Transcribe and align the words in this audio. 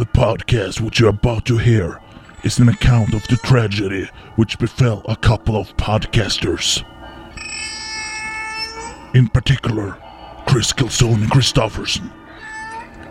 The 0.00 0.06
podcast 0.06 0.80
which 0.80 0.98
you're 0.98 1.10
about 1.10 1.44
to 1.44 1.58
hear 1.58 2.00
is 2.42 2.58
an 2.58 2.70
account 2.70 3.12
of 3.12 3.22
the 3.28 3.36
tragedy 3.36 4.08
which 4.36 4.58
befell 4.58 5.02
a 5.06 5.14
couple 5.14 5.56
of 5.56 5.76
podcasters. 5.76 6.82
In 9.14 9.28
particular, 9.28 9.98
Chris 10.46 10.72
Kilsone 10.72 11.26
Christofferson 11.26 12.10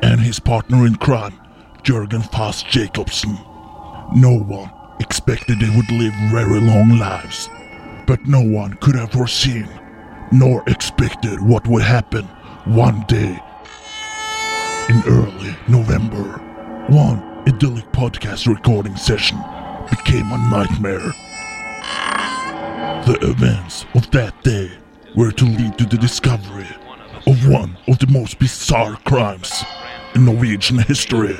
and 0.01 0.19
his 0.19 0.39
partner 0.39 0.87
in 0.87 0.95
crime, 0.95 1.39
Jørgen 1.83 2.27
Fast 2.31 2.65
Jacobsen. 2.65 3.37
No 4.15 4.39
one 4.39 4.71
expected 4.99 5.59
they 5.59 5.69
would 5.69 5.91
live 5.91 6.15
very 6.31 6.59
long 6.59 6.97
lives, 6.97 7.51
but 8.07 8.25
no 8.25 8.41
one 8.41 8.73
could 8.81 8.95
have 8.95 9.11
foreseen 9.11 9.69
nor 10.31 10.63
expected 10.65 11.39
what 11.39 11.67
would 11.67 11.83
happen 11.83 12.25
one 12.65 13.05
day 13.07 13.39
in 14.89 15.03
early 15.05 15.55
November. 15.67 16.48
One 16.89 17.43
idyllic 17.47 17.85
podcast 17.91 18.47
recording 18.47 18.95
session 18.95 19.37
became 19.91 20.31
a 20.31 20.49
nightmare. 20.49 21.13
The 23.05 23.19
events 23.21 23.85
of 23.93 24.09
that 24.09 24.33
day 24.43 24.71
were 25.15 25.31
to 25.31 25.45
lead 25.45 25.77
to 25.77 25.85
the 25.85 25.97
discovery 25.97 26.67
of 27.27 27.47
one 27.47 27.77
of 27.87 27.99
the 27.99 28.07
most 28.07 28.39
bizarre 28.39 28.97
crimes 29.05 29.63
in 30.15 30.25
Norwegian 30.25 30.79
history 30.79 31.37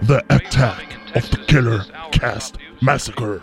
the 0.00 0.24
attack 0.30 0.96
of 1.14 1.30
the 1.32 1.44
Killer 1.46 1.84
Cast 2.10 2.56
Massacre. 2.80 3.42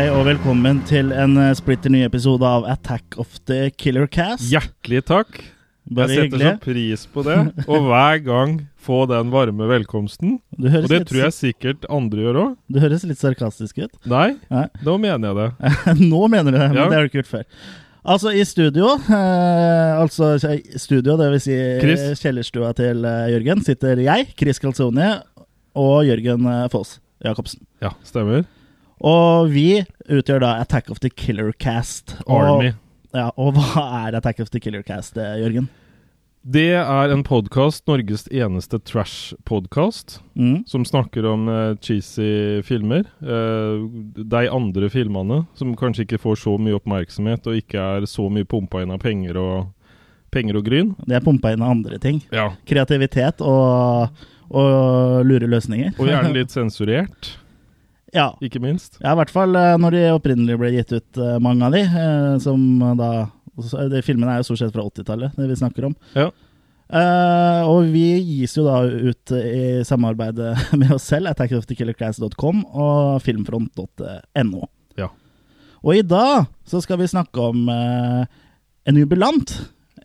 Hei 0.00 0.06
og 0.08 0.22
velkommen 0.24 0.78
til 0.88 1.10
en 1.12 1.34
eh, 1.36 1.50
splitter 1.52 1.92
ny 1.92 1.98
episode 2.06 2.40
av 2.48 2.62
Attack 2.72 3.18
of 3.20 3.34
the 3.44 3.66
Killer 3.76 4.06
Cast. 4.08 4.46
Hjertelig 4.48 5.02
takk. 5.10 5.40
Bare 5.92 6.06
jeg 6.08 6.30
setter 6.30 6.38
hyggelig. 6.38 6.52
så 6.54 6.62
pris 6.64 7.02
på 7.12 7.24
det. 7.26 7.34
Og 7.66 7.84
hver 7.84 8.22
gang 8.24 8.54
få 8.80 9.02
den 9.10 9.28
varme 9.28 9.66
velkomsten. 9.68 10.38
Du 10.56 10.70
høres, 10.72 10.86
Og 10.86 10.94
det 10.94 11.00
litt, 11.02 11.10
tror 11.10 11.20
jeg 11.26 11.34
sikkert 11.36 11.84
andre 11.92 12.24
gjør 12.24 12.38
òg. 12.46 12.54
du 12.72 12.78
høres 12.80 13.04
litt 13.10 13.20
sarkastisk 13.20 13.82
ut. 13.82 13.98
Nei, 14.08 14.38
Nei. 14.48 14.62
nå 14.88 14.94
mener 15.02 15.34
jeg 15.34 15.36
det. 15.36 15.74
Nå 16.14 16.20
mener 16.32 16.48
du 16.48 16.56
det, 16.56 16.68
men 16.70 16.78
Ja. 16.80 16.86
det 16.88 16.96
har 16.96 17.04
du 17.04 17.10
ikke 17.10 17.20
gjort 17.20 17.32
før. 17.34 17.44
Altså, 18.14 18.32
i 18.32 18.46
studio, 18.48 18.94
eh, 19.04 19.90
altså 20.00 20.30
i 20.54 20.78
studio, 20.80 21.18
det 21.20 21.26
vil 21.34 21.42
si 21.44 21.58
Chris. 21.82 22.06
eh, 22.06 22.14
kjellerstua 22.22 22.72
til 22.78 23.04
eh, 23.04 23.26
Jørgen, 23.34 23.60
sitter 23.68 24.00
jeg, 24.00 24.32
Chris 24.32 24.62
Calzoni, 24.64 25.10
og 25.76 26.08
Jørgen 26.08 26.48
eh, 26.54 26.64
Foss 26.72 26.96
Jacobsen. 27.20 27.60
Ja, 27.84 27.92
stemmer. 28.08 28.48
Og 29.00 29.48
vi 29.54 29.80
utgjør 30.12 30.42
da 30.44 30.54
Attack 30.60 30.90
of 30.92 31.00
the 31.00 31.10
Killer 31.10 31.52
Cast. 31.56 32.16
Og, 32.26 32.40
Army. 32.40 32.72
Ja, 33.16 33.30
og 33.40 33.54
hva 33.56 33.84
er 34.06 34.18
Attack 34.18 34.40
of 34.44 34.50
the 34.52 34.60
Killer 34.60 34.82
Cast, 34.86 35.16
eh, 35.18 35.38
Jørgen? 35.40 35.68
Det 36.40 36.70
er 36.72 37.12
en 37.12 37.20
podkast, 37.26 37.82
Norges 37.88 38.22
eneste 38.32 38.78
trash-podkast, 38.88 40.20
Mm. 40.36 40.64
som 40.66 40.84
snakker 40.84 41.26
om 41.28 41.48
uh, 41.48 41.74
cheesy 41.76 42.62
filmer. 42.64 43.04
Uh, 43.20 43.84
de 44.16 44.46
andre 44.48 44.88
filmene 44.88 45.42
som 45.54 45.74
kanskje 45.76 46.06
ikke 46.06 46.20
får 46.22 46.38
så 46.40 46.54
mye 46.58 46.78
oppmerksomhet, 46.78 47.44
og 47.46 47.58
ikke 47.60 47.76
er 47.76 48.06
så 48.08 48.24
mye 48.32 48.48
pumpa 48.48 48.80
inn 48.82 48.90
av 48.94 49.00
penger 49.04 49.36
og, 49.36 49.68
penger 50.32 50.56
og 50.56 50.64
gryn. 50.64 50.94
Det 51.04 51.16
er 51.18 51.20
pumpa 51.26 51.52
inn 51.52 51.60
av 51.62 51.74
andre 51.74 51.98
ting. 52.00 52.22
Ja. 52.32 52.54
Kreativitet 52.64 53.42
og, 53.44 54.08
og 54.48 55.20
lure 55.28 55.44
løsninger. 55.50 55.92
Og 56.00 56.08
gjerne 56.08 56.32
litt 56.38 56.50
sensurert, 56.56 57.34
ja. 58.16 58.28
ikke 58.42 58.62
minst. 58.62 58.98
Ja, 59.00 59.12
i 59.14 59.18
hvert 59.20 59.32
fall 59.32 59.56
eh, 59.58 59.76
når 59.80 59.96
de 59.96 60.04
opprinnelig 60.14 60.58
ble 60.60 60.70
gitt 60.74 60.94
ut, 60.94 61.20
eh, 61.20 61.38
mange 61.42 61.66
av 61.66 61.74
de. 61.76 61.82
eh, 61.86 62.36
Som 62.42 62.78
da 62.98 63.10
de 63.90 64.00
Filmene 64.06 64.32
er 64.32 64.40
jo 64.40 64.46
stort 64.48 64.62
sett 64.62 64.72
fra 64.72 64.86
80-tallet, 64.88 65.34
det 65.36 65.48
vi 65.50 65.58
snakker 65.58 65.90
om. 65.90 65.96
Ja. 66.16 66.30
Uh, 66.90 67.62
og 67.70 67.90
vi 67.92 68.16
gis 68.18 68.56
jo 68.56 68.64
da 68.66 68.80
ut 68.82 69.30
i 69.36 69.82
samarbeid 69.86 70.40
med 70.80 70.94
oss 70.96 71.04
selv, 71.06 71.28
attackofthekillerclass.com 71.30 72.64
og 72.66 73.20
filmfront.no. 73.22 74.62
Ja. 74.98 75.10
Og 75.84 76.00
i 76.00 76.02
dag 76.02 76.48
så 76.66 76.80
skal 76.82 76.98
vi 77.02 77.10
snakke 77.12 77.44
om 77.52 77.68
uh, 77.70 78.24
en 78.88 78.98
jubilant. 78.98 79.52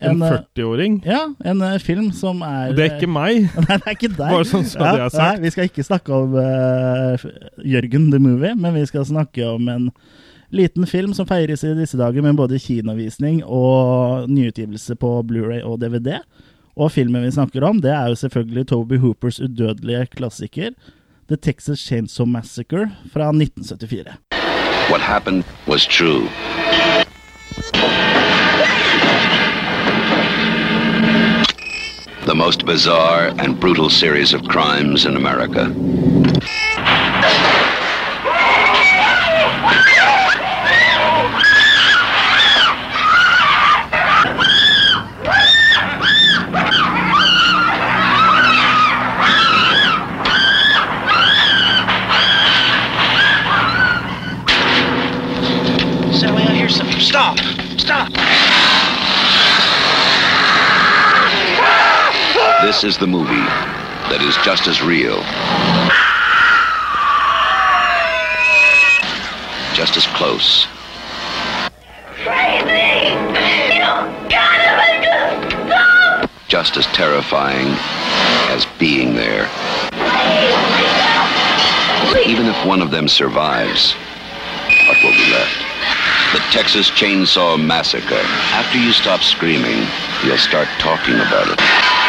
En 0.00 0.22
en 0.22 0.22
40-åring. 0.22 0.98
ja, 1.06 1.22
en 1.44 1.62
eh, 1.62 1.78
film 1.80 2.10
som 2.12 2.42
er 2.44 2.74
Det 2.76 2.84
er 2.84 2.96
ikke 2.98 3.08
meg. 3.08 3.46
Nei, 3.64 3.76
det 3.78 3.86
er 3.86 3.94
ikke 3.96 4.12
deg. 4.12 4.28
Bare 4.28 4.48
sånn 4.48 4.66
så 4.68 4.82
det 4.82 4.92
er 4.92 5.12
sagt. 5.14 5.22
Nei, 5.22 5.44
vi 5.46 5.52
skal 5.54 5.70
ikke 5.70 5.86
snakke 5.86 6.12
om 6.12 6.36
uh, 6.36 7.26
Jørgen 7.64 8.10
the 8.12 8.20
Movie, 8.20 8.52
men 8.54 8.76
vi 8.76 8.84
skal 8.90 9.06
snakke 9.08 9.46
om 9.48 9.70
en 9.72 9.88
liten 10.54 10.86
film 10.86 11.14
som 11.16 11.26
feires 11.26 11.64
i 11.64 11.72
disse 11.78 11.98
dager 11.98 12.22
med 12.22 12.36
både 12.38 12.60
kinovisning 12.62 13.40
og 13.44 14.28
nyutgivelse 14.30 14.98
på 15.00 15.16
Blu-ray 15.26 15.64
og 15.64 15.80
DVD. 15.82 16.20
Og 16.76 16.92
filmen 16.92 17.24
vi 17.24 17.32
snakker 17.32 17.64
om, 17.64 17.80
det 17.80 17.90
er 17.90 18.12
jo 18.12 18.20
selvfølgelig 18.20 18.68
Toby 18.68 19.00
Hoopers 19.00 19.40
udødelige 19.40 20.06
klassiker 20.12 20.76
The 21.28 21.36
Texas 21.36 21.80
Chainsaw 21.80 22.26
Massacre 22.26 22.90
fra 23.12 23.32
1974. 23.32 24.20
What 24.90 25.00
happened 25.00 25.44
was 25.66 25.86
true. 25.86 26.28
The 32.26 32.34
most 32.34 32.66
bizarre 32.66 33.28
and 33.38 33.60
brutal 33.60 33.88
series 33.88 34.34
of 34.34 34.42
crimes 34.48 35.06
in 35.06 35.14
America. 35.14 35.66
Sally, 56.12 56.42
I 56.42 56.54
hear 56.56 56.68
something. 56.68 56.98
Stop! 56.98 57.38
Stop! 57.78 58.10
This 62.76 62.92
is 62.92 62.98
the 62.98 63.06
movie 63.06 63.32
that 64.12 64.20
is 64.20 64.36
just 64.44 64.68
as 64.68 64.82
real, 64.82 65.16
just 69.72 69.96
as 69.96 70.04
close, 70.12 70.68
just 76.48 76.76
as 76.76 76.84
terrifying 76.92 77.72
as 78.52 78.66
being 78.78 79.14
there. 79.14 79.48
Even 82.28 82.44
if 82.44 82.66
one 82.66 82.82
of 82.82 82.90
them 82.90 83.08
survives, 83.08 83.94
what 84.84 85.02
will 85.02 85.16
be 85.16 85.32
left? 85.32 85.64
The 86.34 86.44
Texas 86.52 86.90
Chainsaw 86.90 87.56
Massacre. 87.56 88.20
After 88.52 88.76
you 88.76 88.92
stop 88.92 89.22
screaming, 89.22 89.88
you'll 90.22 90.36
start 90.36 90.68
talking 90.78 91.14
about 91.14 91.48
it. 91.48 92.05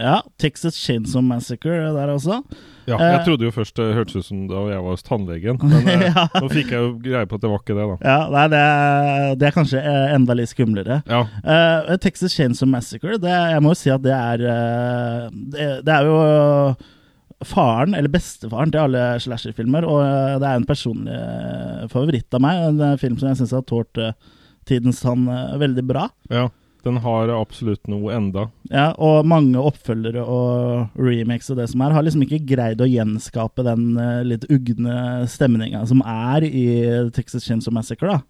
Ja, 0.00 0.22
Texas 0.42 0.74
Chainsaw 0.74 1.22
Massacre 1.22 1.76
der 1.94 2.10
også. 2.14 2.40
Ja, 2.88 2.96
Eh. 2.98 3.12
jeg 3.14 3.20
trodde 3.26 3.44
jo 3.46 3.50
først 3.54 3.76
det 3.78 3.94
hørtes 3.94 4.16
ut 4.16 4.24
som 4.26 4.46
da 4.50 4.64
jeg 4.68 4.80
var 4.82 4.90
hos 4.90 5.02
tannlegen, 5.06 5.58
men 5.62 5.88
eh, 5.92 6.02
Ja. 6.10 6.26
nå 6.34 6.48
fikk 6.50 6.72
jeg 6.74 6.80
jo 6.82 6.88
greie 7.00 7.26
på 7.30 7.36
at 7.38 7.44
det 7.44 7.50
var 7.52 7.62
ikke 7.62 7.76
det, 7.78 7.86
da. 7.88 7.96
Ja, 8.04 8.16
nei, 8.34 8.42
det, 8.52 8.58
er- 8.64 9.36
det 9.40 9.46
er 9.48 9.54
kanskje 9.54 9.80
eh, 9.80 10.14
enda 10.16 10.34
litt 10.34 10.50
skumlere. 10.52 11.02
Ja, 11.08 11.22
Uh, 11.44 11.96
Texas 12.02 12.34
Chainsaw 12.34 12.68
Massacre, 12.68 13.16
det, 13.22 13.30
jeg 13.30 13.62
må 13.62 13.70
jo 13.72 13.78
si 13.78 13.90
at 13.94 14.02
det 14.02 14.12
er 14.12 14.44
uh, 14.44 15.30
det, 15.32 15.68
det 15.86 15.94
er 15.94 16.10
jo 16.10 16.18
faren, 17.44 17.94
eller 17.94 18.08
bestefaren 18.08 18.70
til 18.72 18.80
alle 18.80 19.02
slasherfilmer, 19.20 19.84
og 19.84 20.00
det 20.40 20.48
er 20.48 20.56
en 20.60 20.64
personlig 20.68 21.16
favoritt 21.92 22.32
av 22.36 22.40
meg. 22.44 22.62
En 22.70 22.98
film 23.00 23.18
som 23.20 23.28
jeg 23.30 23.40
syns 23.42 23.52
har 23.56 23.64
tålt 23.68 24.00
tidens 24.68 25.02
tann 25.04 25.26
veldig 25.60 25.84
bra. 25.86 26.06
ja. 26.32 26.48
Den 26.84 27.00
har 27.04 27.32
absolutt 27.32 27.88
noe 27.88 28.12
enda. 28.12 28.48
Ja, 28.68 28.90
og 29.00 29.24
mange 29.28 29.60
oppfølgere 29.60 30.24
og 30.24 30.98
remakes 31.00 31.48
og 31.52 31.60
det 31.60 31.70
som 31.72 31.84
er, 31.84 31.94
har 31.96 32.04
liksom 32.04 32.24
ikke 32.26 32.42
greid 32.54 32.82
å 32.84 32.88
gjenskape 32.88 33.64
den 33.66 33.94
eh, 34.00 34.20
litt 34.28 34.44
ugne 34.52 35.24
stemninga 35.30 35.84
som 35.88 36.02
er 36.04 36.44
i 36.48 36.66
Texas 37.16 37.48
Chainsaw 37.48 37.74
Massacre, 37.74 38.18
da. 38.18 38.20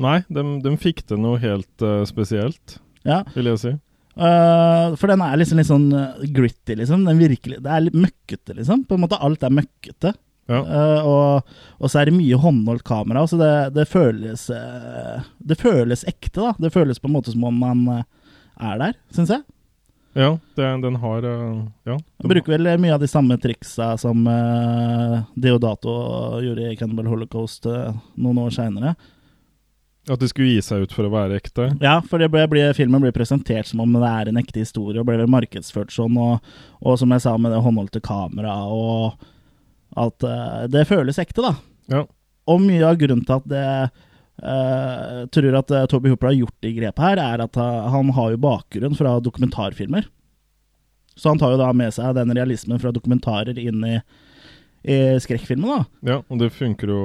Nei, 0.00 0.18
de, 0.32 0.42
de 0.64 0.74
fikk 0.80 1.04
til 1.06 1.20
noe 1.20 1.38
helt 1.42 1.84
uh, 1.84 2.02
spesielt, 2.08 2.78
Ja, 3.04 3.22
vil 3.34 3.50
jeg 3.52 3.60
si. 3.60 3.74
Uh, 4.20 4.96
for 4.98 5.12
den 5.12 5.22
er 5.24 5.38
liksom 5.38 5.60
litt 5.60 5.68
sånn 5.68 5.90
gritty, 6.34 6.74
liksom. 6.80 7.04
Den 7.06 7.20
virkelig, 7.20 7.60
det 7.62 7.70
er 7.70 7.84
litt 7.84 7.98
møkkete, 8.00 8.56
liksom. 8.58 8.86
På 8.88 8.96
en 8.96 9.04
måte 9.04 9.20
alt 9.20 9.44
er 9.46 9.54
møkkete. 9.54 10.14
Ja. 10.50 10.60
Eh, 10.66 11.06
og, 11.06 11.52
og 11.78 11.90
så 11.92 12.00
er 12.00 12.10
det 12.10 12.16
mye 12.16 12.38
håndholdt 12.42 12.82
kamera, 12.86 13.22
så 13.30 13.38
det, 13.38 13.52
det 13.76 13.86
føles 13.90 14.48
eh, 14.50 15.28
Det 15.38 15.58
føles 15.60 16.02
ekte, 16.10 16.40
da. 16.40 16.54
Det 16.58 16.72
føles 16.74 16.98
på 16.98 17.10
en 17.10 17.14
måte 17.14 17.34
som 17.34 17.46
om 17.46 17.62
man 17.62 17.86
eh, 17.94 18.04
er 18.70 18.80
der, 18.82 18.98
syns 19.14 19.30
jeg. 19.36 19.46
Ja, 20.18 20.32
det, 20.58 20.66
den 20.82 20.96
har 20.98 21.22
Ja. 21.22 21.94
Den 21.94 22.32
bruker 22.32 22.56
vel 22.56 22.66
mye 22.82 22.96
av 22.96 23.00
de 23.00 23.06
samme 23.08 23.36
triksa 23.38 23.92
som 24.00 24.24
Deodato 25.38 25.92
gjorde 26.42 26.72
i 26.72 26.74
Cannibal 26.76 27.06
Holocaust 27.06 27.68
noen 28.18 28.40
år 28.42 28.50
seinere. 28.56 28.96
At 30.10 30.18
det 30.18 30.32
skulle 30.32 30.50
gi 30.50 30.62
seg 30.66 30.82
ut 30.82 30.94
for 30.96 31.06
å 31.06 31.12
være 31.12 31.38
ekte. 31.38 31.68
Ja, 31.78 32.00
for 32.02 32.18
det 32.18 32.26
ble, 32.34 32.42
ble, 32.50 32.64
filmen 32.74 33.02
blir 33.04 33.14
presentert 33.14 33.70
som 33.70 33.84
om 33.84 33.94
det 33.94 34.08
er 34.08 34.30
en 34.32 34.40
ekte 34.42 34.64
historie, 34.64 34.98
og 34.98 35.06
ble 35.06 35.20
vel 35.20 35.30
markedsført 35.30 35.94
sånn. 35.94 36.18
Og, 36.18 36.54
og 36.82 36.98
som 36.98 37.14
jeg 37.14 37.22
sa, 37.22 37.36
med 37.38 37.54
det 37.54 37.62
håndholdte 37.62 38.02
kameraet 38.02 38.74
og 38.74 39.28
at 39.98 40.26
uh, 40.26 40.62
det 40.70 40.86
føles 40.88 41.18
ekte, 41.22 41.42
da. 41.44 41.54
Ja. 41.90 42.04
Og 42.50 42.62
mye 42.62 42.86
av 42.86 42.98
grunnen 43.00 43.26
til 43.26 43.40
at 43.40 43.50
det 43.50 43.66
uh, 44.44 45.26
tror 45.34 45.58
at 45.60 45.74
uh, 45.74 45.84
Toby 45.90 46.12
Hooper 46.12 46.30
har 46.30 46.38
gjort 46.38 46.56
de 46.66 46.74
grepet 46.78 47.06
her, 47.06 47.22
er 47.24 47.44
at 47.46 47.60
han 47.60 48.14
har 48.16 48.32
jo 48.34 48.42
bakgrunn 48.42 48.96
fra 48.98 49.18
dokumentarfilmer. 49.24 50.08
Så 51.18 51.32
han 51.32 51.40
tar 51.40 51.52
jo 51.54 51.60
da 51.60 51.72
med 51.76 51.92
seg 51.92 52.14
den 52.16 52.32
realismen 52.36 52.80
fra 52.80 52.92
dokumentarer 52.94 53.58
inn 53.60 53.82
i, 53.84 53.98
i 54.88 54.98
skrekkfilmen, 55.20 55.68
da. 55.68 56.14
ja, 56.14 56.22
og 56.22 56.40
det 56.40 56.52
funker 56.56 56.94
jo 56.94 57.02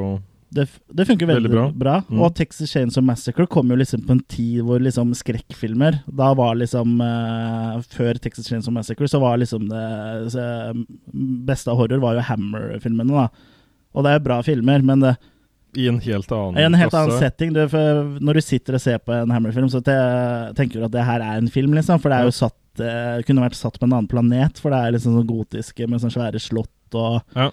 Det, 0.54 0.68
det 0.94 1.06
funker 1.10 1.26
veldig, 1.28 1.50
Veldig 1.50 1.52
bra. 1.52 1.64
bra. 1.76 1.96
Mm. 2.08 2.20
Og 2.22 2.36
Texas 2.38 2.70
Chainsaw 2.72 3.04
Massacre 3.04 3.48
kom 3.50 3.72
jo 3.74 3.76
liksom 3.80 4.04
på 4.06 4.14
en 4.14 4.22
tid 4.30 4.62
hvor 4.64 4.80
liksom 4.80 5.10
skrekkfilmer 5.18 5.98
Da 6.06 6.30
var 6.38 6.54
liksom 6.56 7.02
uh, 7.02 7.82
Før 7.92 8.20
Texas 8.22 8.48
Chainsaw 8.48 8.72
Massacre 8.76 9.10
så 9.10 9.20
var 9.20 9.42
liksom 9.42 9.66
det 9.72 10.32
så, 10.32 10.46
beste 11.50 11.72
av 11.74 11.82
horror 11.82 12.00
var 12.04 12.16
jo 12.20 12.24
Hammer-filmene, 12.30 13.26
da. 13.26 13.28
Og 13.96 14.06
det 14.06 14.14
er 14.14 14.24
bra 14.24 14.42
filmer, 14.46 14.86
men 14.86 15.04
det 15.04 15.16
i 15.76 15.90
en 15.92 15.98
helt 16.00 16.30
annen 16.32 16.56
i 16.56 16.64
en 16.64 16.78
helt 16.80 16.94
annen 16.96 17.18
setting. 17.20 17.52
Du, 17.52 17.60
når 18.24 18.38
du 18.38 18.42
sitter 18.46 18.78
og 18.78 18.82
ser 18.84 19.02
på 19.04 19.12
en 19.12 19.32
Hammer-film, 19.34 19.68
så 19.68 19.82
te, 19.84 19.96
tenker 20.56 20.80
du 20.80 20.86
at 20.88 20.94
det 20.94 21.04
her 21.04 21.20
er 21.20 21.42
en 21.42 21.50
film, 21.52 21.74
liksom. 21.76 22.00
For 22.00 22.14
det 22.14 22.20
er 22.22 22.30
jo 22.30 22.36
satt 22.38 22.80
eh, 22.86 23.18
kunne 23.28 23.44
vært 23.44 23.58
satt 23.60 23.76
på 23.82 23.84
en 23.84 23.96
annen 23.98 24.08
planet, 24.08 24.62
for 24.64 24.72
det 24.72 24.80
er 24.80 24.96
liksom 24.96 25.18
sånn 25.18 25.28
gotiske 25.28 25.88
med 25.92 26.00
sånne 26.00 26.16
svære 26.16 26.40
slott 26.40 26.96
og 26.96 27.20
Ja. 27.36 27.50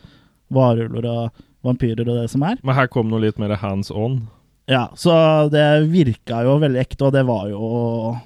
varulver 0.55 1.09
og 1.11 1.43
vampyrer 1.65 2.07
og 2.09 2.21
det 2.23 2.29
som 2.33 2.43
er. 2.47 2.59
Men 2.63 2.75
her 2.79 2.89
kom 2.93 3.09
noe 3.11 3.23
litt 3.23 3.39
mer 3.43 3.55
hands 3.61 3.91
on. 3.91 4.21
Ja, 4.71 4.89
så 4.99 5.15
det 5.53 5.65
virka 5.91 6.43
jo 6.47 6.59
veldig 6.63 6.81
ekte, 6.83 7.09
og 7.09 7.13
det 7.17 7.25
var 7.27 7.49
jo 7.51 8.17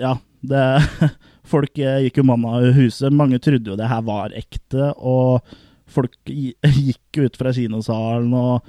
Ja, 0.00 0.16
det 0.44 0.64
Folk 1.46 1.78
gikk 1.78 2.16
jo 2.18 2.24
mann 2.26 2.42
av 2.44 2.64
huset. 2.74 3.12
Mange 3.14 3.38
trodde 3.38 3.70
jo 3.70 3.76
det 3.78 3.86
her 3.86 4.00
var 4.02 4.32
ekte, 4.34 4.88
og 4.98 5.44
folk 5.86 6.16
gikk 6.26 7.20
ut 7.22 7.36
fra 7.38 7.52
kinosalen, 7.54 8.32
og 8.34 8.66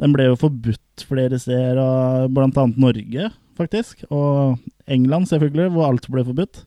den 0.00 0.14
ble 0.16 0.30
jo 0.30 0.38
forbudt 0.40 1.04
flere 1.06 1.36
steder, 1.38 1.76
og 1.82 2.32
blant 2.34 2.56
annet 2.58 2.80
Norge, 2.80 3.28
faktisk. 3.60 4.06
Og 4.08 4.56
England, 4.88 5.28
selvfølgelig, 5.28 5.68
hvor 5.76 5.90
alt 5.92 6.08
ble 6.10 6.24
forbudt. 6.24 6.62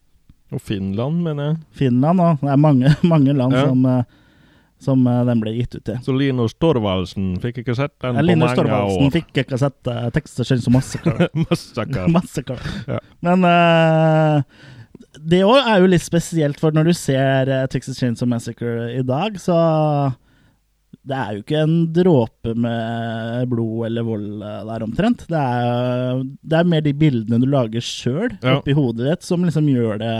Og 0.53 0.61
Finland, 0.63 1.23
mener 1.25 1.49
jeg. 1.49 1.57
Finland, 1.81 2.21
og 2.21 2.45
det 2.45 2.53
er 2.53 2.61
mange, 2.67 2.93
mange 3.15 3.33
land 3.35 3.57
Ja. 3.57 3.65
som, 3.65 3.81
eh, 3.85 4.03
som 4.79 5.01
eh, 5.09 5.23
den 5.25 5.39
ble 5.41 5.55
gitt 5.57 5.75
ut 5.75 5.83
til. 5.89 5.97
Så 6.05 6.13
Linus 6.13 6.53
Torvaldsen 6.61 7.31
fikk 7.41 7.63
ikke 7.63 7.75
sett 7.77 7.95
den 8.03 8.17
på 8.19 8.25
Linus 8.27 8.51
mange 8.51 8.59
Torvaldsen 8.61 9.07
år. 9.09 9.13
fikk 9.15 9.41
ikke 9.43 9.59
sett 9.61 9.89
uh, 9.89 10.07
tekster 10.13 10.51
som 10.61 10.75
Massacre. 10.77 11.29
massacre. 11.47 12.05
Massacre. 12.13 12.59
Ja. 12.87 12.99
Men 13.25 13.47
uh, 13.47 14.43
det 15.17 15.41
òg 15.47 15.57
er 15.63 15.81
jo 15.81 15.89
litt 15.89 16.05
spesielt, 16.05 16.61
for 16.61 16.75
når 16.77 16.91
du 16.91 16.95
ser 16.97 17.49
uh, 17.49 17.65
Texas 17.73 17.97
Chainsaw 17.99 18.29
Massacre 18.29 18.91
i 18.93 19.03
dag, 19.05 19.39
så 19.41 19.57
det 21.07 21.15
er 21.15 21.35
jo 21.37 21.41
ikke 21.43 21.61
en 21.63 21.75
dråpe 21.95 22.53
med 22.59 23.47
blod 23.49 23.85
eller 23.87 24.03
vold 24.03 24.41
der 24.43 24.83
omtrent. 24.83 25.21
Det 25.31 25.39
er, 25.39 26.19
det 26.43 26.57
er 26.59 26.67
mer 26.67 26.83
de 26.83 26.91
bildene 26.99 27.39
du 27.39 27.47
lager 27.47 27.83
sjøl 27.83 28.33
Ja. 28.43 28.57
oppi 28.59 28.75
hodet 28.75 29.07
ditt, 29.07 29.23
som 29.23 29.45
liksom 29.47 29.69
gjør 29.71 30.01
det 30.03 30.15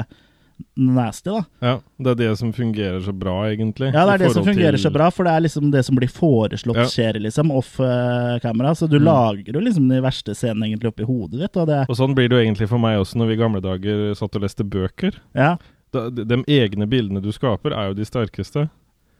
nasty, 0.75 1.29
da. 1.29 1.43
Ja, 1.61 1.73
det 1.99 2.11
er 2.11 2.15
det 2.15 2.37
som 2.39 2.51
fungerer 2.53 2.99
så 3.05 3.13
bra, 3.13 3.43
egentlig. 3.49 3.91
Ja, 3.93 4.05
det 4.05 4.13
er 4.15 4.23
det 4.25 4.31
som 4.33 4.45
fungerer 4.45 4.77
så 4.81 4.91
bra, 4.93 5.09
for 5.13 5.23
det 5.27 5.33
er 5.33 5.43
liksom 5.45 5.71
det 5.73 5.83
som 5.85 5.95
blir 5.97 6.09
foreslått 6.09 6.75
Ja. 6.77 6.85
skjer, 6.85 7.19
liksom, 7.21 7.51
off 7.51 7.79
eh, 7.79 8.39
camera. 8.39 8.73
Så 8.75 8.87
du 8.89 8.97
Mm. 8.99 9.05
lager 9.05 9.53
jo 9.53 9.59
liksom 9.59 9.87
de 9.89 10.01
verste 10.01 10.33
scenene 10.35 10.65
egentlig 10.69 10.89
oppi 10.93 11.03
hodet 11.05 11.39
ditt, 11.39 11.57
og 11.57 11.67
det 11.67 11.85
Og 11.89 11.95
sånn 11.95 12.13
blir 12.15 12.29
det 12.29 12.37
jo 12.37 12.43
egentlig 12.45 12.69
for 12.69 12.77
meg 12.79 12.99
også 12.99 13.15
når 13.17 13.27
vi 13.27 13.33
i 13.33 13.37
gamle 13.43 13.61
dager 13.61 14.13
satt 14.15 14.35
og 14.35 14.41
leste 14.41 14.63
bøker. 14.63 15.13
Ja, 15.35 15.57
Da, 15.93 16.09
de, 16.09 16.25
de 16.25 16.43
egne 16.47 16.85
bildene 16.85 17.21
du 17.21 17.31
skaper, 17.31 17.71
er 17.71 17.87
jo 17.87 17.93
de 17.93 18.03
sterkeste. 18.03 18.69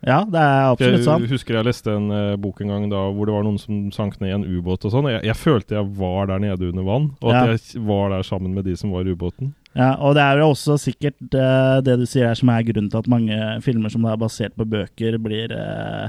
ja 0.06 0.24
det 0.26 0.36
er 0.36 0.72
absolutt 0.72 1.04
sant. 1.04 1.22
Jeg 1.24 1.30
husker 1.32 1.56
jeg 1.56 1.66
leste 1.66 1.88
en 1.96 2.12
uh, 2.12 2.36
bok 2.36 2.60
en 2.62 2.68
gang 2.68 2.90
da 2.90 3.10
hvor 3.10 3.26
det 3.26 3.34
var 3.34 3.44
noen 3.44 3.58
som 3.58 3.90
sank 3.92 4.20
ned 4.22 4.30
i 4.30 4.34
en 4.36 4.44
ubåt 4.44 4.84
og 4.86 4.92
sånn. 4.92 5.08
Jeg, 5.10 5.24
jeg 5.24 5.36
følte 5.36 5.76
jeg 5.80 5.88
var 5.98 6.28
der 6.28 6.40
nede 6.40 6.70
under 6.70 6.84
vann, 6.84 7.12
og 7.22 7.34
at 7.34 7.48
Ja. 7.48 7.56
jeg 7.56 7.82
var 7.88 8.10
der 8.10 8.22
sammen 8.22 8.54
med 8.54 8.66
de 8.66 8.76
som 8.76 8.92
var 8.92 9.02
i 9.08 9.16
ubåten. 9.16 9.54
Ja, 9.78 9.92
og 10.02 10.16
det 10.18 10.24
er 10.26 10.40
jo 10.42 10.50
også 10.56 10.76
sikkert 10.82 11.20
uh, 11.38 11.78
det 11.86 12.00
du 12.02 12.06
sier 12.10 12.32
her 12.32 12.38
som 12.40 12.50
er 12.50 12.66
grunnen 12.66 12.90
til 12.90 12.98
at 12.98 13.10
mange 13.12 13.38
filmer 13.62 13.94
som 13.94 14.08
er 14.10 14.18
basert 14.18 14.56
på 14.58 14.66
bøker, 14.66 15.20
blir 15.22 15.54
uh, 15.54 16.08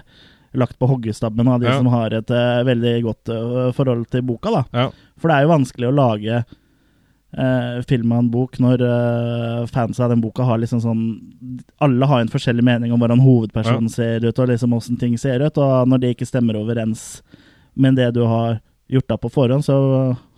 lagt 0.56 0.78
på 0.80 0.88
hoggestabben 0.88 1.50
av 1.52 1.60
de 1.60 1.68
Ja. 1.68 1.74
som 1.76 1.90
har 1.92 2.14
et 2.16 2.30
uh, 2.32 2.62
veldig 2.64 2.94
godt 3.04 3.32
forhold 3.76 4.06
til 4.08 4.24
boka, 4.24 4.54
da. 4.54 4.62
Ja. 4.72 4.86
For 5.20 5.28
det 5.28 5.36
er 5.36 5.44
jo 5.44 5.50
vanskelig 5.52 5.90
å 5.90 5.96
lage 5.98 6.38
uh, 7.36 7.82
film 7.90 8.14
av 8.16 8.22
en 8.22 8.30
bok 8.32 8.56
når 8.64 8.84
fans 9.68 10.00
av 10.00 10.14
den 10.14 10.22
boka 10.24 10.46
har 10.48 10.62
liksom 10.62 10.80
sånn 10.80 11.02
Alle 11.84 12.08
har 12.08 12.22
en 12.24 12.32
forskjellig 12.32 12.64
mening 12.64 12.94
om 12.94 13.02
hvordan 13.04 13.20
hovedpersonen 13.20 13.90
ser 13.92 14.24
ut, 14.24 14.38
og 14.38 14.48
liksom 14.48 14.72
åssen 14.78 14.96
ting 14.96 15.18
ser 15.20 15.44
ut, 15.44 15.60
og 15.60 15.90
når 15.92 16.00
det 16.06 16.14
ikke 16.16 16.30
stemmer 16.30 16.56
overens 16.56 17.20
med 17.76 18.00
det 18.00 18.14
du 18.16 18.22
har 18.26 18.62
gjort 18.88 19.12
av 19.12 19.20
på 19.20 19.28
forhånd, 19.30 19.66
så 19.68 19.76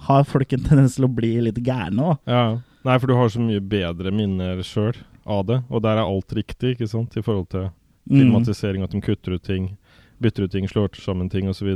har 0.08 0.26
folk 0.26 0.50
en 0.52 0.66
tendens 0.66 0.98
til 0.98 1.06
å 1.06 1.12
bli 1.14 1.36
litt 1.46 1.62
gærne, 1.62 2.10
da. 2.10 2.16
Ja. 2.26 2.42
Nei, 2.86 2.96
for 2.96 3.10
du 3.10 3.16
har 3.18 3.28
så 3.28 3.42
mye 3.42 3.60
bedre 3.60 4.12
minner 4.14 4.62
sjøl 4.64 4.96
av 5.28 5.44
det, 5.48 5.60
og 5.68 5.82
der 5.84 6.00
er 6.00 6.06
alt 6.06 6.32
riktig, 6.32 6.74
ikke 6.74 6.88
sant, 6.88 7.16
i 7.18 7.24
forhold 7.24 7.50
til 7.52 7.68
Mm. 8.10 8.18
filmatisering, 8.18 8.82
at 8.82 8.90
de 8.90 9.00
kutter 9.00 9.36
ut 9.36 9.42
ting, 9.42 9.76
bytter 10.18 10.44
ut 10.44 10.52
ting, 10.52 10.68
slår 10.68 10.88
sammen 10.98 11.30
ting 11.30 11.48
osv. 11.48 11.68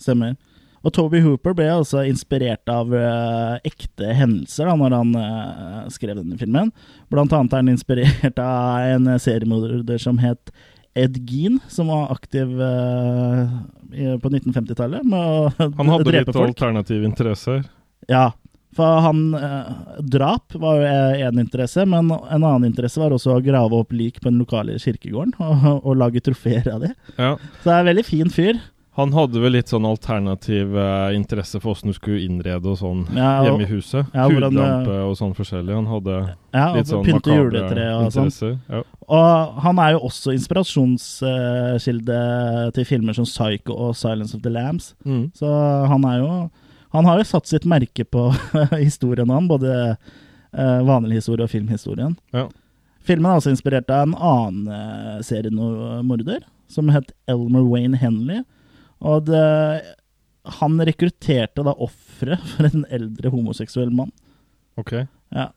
Stemmer. 0.00 0.36
Og 0.82 0.92
Toby 0.96 1.20
Hooper 1.20 1.52
ble 1.54 1.66
altså 1.68 2.02
inspirert 2.08 2.68
av 2.72 2.88
uh, 2.88 3.60
ekte 3.68 4.14
hendelser 4.16 4.70
da 4.70 4.76
når 4.80 4.96
han 4.96 5.10
uh, 5.12 5.88
skrev 5.92 6.16
denne 6.16 6.38
filmen. 6.40 6.72
Blant 7.12 7.34
annet 7.36 7.52
er 7.52 7.62
han 7.62 7.72
inspirert 7.74 8.40
av 8.44 8.96
en 8.96 9.10
seriemorder 9.20 10.00
som 10.00 10.18
het 10.22 10.52
Ed 10.98 11.20
Gein, 11.28 11.60
som 11.68 11.92
var 11.92 12.08
aktiv 12.16 12.48
uh, 12.58 13.44
på 13.92 14.32
1950-tallet 14.32 15.04
med 15.04 15.20
å 15.20 15.68
Han 15.78 15.92
hadde 15.92 16.16
litt 16.16 16.32
alternative 16.34 17.06
interesser. 17.06 17.68
Ja, 18.08 18.30
for 18.76 19.00
han 19.02 19.34
eh, 19.34 19.70
Drap 20.14 20.54
var 20.62 20.76
jo 20.78 20.86
én 21.28 21.40
interesse, 21.42 21.84
men 21.86 22.10
en 22.10 22.44
annen 22.44 22.64
interesse 22.70 23.00
var 23.02 23.10
også 23.16 23.36
å 23.36 23.42
grave 23.44 23.74
opp 23.82 23.92
lik 23.92 24.20
på 24.22 24.28
den 24.30 24.38
lokale 24.42 24.78
kirkegården 24.78 25.34
og, 25.42 25.80
og 25.84 25.96
lage 25.98 26.20
trofeer 26.22 26.68
av 26.74 26.80
det. 26.86 26.92
Ja. 27.16 27.34
Så 27.62 27.64
det 27.66 27.74
er 27.74 27.80
en 27.84 27.90
veldig 27.94 28.06
fin 28.06 28.30
fyr. 28.30 28.60
Han 28.98 29.12
hadde 29.14 29.38
vel 29.40 29.52
litt 29.54 29.70
sånn 29.70 29.86
alternativ 29.86 30.74
eh, 30.76 31.14
interesse 31.16 31.60
for 31.62 31.72
åssen 31.72 31.88
du 31.92 31.94
skulle 31.96 32.20
innrede 32.26 32.66
og 32.68 32.76
sånn 32.80 33.04
Ja, 33.14 33.38
og- 33.40 33.46
hjemme 33.46 33.62
i 33.64 33.68
huset. 33.70 34.06
Ja, 34.12 34.26
hvordan 34.28 34.50
Hudlampe 34.58 34.96
og 35.06 35.14
sånn 35.16 35.34
forskjellig. 35.38 35.74
Han 35.78 35.86
hadde 35.88 36.16
Ja, 36.52 36.64
litt 36.74 36.90
sånn 36.90 37.04
pynte 37.06 37.30
juletre 37.38 37.86
og 37.94 38.10
sånn. 38.10 38.26
interesser. 38.28 38.58
Ja. 38.68 38.82
Og 39.10 39.60
han 39.62 39.78
er 39.82 39.92
jo 39.94 40.00
også 40.10 40.34
inspirasjonskilde 40.34 42.18
til 42.76 42.84
filmer 42.88 43.14
som 43.16 43.24
Psycho 43.28 43.74
og 43.88 43.94
Silence 43.98 44.34
of 44.36 44.42
the 44.44 44.50
Lambs. 44.52 44.92
Mm. 45.06 45.30
Så 45.38 45.46
han 45.90 46.04
er 46.10 46.18
jo 46.20 46.32
Han 46.94 47.06
har 47.06 47.20
jo 47.20 47.28
satt 47.28 47.50
sitt 47.50 47.68
merke 47.68 48.04
på 48.04 48.28
historien 48.86 49.30
han, 49.30 49.48
både 49.50 49.74
eh, 49.90 50.80
vanlig 50.86 51.20
historie 51.20 51.46
og 51.46 51.52
filmhistorien. 51.52 52.16
Ja. 52.34 52.48
Filmen 53.06 53.30
er 53.30 53.40
også 53.40 53.52
inspirert 53.54 53.90
av 53.94 54.08
en 54.08 54.16
annen 54.16 54.66
uh, 54.68 55.20
seriemorder, 55.24 56.42
som 56.70 56.90
het 56.92 57.14
Elmer 57.30 57.64
Wayne 57.64 57.98
Henley. 57.98 58.42
Og 59.00 59.24
det, 59.30 59.40
han 60.60 60.76
rekrutterte 60.84 61.64
da 61.64 61.72
ofre 61.80 62.36
for 62.52 62.68
en 62.68 62.84
eldre 62.92 63.32
homoseksuell 63.32 63.92
mann. 63.94 64.12
Ok. 64.80 64.92
Ja. 65.32 65.48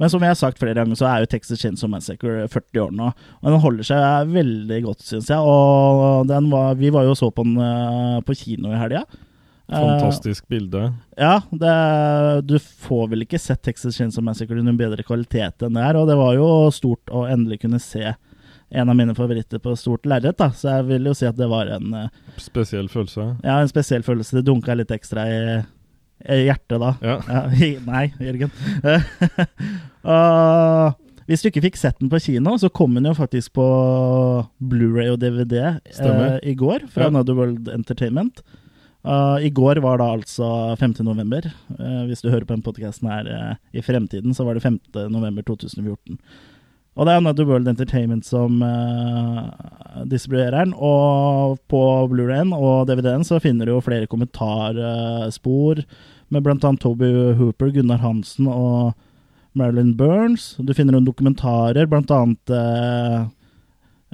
Men 0.00 0.10
som 0.10 0.24
jeg 0.24 0.32
har 0.32 0.38
sagt 0.40 0.58
flere 0.58 0.74
ganger, 0.74 0.98
så 0.98 1.06
er 1.06 1.22
jo 1.22 1.28
Texas 1.30 1.60
Chainsaw 1.62 1.90
Massacre 1.90 2.48
40 2.50 2.80
år 2.82 2.94
nå. 2.96 3.10
Og 3.38 3.52
den 3.52 3.62
holder 3.62 3.86
seg 3.86 4.32
veldig 4.32 4.78
godt, 4.88 5.04
syns 5.06 5.28
jeg. 5.30 5.38
Og 5.38 6.26
den 6.26 6.48
var, 6.50 6.74
vi 6.80 6.90
var 6.90 7.06
jo 7.06 7.12
og 7.14 7.20
så 7.20 7.28
på 7.30 7.44
den 7.46 7.60
eh, 7.62 8.16
på 8.26 8.34
kino 8.40 8.72
i 8.72 8.80
helga. 8.80 9.04
Eh, 9.04 9.28
Fantastisk 9.72 10.48
bilde. 10.52 10.92
ja, 11.16 11.40
det, 11.50 11.72
du 12.46 12.58
får 12.58 13.08
vel 13.12 13.24
ikke 13.26 13.40
sett 13.40 13.62
Texas 13.64 13.96
Chainsaw 13.96 14.24
Massacre 14.24 14.58
under 14.60 14.76
bedre 14.76 15.02
kvalitet 15.06 15.62
enn 15.64 15.74
det 15.78 15.82
her. 15.86 15.96
Og 16.00 16.06
det 16.10 16.16
var 16.20 16.34
jo 16.36 16.48
stort 16.74 17.10
å 17.12 17.24
endelig 17.30 17.62
kunne 17.64 17.80
se 17.82 18.14
en 18.72 18.88
av 18.88 18.96
mine 18.96 19.12
favoritter 19.14 19.60
på 19.60 19.74
stort 19.76 20.06
lerret, 20.08 20.38
da. 20.40 20.48
Så 20.56 20.70
jeg 20.70 20.86
vil 20.88 21.04
jo 21.10 21.12
si 21.16 21.26
at 21.28 21.36
det 21.36 21.48
var 21.50 21.68
en, 21.74 21.92
eh, 21.94 22.08
Spesiell 22.40 22.88
følelse. 22.88 23.26
ja, 23.44 23.58
en 23.60 23.68
spesiell 23.68 24.02
følelse. 24.06 24.38
Det 24.38 24.46
dunka 24.48 24.72
litt 24.78 24.90
ekstra 24.94 25.26
i, 25.28 25.40
i 26.32 26.38
hjertet 26.46 26.80
da. 26.80 26.94
Ja. 27.04 27.18
Ja, 27.28 27.42
nei, 27.84 28.06
Jørgen. 28.16 28.50
uh, 30.08 30.92
Hvis 31.28 31.44
du 31.44 31.50
ikke 31.50 31.62
fikk 31.68 31.76
sett 31.78 32.00
den 32.00 32.10
på 32.10 32.18
kino, 32.20 32.56
så 32.58 32.68
kom 32.72 32.96
den 32.96 33.06
jo 33.06 33.12
faktisk 33.14 33.52
på 33.60 33.66
Blu-ray 34.58 35.12
og 35.12 35.20
DVD 35.22 35.54
eh, 35.78 36.38
i 36.42 36.56
går, 36.58 36.88
fra 36.90 37.06
Ja. 37.06 37.12
Another 37.12 37.36
World 37.38 37.68
Entertainment. 37.72 38.42
Uh, 39.02 39.42
I 39.42 39.50
går 39.50 39.80
var 39.82 39.98
da 39.98 40.12
altså 40.14 40.76
5. 40.78 40.94
november. 41.02 41.48
Uh, 41.74 42.06
hvis 42.06 42.22
du 42.22 42.30
hører 42.30 42.46
på 42.46 42.54
den 42.54 42.62
podkasten 42.62 43.10
her 43.10 43.26
uh, 43.26 43.54
i 43.74 43.82
fremtiden, 43.82 44.34
så 44.34 44.46
var 44.46 44.54
det 44.54 44.62
5. 44.62 44.78
november 45.10 45.42
2014. 45.42 46.18
Og 46.92 47.06
det 47.08 47.12
er 47.12 47.22
Another 47.22 47.46
World 47.48 47.68
Entertainment 47.70 48.26
som 48.28 48.58
distribuerer 50.04 50.58
den. 50.58 50.74
Og 50.76 51.56
på 51.72 51.80
Blu-rayen 52.12 52.52
og 52.52 52.84
DVD-en 52.90 53.24
så 53.24 53.38
finner 53.40 53.64
du 53.64 53.72
jo 53.72 53.80
flere 53.80 54.06
kommentarspor 54.06 55.80
med 56.28 56.50
annet 56.52 56.82
Toby 56.84 57.08
Hooper, 57.38 57.72
Gunnar 57.72 58.02
Hansen 58.04 58.44
og 58.44 58.92
Marilyn 59.56 59.94
Burns. 59.96 60.50
Du 60.60 60.74
finner 60.76 60.92
noen 60.92 61.08
dokumentarer, 61.08 61.88
blant 61.88 62.12
annet 62.12 62.52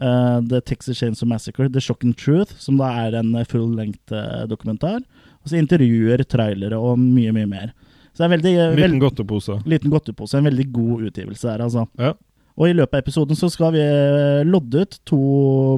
eh, 0.00 0.06
eh, 0.08 0.38
The 0.50 0.60
Texas 0.60 0.98
Chainsaw 0.98 1.28
Massacre, 1.28 1.68
The 1.68 1.80
Shocking 1.80 2.14
Truth, 2.14 2.54
som 2.58 2.78
da 2.78 2.92
er 3.06 3.18
en 3.18 3.34
full 3.50 3.74
length 3.76 4.12
eh, 4.14 4.46
dokumentar. 4.50 5.02
Og 5.42 5.50
så 5.52 5.58
intervjuer, 5.60 6.24
trailere 6.28 6.78
og 6.78 6.98
mye, 6.98 7.32
mye 7.34 7.46
mer. 7.50 7.74
Så 8.12 8.24
det 8.24 8.26
er 8.26 8.32
veldig, 8.36 8.54
Liten 8.54 8.80
veld, 8.82 9.00
godtepose. 9.04 9.58
liten 9.70 9.90
godtepose. 9.92 10.38
En 10.40 10.48
veldig 10.48 10.64
god 10.74 11.04
utgivelse 11.10 11.50
her, 11.52 11.62
altså. 11.62 11.84
Ja. 11.98 12.14
Og 12.58 12.66
i 12.66 12.74
løpet 12.74 12.96
av 12.98 13.04
episoden 13.04 13.38
så 13.38 13.46
skal 13.54 13.70
vi 13.76 13.78
eh, 13.84 14.40
lodde 14.48 14.80
ut 14.82 14.96
to 15.06 15.18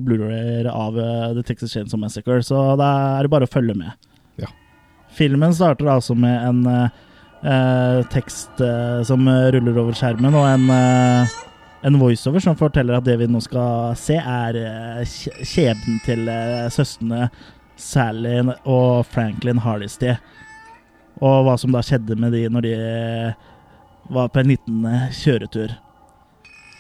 Blu-rayer 0.06 0.64
av 0.72 0.96
eh, 0.96 1.34
The 1.36 1.42
Texas 1.44 1.74
Chainsaw 1.74 2.00
Massacre, 2.00 2.40
så 2.46 2.62
da 2.80 2.88
er 3.18 3.26
det 3.28 3.32
bare 3.34 3.44
å 3.44 3.52
følge 3.52 3.76
med. 3.76 3.92
Ja. 4.40 4.48
Filmen 5.12 5.52
starter 5.52 5.90
altså 5.92 6.16
med 6.16 6.38
en 6.48 6.62
eh, 6.70 6.96
eh, 7.44 8.00
tekst 8.14 8.62
eh, 8.64 9.02
som 9.04 9.28
eh, 9.28 9.50
ruller 9.58 9.76
over 9.84 9.92
skjermen, 10.00 10.32
og 10.40 10.48
en, 10.48 10.64
eh, 10.72 11.36
en 11.87 11.96
voiceover 12.00 12.42
som 12.44 12.56
forteller 12.58 12.99
at 12.99 13.06
det 13.06 13.16
vi 13.22 13.26
nå 13.30 13.40
skal 13.44 13.94
se, 13.96 14.16
er 14.20 14.58
eh, 14.60 15.04
kje- 15.08 15.44
skjebnen 15.49 16.00
til 16.04 16.28
eh, 16.28 16.66
søstrene 16.72 17.28
Sally 17.80 18.34
og 18.68 19.06
Franklin 19.08 19.62
Hardesty. 19.64 20.12
Og 21.20 21.44
hva 21.46 21.54
som 21.60 21.72
da 21.72 21.80
skjedde 21.84 22.16
med 22.20 22.32
de 22.37 22.42
når 22.52 22.66
de 22.66 22.75
eh, 22.76 23.46
var 24.12 24.28
på 24.32 24.42
en 24.42 24.52
liten 24.52 24.84
eh, 24.88 25.08
kjøretur. 25.16 25.72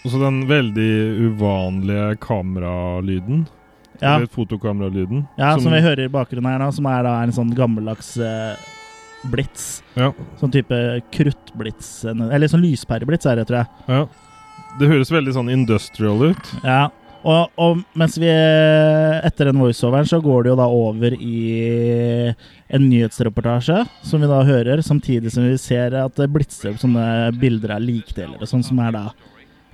Og 0.04 0.12
så 0.14 0.20
den 0.22 0.42
veldig 0.48 0.90
uvanlige 1.30 2.14
kameralyden. 2.24 3.46
Ja. 4.00 4.14
Eller 4.16 4.30
fotokameralyden. 4.32 5.26
Ja, 5.36 5.54
som, 5.60 5.72
vi 5.76 5.80
hører 5.84 6.06
i 6.06 6.12
bakgrunnen 6.12 6.48
her 6.48 6.60
nå, 6.62 6.70
som 6.72 6.86
er 6.88 7.04
da 7.04 7.18
en 7.24 7.34
sånn 7.36 7.50
gammeldags 7.56 8.14
eh, 8.24 8.54
blits. 9.28 9.66
Ja, 10.00 10.12
Sånn 10.40 10.52
type 10.54 10.76
kruttblits, 11.12 11.90
eller 12.08 12.48
sånn 12.48 12.64
lyspæreblits 12.64 13.28
er 13.28 13.40
det, 13.42 13.48
tror 13.50 13.62
jeg. 13.64 13.86
ja. 13.92 14.04
Det 14.78 14.88
høres 14.88 15.10
veldig 15.12 15.34
sånn 15.34 15.50
industrial 15.52 16.30
ut. 16.30 16.50
Ja, 16.62 16.88
og, 17.20 17.50
og 17.60 17.80
mens 17.98 18.14
vi 18.20 18.30
etter 18.30 19.50
den 19.50 19.60
voiceoveren 19.60 20.08
så 20.08 20.22
går 20.24 20.46
det 20.46 20.52
jo 20.52 20.60
da 20.60 20.68
over 20.72 21.16
i 21.16 21.40
en 22.70 22.86
nyhetsreportasje, 22.86 23.82
som 24.06 24.22
vi 24.22 24.30
da 24.30 24.40
hører, 24.46 24.80
samtidig 24.84 25.32
som 25.34 25.44
vi 25.44 25.58
ser 25.60 25.96
at 26.00 26.16
det 26.16 26.30
blitser 26.32 26.72
opp 26.72 26.80
sånne 26.80 27.04
bilder 27.40 27.76
av 27.76 27.84
likdeler 27.84 28.40
og 28.40 28.48
sånn, 28.48 28.64
som 28.64 28.80
er 28.86 28.96
da 28.96 29.04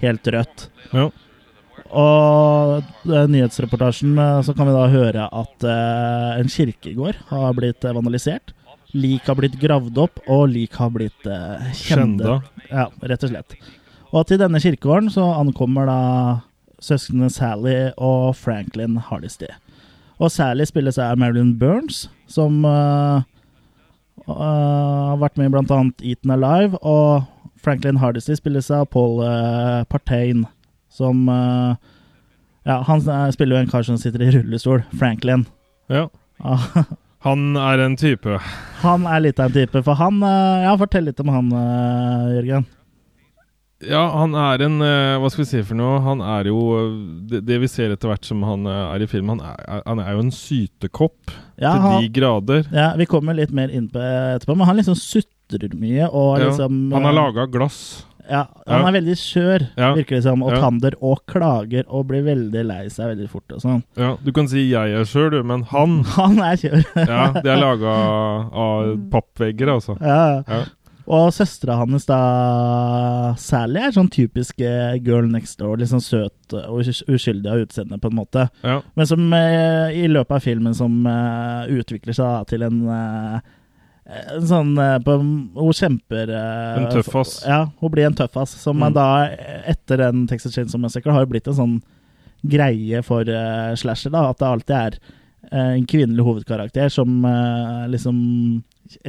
helt 0.02 0.26
rødt. 0.34 0.66
Ja. 0.96 1.06
Og 1.86 3.06
i 3.06 3.22
nyhetsreportasjen 3.30 4.18
eh, 4.18 4.42
så 4.42 4.54
kan 4.56 4.66
vi 4.66 4.74
da 4.74 4.86
høre 4.90 5.26
at 5.30 5.66
uh, 5.68 6.34
en 6.40 6.50
kirkegård 6.50 7.20
har 7.30 7.54
blitt 7.54 7.84
eh, 7.86 7.94
vandalisert. 7.94 8.54
Lik 8.96 9.28
har 9.28 9.36
blitt 9.38 9.58
gravd 9.60 9.98
opp, 10.00 10.18
og 10.32 10.48
lik 10.50 10.74
har 10.80 10.90
blitt 10.94 11.28
uh, 11.28 11.62
kjende. 11.78 12.40
Ja, 12.70 12.88
rett 13.06 13.26
og 13.26 13.30
slett. 13.30 13.58
Og 14.16 14.24
til 14.24 14.40
denne 14.40 14.60
kirkegården 14.62 15.10
så 15.12 15.26
ankommer 15.36 15.88
da 15.90 16.00
søsknene 16.80 17.28
Sally 17.32 17.90
og 18.00 18.36
Franklin 18.38 18.96
Hardesty. 18.96 19.48
Og 20.16 20.30
Sally 20.32 20.64
spilles 20.64 20.96
av 21.02 21.18
Marilyn 21.20 21.52
Burns, 21.60 22.06
som 22.28 22.62
uh, 22.64 23.20
uh, 24.24 25.10
har 25.12 25.18
vært 25.20 25.36
med 25.36 25.52
i 25.52 25.60
annet 25.60 26.00
Eaten 26.00 26.32
Alive. 26.32 26.80
Og 26.80 27.26
Franklin 27.60 28.00
Hardesty 28.00 28.38
spilles 28.38 28.70
av 28.72 28.86
Paul 28.88 29.20
uh, 29.20 29.84
Partain, 29.90 30.46
som 30.88 31.28
Ja, 32.66 32.80
han 32.82 33.02
spiller 33.30 33.56
jo 33.56 33.62
en 33.62 33.68
kar 33.70 33.84
som 33.86 33.98
sitter 34.00 34.24
i 34.24 34.30
rullestol. 34.32 34.80
Franklin. 34.96 35.44
Ja. 35.92 36.08
Han 37.26 37.56
er 37.58 37.80
en 37.82 37.96
type. 37.98 38.38
han 38.82 39.06
er 39.10 39.20
litt 39.24 39.40
av 39.40 39.48
en 39.48 39.54
type, 39.54 39.80
for 39.82 39.98
han 39.98 40.20
Ja, 40.22 40.76
fortell 40.78 41.08
litt 41.08 41.18
om 41.20 41.30
han, 41.32 41.48
Jørgen. 42.36 42.66
Ja, 43.84 44.06
han 44.16 44.32
er 44.34 44.62
en 44.64 44.80
eh, 44.80 45.18
Hva 45.20 45.28
skal 45.28 45.44
vi 45.44 45.48
si 45.50 45.60
for 45.68 45.76
noe? 45.76 45.98
Han 46.00 46.22
er 46.24 46.48
jo 46.48 46.56
eh, 46.78 46.94
Det, 47.28 47.42
det 47.44 47.58
vi 47.60 47.68
ser 47.68 47.92
etter 47.92 48.08
hvert 48.08 48.24
som 48.24 48.40
han 48.48 48.64
eh, 48.64 48.94
er 48.94 49.04
i 49.04 49.08
filmen, 49.10 49.36
han 49.44 49.60
er, 49.68 49.82
han 49.84 50.00
er 50.00 50.14
jo 50.16 50.22
en 50.24 50.32
sytekopp 50.32 51.34
Ja, 51.60 51.74
til 51.74 51.82
han, 51.84 52.00
de 52.00 52.08
grader. 52.16 52.64
ja, 52.72 52.94
Vi 52.96 53.04
kommer 53.10 53.36
litt 53.36 53.52
mer 53.52 53.68
inn 53.68 53.90
på 53.92 54.00
etterpå, 54.00 54.56
men 54.56 54.66
han 54.70 54.80
liksom 54.80 54.96
sutrer 54.96 55.76
mye 55.76 56.08
og 56.08 56.38
Ja, 56.40 56.46
liksom 56.48 56.86
Han 56.96 57.04
har 57.04 57.12
laga 57.16 57.44
glass. 57.52 58.06
Ja, 58.26 58.46
han 58.66 58.80
Ja. 58.82 58.88
er 58.88 58.96
veldig 58.96 59.14
skjør, 59.20 59.66
Ja. 59.78 59.92
virker 59.94 60.16
det 60.16 60.22
som, 60.24 60.42
og 60.42 60.50
Ja. 60.56 60.60
tander 60.64 60.96
og 61.00 61.20
klager 61.30 61.84
og 61.86 62.08
blir 62.08 62.24
veldig 62.26 62.64
lei 62.66 62.88
seg 62.88 63.12
veldig 63.12 63.28
fort 63.30 63.52
og 63.54 63.60
sånn. 63.62 63.84
Ja, 63.96 64.16
Du 64.24 64.32
kan 64.32 64.48
si 64.48 64.64
'jeg 64.72 64.96
er 64.96 65.04
skjør', 65.04 65.30
du, 65.30 65.42
men 65.44 65.62
han 65.62 66.02
Han 66.16 66.38
er 66.40 66.56
kjør. 66.56 66.82
Ja, 67.06 67.30
det 67.32 67.46
er 67.46 67.60
laga 67.60 67.92
av 68.66 68.96
pappvegger, 69.12 69.68
altså. 69.76 70.00
ja. 70.00 70.64
Og 71.06 71.28
søstera 71.34 71.76
hans, 71.78 72.06
da, 72.08 72.18
Sally, 73.38 73.78
er 73.78 73.94
sånn 73.94 74.10
typisk 74.10 74.60
eh, 74.64 74.96
girl 74.98 75.28
next 75.30 75.60
door. 75.60 75.76
Litt 75.78 75.92
sånn 75.92 76.02
søt 76.02 76.56
og 76.58 76.80
uskyldig 76.82 77.52
av 77.52 77.62
utseende, 77.62 77.98
på 78.02 78.10
en 78.10 78.18
måte. 78.18 78.48
Ja. 78.66 78.80
Men 78.98 79.10
som 79.10 79.28
eh, 79.36 79.94
i 80.02 80.08
løpet 80.10 80.38
av 80.38 80.42
filmen 80.42 80.74
som 80.74 80.98
eh, 81.06 81.76
utvikler 81.78 82.16
seg 82.16 82.26
da, 82.26 82.42
til 82.50 82.66
en 82.66 82.82
en 84.06 84.44
sånn 84.46 84.76
på, 85.02 85.14
Hun 85.18 85.72
kjemper 85.74 86.30
En 86.30 86.84
tøffass. 86.94 87.40
Ja, 87.42 87.64
hun 87.80 87.90
blir 87.90 88.06
en 88.06 88.14
tøffass. 88.14 88.52
Som 88.62 88.78
Mm. 88.78 88.92
da, 88.94 89.06
etter 89.66 89.98
den 89.98 90.28
Texas 90.30 90.54
Chainsaw 90.54 90.78
Massacre, 90.78 91.10
har 91.10 91.24
jo 91.24 91.32
blitt 91.32 91.48
en 91.50 91.58
sånn 91.58 91.74
greie 92.46 93.02
for 93.02 93.26
uh, 93.26 93.74
slasher. 93.74 94.12
da 94.14 94.28
At 94.30 94.38
det 94.38 94.46
alltid 94.46 94.76
er 94.76 94.98
uh, 95.52 95.72
en 95.74 95.86
kvinnelig 95.86 96.22
hovedkarakter 96.22 96.88
som 96.92 97.24
uh, 97.24 97.86
liksom 97.90 98.62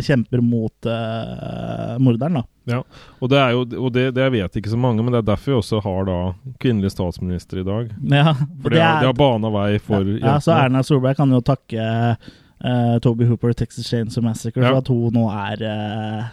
kjemper 0.04 0.42
mot 0.44 0.88
uh, 0.90 1.96
morderen, 2.04 2.40
da. 2.40 2.44
Ja, 2.68 2.82
og 3.24 3.30
det 3.32 3.38
er 3.40 3.54
jo 3.56 3.62
Og 3.80 3.94
det, 3.96 4.10
det 4.18 4.26
vet 4.34 4.58
ikke 4.60 4.74
så 4.74 4.80
mange, 4.80 5.00
men 5.00 5.14
det 5.16 5.22
er 5.22 5.30
derfor 5.30 5.54
vi 5.54 5.60
også 5.62 5.80
har 5.86 6.08
da 6.10 6.18
kvinnelig 6.60 6.92
statsminister 6.96 7.62
i 7.62 7.68
dag. 7.68 7.94
Ja, 8.18 8.34
For 8.36 8.74
det, 8.74 8.82
har, 8.82 9.00
det 9.04 9.12
har 9.12 9.16
bana 9.18 9.52
vei 9.54 9.70
for 9.80 10.10
ja, 10.18 10.36
så. 10.44 10.56
Erna 10.58 10.84
Solberg 10.84 11.20
kan 11.20 11.32
jo 11.32 11.40
takke 11.46 11.86
uh, 12.18 12.98
Toby 13.04 13.30
Hooper 13.30 13.54
og 13.54 13.60
Texas 13.62 13.88
Chains 13.88 14.20
Massacre 14.24 14.64
Ja. 14.66 14.74
for 14.74 14.82
at 14.84 14.92
hun 14.92 15.16
nå 15.16 15.28
er 15.32 15.64
uh, 15.64 16.28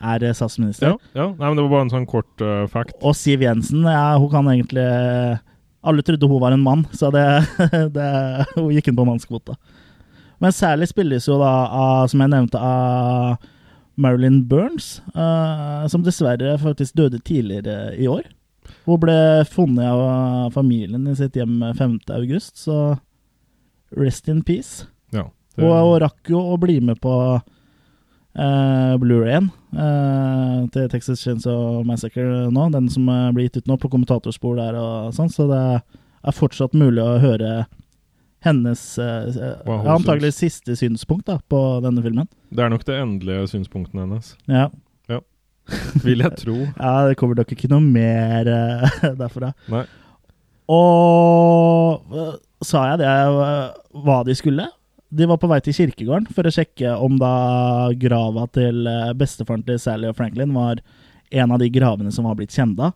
er 0.00 0.32
statsminister. 0.32 0.94
Ja, 0.94 0.96
ja. 1.12 1.26
Nei, 1.34 1.48
men 1.50 1.58
det 1.58 1.66
var 1.66 1.74
bare 1.74 1.88
en 1.88 1.92
sånn 1.92 2.08
kort 2.08 2.44
uh, 2.44 2.64
fact. 2.72 2.96
Og 3.04 3.16
Siv 3.18 3.42
Jensen, 3.44 3.82
ja, 3.84 4.14
hun 4.16 4.30
kan 4.32 4.48
egentlig 4.48 4.86
Alle 5.80 6.04
trodde 6.04 6.28
hun 6.28 6.40
var 6.42 6.52
en 6.52 6.64
mann, 6.64 6.86
så 6.92 7.08
det, 7.12 7.26
det 7.96 8.08
hun 8.54 8.70
gikk 8.76 8.90
inn 8.92 8.98
på 8.98 9.06
mannskvota. 9.08 9.56
Men 10.40 10.56
særlig 10.56 10.88
spilles 10.90 11.28
jo 11.28 11.38
da 11.40 11.52
av, 11.68 12.08
som 12.10 12.22
jeg 12.22 12.32
nevnte, 12.32 12.60
av 12.60 13.40
Marilyn 14.00 14.42
Burns, 14.48 15.00
uh, 15.12 15.84
som 15.92 16.04
dessverre 16.06 16.56
faktisk 16.62 16.96
døde 16.96 17.20
tidligere 17.20 17.92
i 18.00 18.08
år. 18.08 18.24
Hun 18.86 19.00
ble 19.02 19.18
funnet 19.50 19.90
av 19.90 20.52
familien 20.54 21.08
i 21.10 21.16
sitt 21.18 21.36
hjem 21.36 21.60
5. 21.76 21.98
august, 22.16 22.56
så 22.64 22.96
rest 23.96 24.28
in 24.28 24.42
peace. 24.46 24.86
Ja. 25.12 25.28
Det, 25.56 25.66
Og 25.66 25.74
hun 25.74 26.00
rakk 26.04 26.30
jo 26.30 26.40
å 26.54 26.58
bli 26.62 26.78
med 26.84 27.00
på 27.02 27.14
uh, 28.38 28.92
Blu-rayen 29.02 29.50
uh, 29.74 30.68
til 30.72 30.88
Texas 30.92 31.24
Chainsaw 31.24 31.82
Massacre 31.86 32.46
nå, 32.54 32.68
den 32.74 32.88
som 32.92 33.08
eh, 33.10 33.32
blir 33.34 33.48
gitt 33.48 33.60
ut 33.60 33.70
nå 33.70 33.76
på 33.80 33.90
kommentatorspor 33.90 34.58
der 34.60 34.78
og 34.78 35.14
sånn, 35.16 35.32
så 35.32 35.48
det 35.50 35.62
er 35.80 36.36
fortsatt 36.36 36.76
mulig 36.76 37.02
å 37.02 37.18
høre 37.22 37.64
hennes 38.44 38.82
eh, 38.98 39.40
Hva 39.66 39.78
hun 39.80 39.86
ja, 39.88 39.96
antagelig 39.98 40.32
siste 40.38 40.76
synspunkt 40.78 41.26
da, 41.28 41.38
på 41.50 41.60
denne 41.84 42.02
filmen. 42.04 42.28
det 42.50 42.64
er 42.64 42.70
nok 42.72 42.84
det 42.88 42.96
endelige 43.00 43.48
synspunktet 43.52 44.00
hennes, 44.00 44.34
Ja. 44.48 44.68
vil 46.02 46.18
jeg 46.24 46.34
tro. 46.40 46.54
ja, 46.80 46.92
det 47.06 47.16
kommer 47.20 47.36
nok 47.38 47.52
ikke 47.54 47.68
noe 47.70 47.84
mer 47.84 48.48
eh, 48.50 49.00
derfra. 49.20 49.52
Nei. 49.70 49.84
Og 50.70 52.04
sa 52.64 52.84
jeg 52.92 53.00
det 53.02 53.12
hva 54.04 54.20
de 54.26 54.34
skulle? 54.38 54.66
De 55.10 55.26
var 55.26 55.40
på 55.42 55.48
vei 55.50 55.58
til 55.64 55.74
kirkegården 55.74 56.28
for 56.30 56.46
å 56.46 56.52
sjekke 56.54 56.92
om 57.02 57.16
da 57.18 57.30
grava 57.98 58.44
til 58.54 58.86
bestefaren 59.18 59.64
til 59.66 59.78
Sally 59.82 60.06
og 60.10 60.14
Franklin 60.18 60.52
var 60.54 60.78
en 61.34 61.54
av 61.54 61.58
de 61.62 61.66
gravene 61.74 62.12
som 62.14 62.26
var 62.28 62.36
blitt 62.38 62.54
kjenda. 62.54 62.92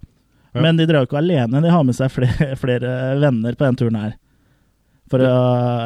Ja. 0.55 0.63
Men 0.63 0.79
de 0.79 0.87
drar 0.87 1.03
jo 1.03 1.09
ikke 1.09 1.19
alene, 1.19 1.63
de 1.65 1.71
har 1.75 1.83
med 1.87 1.97
seg 1.99 2.13
flere, 2.15 2.53
flere 2.63 2.93
venner 3.23 3.57
på 3.59 3.67
den 3.67 3.79
turen 3.81 3.99
her. 3.99 4.15
For 5.15 5.23
å, 5.23 5.35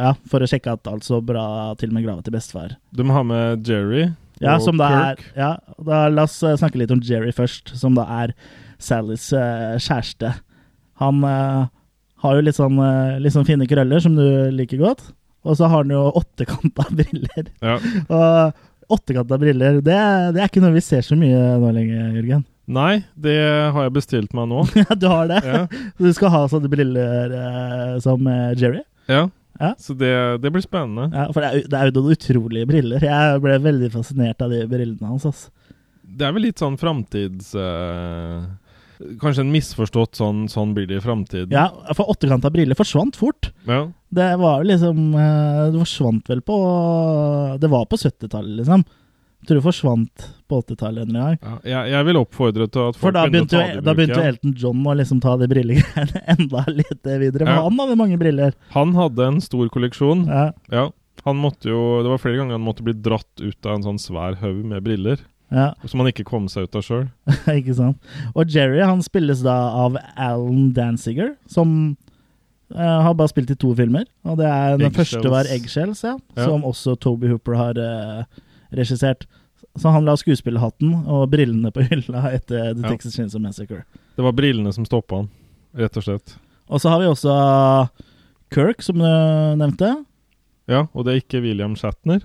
ja, 0.01 0.13
for 0.31 0.41
å 0.41 0.49
sjekke 0.49 0.73
at 0.73 0.89
alt 0.89 1.05
så 1.05 1.19
bra 1.21 1.75
til 1.77 1.93
med 1.93 2.07
grava 2.07 2.25
til 2.25 2.33
bestefar. 2.33 2.79
De 2.97 3.05
har 3.13 3.27
med 3.29 3.69
Jerry 3.69 4.07
Ja, 4.41 4.55
og 4.55 4.63
som 4.65 4.81
Kirk. 4.81 5.21
er 5.35 5.41
ja, 5.43 5.51
da 5.85 6.07
La 6.09 6.25
oss 6.25 6.39
øh, 6.47 6.55
snakke 6.57 6.81
litt 6.81 6.95
om 6.95 7.03
Jerry 7.05 7.35
først, 7.37 7.75
som 7.77 7.99
da 7.99 8.07
er 8.23 8.33
Sallys 8.81 9.27
uh, 9.35 9.75
kjæreste. 9.83 10.31
Han 11.03 11.21
uh, 11.27 11.67
har 12.23 12.39
jo 12.39 12.45
litt 12.47 12.57
sånn, 12.57 12.79
uh, 12.81 13.19
litt 13.21 13.35
sånn 13.35 13.47
fine 13.49 13.67
krøller, 13.69 14.01
som 14.01 14.15
du 14.17 14.25
liker 14.55 14.81
godt. 14.81 15.03
Og 15.45 15.59
så 15.59 15.69
har 15.69 15.83
han 15.83 15.93
jo 15.93 16.07
åttekanta 16.23 16.87
briller. 17.01 17.51
Ja. 17.61 17.77
Og 18.07 18.95
åttekanta 18.97 19.37
briller, 19.43 19.83
det, 19.85 19.99
det 20.37 20.41
er 20.41 20.47
ikke 20.49 20.63
noe 20.65 20.77
vi 20.79 20.85
ser 20.87 21.03
så 21.05 21.19
mye 21.19 21.59
nå 21.61 21.75
lenger, 21.75 22.15
Jørgen. 22.17 22.47
Nei, 22.69 23.01
det 23.17 23.37
har 23.73 23.87
jeg 23.87 23.95
bestilt 23.97 24.35
meg 24.37 24.51
nå. 24.51 24.63
Ja, 24.83 24.93
du 24.93 25.07
har 25.09 25.29
det? 25.31 25.41
Ja. 25.45 25.63
Du 25.97 26.09
skal 26.13 26.33
ha 26.35 26.43
sånne 26.53 26.69
briller 26.71 27.33
eh, 27.33 27.95
som 28.05 28.27
eh, 28.29 28.53
Jerry? 28.61 28.83
Ja. 29.09 29.27
Ja. 29.59 29.73
Så 29.83 29.95
det, 29.99 30.13
det 30.43 30.53
blir 30.55 30.63
spennende. 30.63 31.09
Ja, 31.11 31.27
for 31.35 31.43
det 31.43 31.49
er, 31.51 31.65
det 31.67 31.79
er 31.81 31.89
jo 31.91 31.97
noen 31.99 32.15
utrolige 32.15 32.69
briller. 32.71 33.03
Jeg 33.03 33.41
ble 33.43 33.57
veldig 33.65 33.89
fascinert 33.97 34.45
av 34.45 34.53
de 34.55 34.61
brillene 34.71 35.11
hans. 35.11 35.27
Altså. 35.27 35.51
Det 36.07 36.27
er 36.29 36.35
vel 36.37 36.47
litt 36.47 36.63
sånn 36.63 36.79
framtids... 36.81 37.51
eh, 37.59 38.47
kanskje 39.23 39.45
en 39.45 39.53
misforstått 39.55 40.19
sånn, 40.19 40.47
sånn 40.51 40.73
blir 40.75 40.87
det 40.91 40.99
i 40.99 41.03
framtiden. 41.05 41.53
Ja, 41.55 41.69
for 41.95 42.11
åttekanta 42.11 42.51
briller 42.55 42.79
forsvant 42.79 43.19
fort. 43.19 43.51
Ja. 43.69 43.85
Det 44.15 44.29
var 44.41 44.63
jo 44.63 44.71
liksom 44.71 45.03
eh, 45.13 45.65
Det 45.75 45.83
forsvant 45.83 46.31
vel 46.31 46.41
på 46.41 46.55
Det 47.61 47.69
var 47.69 47.85
på 47.91 47.99
70-tallet, 48.01 48.55
liksom. 48.63 48.87
Jeg 49.39 49.47
tror 49.49 49.59
det 49.61 49.65
forsvant 49.69 50.25
på 50.51 50.59
80-tallet 50.65 51.09
en 51.09 51.17
gang. 51.19 51.37
Ja, 51.43 51.53
jeg, 51.71 51.91
jeg 51.93 52.07
vil 52.09 52.19
oppfordre 52.19 52.67
til 52.69 52.89
at 52.91 52.97
For 52.99 53.07
folk 53.07 53.15
da 53.15 53.23
begynner 53.29 53.45
å 53.45 53.47
begynte, 53.47 53.55
ta 53.55 53.61
jo, 53.63 53.69
det 53.69 53.83
i 53.83 53.87
da 53.87 53.95
begynte 54.01 54.19
jo. 54.19 54.29
Elton 54.33 54.55
John 54.65 54.81
å 54.91 54.95
liksom 54.99 55.21
ta 55.23 55.35
de 55.39 55.49
brillegreiene 55.53 56.23
enda 56.35 56.65
litt 56.75 57.11
videre. 57.23 57.45
For 57.47 57.53
Ja. 57.55 57.63
han 57.69 57.79
hadde 57.85 57.97
mange 58.01 58.19
briller. 58.21 58.57
Han 58.75 58.95
hadde 58.99 59.29
en 59.31 59.41
stor 59.45 59.69
kolleksjon. 59.73 60.25
Ja. 60.27 60.47
Ja. 60.75 60.89
Han 61.25 61.39
måtte 61.43 61.71
jo, 61.71 61.79
det 62.03 62.11
var 62.13 62.21
flere 62.23 62.39
ganger 62.41 62.57
han 62.59 62.65
måtte 62.67 62.85
bli 62.87 62.95
dratt 62.95 63.43
ut 63.43 63.67
av 63.69 63.77
en 63.79 63.87
sånn 63.87 63.99
svær 64.03 64.37
haug 64.43 64.61
med 64.67 64.83
briller. 64.87 65.23
Ja, 65.55 65.71
Som 65.89 66.03
han 66.03 66.11
ikke 66.11 66.27
kom 66.29 66.45
seg 66.53 66.67
ut 66.69 66.77
av 66.77 66.83
sjøl. 66.85 67.07
ikke 67.59 67.75
sant. 67.79 67.97
Og 68.35 68.51
Jerry 68.53 68.83
han 68.85 69.01
spilles 69.07 69.41
da 69.47 69.55
av 69.87 69.97
Alan 70.21 70.73
Danziger, 70.77 71.37
som 71.49 71.95
uh, 72.75 72.99
har 73.07 73.15
bare 73.17 73.31
spilt 73.33 73.55
i 73.55 73.57
to 73.57 73.71
filmer. 73.79 74.05
Og 74.29 74.37
det 74.43 74.51
er 74.51 74.77
Den 74.77 74.91
Egg 74.91 74.99
første 74.99 75.33
var 75.33 75.49
Eggshells, 75.55 76.03
ja, 76.05 76.17
Ja. 76.37 76.45
som 76.51 76.67
også 76.69 76.99
Toby 77.01 77.31
Hooper 77.33 77.57
har 77.57 77.81
eh, 77.81 78.23
regissert. 78.75 79.27
Så 79.79 79.91
han 79.95 80.05
la 80.07 80.15
skuespillerhatten 80.19 81.07
og 81.11 81.29
brillene 81.33 81.71
på 81.75 81.83
hylla 81.89 82.29
etter 82.33 82.75
The 82.75 82.83
Ja. 82.83 82.89
Texas 82.93 83.15
Chainsaw 83.19 83.41
Massacre. 83.43 83.83
Det 84.17 84.23
var 84.25 84.33
brillene 84.33 84.73
som 84.75 84.85
stoppa 84.87 85.17
han, 85.23 85.29
rett 85.75 85.97
og 85.99 86.05
slett. 86.07 86.37
Og 86.69 86.81
så 86.83 86.91
har 86.93 87.01
vi 87.01 87.07
også 87.11 87.89
Kirk, 88.55 88.83
som 88.83 88.99
du 88.99 89.07
nevnte. 89.61 89.93
Ja, 90.69 90.87
og 90.95 91.05
det 91.07 91.13
er 91.15 91.23
ikke 91.23 91.43
William 91.45 91.75
Shatner, 91.77 92.23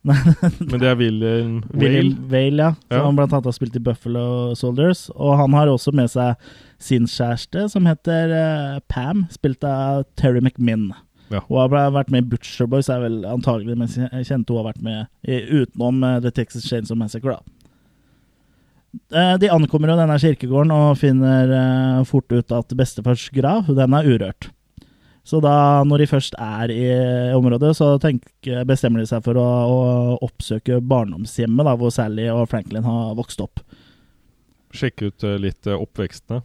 Nei, 0.08 0.16
men 0.64 0.80
det 0.80 0.86
er 0.88 0.94
William 0.96 1.58
Whale. 1.76 2.14
Vale, 2.30 2.62
ja. 2.62 2.70
Som 2.88 2.96
Ja. 2.96 3.02
han 3.04 3.16
blant 3.18 3.34
annet 3.36 3.44
har 3.50 3.52
spilt 3.52 3.74
i 3.76 3.82
Buffalo 3.84 4.54
Soldiers. 4.56 5.10
Og 5.12 5.34
han 5.36 5.52
har 5.52 5.68
også 5.68 5.92
med 5.92 6.08
seg 6.08 6.38
sin 6.80 7.04
kjæreste, 7.04 7.66
som 7.68 7.84
heter 7.84 8.32
eh, 8.32 8.78
Pam, 8.88 9.26
spilt 9.28 9.62
av 9.68 10.06
Terry 10.16 10.40
McMinn. 10.40 10.86
Ja. 11.30 11.40
Hun 11.46 11.60
har 11.62 11.92
vært 11.94 12.10
med 12.10 12.24
i 12.24 12.28
Butcher 12.32 12.66
Boys, 12.70 12.88
er 12.90 13.02
vel 13.04 13.20
antagelig 13.28 13.76
mens 13.78 13.96
jeg 14.00 14.26
kjente 14.26 14.50
hun 14.50 14.60
har 14.64 14.72
vært 14.72 14.82
med 14.82 15.06
i, 15.22 15.38
utenom 15.62 16.02
eh, 16.06 16.18
The 16.24 16.32
Texas 16.34 16.66
Chains 16.66 16.90
of 16.90 16.98
Massacre. 16.98 17.36
da. 17.38 17.56
Eh, 19.14 19.34
De 19.38 19.50
ankommer 19.54 19.92
jo 19.92 19.98
denne 20.00 20.16
kirkegården 20.18 20.72
og 20.74 20.96
finner 20.98 21.52
eh, 21.54 22.00
fort 22.08 22.32
ut 22.34 22.50
at 22.56 22.74
bestefars 22.78 23.28
grav 23.34 23.70
den 23.70 23.94
er 23.94 24.08
urørt. 24.10 24.50
Så 25.22 25.38
da, 25.44 25.84
når 25.86 26.02
de 26.02 26.06
først 26.10 26.34
er 26.40 26.70
i 26.74 26.86
området, 27.36 27.74
så 27.78 27.92
tenker, 28.02 28.64
bestemmer 28.66 29.02
de 29.02 29.06
seg 29.06 29.22
for 29.22 29.38
å, 29.38 29.44
å 29.44 29.80
oppsøke 30.26 30.80
barndomshjemmet 30.82 31.68
da, 31.68 31.74
hvor 31.78 31.92
Sally 31.94 32.24
og 32.32 32.48
Franklin 32.50 32.82
har 32.88 33.12
vokst 33.18 33.42
opp. 33.44 33.60
Sjekke 34.74 35.10
ut 35.12 35.26
litt 35.44 35.66
oppvekstene. 35.70 36.40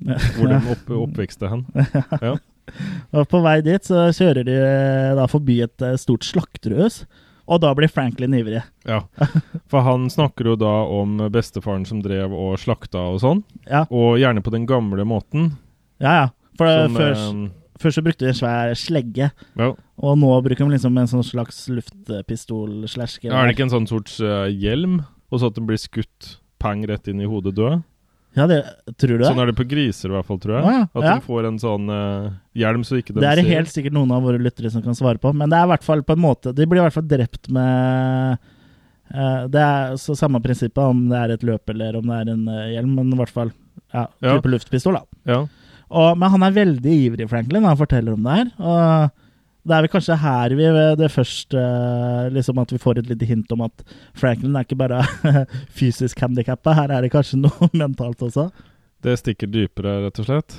Hvor 0.36 0.46
de 0.46 0.56
opp, 0.70 0.90
oppvekste 0.94 1.48
hen. 1.50 1.64
Ja. 2.22 2.36
Og 3.12 3.26
på 3.30 3.40
vei 3.44 3.58
dit 3.66 3.86
så 3.86 4.08
kjører 4.14 4.46
de 4.46 4.56
eh, 4.56 5.10
da 5.18 5.26
forbi 5.30 5.60
et 5.64 5.84
eh, 5.86 5.98
stort 6.00 6.26
slakterhus, 6.26 7.04
og 7.50 7.62
da 7.64 7.72
blir 7.74 7.90
Franklin 7.90 8.36
ivrig. 8.38 8.62
ja. 8.86 9.00
For 9.70 9.82
han 9.86 10.08
snakker 10.10 10.52
jo 10.52 10.58
da 10.58 10.74
om 10.86 11.16
bestefaren 11.34 11.86
som 11.88 12.02
drev 12.04 12.34
og 12.34 12.58
slakta 12.62 13.08
og 13.10 13.20
sånn. 13.24 13.40
Ja, 13.66 13.86
Og 13.90 14.20
gjerne 14.22 14.42
på 14.44 14.52
den 14.54 14.68
gamle 14.70 15.06
måten. 15.08 15.56
ja. 15.98 16.12
ja. 16.22 16.28
For 16.60 16.68
eh, 16.68 16.84
Som, 16.84 16.96
før, 16.98 17.12
eh, 17.16 17.76
før 17.80 17.94
så 17.96 18.02
brukte 18.04 18.26
de 18.26 18.32
en 18.34 18.36
svær 18.36 18.74
slegge, 18.76 19.30
ja. 19.56 19.68
og 19.96 20.18
nå 20.20 20.32
bruker 20.44 20.66
de 20.66 20.74
liksom 20.74 20.98
en 21.00 21.08
sånn 21.08 21.24
slags 21.24 21.62
luftpistol 21.72 22.84
slash 22.90 23.24
Er 23.24 23.46
det 23.46 23.54
ikke 23.54 23.64
en 23.68 23.72
sånn 23.72 23.88
sorts 23.88 24.18
uh, 24.20 24.44
hjelm, 24.50 25.00
og 25.30 25.40
så 25.40 25.48
at 25.48 25.56
den 25.56 25.68
blir 25.68 25.80
skutt 25.80 26.34
pang 26.60 26.82
rett 26.84 27.08
inn 27.08 27.22
i 27.24 27.28
hodet 27.30 27.54
død? 27.56 27.80
Ja, 28.38 28.44
det, 28.46 28.60
tror 28.94 29.16
du 29.16 29.22
det? 29.24 29.26
Sånn 29.26 29.40
er 29.42 29.48
det 29.50 29.56
på 29.58 29.64
griser 29.66 30.10
i 30.10 30.14
hvert 30.14 30.26
fall, 30.28 30.38
tror 30.38 30.54
jeg. 30.54 30.62
Ah, 30.62 30.74
ja, 30.76 30.82
At 30.94 31.02
ja. 31.06 31.14
de 31.18 31.24
får 31.26 31.48
en 31.48 31.56
sånn 31.58 31.88
uh, 31.90 32.28
hjelm 32.54 32.84
så 32.86 33.00
ikke 33.00 33.16
de 33.16 33.24
Det 33.24 33.26
er 33.26 33.40
det 33.40 33.44
ser. 33.48 33.56
helt 33.56 33.72
sikkert 33.72 33.96
noen 33.96 34.12
av 34.14 34.22
våre 34.22 34.38
lyttere 34.38 34.70
som 34.70 34.84
kan 34.84 34.94
svare 34.94 35.18
på, 35.18 35.32
men 35.34 35.50
det 35.50 35.58
er 35.58 35.66
i 35.66 35.70
hvert 35.72 35.86
fall 35.86 36.04
på 36.06 36.14
en 36.14 36.22
måte 36.22 36.52
De 36.54 36.66
blir 36.70 36.78
i 36.78 36.84
hvert 36.84 36.94
fall 36.94 37.08
drept 37.10 37.50
med 37.50 38.38
uh, 39.10 39.42
Det 39.50 39.64
er 39.64 39.96
så 39.98 40.14
samme 40.18 40.38
prinsippet 40.44 40.78
om 40.84 41.08
det 41.10 41.18
er 41.24 41.34
et 41.34 41.46
løp 41.48 41.74
eller 41.74 41.98
om 41.98 42.06
det 42.12 42.20
er 42.20 42.30
en 42.36 42.44
uh, 42.46 42.68
hjelm, 42.70 42.94
men 43.00 43.10
i 43.16 43.18
hvert 43.18 43.34
fall 43.34 43.50
ja, 43.90 44.06
Ja. 44.22 44.36
type 44.36 44.52
luftpistol, 44.52 45.00
da. 45.00 45.02
Ja. 45.26 45.40
Og, 45.90 46.12
men 46.22 46.30
han 46.30 46.46
er 46.46 46.54
veldig 46.54 46.94
ivrig, 47.08 47.26
Franklin, 47.32 47.66
han 47.66 47.78
forteller 47.80 48.14
om 48.14 48.22
det 48.22 48.36
her. 48.36 48.52
Og 48.62 49.26
det 49.66 49.76
er 49.76 49.84
vel 49.84 49.92
kanskje 49.92 50.16
her 50.22 50.54
vi 50.56 50.68
ved 50.72 50.98
det 51.02 51.10
første 51.12 51.64
liksom 52.32 52.58
At 52.62 52.72
vi 52.72 52.78
får 52.80 52.98
et 53.02 53.10
lite 53.10 53.26
hint 53.28 53.50
om 53.52 53.60
at 53.66 53.82
Franklin 54.16 54.56
er 54.56 54.64
ikke 54.64 54.78
bare 54.80 55.02
fysisk 55.78 56.20
handikappa, 56.24 56.72
her 56.78 56.94
er 56.96 57.04
det 57.04 57.12
kanskje 57.12 57.42
noe 57.42 57.68
mentalt 57.82 58.22
også. 58.24 58.48
Det 59.04 59.18
stikker 59.20 59.48
dypere, 59.52 59.98
rett 60.06 60.18
og 60.20 60.26
slett. 60.28 60.58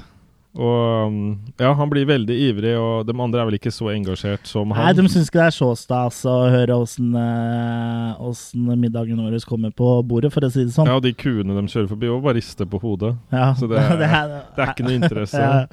Og 0.52 1.08
um, 1.08 1.20
ja, 1.62 1.70
han 1.80 1.88
blir 1.88 2.04
veldig 2.10 2.36
ivrig, 2.50 2.74
og 2.76 3.06
de 3.08 3.14
andre 3.24 3.40
er 3.40 3.48
vel 3.48 3.56
ikke 3.56 3.72
så 3.72 3.88
engasjert 3.94 4.50
som 4.50 4.74
han. 4.76 4.84
Nei, 4.90 4.96
de 4.98 5.06
syns 5.08 5.30
ikke 5.30 5.40
det 5.40 5.46
er 5.46 5.56
så 5.56 5.70
stas 5.80 6.18
å 6.28 6.34
høre 6.52 6.76
åssen 6.76 7.14
eh, 7.16 8.20
åssen 8.20 8.68
middagen 8.82 9.22
vår 9.24 9.38
kommer 9.48 9.72
på 9.72 9.94
bordet, 10.04 10.34
for 10.34 10.44
å 10.44 10.50
si 10.52 10.66
det 10.66 10.74
sånn. 10.76 10.90
Ja, 10.92 10.98
og 11.00 11.06
de 11.06 11.14
kuene 11.16 11.56
de 11.56 11.64
kjører 11.72 11.88
forbi, 11.94 12.10
og 12.12 12.26
bare 12.26 12.36
rister 12.42 12.68
på 12.68 12.82
hodet. 12.84 13.14
Ja, 13.32 13.54
Så 13.56 13.68
det 13.72 13.80
er- 13.80 14.04
er, 14.10 14.34
Det 14.58 14.66
er 14.66 14.74
ikke 14.76 14.88
noe 14.90 14.98
interesse. 15.00 15.40
Ja. 15.46 15.64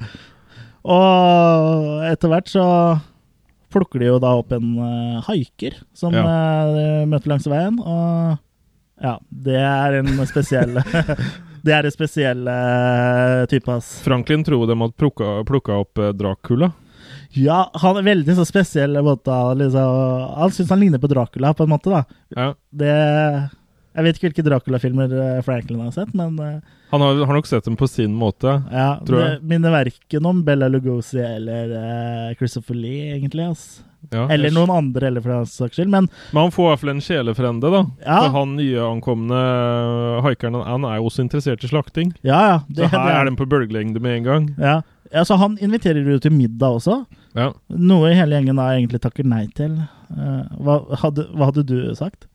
Og 0.87 2.05
etter 2.07 2.31
hvert 2.31 2.47
så 2.53 2.65
plukker 3.73 4.01
de 4.03 4.09
jo 4.09 4.19
da 4.21 4.33
opp 4.39 4.51
en 4.55 4.71
uh, 4.79 5.19
haiker 5.27 5.77
som 5.97 6.13
Ja. 6.15 6.23
de 6.73 6.85
møter 7.11 7.31
langs 7.33 7.47
veien, 7.49 7.79
og 7.79 8.37
ja, 8.99 9.15
det 9.31 9.55
er 9.61 9.99
en 10.01 10.09
spesiell 10.27 10.75
Det 11.63 11.73
er 11.75 11.83
en 11.87 11.91
spesiell 11.91 12.45
uh, 12.47 13.45
type, 13.51 13.67
ass. 13.71 13.97
Franklin 14.05 14.45
tror 14.47 14.63
de 14.67 14.77
hadde 14.79 14.95
plukka, 14.95 15.41
plukka 15.47 15.75
opp 15.83 15.99
Dracula. 16.15 16.69
Ja, 17.35 17.65
han 17.83 17.97
er 17.99 18.05
veldig 18.07 18.35
så 18.37 18.45
spesiell 18.47 18.95
måte. 19.03 19.35
Liksom, 19.59 19.97
han 20.39 20.53
syns 20.55 20.71
han 20.71 20.79
ligner 20.79 21.01
på 21.03 21.09
Dracula, 21.11 21.51
på 21.53 21.67
en 21.67 21.73
måte, 21.73 21.91
da. 21.91 22.03
Ja. 22.31 22.47
Det 22.71 22.93
Jeg 23.95 24.05
vet 24.05 24.17
ikke 24.19 24.27
hvilke 24.29 24.45
Dracula-filmer 24.45 25.13
eh, 25.17 25.41
Franklin 25.43 25.79
har 25.81 25.91
sett, 25.95 26.11
men 26.15 26.37
eh, 26.39 26.59
Han 26.91 27.01
har, 27.01 27.19
har 27.25 27.33
nok 27.39 27.47
sett 27.49 27.65
dem 27.65 27.75
på 27.77 27.87
sin 27.89 28.13
måte. 28.15 28.61
ja, 28.71 28.99
Tror 29.05 29.19
det 29.23 29.41
minner 29.43 29.73
verken 29.73 30.25
om 30.29 30.43
Bella 30.45 30.67
Lugosi 30.69 31.19
eller 31.19 31.73
uh, 31.73 32.33
Christopher 32.37 32.77
Lee, 32.77 33.15
egentlig. 33.17 33.45
ass. 33.49 33.81
Ja. 34.13 34.27
Eller 34.31 34.53
noen 34.55 34.71
andre, 34.71 35.09
eller 35.09 35.21
for 35.21 35.33
den 35.33 35.45
saks 35.49 35.75
skyld. 35.75 35.89
Men 35.91 36.07
Men 36.31 36.45
han 36.45 36.53
får 36.55 36.65
i 36.65 36.69
hvert 36.71 36.79
fall 36.85 36.93
en 36.93 37.01
sjelefrende, 37.03 37.71
da. 37.73 37.81
Ja. 38.05 38.19
For 38.23 38.37
han 38.37 38.53
nyankomne 38.55 39.41
haikeren 40.25 40.55
han 40.63 40.85
er 40.87 40.97
jo 41.01 41.09
også 41.09 41.25
interessert 41.25 41.65
i 41.65 41.69
slakting. 41.71 42.13
ja, 42.23 42.39
ja. 42.53 42.57
Så 42.77 42.87
her 42.93 43.05
det- 43.09 43.17
er 43.17 43.25
de 43.29 43.35
på 43.35 43.49
bølgelengde 43.49 43.99
med 43.99 44.17
en 44.17 44.23
gang. 44.23 44.47
ja. 44.57 44.81
ja, 45.11 45.23
så 45.25 45.35
han 45.37 45.57
inviterer 45.61 46.05
jo 46.05 46.19
til 46.19 46.31
middag 46.31 46.79
også. 46.79 47.05
Ja. 47.35 47.51
Noe 47.69 48.13
hele 48.13 48.37
gjengen 48.39 48.55
da 48.57 48.69
egentlig 48.77 49.01
takker 49.01 49.25
nei 49.25 49.47
til. 49.53 49.75
Uh, 50.09 50.45
hva, 50.63 50.79
hadde, 51.03 51.27
hva 51.35 51.51
hadde 51.51 51.65
du 51.67 51.93
sagt? 51.95 52.25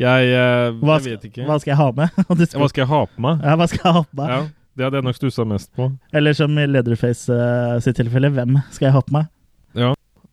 Jeg, 0.00 0.30
jeg, 0.30 0.72
Hva, 0.80 0.96
jeg 0.96 1.12
vet 1.18 1.28
ikke. 1.28 1.44
Hva 1.48 1.58
skal 1.60 1.74
jeg 1.74 1.80
ha 1.80 1.90
med? 1.98 2.16
Du 2.40 2.44
skal, 2.46 2.62
Hva 2.62 2.68
skal 2.72 2.82
jeg 2.84 2.90
ha 2.90 3.00
på 3.10 3.24
meg? 3.26 3.44
ja, 3.44 3.56
hva 3.60 3.68
skal 3.70 3.82
jeg 3.84 3.96
ha 3.98 4.02
på 4.08 4.20
meg? 4.22 4.32
Ja, 4.32 4.40
Det 4.78 4.86
hadde 4.86 5.00
jeg 5.00 5.06
nok 5.10 5.18
stussa 5.18 5.44
mest 5.48 5.70
på. 5.76 5.90
Eller 6.16 6.36
som 6.38 6.56
i 6.56 6.66
Leatherface 6.70 7.28
uh, 7.34 7.76
sitt 7.84 7.98
tilfelle, 8.00 8.30
hvem 8.32 8.60
skal 8.72 8.88
jeg 8.88 8.96
ha 8.96 9.02
på 9.04 9.16
meg? 9.18 9.28
Ja, 9.76 9.90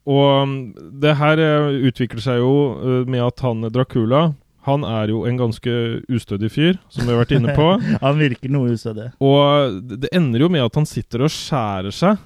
Og 0.07 0.27
um, 0.47 0.53
det 1.03 1.17
her 1.19 1.41
eh, 1.43 1.81
utvikler 1.89 2.23
seg 2.23 2.39
jo 2.39 2.53
eh, 2.79 3.01
med 3.11 3.21
at 3.25 3.43
han 3.43 3.67
Dracula 3.75 4.21
Han 4.69 4.85
er 4.87 5.11
jo 5.11 5.25
en 5.27 5.37
ganske 5.37 5.73
ustødig 6.07 6.49
fyr, 6.55 6.79
som 6.89 7.03
vi 7.05 7.11
har 7.13 7.21
vært 7.25 7.35
inne 7.35 7.53
på. 7.55 7.67
Han 8.05 8.17
virker 8.19 8.51
noe 8.51 8.71
ustødig. 8.75 9.11
Og 9.23 9.77
det 9.87 9.99
det 10.05 10.09
ender 10.15 10.43
jo 10.43 10.49
med 10.51 10.63
at 10.65 10.75
han 10.75 10.87
sitter 10.87 11.23
og 11.27 11.31
skjærer 11.31 11.93
seg, 11.95 12.17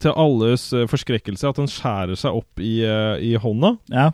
til 0.00 0.14
alles 0.14 0.68
eh, 0.72 0.86
forskrekkelse, 0.90 1.50
at 1.50 1.58
han 1.58 1.70
skjærer 1.70 2.18
seg 2.18 2.36
opp 2.38 2.62
i, 2.62 2.76
eh, 2.86 3.16
i 3.30 3.32
hånda. 3.42 3.72
Ja. 3.90 4.10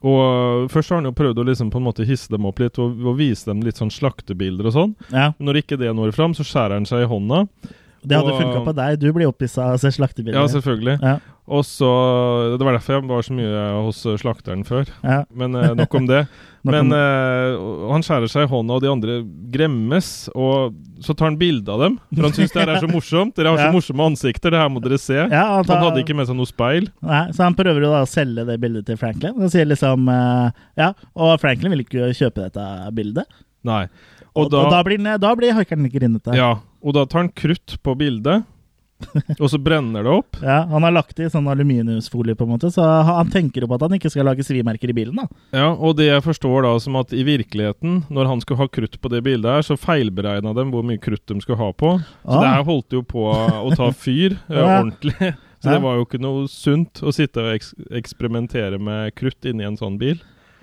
Og 0.00 0.70
først 0.72 0.92
har 0.92 1.02
han 1.02 1.10
jo 1.10 1.16
prøvd 1.16 1.42
å 1.42 1.44
liksom 1.50 1.68
på 1.72 1.80
en 1.80 1.84
måte 1.84 2.06
hisse 2.08 2.32
dem 2.32 2.46
opp 2.48 2.62
litt 2.62 2.78
og, 2.80 2.96
og 3.04 3.18
vise 3.18 3.50
dem 3.50 3.60
litt 3.66 3.80
sånn 3.80 3.92
slaktebilder 3.92 4.70
og 4.70 4.76
sånn. 4.76 4.94
ja. 5.12 5.30
Når 5.38 5.60
ikke 5.60 5.76
det 5.80 5.92
når 5.96 6.14
fram, 6.16 6.32
så 6.36 6.46
skjærer 6.46 6.78
han 6.78 6.88
seg 6.88 7.04
i 7.04 7.10
hånda. 7.10 7.44
Det 8.00 8.16
hadde 8.16 8.32
funka 8.38 8.62
på 8.64 8.72
deg. 8.78 8.96
Du 9.00 9.10
blir 9.12 9.28
opphissa 9.28 9.66
av 9.68 9.76
å 9.76 9.80
se 9.82 9.90
slaktebilder. 9.92 10.40
Ja, 10.40 10.48
selvfølgelig. 10.48 10.96
Ja. 11.04 11.18
Og 11.50 11.64
så 11.66 11.88
Det 12.54 12.62
var 12.62 12.76
derfor 12.76 12.94
jeg 13.00 13.08
var 13.10 13.24
så 13.26 13.34
mye 13.34 13.62
hos 13.82 14.04
eh, 14.06 14.14
slakteren 14.22 14.60
før. 14.68 14.86
Ja. 15.02 15.24
Men 15.34 15.56
eh, 15.58 15.72
nok 15.74 15.94
om 15.98 16.06
det. 16.06 16.20
Nok 16.60 16.74
Men 16.74 16.90
om- 16.92 16.92
eh, 16.92 17.88
han 17.90 18.02
skjærer 18.04 18.28
seg 18.28 18.42
i 18.44 18.50
hånda, 18.52 18.74
og 18.76 18.82
de 18.84 18.90
andre 18.92 19.14
gremmes. 19.50 20.10
Og 20.36 20.74
så 21.00 21.14
tar 21.16 21.30
han 21.30 21.38
bilde 21.40 21.72
av 21.72 21.80
dem, 21.80 21.94
for 22.12 22.26
han 22.28 22.34
syns 22.36 22.52
det 22.52 22.60
her 22.60 22.72
er 22.74 22.82
så 22.84 22.90
morsomt. 22.94 23.32
Dere 23.38 23.54
har 23.54 23.62
så 23.64 23.72
morsomme 23.74 24.06
ansikter, 24.12 24.52
det 24.52 24.60
her 24.60 24.68
må 24.70 24.82
dere 24.84 24.98
se. 25.00 25.16
Ja, 25.16 25.44
han, 25.56 25.64
tar, 25.64 25.78
Han 25.80 25.86
hadde 25.88 26.02
ikke 26.04 26.16
med 26.18 26.28
seg 26.28 26.36
noe 26.36 26.50
speil. 26.50 26.90
Nei, 27.00 27.22
så 27.32 27.46
han 27.48 27.56
prøver 27.58 27.86
jo 27.88 27.92
da 27.94 28.02
å 28.04 28.10
selge 28.12 28.44
det 28.50 28.58
bildet 28.60 28.86
til 28.90 29.00
Franklin. 29.00 29.34
Og 29.40 29.50
sier 29.54 29.66
liksom 29.70 30.06
eh, 30.12 30.62
Ja, 30.84 30.90
og 31.16 31.34
Franklin 31.40 31.72
vil 31.74 31.82
ikke 31.86 32.12
kjøpe 32.20 32.44
dette 32.50 32.68
bildet. 33.00 33.24
Nei. 33.66 33.86
Og, 34.30 34.44
Og 34.44 34.52
da, 34.52 34.60
og 34.68 34.70
da 34.76 34.84
blir, 34.86 35.00
da 35.24 35.32
blir 35.40 35.56
haikeren 35.56 35.88
grinete. 35.90 36.36
ja, 36.38 36.52
og 36.84 36.94
da 36.94 37.02
tar 37.08 37.24
han 37.24 37.32
krutt 37.34 37.78
på 37.82 37.96
bildet, 37.98 38.44
og 39.40 39.46
så 39.50 39.58
brenner 39.62 40.04
det 40.06 40.12
opp. 40.12 40.36
Ja, 40.42 40.62
Han 40.70 40.82
har 40.86 40.92
lagt 40.92 41.16
det 41.16 41.26
i 41.26 41.32
sånn 41.32 41.48
aluminiumsfolie, 41.50 42.34
på 42.36 42.44
en 42.46 42.52
måte, 42.54 42.70
så 42.74 42.84
han 43.04 43.30
tenker 43.32 43.62
jo 43.64 43.68
på 43.70 43.74
at 43.78 43.84
han 43.88 43.96
ikke 43.98 44.10
skal 44.12 44.24
lage 44.28 44.44
svimerker 44.46 44.90
i 44.92 44.96
bilen. 44.96 45.16
da. 45.16 45.26
Ja, 45.56 45.68
og 45.74 45.96
det 45.96 46.06
jeg 46.10 46.22
forstår 46.26 46.62
da 46.68 46.74
som 46.78 46.96
at 47.00 47.12
i 47.16 47.24
virkeligheten, 47.26 48.04
når 48.10 48.26
han 48.26 48.40
skulle 48.44 48.58
ha 48.64 48.68
krutt 48.68 49.00
på 49.00 49.10
det 49.12 49.22
bildet 49.26 49.50
her, 49.50 49.62
så 49.66 49.78
feilberegna 49.80 50.54
dem 50.54 50.70
hvor 50.74 50.82
mye 50.86 51.00
krutt 51.00 51.24
de 51.26 51.40
skulle 51.40 51.58
ha 51.58 51.72
på. 51.72 51.96
Så 52.24 52.36
Ah. 52.36 52.40
det 52.40 52.50
her 52.54 52.64
holdt 52.64 52.90
jo 52.92 53.02
på 53.02 53.24
å 53.30 53.74
ta 53.76 53.90
fyr 53.92 54.32
eh, 54.48 54.56
Ja. 54.60 54.80
ordentlig. 54.82 55.34
Så 55.60 55.68
det 55.74 55.82
var 55.82 55.96
jo 55.98 56.04
ikke 56.06 56.20
noe 56.20 56.46
sunt 56.48 57.02
å 57.04 57.12
sitte 57.12 57.36
og 57.44 57.54
eks 57.54 57.74
eksperimentere 57.92 58.78
med 58.80 59.14
krutt 59.14 59.44
inni 59.44 59.64
en 59.66 59.76
sånn 59.76 59.98
bil. 60.00 60.20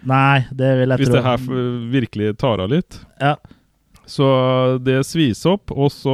Nei, 0.07 0.45
det 0.53 0.71
vil 0.79 0.89
jeg 0.89 0.99
Hvis 1.01 1.09
tro. 1.09 1.15
det 1.17 1.23
her 1.25 1.37
virkelig 1.91 2.37
tar 2.37 2.61
av 2.61 2.69
litt. 2.69 2.99
Ja. 3.21 3.35
Så 4.07 4.25
det 4.83 5.01
svis 5.03 5.41
opp, 5.49 5.71
og 5.75 5.91
så 5.91 6.13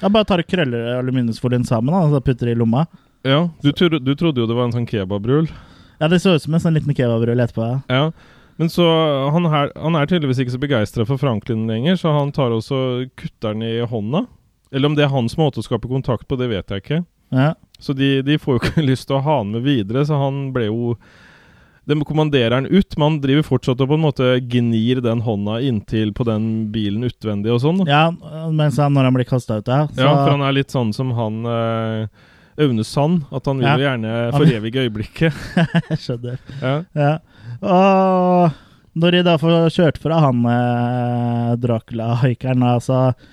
Ja, 0.00 0.08
bare 0.08 0.24
tar 0.28 0.42
krøller 0.48 0.94
aluminiumsfolien 0.98 1.66
sammen 1.68 1.92
da, 1.92 2.06
og 2.06 2.14
så 2.16 2.22
putter 2.24 2.48
det 2.48 2.56
i 2.56 2.58
lomma. 2.58 2.86
Ja, 3.26 3.50
du, 3.60 3.70
tro, 3.76 3.90
du 4.00 4.14
trodde 4.16 4.40
jo 4.40 4.48
det 4.48 4.56
var 4.56 4.68
en 4.68 4.74
sånn 4.76 4.88
kebabrull. 4.88 5.48
Ja, 5.98 6.08
Det 6.08 6.20
så 6.22 6.36
ut 6.36 6.42
som 6.44 6.54
en 6.56 6.62
sånn 6.62 6.76
liten 6.78 6.96
kebabrull 6.96 7.40
etterpå. 7.44 7.68
Ja. 7.68 7.80
Ja. 7.92 8.34
Men 8.58 8.70
så 8.74 8.84
Han, 9.30 9.44
her, 9.46 9.70
han 9.78 9.94
er 9.94 10.08
tydeligvis 10.10 10.40
ikke 10.42 10.56
så 10.56 10.58
begeistra 10.62 11.04
for 11.06 11.20
Franklin 11.20 11.68
lenger, 11.70 11.94
så 12.00 12.10
han 12.16 12.32
tar 12.34 12.50
også 12.50 13.06
kutter 13.14 13.54
den 13.54 13.62
i 13.62 13.76
hånda. 13.86 14.24
Eller 14.72 14.90
om 14.90 14.96
det 14.98 15.04
er 15.06 15.12
hans 15.12 15.36
måte 15.38 15.62
å 15.62 15.66
skape 15.66 15.88
kontakt 15.90 16.26
på, 16.28 16.36
det 16.40 16.48
vet 16.50 16.72
jeg 16.74 16.82
ikke. 16.82 16.98
Ja. 17.30 17.52
Så 17.78 17.94
de, 17.94 18.18
de 18.26 18.38
får 18.40 18.56
jo 18.56 18.62
ikke 18.64 18.86
lyst 18.90 19.06
til 19.08 19.18
å 19.18 19.22
ha 19.22 19.38
han 19.42 19.52
med 19.54 19.62
videre, 19.68 20.02
så 20.08 20.18
han 20.18 20.48
ble 20.56 20.66
jo 20.72 20.96
De 21.88 21.96
kommanderer 22.04 22.52
han 22.58 22.66
ut, 22.68 22.96
men 22.98 23.04
han 23.06 23.20
driver 23.24 23.46
fortsatt 23.46 23.80
og 23.80 23.88
på 23.88 23.96
en 23.96 24.02
måte 24.04 24.26
gnir 24.52 25.00
den 25.04 25.22
hånda 25.24 25.58
inntil 25.64 26.10
på 26.12 26.26
den 26.28 26.48
bilen 26.74 27.06
utvendig 27.08 27.54
og 27.54 27.62
sånn. 27.64 27.80
ja, 27.88 28.10
mens 28.52 28.76
han, 28.76 28.92
når 28.92 29.08
han 29.08 29.16
blir 29.16 29.28
kasta 29.30 29.56
ut, 29.62 29.70
ja. 29.72 29.86
Så, 29.88 30.02
Ja, 30.04 30.12
for 30.20 30.34
han 30.36 30.44
er 30.44 30.52
litt 30.58 30.74
sånn 30.74 30.92
som 30.92 31.14
han 31.16 31.40
eh, 31.48 32.28
Aune 32.60 32.84
Sand, 32.84 33.24
at 33.32 33.46
han 33.48 33.58
vil 33.62 33.68
Ja. 33.70 33.76
gjerne 33.86 34.14
forevige 34.36 34.84
øyeblikket. 34.84 35.32
Jeg 35.90 35.98
skjønner. 36.04 36.38
Ja. 36.60 36.76
Ja. 36.98 37.12
Og 37.62 38.52
når 38.98 39.14
de 39.14 39.22
da 39.26 39.36
får 39.40 39.70
kjørt 39.72 39.98
fra 40.02 40.20
han 40.26 40.44
eh, 40.50 41.56
Dracula-haikeren, 41.62 42.62
altså 42.68 43.00
så 43.14 43.26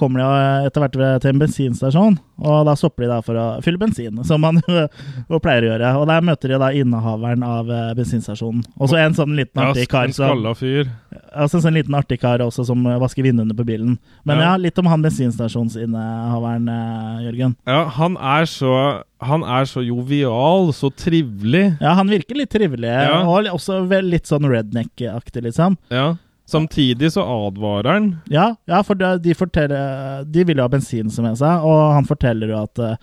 kommer 0.00 0.22
de 0.22 0.66
etter 0.70 0.80
hvert 0.84 1.20
til 1.22 1.30
en 1.34 1.40
bensinstasjon. 1.42 2.14
Og 2.36 2.66
da 2.68 2.74
stopper 2.76 3.04
de 3.04 3.08
da 3.10 3.18
for 3.24 3.36
å 3.40 3.44
fylle 3.64 3.80
bensin, 3.80 4.18
som 4.28 4.40
man 4.44 4.58
jo 5.30 5.38
pleier 5.40 5.64
å 5.64 5.70
gjøre. 5.70 5.90
Og 6.00 6.06
der 6.10 6.24
møter 6.24 6.52
de 6.52 6.58
da 6.60 6.68
innehaveren 6.76 7.44
av 7.46 7.70
eh, 7.72 7.94
bensinstasjonen. 7.96 8.64
Og 8.80 8.90
så 8.92 8.98
en 9.00 9.16
sånn 9.16 9.34
liten 9.36 9.60
artig 9.62 9.86
kar 9.92 10.08
en 10.08 10.12
som 10.16 10.28
skalla 10.32 10.52
fyr. 10.56 10.90
Altså 11.36 11.58
en 11.60 11.64
sånn 11.66 11.76
liten 11.78 11.96
artig 11.96 12.18
kar 12.20 12.44
også 12.44 12.64
som 12.68 12.84
eh, 12.88 12.98
vasker 13.00 13.24
vinduene 13.24 13.56
på 13.56 13.64
bilen. 13.68 13.98
Men 14.28 14.40
ja, 14.42 14.50
Ja. 14.52 14.56
litt 14.60 14.78
om 14.80 14.86
han 14.92 15.02
bensinstasjonsinnehaveren, 15.04 16.68
eh, 16.68 17.24
Jørgen. 17.26 17.56
Ja, 17.66 17.84
han 17.88 18.16
er 18.16 18.44
så 18.46 19.02
Han 19.18 19.42
er 19.48 19.64
så 19.64 19.80
jovial, 19.80 20.72
så 20.76 20.90
trivelig. 20.92 21.78
Ja, 21.80 21.94
han 21.96 22.06
virker 22.12 22.36
litt 22.36 22.50
trivelig, 22.52 22.84
Ja. 22.92 23.22
og 23.24 23.46
også 23.48 23.78
litt 24.04 24.26
sånn 24.28 24.44
redneck-aktig, 24.44 25.40
liksom. 25.42 25.78
Ja. 25.90 26.16
Samtidig 26.46 27.08
så 27.12 27.24
advarer 27.26 27.90
han. 27.92 28.04
Ja, 28.30 28.52
ja 28.70 28.78
for 28.86 28.94
de, 28.94 29.34
forteller 29.34 30.22
De 30.30 30.44
vil 30.46 30.56
jo 30.60 30.62
ha 30.62 30.70
bensin, 30.70 31.10
som 31.10 31.26
med 31.26 31.38
seg, 31.40 31.64
og 31.66 31.94
han 31.96 32.06
forteller 32.06 32.52
jo 32.52 32.60
at 32.62 32.78
uh, 32.78 32.94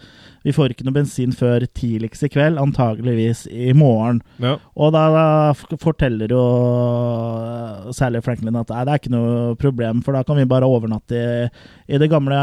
vi 0.44 0.52
får 0.56 0.74
ikke 0.74 0.84
noe 0.88 0.96
bensin 0.96 1.32
før 1.36 1.64
tidligst 1.76 2.24
i 2.24 2.30
kveld, 2.32 2.58
antageligvis 2.60 3.46
i 3.52 3.72
morgen. 3.76 4.22
Ja. 4.44 4.58
Og 4.76 4.92
da, 4.96 5.04
da 5.16 5.78
forteller 5.80 6.32
jo 6.36 6.42
eh, 6.44 7.92
særlig 7.96 8.24
Franklin 8.26 8.58
at 8.60 8.72
nei, 8.74 8.82
det 8.84 8.92
er 8.96 9.02
ikke 9.02 9.14
noe 9.14 9.54
problem, 9.60 10.02
for 10.04 10.16
da 10.18 10.24
kan 10.28 10.40
vi 10.40 10.46
bare 10.50 10.68
overnatte 10.68 11.16
i, 11.16 11.48
i 11.96 12.00
det 12.02 12.10
gamle 12.12 12.36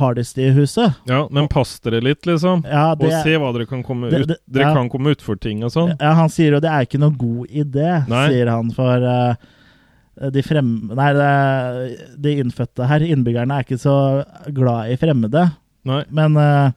Hardesty-huset. 0.00 0.98
ja, 1.10 1.20
men 1.30 1.46
pass 1.52 1.76
dere 1.84 2.02
litt, 2.02 2.26
liksom. 2.26 2.64
Ja, 2.66 2.88
Og 2.98 3.06
se 3.22 3.38
hva 3.38 3.52
dere 3.54 3.68
kan 3.70 3.82
komme 3.86 4.10
det- 4.10 4.24
ut 4.24 4.28
det- 4.34 4.40
Dere 4.50 4.68
ja. 4.70 4.74
kan 4.74 4.90
komme 4.90 5.14
utfor 5.14 5.38
ting 5.40 5.62
og 5.64 5.70
sånn. 5.70 5.94
ja, 6.00 6.12
han 6.14 6.28
sier 6.28 6.52
jo 6.58 6.60
det 6.60 6.70
er 6.70 6.86
ikke 6.86 6.98
noe 7.02 7.14
god 7.14 7.48
idé, 7.50 7.90
Nei. 8.08 8.28
sier 8.30 8.50
han, 8.50 8.70
for 8.74 9.02
eh, 9.02 9.34
de 10.14 10.42
frem... 10.46 10.70
Nei, 10.94 11.10
de 12.22 12.38
innfødte 12.42 12.88
her, 12.88 13.04
innbyggerne, 13.06 13.58
er 13.58 13.66
ikke 13.66 13.80
så 13.82 13.96
glad 14.54 14.92
i 14.92 14.98
fremmede. 15.00 15.48
Nei. 15.88 16.02
Men 16.14 16.36
eh, 16.40 16.74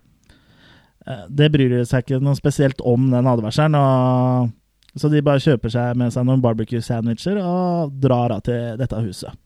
eh, 1.08 1.26
det 1.30 1.52
bryr 1.54 1.76
de 1.78 1.84
seg 1.88 2.06
ikke 2.06 2.22
noe 2.24 2.38
spesielt 2.38 2.82
om, 2.82 3.10
den 3.14 3.30
advarselen. 3.30 3.78
Og, 3.80 4.54
så 4.98 5.12
de 5.14 5.24
bare 5.26 5.44
kjøper 5.44 5.74
seg 5.74 6.00
med 6.00 6.14
seg 6.16 6.26
noen 6.28 6.42
barbecue-sandwicher 6.44 7.38
og 7.44 7.94
drar 8.02 8.34
av 8.34 8.42
til 8.48 8.80
dette 8.80 9.04
huset. 9.06 9.38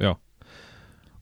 Ja. 0.00 0.14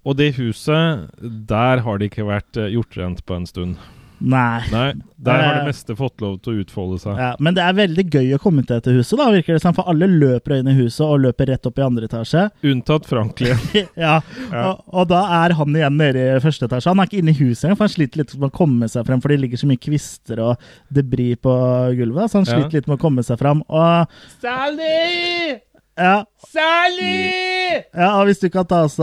Og 0.03 0.19
det 0.19 0.35
huset, 0.37 1.09
der 1.49 1.83
har 1.85 1.99
det 1.99 2.11
ikke 2.11 2.29
vært 2.29 2.59
eh, 2.61 2.73
gjort 2.75 3.01
rent 3.01 3.25
på 3.27 3.39
en 3.39 3.49
stund. 3.49 3.81
Nei. 4.23 4.63
Nei, 4.71 4.93
der 5.19 5.41
har 5.43 5.55
det 5.57 5.61
Eh, 5.63 5.67
meste 5.67 5.95
fått 5.99 6.21
lov 6.23 6.37
til 6.45 6.53
å 6.53 6.61
utfolde 6.63 6.99
seg. 7.03 7.17
Ja, 7.19 7.31
men 7.43 7.57
det 7.57 7.63
er 7.67 7.73
veldig 7.75 8.05
gøy 8.15 8.29
å 8.37 8.39
komme 8.39 8.63
til 8.63 8.77
dette 8.79 8.93
huset, 8.95 9.17
da, 9.19 9.27
virker 9.35 9.57
det 9.57 9.63
som. 9.65 9.75
For 9.75 9.89
alle 9.91 10.07
løper 10.07 10.55
inn 10.61 10.69
i 10.71 10.75
huset 10.77 11.03
og 11.03 11.25
løper 11.25 11.51
rett 11.51 11.67
opp 11.67 11.81
i 11.81 11.83
andre 11.83 12.07
etasje. 12.07 12.45
Unntatt 12.71 13.09
Franklin. 13.11 13.59
ja, 13.99 14.21
Ja. 14.53 14.63
Og, 14.71 14.85
og 14.93 15.09
da 15.11 15.25
er 15.43 15.57
han 15.59 15.75
igjen 15.75 15.97
nede 15.99 16.23
i 16.37 16.39
første 16.45 16.69
etasje. 16.69 16.93
Han 16.93 17.03
er 17.03 17.11
ikke 17.11 17.19
inne 17.25 17.35
i 17.35 17.41
huset 17.41 17.65
engang, 17.67 17.81
for 17.81 17.89
han 17.89 17.95
sliter 17.97 18.23
litt 18.23 18.37
med 18.39 18.53
å 18.53 18.57
komme 18.61 18.89
seg 18.93 19.09
frem, 19.11 19.21
for 19.25 19.35
det 19.35 19.41
ligger 19.43 19.59
så 19.65 19.67
mye 19.73 19.83
kvister 19.83 20.45
og 20.47 20.71
debris 20.95 21.41
på 21.43 21.57
gulvet. 21.99 22.31
Så 22.31 22.39
han 22.39 22.47
Ja. 22.47 22.61
sliter 22.61 22.79
litt 22.79 22.87
med 22.93 22.99
å 23.01 23.03
komme 23.03 23.27
seg 23.27 23.43
frem. 23.43 23.65
Og 23.69 24.07
Sally! 24.39 25.59
ja, 25.99 26.25
Sally! 26.49 27.83
Ja, 27.93 28.13
og 28.21 28.27
hvis 28.31 28.41
du 28.41 28.49
kan 28.55 28.65
ta 28.71 28.85
seg 28.89 29.03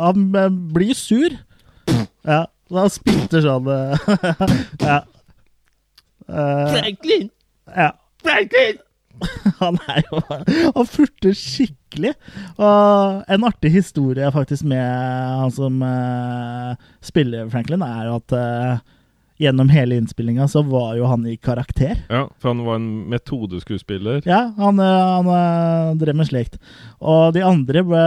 Han 0.00 0.30
blir 0.72 0.94
sur. 0.96 1.36
Ja, 2.24 2.46
så 2.68 2.80
han 2.80 2.92
spilte 2.92 3.42
sånn 3.44 3.68
eh, 3.72 4.08
Ja. 4.88 5.02
Uh, 6.24 6.72
Franklin! 6.72 7.28
ja. 7.68 7.90
Franklin! 8.24 8.80
Han 9.60 9.76
er 9.92 10.00
jo 10.08 10.20
Han 10.74 10.88
furter 10.88 11.36
skikkelig. 11.36 12.14
Og 12.56 13.20
en 13.30 13.46
artig 13.46 13.70
historie 13.76 14.30
faktisk 14.34 14.66
med 14.66 14.82
han 14.82 15.52
som 15.54 15.78
uh, 15.84 16.74
spiller 17.04 17.46
Franklin, 17.52 17.84
er 17.86 18.08
jo 18.08 18.16
at 18.18 18.34
uh, 18.34 18.82
gjennom 19.38 19.70
hele 19.70 20.00
innspillinga 20.00 20.48
så 20.50 20.64
var 20.66 20.96
jo 20.98 21.06
han 21.10 21.26
i 21.30 21.36
karakter. 21.36 22.00
Ja, 22.08 22.24
for 22.40 22.54
han 22.54 22.64
var 22.66 22.80
en 22.80 22.90
metodeskuespiller. 23.12 24.24
Ja, 24.26 24.48
han, 24.58 24.82
han 24.82 25.98
drev 26.00 26.18
med 26.18 26.30
slikt. 26.30 26.58
Og 26.98 27.36
de 27.36 27.44
andre 27.46 27.84
ble 27.86 28.04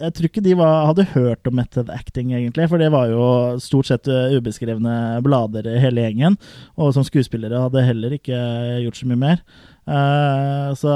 Jeg 0.00 0.14
tror 0.16 0.28
ikke 0.28 0.44
de 0.44 0.54
var, 0.58 0.86
hadde 0.90 1.08
hørt 1.14 1.48
om 1.48 1.56
method 1.58 1.90
acting, 1.92 2.32
egentlig. 2.36 2.68
For 2.70 2.82
det 2.82 2.90
var 2.94 3.10
jo 3.10 3.26
stort 3.62 3.88
sett 3.88 4.10
eh, 4.12 4.36
ubeskrevne 4.36 4.96
blader, 5.24 5.68
hele 5.80 6.04
gjengen. 6.04 6.38
Og 6.76 6.92
som 6.96 7.06
skuespillere 7.06 7.62
hadde 7.66 7.84
heller 7.86 8.16
ikke 8.18 8.40
gjort 8.84 9.00
så 9.00 9.10
mye 9.10 9.22
mer. 9.22 9.44
Uh, 9.86 10.74
så 10.74 10.92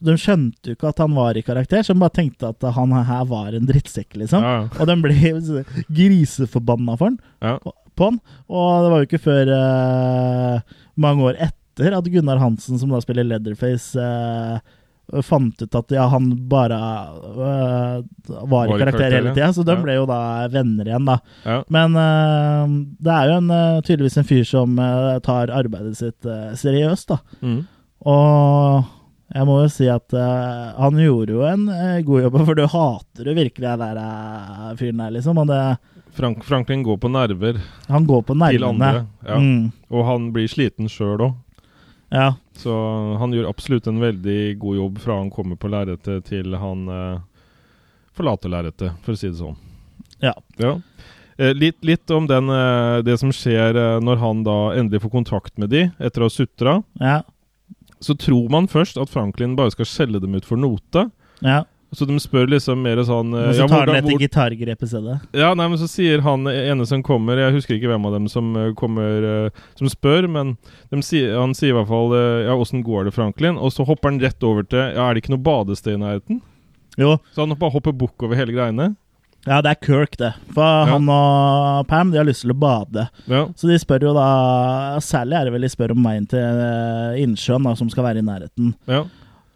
de 0.00 0.16
skjønte 0.16 0.70
jo 0.70 0.76
ikke 0.76 0.90
at 0.94 1.00
han 1.02 1.12
var 1.16 1.36
i 1.36 1.44
karakter, 1.44 1.84
så 1.84 1.92
de 1.92 2.00
bare 2.00 2.16
tenkte 2.16 2.48
at 2.48 2.64
han 2.76 2.94
her 2.94 3.24
var 3.28 3.56
en 3.56 3.68
drittsekk, 3.68 4.16
liksom. 4.22 4.44
Ja, 4.44 4.56
Og 4.80 4.88
de 4.88 4.96
ble 5.04 5.34
griseforbanna 6.00 6.96
for 6.96 7.10
han 7.10 7.18
ja. 7.44 7.56
på 7.98 8.08
han. 8.08 8.20
Og 8.48 8.84
det 8.84 8.92
var 8.92 9.02
jo 9.02 9.08
ikke 9.10 9.24
før 9.26 9.52
uh, 9.52 10.78
mange 11.00 11.28
år 11.30 11.40
etter 11.48 11.96
at 11.96 12.08
Gunnar 12.12 12.40
Hansen, 12.40 12.80
som 12.80 12.92
da 12.92 13.00
spiller 13.00 13.24
Leatherface, 13.24 13.96
eh, 13.96 14.58
fant 15.26 15.62
ut 15.62 15.74
at 15.74 15.90
ja, 15.96 16.04
han 16.12 16.28
bare 16.48 16.76
eh, 16.78 17.96
var, 18.46 18.66
i 18.70 18.78
karakter 18.78 19.10
hele 19.16 19.34
tida. 19.34 19.48
Så 19.52 19.64
de 19.66 19.74
Ja. 19.74 19.82
ble 19.82 19.94
jo 19.98 20.06
da 20.06 20.20
venner 20.52 20.86
igjen, 20.86 21.04
da. 21.08 21.18
ja. 21.44 21.58
Men 21.68 21.96
eh, 21.96 22.76
det 23.00 23.12
er 23.16 23.28
jo 23.32 23.36
en, 23.40 23.50
eh, 23.50 23.80
tydeligvis 23.86 24.18
en 24.22 24.28
fyr 24.30 24.44
som 24.46 24.78
eh, 24.78 25.18
tar 25.26 25.50
arbeidet 25.50 25.96
sitt 25.98 26.24
eh, 26.26 26.52
seriøst, 26.54 27.08
da. 27.14 27.18
Mm. 27.42 27.60
Og 28.06 28.84
jeg 29.34 29.46
må 29.46 29.60
jo 29.62 29.68
si 29.70 29.86
at 29.92 30.14
eh, 30.16 30.72
han 30.80 30.98
gjorde 30.98 31.36
jo 31.36 31.44
en 31.46 31.68
eh, 31.70 32.00
god 32.06 32.24
jobb, 32.26 32.38
for 32.48 32.58
du 32.58 32.64
hater 32.66 33.30
jo 33.30 33.36
virkelig 33.36 33.66
den 33.68 33.84
der 33.84 34.00
eh, 34.02 34.70
fyren 34.80 35.02
der, 35.04 35.12
liksom. 35.18 35.38
Og 35.42 35.50
det, 35.50 35.60
Frank, 36.16 36.42
Franklin 36.42 36.82
går 36.82 36.96
på 36.98 37.08
nerver 37.12 37.60
han 37.86 38.06
går 38.08 38.24
på 38.26 38.34
nervene. 38.34 38.56
til 38.58 38.64
andre. 38.66 39.04
Ja. 39.26 39.36
Mm, 39.38 39.68
Og 39.94 40.04
han 40.08 40.32
blir 40.34 40.48
sliten 40.50 40.88
sjøl 40.90 41.22
òg. 41.28 41.36
Ja. 42.10 42.34
Så 42.60 42.74
han 43.20 43.32
gjør 43.32 43.48
absolutt 43.48 43.86
en 43.88 44.00
veldig 44.02 44.58
god 44.60 44.76
jobb 44.76 44.98
fra 45.00 45.16
han 45.20 45.30
kommer 45.32 45.56
på 45.56 45.70
lerretet 45.72 46.26
til 46.28 46.56
han 46.60 46.88
eh, 46.90 47.22
forlater 48.16 48.52
lerretet, 48.52 48.98
for 49.04 49.16
å 49.16 49.20
si 49.20 49.30
det 49.30 49.38
sånn. 49.38 49.56
Ja. 50.20 50.34
Ja. 50.60 50.74
Eh, 51.40 51.54
litt, 51.56 51.78
litt 51.86 52.10
om 52.12 52.26
den, 52.28 52.50
eh, 52.52 53.00
det 53.06 53.16
som 53.22 53.32
skjer 53.32 53.78
eh, 53.78 53.98
når 54.04 54.20
han 54.20 54.42
da 54.44 54.58
endelig 54.76 55.00
får 55.06 55.14
kontakt 55.14 55.56
med 55.58 55.72
de 55.72 55.86
etter 55.96 56.20
å 56.20 56.28
ha 56.28 56.34
sutra. 56.34 56.74
Ja. 57.00 57.22
Så 58.00 58.16
tror 58.20 58.50
man 58.52 58.68
først 58.68 59.00
at 59.00 59.12
Franklin 59.12 59.56
bare 59.56 59.72
skal 59.72 59.88
skjelle 59.88 60.20
dem 60.20 60.36
ut 60.36 60.48
for 60.48 60.60
note. 60.60 61.08
ja. 61.40 61.64
Så 61.92 62.06
de 62.06 62.14
spør 62.22 62.46
liksom 62.46 62.78
mer 62.84 63.00
sånn 63.02 63.32
eh, 63.34 63.48
Og 63.50 63.54
så 63.58 63.64
tar 63.66 63.68
han 63.68 63.88
hvordan- 63.88 63.96
dette 63.96 64.12
hvor- 64.12 64.20
gitargrepet 64.22 64.82
i 64.82 64.86
stedet. 64.92 65.20
Ja, 65.34 65.54
nei, 65.54 65.66
men 65.68 65.76
så 65.78 65.88
sier 65.90 66.20
han 66.22 66.44
ene 66.46 66.86
som 66.86 67.02
kommer 67.02 67.36
Jeg 67.36 67.52
husker 67.56 67.74
ikke 67.74 67.90
hvem 67.90 68.06
av 68.06 68.12
dem 68.14 68.28
som 68.28 68.54
eh, 68.56 68.72
kommer 68.78 69.46
eh, 69.46 69.50
Som 69.74 69.88
spør, 69.88 70.28
men 70.30 70.56
sier, 71.02 71.34
han 71.40 71.52
sier 71.52 71.70
i 71.70 71.76
hvert 71.80 71.88
fall 71.88 72.14
eh, 72.14 72.46
Ja, 72.46 72.54
åssen 72.54 72.84
går 72.86 73.04
det, 73.10 73.14
Franklin? 73.14 73.58
Og 73.58 73.72
så 73.74 73.84
hopper 73.84 74.10
han 74.12 74.20
rett 74.20 74.42
over 74.46 74.62
til 74.62 74.78
Ja, 74.94 75.08
er 75.10 75.14
det 75.14 75.24
ikke 75.24 75.34
noe 75.34 75.42
badested 75.42 75.94
i 75.94 75.98
nærheten? 75.98 76.40
Jo, 76.98 77.16
Så 77.34 77.42
han 77.46 77.56
bare 77.58 77.70
hopper 77.72 77.92
bukk 77.92 78.22
over 78.22 78.36
hele 78.36 78.52
greiene. 78.52 78.94
ja, 79.46 79.60
det 79.62 79.70
er 79.70 79.78
Kirk, 79.86 80.16
det. 80.18 80.34
For 80.54 80.84
han 80.86 81.08
og 81.08 81.86
Pam 81.88 82.10
de 82.12 82.18
har 82.18 82.26
lyst 82.26 82.42
til 82.42 82.50
å 82.52 82.58
bade. 82.60 83.08
Ja. 83.26 83.46
Så 83.56 83.66
de 83.70 83.78
spør 83.78 84.02
jo 84.02 84.12
da 84.14 84.98
Særlig 85.00 85.38
er 85.40 85.44
det 85.48 85.52
vel 85.54 85.62
de 85.62 85.68
spør 85.72 85.90
om 85.94 86.02
veien 86.04 86.26
til 86.28 86.38
eh, 86.38 87.18
innsjøen, 87.24 87.64
da, 87.64 87.74
som 87.74 87.88
skal 87.90 88.04
være 88.04 88.18
i 88.22 88.26
nærheten. 88.26 88.74
ja. 88.86 89.04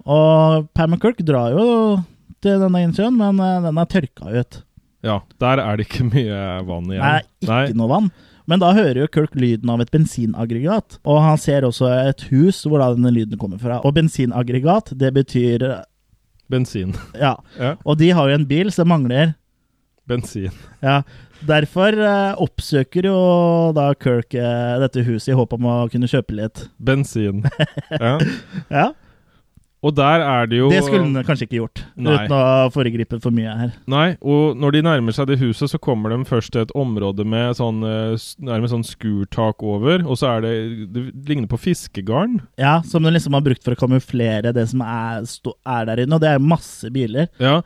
Og 0.07 0.67
Pam 0.75 0.93
og 0.95 1.01
Kirk 1.01 1.17
drar 1.25 1.51
jo 1.57 2.05
denne 2.45 2.85
innsjøen, 2.85 3.17
men 3.19 3.41
eh, 3.43 3.59
den 3.65 3.81
er 3.81 3.91
tørka 3.91 4.31
ut. 4.35 4.61
Ja, 5.05 5.19
der 5.43 5.61
er 5.61 5.77
det 5.81 5.89
ikke 5.89 6.07
mye 6.15 6.39
vann 6.69 6.93
igjen. 6.93 7.03
Nei, 7.49 7.65
ikke 7.69 7.81
noe 7.81 7.91
vann. 7.93 8.13
Men 8.51 8.61
da 8.61 8.75
hører 8.77 8.99
jo 9.01 9.09
Kirk 9.09 9.37
lyden 9.41 9.71
av 9.73 9.81
et 9.81 9.93
bensinaggregat, 9.95 10.99
og 11.09 11.23
han 11.25 11.39
ser 11.41 11.65
også 11.65 11.89
et 12.11 12.27
hus 12.29 12.59
hvor 12.69 12.83
da 12.83 12.91
denne 12.93 13.13
lyden 13.15 13.41
kommer 13.41 13.61
fra. 13.63 13.79
Og 13.89 13.95
bensinaggregat, 13.97 14.93
det 15.01 15.15
betyr 15.17 15.65
Bensin. 16.53 16.93
Ja. 17.17 17.39
Ja, 17.61 17.75
Og 17.89 17.97
de 17.99 18.11
har 18.13 18.29
jo 18.29 18.37
en 18.37 18.45
bil 18.49 18.69
som 18.73 18.91
mangler 18.93 19.33
bensin. 20.05 20.53
Ja, 20.85 21.01
Derfor 21.45 21.93
eh, 21.97 22.35
oppsøker 22.41 23.05
jo 23.09 23.17
da 23.77 23.91
Kirk 24.01 24.33
eh, 24.37 24.75
dette 24.81 25.03
huset 25.05 25.33
i 25.33 25.37
håp 25.37 25.53
om 25.57 25.67
å 25.69 25.75
kunne 25.93 26.09
kjøpe 26.09 26.37
litt. 26.37 26.67
Bensin. 26.81 27.43
Ja. 28.01 28.15
Ja, 28.73 28.85
Og 29.85 29.93
der 29.97 30.23
er 30.25 30.49
det 30.49 30.59
jo 30.63 30.71
Det 30.73 30.81
skulle 30.87 31.05
den 31.05 31.27
kanskje 31.27 31.45
ikke 31.47 31.59
gjort, 31.59 31.83
Nei. 32.01 32.15
uten 32.17 32.33
å 32.33 32.71
foregripe 32.73 33.19
for 33.21 33.35
mye 33.37 33.53
her. 33.59 33.75
Nei, 33.91 34.07
og 34.25 34.57
når 34.57 34.79
de 34.79 34.83
nærmer 34.87 35.17
seg 35.17 35.29
det 35.29 35.39
huset, 35.43 35.69
så 35.75 35.81
kommer 35.83 36.15
de 36.15 36.23
først 36.29 36.55
til 36.55 36.65
et 36.65 36.73
område 36.79 37.27
med 37.29 37.59
sånn 37.61 37.85
eh, 37.85 38.17
nærmest 38.49 38.73
sånn 38.73 38.87
skurtak 38.89 39.61
over, 39.65 40.07
og 40.09 40.17
så 40.21 40.37
er 40.37 40.47
det 40.47 40.55
Det 40.95 41.05
ligner 41.29 41.51
på 41.51 41.61
fiskegarn. 41.61 42.41
Ja, 42.61 42.81
Som 42.89 43.05
de 43.05 43.13
liksom 43.13 43.37
har 43.37 43.45
brukt 43.45 43.65
for 43.65 43.77
å 43.77 43.81
kamuflere 43.85 44.55
det 44.57 44.69
som 44.73 44.81
er, 44.81 45.25
er 45.25 45.89
der 45.91 46.05
inne. 46.05 46.17
Og 46.17 46.23
det 46.25 46.33
er 46.33 46.43
masse 46.43 46.89
biler. 46.95 47.29
Ja, 47.43 47.59
og 47.61 47.65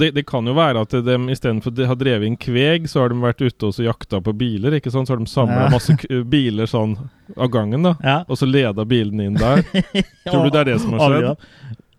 det, 0.00 0.10
det 0.16 0.24
kan 0.26 0.46
jo 0.48 0.54
være 0.56 0.80
at 0.86 0.94
de 1.04 1.14
istedenfor 1.30 1.70
å 1.76 1.86
ha 1.90 1.94
drevet 2.00 2.26
inn 2.26 2.38
kveg, 2.40 2.88
så 2.88 3.02
har 3.04 3.12
de 3.12 3.18
vært 3.20 3.42
ute 3.44 3.68
og 3.68 3.76
jakta 3.84 4.20
på 4.24 4.32
biler, 4.40 4.78
ikke 4.80 4.90
sant? 4.90 5.06
Så 5.06 5.14
har 5.14 5.20
de 5.22 5.28
samla 5.30 5.66
Ja. 5.66 5.70
masse 5.70 5.94
k 6.00 6.22
biler 6.24 6.66
sånn 6.66 6.96
av 7.36 7.50
gangen, 7.52 7.82
da. 7.84 7.94
Ja. 8.02 8.18
Og 8.28 8.40
så 8.40 8.48
leda 8.48 8.84
bilene 8.88 9.28
inn 9.28 9.34
der. 9.38 9.60
Tror 10.30 10.44
du 10.46 10.50
det 10.50 10.62
er 10.64 10.70
det 10.72 10.80
som 10.80 10.96
har 10.96 11.04
skjedd? 11.12 11.46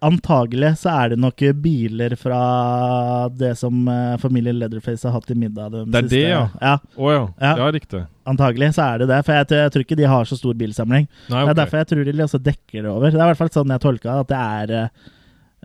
Antagelig 0.05 0.73
så 0.81 0.91
er 0.91 1.13
det 1.13 1.17
nok 1.23 1.39
biler 1.63 2.13
fra 2.19 3.29
det 3.33 3.53
som 3.57 3.87
eh, 3.87 4.17
familien 4.21 4.57
Leatherface 4.59 5.07
har 5.07 5.15
hatt 5.15 5.31
i 5.31 5.37
middag. 5.39 5.71
de 5.71 5.85
Det 5.85 5.95
er 6.01 6.03
siste- 6.03 6.19
det, 6.19 6.29
ja. 6.29 6.49
ja. 6.61 6.73
Oh, 6.97 7.09
ja. 7.13 7.23
Ja. 7.41 7.69
riktig. 7.73 8.03
Antagelig 8.27 8.73
så 8.75 8.83
er 8.89 8.99
det 8.99 9.07
det, 9.13 9.21
for 9.25 9.33
jeg, 9.33 9.47
jeg 9.55 9.71
tror 9.73 9.85
ikke 9.85 9.97
de 10.01 10.09
har 10.11 10.25
så 10.29 10.37
stor 10.37 10.53
bilsamling. 10.53 11.07
Nei, 11.29 11.45
Det 11.45 11.53
er 11.55 11.61
derfor 11.61 11.77
jeg 11.81 11.87
tror 11.93 12.03
de 12.11 12.23
også 12.27 12.41
dekker 12.43 12.81
det 12.83 12.91
over. 12.91 13.09
Det 13.13 13.17
er 13.21 13.23
i 13.23 13.29
hvert 13.31 13.37
fall 13.45 13.53
sånn 13.55 13.73
jeg 13.73 13.81
tolka 13.85 14.19
at 14.19 14.27
det 14.33 14.43
er 14.43 14.75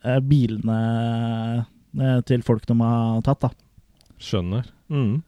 uh, 0.06 0.20
bilene 0.24 0.78
eh, 1.59 1.61
til 2.29 2.44
folk 2.46 2.66
de 2.68 2.76
har 2.79 3.22
tatt, 3.26 3.48
da. 3.48 3.50
Skjønner. 4.20 4.68
Mm. 4.92 5.22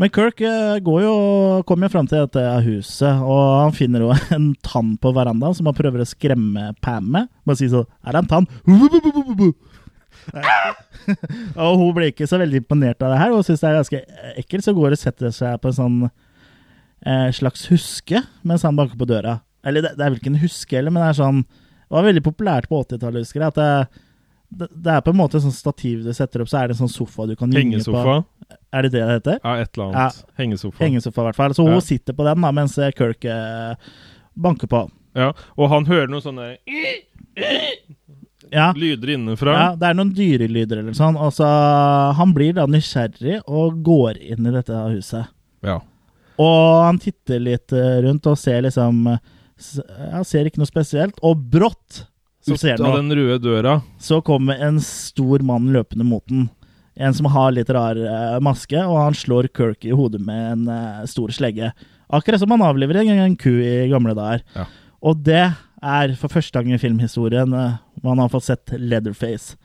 Men 0.00 0.08
Kirk 0.08 0.40
eh, 0.40 0.78
går 0.80 1.02
jo, 1.04 1.16
kommer 1.68 1.84
jo 1.86 1.92
fram 1.92 2.06
til 2.08 2.22
dette 2.22 2.40
huset, 2.64 3.20
og 3.20 3.40
han 3.66 3.74
finner 3.76 4.06
jo 4.06 4.14
en 4.36 4.46
tann 4.64 4.94
på 5.00 5.12
verandaen 5.12 5.56
som 5.58 5.68
han 5.68 5.76
prøver 5.76 6.00
å 6.00 6.08
skremme 6.08 6.70
Pam 6.80 7.10
med. 7.16 7.28
Bare 7.44 7.60
si 7.60 7.68
sånn 7.68 7.84
Er 8.00 8.16
det 8.16 8.22
en 8.22 8.30
tann? 8.30 8.48
og 11.60 11.76
hun 11.80 11.92
blir 11.96 12.10
ikke 12.10 12.28
så 12.28 12.40
veldig 12.40 12.62
imponert 12.62 13.04
av 13.04 13.12
det 13.12 13.20
her, 13.20 13.34
og 13.36 13.44
syns 13.44 13.60
det 13.60 13.68
er 13.68 13.78
ganske 13.80 14.00
ekkelt, 14.40 14.64
så 14.64 14.76
går 14.76 14.96
og 14.96 15.02
setter 15.02 15.36
seg 15.36 15.60
på 15.60 15.68
en 15.68 15.78
sånn 15.82 16.00
eh, 16.08 17.28
slags 17.36 17.68
huske 17.72 18.24
mens 18.40 18.64
han 18.64 18.78
banker 18.80 18.96
på 19.00 19.08
døra. 19.10 19.40
Eller 19.66 19.84
det, 19.84 19.98
det 19.98 20.04
er 20.06 20.14
vel 20.14 20.20
ikke 20.22 20.32
en 20.32 20.44
huske 20.46 20.78
heller, 20.78 20.94
men 20.94 21.04
det 21.04 21.10
er 21.10 21.20
sånn 21.20 21.44
Det 21.44 21.92
var 21.92 22.06
veldig 22.08 22.24
populært 22.24 22.70
på 22.70 22.80
80-tallet, 22.86 23.26
husker 23.26 23.44
jeg. 23.44 23.52
At 23.52 23.60
det, 23.60 24.04
det, 24.50 24.68
er 24.90 25.00
på 25.06 25.10
en 25.14 25.16
måte 25.20 25.38
et 25.38 25.42
sånt 25.44 25.54
stativ 25.54 26.02
du 26.04 26.12
setter 26.12 26.42
opp, 26.42 26.48
så 26.50 26.58
er 26.60 26.68
det 26.68 26.74
en 26.76 26.88
sånn 26.88 26.92
sofa 26.92 27.26
du 27.30 27.36
kan 27.38 27.50
gynge 27.54 27.78
på. 27.86 28.24
Er 28.74 28.82
det 28.82 28.90
det 28.92 29.02
det 29.04 29.12
heter? 29.20 29.38
Ja, 29.44 29.52
et 29.62 29.76
eller 29.76 29.90
annet. 29.92 30.24
Hengesofa. 30.38 30.78
Hengesofa, 30.82 31.20
i 31.22 31.28
hvert 31.28 31.36
fall. 31.38 31.54
Så 31.54 31.64
hun 31.66 31.74
Ja. 31.74 31.80
sitter 31.80 32.12
på 32.18 32.24
den 32.26 32.40
da, 32.42 32.50
mens 32.52 32.74
Kirk 32.98 33.24
eh, 33.24 33.74
banker 34.36 34.66
på. 34.66 34.90
Ja, 35.14 35.32
og 35.58 35.68
han 35.70 35.86
hører 35.86 36.08
noen 36.08 36.22
sånne 36.22 36.56
Ja. 38.50 38.72
lyder 38.76 39.10
innenfra. 39.14 39.52
ja, 39.54 39.74
det 39.76 39.86
er 39.90 39.94
noen 39.94 40.12
dyrelyder 40.14 40.80
eller 40.82 40.92
sånn. 40.92 41.16
Og 41.16 41.32
så 41.32 41.46
Han 42.16 42.32
blir 42.34 42.54
da 42.54 42.66
nysgjerrig 42.66 43.42
og 43.46 43.82
går 43.86 44.18
inn 44.18 44.46
i 44.46 44.50
dette 44.50 44.72
huset. 44.90 45.28
Ja. 45.62 45.80
Og 46.40 46.84
han 46.84 46.98
titter 46.98 47.38
litt 47.38 47.72
eh, 47.72 48.00
rundt 48.02 48.26
og 48.26 48.38
ser 48.38 48.62
liksom 48.62 49.04
Ja, 49.12 50.22
ser 50.24 50.46
ikke 50.48 50.58
noe 50.62 50.66
spesielt. 50.70 51.18
Og 51.22 51.36
brått 51.50 52.06
Ut 52.54 52.86
av 52.86 52.96
den 52.98 53.14
røde 53.16 53.42
døra. 53.44 53.80
Så 54.02 54.20
kommer 54.26 54.60
en 54.62 54.80
stor 54.84 55.44
mann 55.46 55.70
løpende 55.74 56.06
mot 56.06 56.24
den. 56.30 56.48
En 57.00 57.14
som 57.16 57.30
har 57.32 57.54
litt 57.54 57.70
rar 57.72 57.96
uh, 57.96 58.36
maske, 58.44 58.76
og 58.76 58.98
han 58.98 59.16
slår 59.16 59.48
Kirk 59.56 59.86
i 59.88 59.94
hodet 59.96 60.20
med 60.20 60.40
en 60.50 60.68
uh, 60.68 61.08
stor 61.08 61.32
slegge. 61.32 61.70
Akkurat 62.12 62.42
som 62.42 62.52
han 62.52 62.64
avliver 62.66 62.98
en, 63.00 63.12
en 63.24 63.36
ku 63.40 63.52
i 63.62 63.88
gamle 63.88 64.12
dager. 64.18 64.42
Ja. 64.56 64.66
Og 65.00 65.22
det 65.24 65.46
er 65.80 66.16
for 66.20 66.32
første 66.32 66.58
gang 66.58 66.74
i 66.74 66.80
filmhistorien 66.82 67.54
uh, 67.56 67.78
man 68.04 68.20
har 68.20 68.32
fått 68.32 68.50
sett 68.50 68.74
Leatherface. 68.76 69.56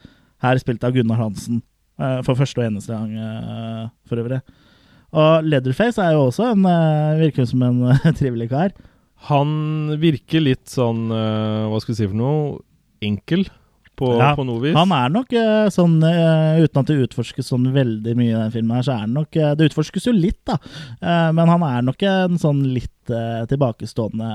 Her 0.44 0.60
spilt 0.62 0.84
av 0.84 0.94
Gunnar 0.96 1.20
Hansen. 1.20 1.64
for 1.96 2.36
første 2.36 2.60
og 2.60 2.66
eneste 2.66 2.92
gang, 2.92 3.88
for 4.04 4.20
øvrig. 4.20 4.42
Og 5.16 5.46
Leatherface 5.48 5.96
er 6.04 6.12
jo 6.12 6.26
også 6.26 6.50
en 6.50 6.66
virker 7.16 7.46
som 7.48 7.62
en 7.64 7.78
trivelig 8.18 8.50
kar. 8.50 8.74
Han 9.30 9.94
virker 9.96 10.44
litt 10.44 10.68
sånn 10.68 11.08
Hva 11.08 11.80
skal 11.80 11.94
vi 11.94 11.96
si 11.96 12.10
for 12.10 12.18
noe? 12.20 12.58
Enkel, 13.04 13.46
på, 13.96 14.10
Ja, 14.20 14.34
på 14.36 14.44
noe 14.44 14.60
vis. 14.60 14.74
Han 14.76 14.92
er 14.92 15.12
nok 15.12 15.32
eh, 15.36 15.68
sånn, 15.72 15.96
eh, 16.04 16.60
uten 16.64 16.82
at 16.82 16.90
det 16.90 16.98
utforskes 17.06 17.48
sånn 17.48 17.70
veldig 17.72 18.12
mye 18.18 18.34
i 18.34 18.36
den 18.36 18.52
filmen, 18.52 18.74
her, 18.76 18.84
så 18.84 18.92
er 18.92 19.04
han 19.06 19.14
nok 19.16 19.38
eh, 19.40 19.54
Det 19.56 19.70
utforskes 19.70 20.08
jo 20.10 20.12
litt, 20.12 20.42
da, 20.46 20.58
men 21.32 21.48
han 21.48 21.64
er 21.64 21.86
nok 21.86 22.04
en 22.06 22.36
sånn 22.40 22.60
litt 22.74 22.92
tilbakestående 23.06 24.28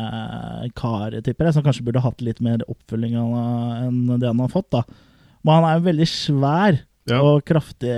kar, 0.80 1.17
tipper 1.26 1.50
jeg, 1.50 1.58
som 1.58 1.65
kanskje 1.65 1.84
burde 1.84 2.04
hatt 2.04 2.21
litt 2.24 2.39
mer 2.43 2.63
oppfølging 2.71 3.17
enn 3.19 3.97
det 4.15 4.30
han 4.30 4.39
har 4.39 4.52
fått, 4.54 4.69
da. 4.71 4.86
Men 5.43 5.58
han 5.60 5.67
er 5.67 5.78
jo 5.78 5.88
veldig 5.89 6.08
svær 6.08 6.80
Ja. 7.10 7.19
og 7.19 7.43
kraftig 7.45 7.91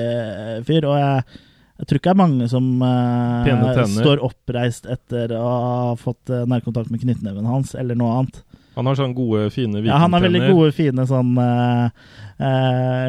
fyr, 0.65 0.88
og 0.89 0.97
jeg, 0.97 1.39
jeg 1.78 1.89
tror 1.89 1.99
ikke 1.99 2.10
det 2.10 2.15
er 2.15 2.21
mange 2.23 2.49
som 2.49 2.71
uh, 2.82 3.84
står 3.93 4.23
oppreist 4.26 4.89
etter 4.89 5.36
å 5.38 5.43
ha 5.45 5.93
fått 5.99 6.34
nærkontakt 6.49 6.89
med 6.89 7.04
knyttneven 7.06 7.47
hans, 7.47 7.76
eller 7.78 7.99
noe 7.99 8.17
annet. 8.23 8.41
Han 8.75 8.86
har 8.89 8.95
sånne 8.97 9.15
gode, 9.17 9.49
fine 9.53 9.83
Ja, 9.86 9.99
han 10.01 10.13
har 10.15 10.23
veldig 10.23 10.41
gode, 10.49 10.71
fine 10.75 11.05
sånn 11.09 11.36
uh, 11.38 11.89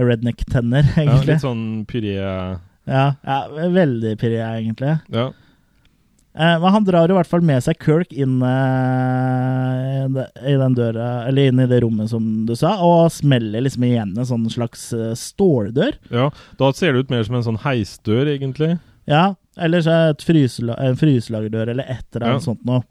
redneck-tenner, 0.04 0.84
egentlig. 0.96 1.30
Ja, 1.30 1.32
litt 1.34 1.44
sånn 1.44 1.64
puré 1.88 2.14
Ja, 2.18 3.06
ja, 3.24 3.38
veldig 3.72 4.12
pyré, 4.20 4.42
egentlig. 4.58 4.98
Ja. 5.14 5.30
Uh, 6.34 6.56
men 6.60 6.72
han 6.74 6.84
drar 6.84 7.08
i 7.08 7.14
hvert 7.16 7.30
fall 7.30 7.44
med 7.46 7.62
seg 7.64 7.78
Kirk 7.80 8.12
inn 8.12 8.40
i 10.44 10.56
den 10.58 10.74
døra, 10.76 11.08
eller 11.28 11.48
inn 11.48 11.62
i 11.62 11.68
det 11.70 11.80
rommet, 11.84 12.10
som 12.10 12.44
du 12.48 12.56
sa, 12.58 12.74
og 12.84 13.12
smeller 13.14 13.64
liksom 13.64 13.86
igjen 13.88 14.12
en 14.18 14.28
sånn 14.28 14.48
slags 14.52 14.90
ståldør. 15.20 15.96
ja. 16.10 16.28
Da 16.58 16.72
ser 16.74 16.92
det 16.92 17.06
ut 17.06 17.14
mer 17.14 17.24
som 17.24 17.38
en 17.38 17.46
sånn 17.46 17.62
heisdør, 17.64 18.26
egentlig. 18.34 18.76
Ja, 19.08 19.34
eller 19.60 19.84
så 19.84 19.94
et 20.10 20.24
fryselagerdør, 20.24 21.70
eller 21.70 21.84
et 21.84 22.06
eller 22.16 22.26
annet 22.26 22.42
Ja. 22.42 22.46
sånt 22.52 22.64
noe. 22.64 22.82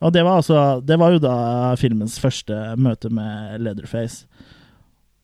Og 0.00 0.12
det 0.12 0.22
var, 0.24 0.38
altså, 0.40 0.80
det 0.84 0.96
var 0.98 1.12
jo 1.12 1.18
da 1.20 1.34
filmens 1.76 2.18
første 2.22 2.56
møte 2.80 3.10
med 3.12 3.60
Leatherface. 3.60 4.24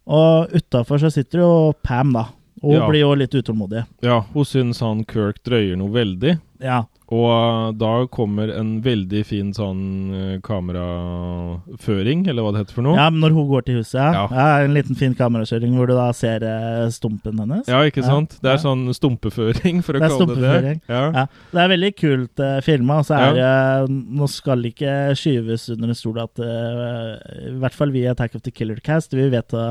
Og 0.06 0.52
utafor 0.54 1.00
så 1.02 1.10
sitter 1.10 1.40
jo 1.42 1.52
Pam, 1.82 2.12
da. 2.12 2.26
Og 2.62 2.72
hun 2.72 2.80
Ja. 2.80 2.88
blir 2.88 3.00
jo 3.00 3.14
litt 3.14 3.34
utålmodig. 3.34 3.86
Ja, 4.02 4.20
hun 4.32 4.44
syns 4.44 4.80
han 4.80 5.04
Kirk 5.04 5.42
drøyer 5.44 5.76
noe 5.76 5.90
veldig. 5.92 6.38
Ja. 6.62 6.84
Og 7.06 7.26
uh, 7.30 7.68
da 7.78 7.90
kommer 8.10 8.50
en 8.50 8.80
veldig 8.82 9.20
fin 9.28 9.52
sånn 9.54 9.82
uh, 10.10 10.32
kameraføring, 10.42 12.24
eller 12.26 12.42
hva 12.42 12.50
det 12.54 12.64
heter 12.64 12.78
for 12.80 12.86
noe. 12.88 12.96
ja, 12.98 13.06
når 13.14 13.36
hun 13.36 13.46
går 13.52 13.66
til 13.68 13.78
huset, 13.78 14.00
ja. 14.00 14.24
Ja. 14.26 14.46
en 14.64 14.74
liten 14.74 14.98
fin 14.98 15.14
kamerakjøring 15.14 15.76
hvor 15.78 15.86
du 15.86 15.94
da 15.94 16.08
ser 16.16 16.42
eh, 16.46 16.88
stumpen 16.94 17.38
hennes. 17.38 17.70
Ja, 17.70 17.84
ikke 17.86 18.02
sant? 18.02 18.34
Det 18.42 18.50
er 18.50 18.62
sånn 18.62 18.88
stumpeføring, 18.96 19.84
for 19.86 19.98
å 19.98 20.02
Det 20.02 20.10
kalle 20.10 20.38
det 20.40 20.56
det. 20.66 20.74
Ja. 20.90 21.26
Det 21.52 21.62
er 21.62 21.72
veldig 21.76 21.92
kult 22.00 22.42
uh, 22.42 22.58
filma. 22.66 23.00
Og 23.02 23.08
så 23.08 23.20
er 23.20 23.38
det 23.38 23.96
Nå 24.16 24.26
skal 24.30 24.64
det 24.64 24.74
ikke 24.74 24.96
skyves 25.18 25.68
under 25.76 25.92
en 25.92 25.98
stol 25.98 26.18
at 26.22 26.42
uh, 26.42 27.14
I 27.52 27.54
hvert 27.62 27.76
fall 27.76 27.94
vi 27.94 28.02
i 28.02 28.10
Attack 28.10 28.34
of 28.38 28.42
the 28.46 28.54
Killer 28.54 28.82
Cast, 28.82 29.14
vi 29.14 29.28
vet 29.30 29.54
å 29.54 29.68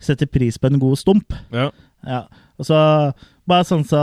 sette 0.00 0.28
pris 0.28 0.60
på 0.60 0.68
en 0.68 0.80
god 0.82 1.00
stump. 1.00 1.36
Ja. 1.54 1.70
Ja. 2.06 2.24
Og 2.60 2.68
så 2.68 2.78
Bare 3.48 3.66
sånn 3.66 3.82
så 3.88 4.00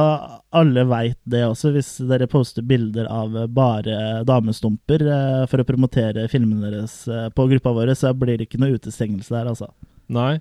alle 0.58 0.84
veit 0.90 1.18
det 1.30 1.44
også, 1.48 1.72
hvis 1.76 1.94
dere 2.10 2.28
poster 2.32 2.66
bilder 2.66 3.08
av 3.12 3.36
bare 3.54 4.24
damestumper 4.28 5.04
eh, 5.06 5.44
for 5.50 5.64
å 5.64 5.68
promotere 5.68 6.28
filmene 6.32 6.72
deres 6.72 7.00
eh, 7.08 7.30
på 7.34 7.48
gruppa 7.54 7.74
vår, 7.78 7.94
så 7.98 8.14
blir 8.18 8.38
det 8.38 8.50
ikke 8.50 8.62
noe 8.62 8.78
utestengelse 8.78 9.34
der, 9.36 9.50
altså. 9.54 9.72
Nei. 10.14 10.38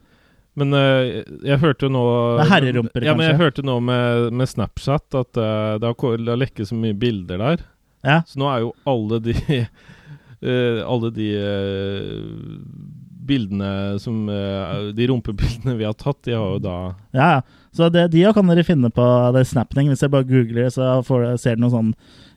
Men 0.56 0.72
eh, 0.72 1.22
jeg 1.44 1.60
hørte 1.60 1.90
nå 1.92 2.02
er 2.40 2.50
herrerumper, 2.50 3.04
Ja, 3.04 3.16
men 3.16 3.28
jeg 3.28 3.40
hørte 3.40 3.64
nå 3.66 3.76
med, 3.84 4.30
med 4.32 4.48
Snapchat 4.48 5.18
at 5.20 5.40
eh, 5.40 5.72
det 5.82 5.90
har, 5.90 6.20
har 6.30 6.40
lekket 6.40 6.70
så 6.70 6.78
mye 6.78 6.96
bilder 6.96 7.42
der. 7.42 7.66
Ja. 8.06 8.22
Så 8.28 8.40
nå 8.40 8.48
er 8.48 8.62
jo 8.64 8.72
alle 8.88 9.18
de 9.24 9.34
uh, 9.34 10.80
Alle 10.92 11.10
de 11.10 11.28
uh, 11.42 12.28
bildene 13.26 13.98
som 13.98 14.28
eh, 14.30 14.92
De 14.94 15.08
rumpebildene 15.10 15.76
vi 15.78 15.86
har 15.86 15.96
tatt, 15.98 16.20
de 16.24 16.36
har 16.36 16.56
jo 16.56 16.62
da 16.62 16.76
Ja, 17.10 17.28
ja. 17.36 17.40
Så 17.76 17.90
det, 17.92 18.06
de 18.14 18.24
kan 18.32 18.48
dere 18.48 18.64
finne 18.64 18.88
på 18.94 19.06
det 19.36 19.44
Snapning. 19.50 19.90
Hvis 19.92 20.04
jeg 20.04 20.12
bare 20.14 20.26
googler 20.28 20.64
det, 20.66 20.72
så 20.76 20.96
får, 21.06 21.28
ser 21.42 21.54
dere 21.56 21.64
noen 21.66 21.74
sånn 21.74 21.92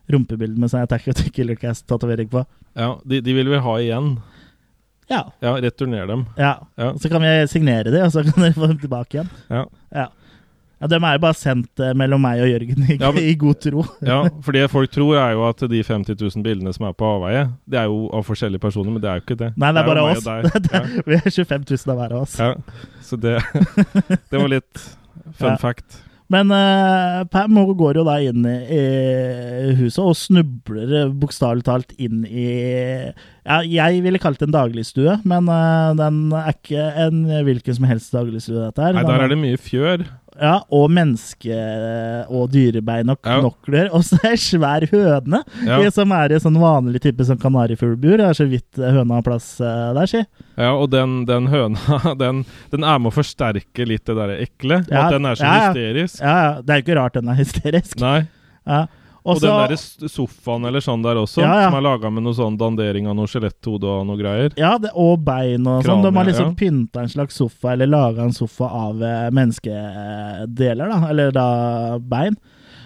rumpebilder 0.10 0.60
med 0.60 0.71
sånn 0.71 0.84
Attack 0.84 1.08
of 1.12 1.19
the 1.21 1.30
Killer 1.34 1.56
Cast-tatovering 1.60 2.30
på. 2.32 2.43
Ja, 2.78 2.95
de, 3.06 3.21
de 3.23 3.36
vil 3.38 3.49
vi 3.52 3.62
ha 3.63 3.75
igjen. 3.80 4.13
Ja. 5.10 5.23
Ja, 5.41 5.56
returner 5.62 6.08
dem. 6.08 6.25
ja. 6.38 6.67
Ja. 6.75 6.93
Så 7.02 7.10
kan 7.10 7.21
vi 7.21 7.47
signere 7.47 7.89
de, 7.89 8.02
og 8.06 8.12
så 8.13 8.23
kan 8.23 8.43
dere 8.43 8.54
få 8.58 8.67
dem 8.69 8.80
tilbake 8.82 9.17
igjen. 9.17 9.30
Ja. 9.49 9.63
Ja. 9.95 10.06
ja 10.80 10.89
de 10.91 10.99
er 10.99 11.15
jo 11.17 11.21
bare 11.23 11.38
sendt 11.38 11.82
eh, 11.82 11.95
mellom 11.97 12.21
meg 12.21 12.43
og 12.43 12.52
Jørgen 12.52 12.84
i, 12.86 12.97
Ja, 12.99 13.10
men- 13.15 13.23
i 13.32 13.34
god 13.39 13.62
tro. 13.65 13.86
Ja, 14.06 14.19
for 14.45 14.58
det 14.58 14.67
folk 14.73 14.93
tror 14.93 15.17
er 15.17 15.34
jo 15.38 15.47
at 15.49 15.65
de 15.71 15.82
50 15.84 16.13
000 16.19 16.45
bildene 16.45 16.73
som 16.75 16.86
er 16.89 16.93
på 16.97 17.10
avveie, 17.15 17.47
det 17.65 17.82
er 17.82 17.89
jo 17.89 18.06
av 18.13 18.28
forskjellige 18.30 18.62
personer, 18.67 18.93
men 18.93 19.02
det 19.02 19.10
er 19.10 19.21
jo 19.21 19.25
ikke 19.25 19.39
det. 19.45 19.52
Nei, 19.58 19.73
det 19.73 19.82
er 19.82 19.89
bare 19.89 20.06
oss. 20.12 20.30
Ja. 20.30 20.86
Vi 21.10 21.17
er 21.17 21.30
25 21.30 21.65
000 21.73 21.95
av 21.95 22.02
hver 22.04 22.15
av 22.19 22.28
oss. 22.28 22.38
Ja. 22.38 22.54
ja. 22.54 22.95
Så 23.10 23.17
det, 23.17 23.39
det 24.30 24.38
var 24.38 24.49
litt 24.52 24.89
fun 25.38 25.54
Ja. 25.54 25.58
fact. 25.62 26.04
Men 26.30 26.52
uh, 26.54 27.24
Pam 27.34 27.58
går 27.74 27.98
jo 27.98 28.04
da 28.06 28.20
inn 28.22 28.44
i, 28.46 28.82
huset 29.80 30.04
og 30.04 30.13
snubler 30.13 30.92
eh, 31.00 31.10
bokstavelig 31.10 31.65
talt 31.65 31.96
inn 31.98 32.22
i 32.30 32.44
ja, 33.10 33.58
Jeg 33.65 34.04
ville 34.06 34.22
kalt 34.22 34.38
det 34.38 34.46
en 34.46 34.54
dagligstue, 34.54 35.15
men 35.26 35.50
uh, 35.50 35.89
den 35.98 36.28
er 36.38 36.52
ikke 36.54 36.86
en 37.08 37.24
hvilken 37.48 37.80
som 37.80 37.89
helst 37.89 38.13
dagligstue, 38.13 38.62
dette 38.68 38.86
her. 38.86 38.94
Nei, 39.00 39.08
der 39.10 39.26
er 39.26 39.34
det 39.34 39.39
mye 39.42 39.58
fjør. 39.58 40.06
Ja, 40.39 40.56
og 40.71 40.89
menneske- 40.95 42.25
og 42.30 42.49
dyrebein 42.54 43.10
og 43.12 43.19
knokler. 43.25 43.89
Og 43.95 44.04
så 44.08 44.19
det 44.23 44.36
svær 44.39 44.86
høne, 44.91 45.41
Ja. 45.67 45.80
som 45.91 46.12
er 46.15 46.32
i 46.32 46.39
sånn 46.39 46.58
vanlig 46.62 47.02
type 47.04 47.25
sånn 47.28 47.39
kanarifuglbur. 47.41 48.17
Det 48.21 48.28
er 48.30 48.38
så 48.38 48.47
vidt 48.49 48.80
eh, 48.80 48.91
høna 48.95 49.19
har 49.19 49.25
plass 49.25 49.49
eh, 49.62 49.89
der, 49.97 50.10
si. 50.12 50.23
Ja, 50.60 50.71
og 50.75 50.89
den, 50.93 51.25
den 51.30 51.47
høna, 51.52 51.99
den, 52.23 52.43
den 52.71 52.84
er 52.88 52.99
med 52.99 53.12
å 53.12 53.15
forsterke 53.17 53.88
litt 53.88 54.06
det 54.08 54.15
der 54.19 54.36
ekle. 54.39 54.82
Ja, 54.89 55.06
At 55.08 55.17
den 55.17 55.25
er 55.30 55.39
så 55.39 55.43
ja, 55.47 55.54
ja. 55.56 55.67
hysterisk. 55.73 56.21
Ja, 56.23 56.38
ja, 56.45 56.54
det 56.62 56.73
er 56.75 56.82
jo 56.82 56.88
ikke 56.88 56.99
rart 57.02 57.19
den 57.19 57.30
er 57.34 57.39
hysterisk. 57.39 57.99
Nei. 58.04 58.19
Ja. 58.69 58.86
Og, 59.25 59.36
Og 59.36 59.41
den 59.43 59.73
der 59.73 60.08
sofaen 60.10 60.65
eller 60.69 60.79
sånn 60.84 61.01
der 61.03 61.19
også, 61.19 61.41
Ja, 61.43 61.55
ja. 61.62 61.69
som 61.69 61.75
er 61.79 61.84
laga 61.84 62.10
med 62.13 62.23
noe 62.23 62.34
sånn 62.38 62.55
dandering 62.58 63.08
av 63.12 63.17
noe 63.19 63.27
skjeletthode 63.27 63.84
og 63.84 64.05
noe 64.08 64.17
greier. 64.17 64.53
Ja, 64.58 64.77
det, 64.79 64.93
og 64.95 65.19
bein 65.27 65.67
og 65.67 65.84
sånn. 65.84 66.05
De 66.05 66.13
har 66.15 66.25
liksom 66.29 66.53
ja. 66.53 66.55
pynta 66.62 67.03
en 67.03 67.12
slags 67.12 67.36
sofa, 67.36 67.73
eller 67.73 67.88
laga 67.91 68.23
en 68.23 68.34
sofa 68.34 68.69
av 68.79 69.03
eh, 69.03 69.27
menneskedeler, 69.36 70.88
da. 70.89 71.01
Eller 71.12 71.32
da 71.36 71.49
bein. 71.99 72.38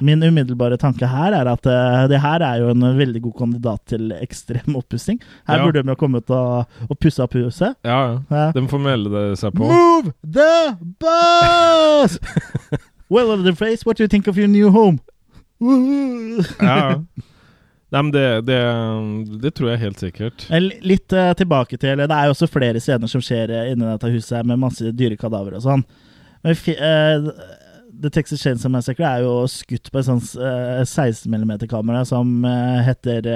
Min 0.04 0.24
umiddelbare 0.26 0.76
tanke 0.82 1.06
her 1.08 1.36
er 1.38 1.48
at 1.48 1.68
uh, 1.70 2.08
det 2.10 2.18
her 2.20 2.42
er 2.44 2.64
jo 2.64 2.72
en 2.74 2.82
veldig 2.98 3.22
god 3.28 3.36
kandidat 3.38 3.84
til 3.94 4.10
ekstrem 4.18 4.76
oppussing. 4.76 5.20
Her 5.48 5.62
Ja. 5.62 5.68
burde 5.68 5.84
de 5.86 5.94
jo 5.94 5.96
kommet 5.96 6.30
og, 6.34 6.66
og 6.90 6.98
pussa 7.00 7.24
opp 7.24 7.38
huset. 7.38 7.78
Ja, 7.86 8.00
ja. 8.10 8.18
Ja. 8.34 8.48
De 8.58 8.66
får 8.68 8.82
melde 8.84 9.14
det 9.14 9.38
seg 9.40 9.54
på. 9.54 9.70
Move 9.70 10.12
the 10.26 10.76
bus! 11.00 12.18
well, 13.10 13.32
of 13.32 13.44
the 13.46 13.54
face, 13.56 13.86
what 13.86 13.96
do 13.98 14.04
you 14.04 14.08
think 14.10 14.28
of 14.28 14.36
your 14.38 14.48
new 14.50 14.72
home? 14.72 15.00
Ja. 16.60 16.88
Nei, 17.94 18.02
men 18.02 18.14
det, 18.14 18.28
det, 18.48 18.60
det 19.44 19.52
tror 19.54 19.70
jeg 19.70 19.84
helt 19.84 20.00
sikkert. 20.02 20.48
Eh, 20.50 20.72
Litt 20.82 21.14
uh, 21.14 21.30
tilbake 21.38 21.78
til 21.78 22.02
Det 22.02 22.10
er 22.10 22.30
jo 22.30 22.34
også 22.34 22.50
flere 22.50 22.82
scener 22.82 23.12
som 23.12 23.22
skjer 23.22 23.54
eh, 23.54 23.68
inni 23.70 23.86
dette 23.86 24.10
huset 24.10 24.40
her 24.40 24.48
med 24.50 24.62
masse 24.64 24.94
dyrekadaver 24.98 25.60
og 25.60 25.62
sånn. 25.62 25.84
Men 26.44 26.58
fi, 26.58 26.74
eh, 26.74 27.28
The 27.94 28.10
Texas 28.10 28.42
Chainsaw 28.42 28.74
Massacre 28.74 29.06
er 29.06 29.28
jo 29.28 29.36
skutt 29.52 29.92
på 29.94 30.02
et 30.02 30.08
sånt 30.10 30.34
uh, 30.42 30.82
16 30.82 31.30
mm-kamera 31.30 32.02
som 32.10 32.42
heter 32.88 33.30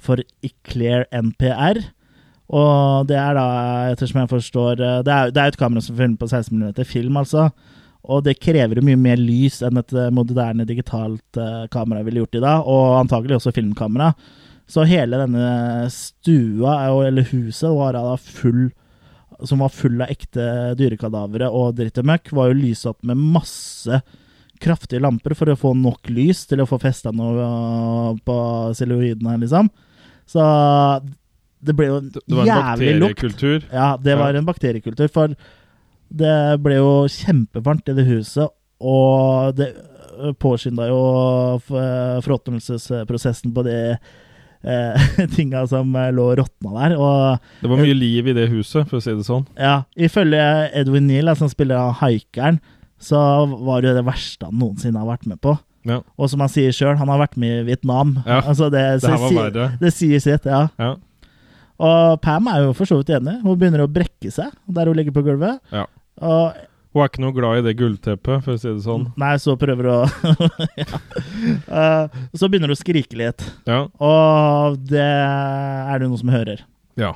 for 0.00 0.24
Eclair 0.42 1.04
NPR. 1.12 1.82
Og 2.48 3.04
det 3.10 3.18
er 3.20 3.36
da, 3.36 3.48
ettersom 3.92 4.22
jeg 4.22 4.30
forstår 4.30 4.78
Det 5.04 5.12
er, 5.12 5.32
det 5.36 5.42
er 5.42 5.50
et 5.50 5.58
kamera 5.60 5.84
som 5.84 5.98
filmer 5.98 6.16
på 6.16 6.30
16 6.30 6.56
mm 6.56 6.80
film, 6.88 7.20
altså. 7.20 7.50
Og 8.08 8.24
det 8.24 8.38
krever 8.40 8.80
mye 8.84 8.98
mer 8.98 9.20
lys 9.20 9.60
enn 9.66 9.80
et 9.80 9.92
eh, 9.92 10.10
moderne 10.14 10.64
digitalt 10.68 11.40
eh, 11.40 11.66
kamera 11.72 12.04
ville 12.06 12.22
gjort 12.22 12.38
i 12.38 12.44
dag, 12.44 12.68
og 12.68 12.98
antagelig 13.02 13.38
også 13.38 13.52
filmkamera. 13.56 14.12
Så 14.68 14.84
hele 14.88 15.20
denne 15.20 15.88
stua, 15.92 16.78
eller 17.08 17.28
huset, 17.30 17.68
var 17.72 17.96
full 18.20 18.68
som 19.46 19.60
var 19.62 19.70
full 19.70 20.00
av 20.02 20.10
ekte 20.10 20.44
dyrekadavere 20.78 21.46
og 21.54 21.76
dritt 21.78 22.00
og 22.00 22.08
møkk, 22.10 22.32
var 22.34 22.50
jo 22.50 22.58
lyst 22.58 22.88
opp 22.90 23.04
med 23.06 23.20
masse 23.20 24.00
kraftige 24.58 25.02
lamper 25.04 25.36
for 25.38 25.52
å 25.52 25.58
få 25.58 25.70
nok 25.78 26.10
lys 26.10 26.42
til 26.50 26.62
å 26.62 26.66
få 26.66 26.80
festa 26.82 27.12
noe 27.14 27.44
øh, 27.44 28.16
på 28.26 28.38
celluloidene, 28.74 29.36
liksom. 29.44 29.70
Så 30.28 30.42
det 31.62 31.74
ble 31.78 31.86
jo 31.88 32.00
jævlig 32.00 32.08
lukt. 32.08 32.26
Det 32.26 32.34
var 32.34 32.48
en 32.48 32.58
bakteriekultur. 32.58 33.68
Ja, 33.70 33.88
det 34.02 34.18
var 34.18 34.38
en 34.38 34.48
bakteriekultur, 34.48 35.12
for 35.14 35.38
det 36.10 36.34
ble 36.64 36.78
jo 36.78 36.92
kjempevarmt 37.12 37.88
i 37.92 37.96
det 37.98 38.06
huset, 38.08 38.48
og 38.80 39.54
det 39.58 39.72
påskynda 40.42 40.88
jo 40.88 41.00
f- 41.60 42.24
fråtnelsesprosessen 42.26 43.52
på 43.54 43.62
de 43.66 43.76
eh, 44.64 45.06
tinga 45.36 45.66
som 45.70 45.92
lå 46.14 46.26
råtna 46.40 46.72
der. 46.78 46.96
Og 46.98 47.38
Det 47.62 47.70
var 47.70 47.82
mye 47.82 47.94
liv 47.96 48.26
i 48.32 48.34
det 48.36 48.48
huset, 48.50 48.88
for 48.90 48.98
å 48.98 49.04
si 49.04 49.14
det 49.14 49.26
sånn. 49.28 49.46
ja, 49.58 49.82
ifølge 49.96 50.42
Edwin 50.74 51.06
Neal, 51.10 51.30
som 51.38 51.50
spiller 51.52 51.92
haikeren, 52.00 52.60
så 52.98 53.20
var 53.62 53.84
det 53.84 53.94
det 53.94 54.06
verste 54.08 54.48
han 54.48 54.58
noensinne 54.58 54.98
har 54.98 55.06
vært 55.12 55.26
med 55.30 55.38
på. 55.44 55.54
Ja. 55.86 56.00
Og 56.18 56.28
som 56.32 56.40
han 56.42 56.50
sier 56.50 56.72
sjøl, 56.74 56.96
han 56.98 57.08
har 57.08 57.20
vært 57.22 57.36
med 57.38 57.60
i 57.60 57.66
Vietnam. 57.70 58.16
Ja, 58.26 58.40
altså 58.42 58.66
det, 58.74 58.82
det 59.00 59.08
her 59.12 59.20
var 59.22 59.30
sier-. 59.30 59.76
Det 59.80 59.92
sier 59.94 60.20
sitt, 60.24 60.48
ja. 60.50 60.64
Ja. 60.82 60.96
Og 61.78 62.18
Pam 62.24 62.48
er 62.50 62.64
jo 62.64 62.72
for 62.74 62.90
så 62.90 62.98
vidt 62.98 63.12
enig. 63.14 63.36
Hun 63.44 63.54
begynner 63.60 63.84
å 63.84 63.92
brekke 63.92 64.32
seg 64.34 64.50
der 64.66 64.90
hun 64.90 64.98
ligger 64.98 65.14
på 65.14 65.22
gulvet. 65.28 65.60
Ja. 65.70 65.84
Og 66.22 66.64
Hun 66.96 67.02
er 67.04 67.10
ikke 67.10 67.20
noe 67.22 67.34
glad 67.36 67.58
i 67.60 67.64
det 67.68 67.74
gullteppet, 67.78 68.42
for 68.44 68.56
å 68.56 68.58
si 68.58 68.68
det 68.72 68.80
sånn. 68.82 69.04
Nei, 69.20 69.34
så 69.38 69.54
prøver 69.60 69.86
hun 69.86 69.92
å 69.92 70.48
ja. 70.80 71.00
Eh, 71.68 72.20
Så 72.34 72.48
begynner 72.48 72.70
hun 72.72 72.74
å 72.76 72.80
skrike 72.80 73.18
litt. 73.20 73.44
Ja. 73.68 73.84
Og 74.02 74.78
det 74.88 75.04
er 75.04 75.98
det 76.00 76.08
noen 76.08 76.20
som 76.20 76.32
hører. 76.34 76.64
ja. 76.98 77.14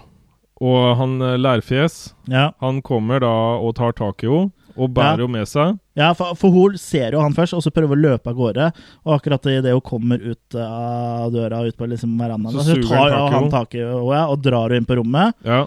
Og 0.62 0.92
han 0.94 1.16
eh, 1.26 1.32
Lærfjes, 1.42 2.12
Ja, 2.30 2.52
han 2.62 2.76
kommer 2.86 3.18
da 3.24 3.30
og 3.58 3.72
tar 3.74 3.96
tak 3.98 4.22
i 4.22 4.28
henne, 4.30 4.52
og 4.76 4.92
bærer 4.94 5.24
henne 5.24 5.40
med 5.40 5.48
seg. 5.50 5.72
ja 5.98 6.12
for, 6.14 6.36
for 6.38 6.54
hun 6.54 6.76
ser 6.78 7.16
jo 7.16 7.20
han 7.24 7.34
først, 7.34 7.56
og 7.58 7.64
så 7.64 7.72
prøver 7.74 7.96
hun 7.96 8.04
å 8.04 8.12
løpe 8.12 8.30
av 8.30 8.36
gårde. 8.38 8.68
Og 9.02 9.16
akkurat 9.16 9.48
idet 9.50 9.72
hun 9.74 9.82
kommer 9.82 10.22
ut 10.22 10.54
av 10.54 11.32
døra 11.34 11.64
ut 11.66 11.74
på 11.76 11.88
liksom 11.90 12.14
verandaen, 12.20 12.54
Så 12.62 12.76
så, 12.76 12.78
tar 12.86 13.10
han 13.10 13.16
tak 13.18 13.34
han 13.34 13.50
tak 13.56 13.74
i 13.74 13.82
henne 13.82 14.22
og 14.30 14.38
drar 14.44 14.68
henne 14.70 14.84
inn 14.84 14.86
på 14.86 15.00
rommet. 15.00 15.34
Ja. 15.42 15.64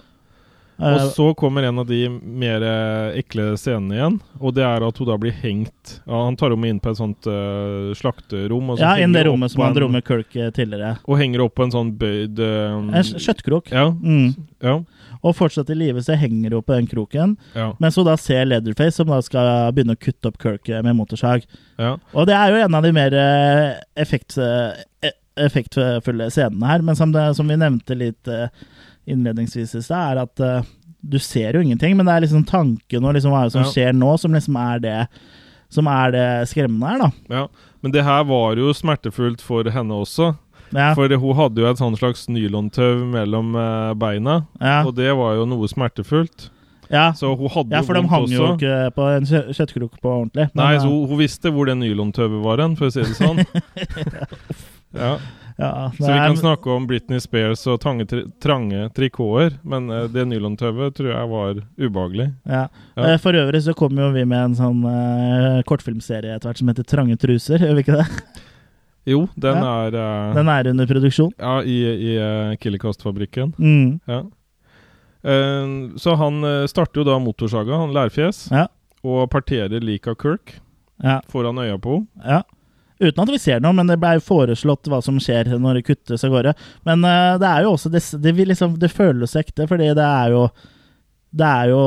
Og 0.76 0.96
Eh, 0.96 1.08
så 1.08 1.34
kommer 1.34 1.62
en 1.62 1.78
av 1.78 1.86
de 1.86 2.08
mer 2.10 2.62
eh, 2.62 3.18
ekle 3.20 3.54
scenene 3.56 3.96
igjen, 3.96 4.18
og 4.40 4.52
det 4.56 4.64
er 4.66 4.84
at 4.84 4.98
hun 5.00 5.08
da 5.08 5.16
blir 5.20 5.32
hengt. 5.40 5.96
Ja, 6.04 6.24
han 6.26 6.36
tar 6.36 6.52
henne 6.52 6.68
inn 6.68 6.80
på 6.82 6.92
et 6.92 7.00
sånt 7.00 7.28
uh, 7.30 7.94
slakterom, 7.96 8.72
og, 8.72 8.78
så 8.78 8.84
ja, 8.84 9.04
inn 9.04 9.16
det 9.16 9.24
rommet 9.28 9.52
som 9.52 9.64
han 9.64 9.76
dro 9.76 9.88
med 9.92 10.04
Kirk 10.06 10.34
tidligere. 10.34 10.96
Og 11.08 11.20
henger 11.20 11.46
opp 11.46 11.56
på 11.56 11.64
en 11.66 11.72
sånn 11.72 11.94
bøyd 11.96 12.42
eh, 12.44 12.76
En 12.76 13.08
kjøttkrok. 13.08 13.72
Ja. 13.72 13.88
Mm. 13.94 14.34
Ja. 14.64 14.78
Og 15.24 15.36
fortsatt 15.38 15.70
i 15.72 15.78
live 15.78 16.02
så 16.04 16.16
henger 16.18 16.58
hun 16.58 16.66
på 16.66 16.76
den 16.76 16.90
kroken. 16.90 17.36
Ja. 17.56 17.70
Mens 17.82 17.96
hun 17.96 18.06
da 18.08 18.18
ser 18.20 18.44
Leatherface, 18.44 18.98
som 18.98 19.08
da 19.10 19.22
skal 19.24 19.72
begynne 19.74 19.96
å 19.96 20.00
kutte 20.00 20.28
opp 20.28 20.40
Kirk 20.42 20.68
med 20.84 20.98
motorsag. 20.98 21.46
ja. 21.80 21.96
Og 22.12 22.28
det 22.28 22.36
er 22.36 22.52
jo 22.52 22.64
en 22.66 22.76
av 22.76 22.84
de 22.84 22.92
mer 22.92 23.16
effekt, 23.96 24.36
eh, 24.36 25.12
effektfulle 25.40 26.28
scenene 26.32 26.68
her. 26.68 26.84
Men 26.84 26.98
som, 26.98 27.12
det, 27.16 27.30
som 27.38 27.48
vi 27.48 27.56
nevnte 27.60 27.96
litt 27.96 28.36
innledningsvis 29.06 29.74
i 29.78 29.82
stad, 29.84 30.16
er 30.16 30.22
at 30.26 30.42
eh, 30.44 30.68
du 31.06 31.18
ser 31.22 31.54
jo 31.54 31.62
ingenting, 31.62 31.96
men 31.96 32.06
det 32.08 32.14
er 32.16 32.24
liksom 32.26 32.46
tanken 32.48 33.04
og 33.06 33.14
liksom 33.14 33.34
hva 33.34 33.44
som 33.52 33.66
skjer 33.70 33.94
nå, 33.94 34.16
som 34.18 34.34
liksom 34.34 34.56
er 34.58 34.82
det 34.82 34.98
som 35.72 35.88
er 35.90 36.12
det 36.14 36.26
skremmende 36.50 36.86
her, 36.92 37.00
da. 37.02 37.38
ja. 37.40 37.46
Men 37.82 37.92
det 37.94 38.02
her 38.06 38.22
var 38.26 38.58
jo 38.58 38.72
smertefullt 38.74 39.42
for 39.44 39.66
henne 39.70 39.94
også. 40.02 40.32
Ja, 40.74 40.88
For 40.98 41.10
hun 41.10 41.36
hadde 41.38 41.62
jo 41.62 41.66
et 41.70 41.78
sånn 41.78 41.94
slags 41.98 42.24
nylontau 42.30 43.04
mellom 43.12 43.52
eh, 43.58 43.92
beina, 43.98 44.40
ja, 44.58 44.80
og 44.86 44.96
det 44.98 45.12
var 45.14 45.36
jo 45.38 45.44
noe 45.46 45.68
smertefullt. 45.70 46.48
ja. 46.90 47.12
Så 47.14 47.30
hun 47.38 47.50
hadde 47.54 47.76
ja 47.76 47.82
for 47.86 47.94
de 47.98 48.02
hang 48.10 48.26
også. 48.26 48.34
jo 48.34 48.48
ikke 48.56 48.78
på 48.96 49.06
en 49.14 49.28
kjø 49.30 49.42
kjøttkrok 49.58 50.00
på 50.02 50.10
ordentlig. 50.10 50.48
Nei, 50.58 50.72
eh, 50.74 50.80
så 50.82 50.90
hun, 50.90 51.06
hun 51.10 51.20
visste 51.22 51.52
hvor 51.54 51.70
det 51.70 51.78
nylontauet 51.82 52.42
var 52.46 52.62
hen, 52.64 52.74
for 52.78 52.90
å 52.90 52.94
si 52.94 53.02
det 53.06 53.14
sånn. 53.18 53.42
Ja. 54.96 55.16
Ja, 55.58 55.90
Så 55.96 56.04
vi 56.04 56.18
kan 56.18 56.36
snakke 56.36 56.68
om 56.70 56.84
Britney 56.86 57.16
Spears 57.20 57.62
og 57.66 57.78
trange, 57.80 58.04
tri 58.04 58.24
trange 58.44 58.90
trikoter, 58.92 59.54
men 59.64 59.86
eh, 59.90 60.02
det 60.12 60.26
nylontøvet 60.28 60.92
tror 60.98 61.08
jeg 61.14 61.28
var 61.30 61.60
ubehagelig. 61.80 62.26
Ja. 62.44 62.66
Ja. 62.96 63.06
Eh, 63.14 63.16
For 63.22 63.32
øvrig 63.32 63.62
så 63.64 63.72
kommer 63.74 64.04
jo 64.04 64.10
vi 64.12 64.24
med 64.28 64.50
en 64.50 64.56
sånn 64.58 64.82
uh, 64.84 65.62
kortfilmserie 65.64 66.34
etter 66.36 66.50
hvert 66.50 66.60
som 66.60 66.68
heter 66.68 66.84
Trange 66.84 67.16
truser, 67.16 67.58
gjør 67.64 67.78
vi 67.78 67.84
ikke 67.86 67.96
det? 68.02 68.06
Jo, 69.06 69.22
den 69.38 69.56
Ja. 69.62 69.72
er 69.86 69.94
uh, 69.96 70.34
Den 70.34 70.48
er 70.50 70.68
under 70.74 70.86
produksjon. 70.90 71.32
Ja, 71.38 71.60
i, 71.62 71.76
i 71.94 72.12
uh, 72.18 72.56
Killercast-fabrikken. 72.60 73.54
Mm. 73.56 74.00
Ja. 74.10 74.20
Uh, 75.24 75.94
så 75.96 76.16
han 76.20 76.42
starter 76.68 77.00
jo 77.00 77.06
da 77.08 77.16
motorsaga, 77.22 77.80
han 77.80 77.94
lærfjes, 77.96 78.48
Ja. 78.52 78.66
og 79.06 79.30
parterer 79.30 79.80
lik 79.80 80.06
av 80.10 80.16
Kirk 80.20 80.58
foran 81.30 81.58
øya 81.64 81.78
på 81.80 82.02
henne. 82.20 82.42
Uten 82.98 83.20
at 83.22 83.32
vi 83.32 83.40
ser 83.40 83.60
noe, 83.60 83.76
men 83.76 83.90
det 83.90 83.98
ble 84.00 84.14
jo 84.16 84.24
foreslått 84.24 84.88
hva 84.88 85.02
som 85.04 85.18
skjer 85.20 85.50
når 85.60 85.80
det 85.80 85.86
kuttes 85.90 86.24
av 86.24 86.32
gårde. 86.32 86.54
Men 86.88 87.04
uh, 87.04 87.34
det 87.40 87.50
er 87.50 87.66
jo 87.66 87.74
også 87.74 87.92
Det, 87.92 88.02
det, 88.24 88.32
liksom, 88.48 88.78
det 88.80 88.92
føles 88.94 89.36
ekte, 89.36 89.68
fordi 89.68 89.90
det 89.96 90.06
er 90.06 90.32
jo 90.36 90.46
det 91.36 91.44
er 91.44 91.68
jo 91.68 91.80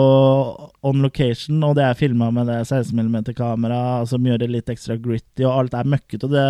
on 0.85 0.99
location, 1.01 1.61
og 1.65 1.73
det 1.79 1.85
er 1.87 1.97
filma 1.97 2.27
med 2.33 2.49
det 2.51 2.59
16 2.67 2.93
mm-kamera 2.93 4.05
som 4.05 4.25
gjør 4.27 4.43
det 4.43 4.49
litt 4.51 4.69
ekstra 4.69 4.97
gritty, 5.01 5.41
og 5.47 5.53
alt 5.55 5.77
er 5.79 5.89
møkkete. 5.89 6.27
Og 6.27 6.35
det, 6.35 6.43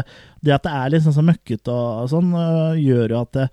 det 0.43 0.55
at 0.57 0.66
det 0.66 0.74
er 0.76 0.93
liksom 0.95 1.16
så 1.16 1.24
møkkete 1.24 1.72
og, 1.72 2.03
og 2.03 2.10
sånn, 2.12 2.34
øh, 2.36 2.82
gjør 2.82 3.14
jo 3.14 3.22
at 3.22 3.32
det, 3.38 3.47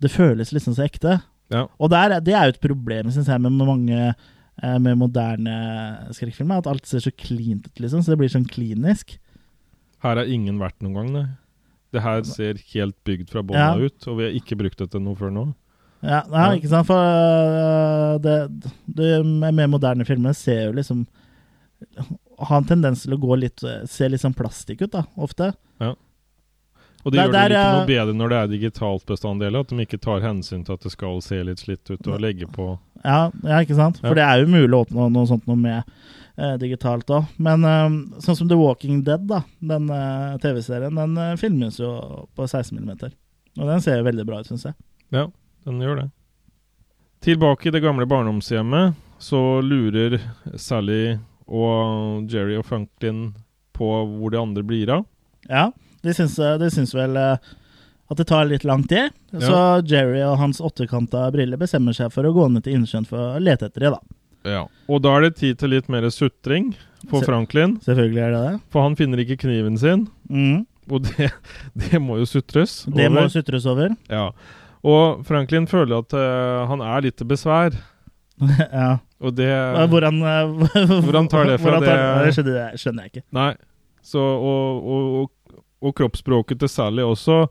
det 0.00 0.12
føles 0.14 0.54
liksom 0.56 0.78
så 0.78 0.86
ekte. 0.86 1.18
Ja. 1.52 1.66
Og 1.76 1.92
der, 1.92 2.16
det 2.24 2.32
er 2.32 2.48
jo 2.48 2.54
et 2.54 2.62
problem, 2.62 3.10
syns 3.12 3.28
jeg, 3.28 3.42
med 3.42 3.58
mange 3.58 3.98
eh, 4.00 4.78
med 4.80 4.96
moderne 5.02 5.58
skrekkfilmer, 6.16 6.62
at 6.62 6.70
alt 6.70 6.88
ser 6.88 7.04
så 7.04 7.12
cleant 7.12 7.66
ut, 7.68 7.82
liksom. 7.82 8.00
Så 8.00 8.14
det 8.14 8.20
blir 8.22 8.32
sånn 8.32 8.48
klinisk. 8.48 9.18
Her 10.02 10.16
har 10.16 10.24
ingen 10.24 10.58
vært 10.58 10.78
noen 10.80 10.94
gang, 10.94 11.12
nei. 11.12 11.26
Det 11.92 12.02
her 12.04 12.22
ser 12.22 12.54
helt 12.74 12.96
bygd 13.04 13.30
fra 13.32 13.42
bånda 13.42 13.72
Ja. 13.76 13.86
ut, 13.86 14.06
og 14.08 14.18
vi 14.18 14.24
har 14.28 14.36
ikke 14.38 14.56
brukt 14.56 14.78
det 14.78 14.90
til 14.92 15.00
noe 15.02 15.14
før 15.18 15.32
nå. 15.34 15.54
Ja, 16.02 16.22
ja, 16.30 16.44
Ja. 16.46 16.52
ikke 16.56 16.68
sant? 16.70 16.86
For 16.86 16.96
øh, 16.96 18.18
det, 18.22 18.36
det 18.88 19.26
mer 19.26 19.66
moderne 19.68 20.06
filmer 20.06 20.32
ser 20.32 20.66
jo 20.70 20.72
liksom 20.72 21.06
Har 22.40 22.56
en 22.58 22.64
tendens 22.64 23.02
til 23.02 23.12
å 23.12 23.18
gå 23.20 23.36
litt 23.38 23.60
Se 23.88 24.08
litt 24.08 24.20
sånn 24.22 24.34
plastikk 24.36 24.82
ut, 24.86 24.90
da, 24.92 25.02
ofte. 25.18 25.52
Og 27.02 27.12
det 27.12 27.16
Der- 27.16 27.28
gjør 27.28 27.32
det 27.32 27.56
ikke 27.56 27.76
noe 27.78 27.86
bedre 27.86 28.14
når 28.14 28.28
det 28.28 28.38
er 28.38 28.48
digitalt 28.58 29.06
bestanddeler, 29.06 29.60
at 29.60 29.68
de 29.68 29.76
ikke 29.86 30.00
tar 30.00 30.20
hensyn 30.20 30.64
til 30.66 30.74
at 30.74 30.80
det 30.82 30.92
skal 30.92 31.20
se 31.22 31.42
litt 31.42 31.58
slitt 31.58 31.88
ut, 31.90 32.06
og 32.06 32.20
legge 32.20 32.46
på 32.46 32.78
Ja, 33.02 33.30
ja 33.42 33.60
ikke 33.64 33.74
sant? 33.74 33.96
For 34.00 34.14
det 34.14 34.22
er 34.24 34.40
jo 34.42 34.46
mulig 34.52 34.68
å 34.76 34.84
oppnå 34.84 35.10
noe 35.10 35.26
sånt 35.26 35.46
noe 35.48 35.56
med 35.56 35.78
eh, 35.78 35.92
digitalt 36.60 37.10
òg. 37.12 37.28
Men 37.42 37.66
øh, 37.66 37.98
sånn 38.24 38.38
som 38.38 38.48
The 38.50 38.58
Walking 38.58 39.02
Dead, 39.06 39.26
da, 39.28 39.42
den 39.72 39.90
øh, 39.92 40.38
TV-serien, 40.42 40.96
den 40.96 41.40
filmes 41.40 41.80
jo 41.80 41.92
på 42.36 42.46
16 42.48 42.78
mm. 42.78 42.94
Og 43.58 43.66
den 43.66 43.84
ser 43.84 44.06
veldig 44.06 44.26
bra 44.28 44.40
ut, 44.40 44.48
syns 44.48 44.68
jeg. 44.68 44.78
Ja, 45.14 45.26
den 45.68 45.82
gjør 45.82 46.02
det. 46.04 46.08
Tilbake 47.20 47.68
i 47.68 47.74
det 47.74 47.82
gamle 47.84 48.06
barndomshjemmet 48.08 48.96
så 49.20 49.60
lurer 49.60 50.16
Sally 50.56 51.18
og 51.44 52.30
Jerry 52.30 52.56
og 52.56 52.64
Franklin 52.64 53.34
på 53.76 53.88
hvor 54.08 54.32
de 54.32 54.40
andre 54.40 54.64
blir 54.64 54.92
av. 54.94 55.04
Ja, 55.48 55.66
de 56.00 56.14
syns, 56.16 56.38
de 56.38 56.70
syns 56.72 56.94
vel 56.96 57.18
eh, 57.20 57.50
at 58.10 58.18
det 58.18 58.26
tar 58.30 58.48
litt 58.48 58.64
lang 58.64 58.86
tid. 58.88 59.12
Så 59.30 59.58
Jerry 59.86 60.22
og 60.24 60.38
hans 60.40 60.62
åttekanta 60.64 61.26
briller 61.34 61.60
bestemmer 61.60 61.96
seg 61.96 62.12
for 62.14 62.26
å 62.26 62.32
gå 62.34 62.48
ned 62.48 62.64
til 62.64 62.78
innsjøen 62.78 63.06
for 63.08 63.34
å 63.36 63.42
lete 63.42 63.68
etter 63.68 63.86
dem, 63.86 63.98
da. 63.98 64.19
Ja. 64.46 64.62
Og 64.88 65.02
da 65.04 65.16
er 65.18 65.26
det 65.28 65.34
tid 65.40 65.58
til 65.60 65.70
litt 65.74 65.88
mer 65.92 66.06
sutring 66.10 66.70
for 67.10 67.20
Se- 67.20 67.26
Franklin, 67.28 67.78
Selvfølgelig 67.84 68.22
er 68.24 68.30
det 68.34 68.40
det. 68.46 68.54
for 68.72 68.82
han 68.86 68.96
finner 68.96 69.18
ikke 69.24 69.36
kniven 69.42 69.76
sin. 69.80 70.06
Mm. 70.30 70.66
Og 70.90 71.02
det, 71.06 71.30
det 71.76 72.00
må 72.02 72.16
jo 72.18 72.26
sutres. 72.26 72.84
Det 72.90 73.06
må 73.12 73.22
jo 73.26 73.32
sutres 73.36 73.66
over. 73.70 73.92
Ja. 74.10 74.30
Og 74.82 75.20
Franklin 75.28 75.66
føler 75.70 76.00
at 76.00 76.14
uh, 76.16 76.66
han 76.70 76.80
er 76.80 77.04
litt 77.04 77.16
til 77.20 77.28
besvær. 77.30 77.76
ja. 78.72 78.98
Og 79.20 79.34
det 79.36 79.50
Hvor 79.92 80.06
han, 80.08 80.22
uh, 80.24 80.68
Hvor 81.04 81.18
han 81.18 81.28
tar 81.28 81.44
det 81.52 81.58
fra, 81.60 81.76
tar- 81.80 81.84
det- 81.84 82.24
det 82.30 82.34
skjønner, 82.38 82.56
jeg- 82.64 82.80
skjønner 82.80 83.04
jeg 83.06 83.12
ikke. 83.14 83.24
Nei. 83.36 83.50
Så, 84.02 84.18
og, 84.18 84.80
og, 84.80 85.10
og, 85.20 85.58
og 85.84 85.94
kroppsspråket 86.00 86.58
til 86.62 86.68
Sally 86.72 87.04
også 87.04 87.42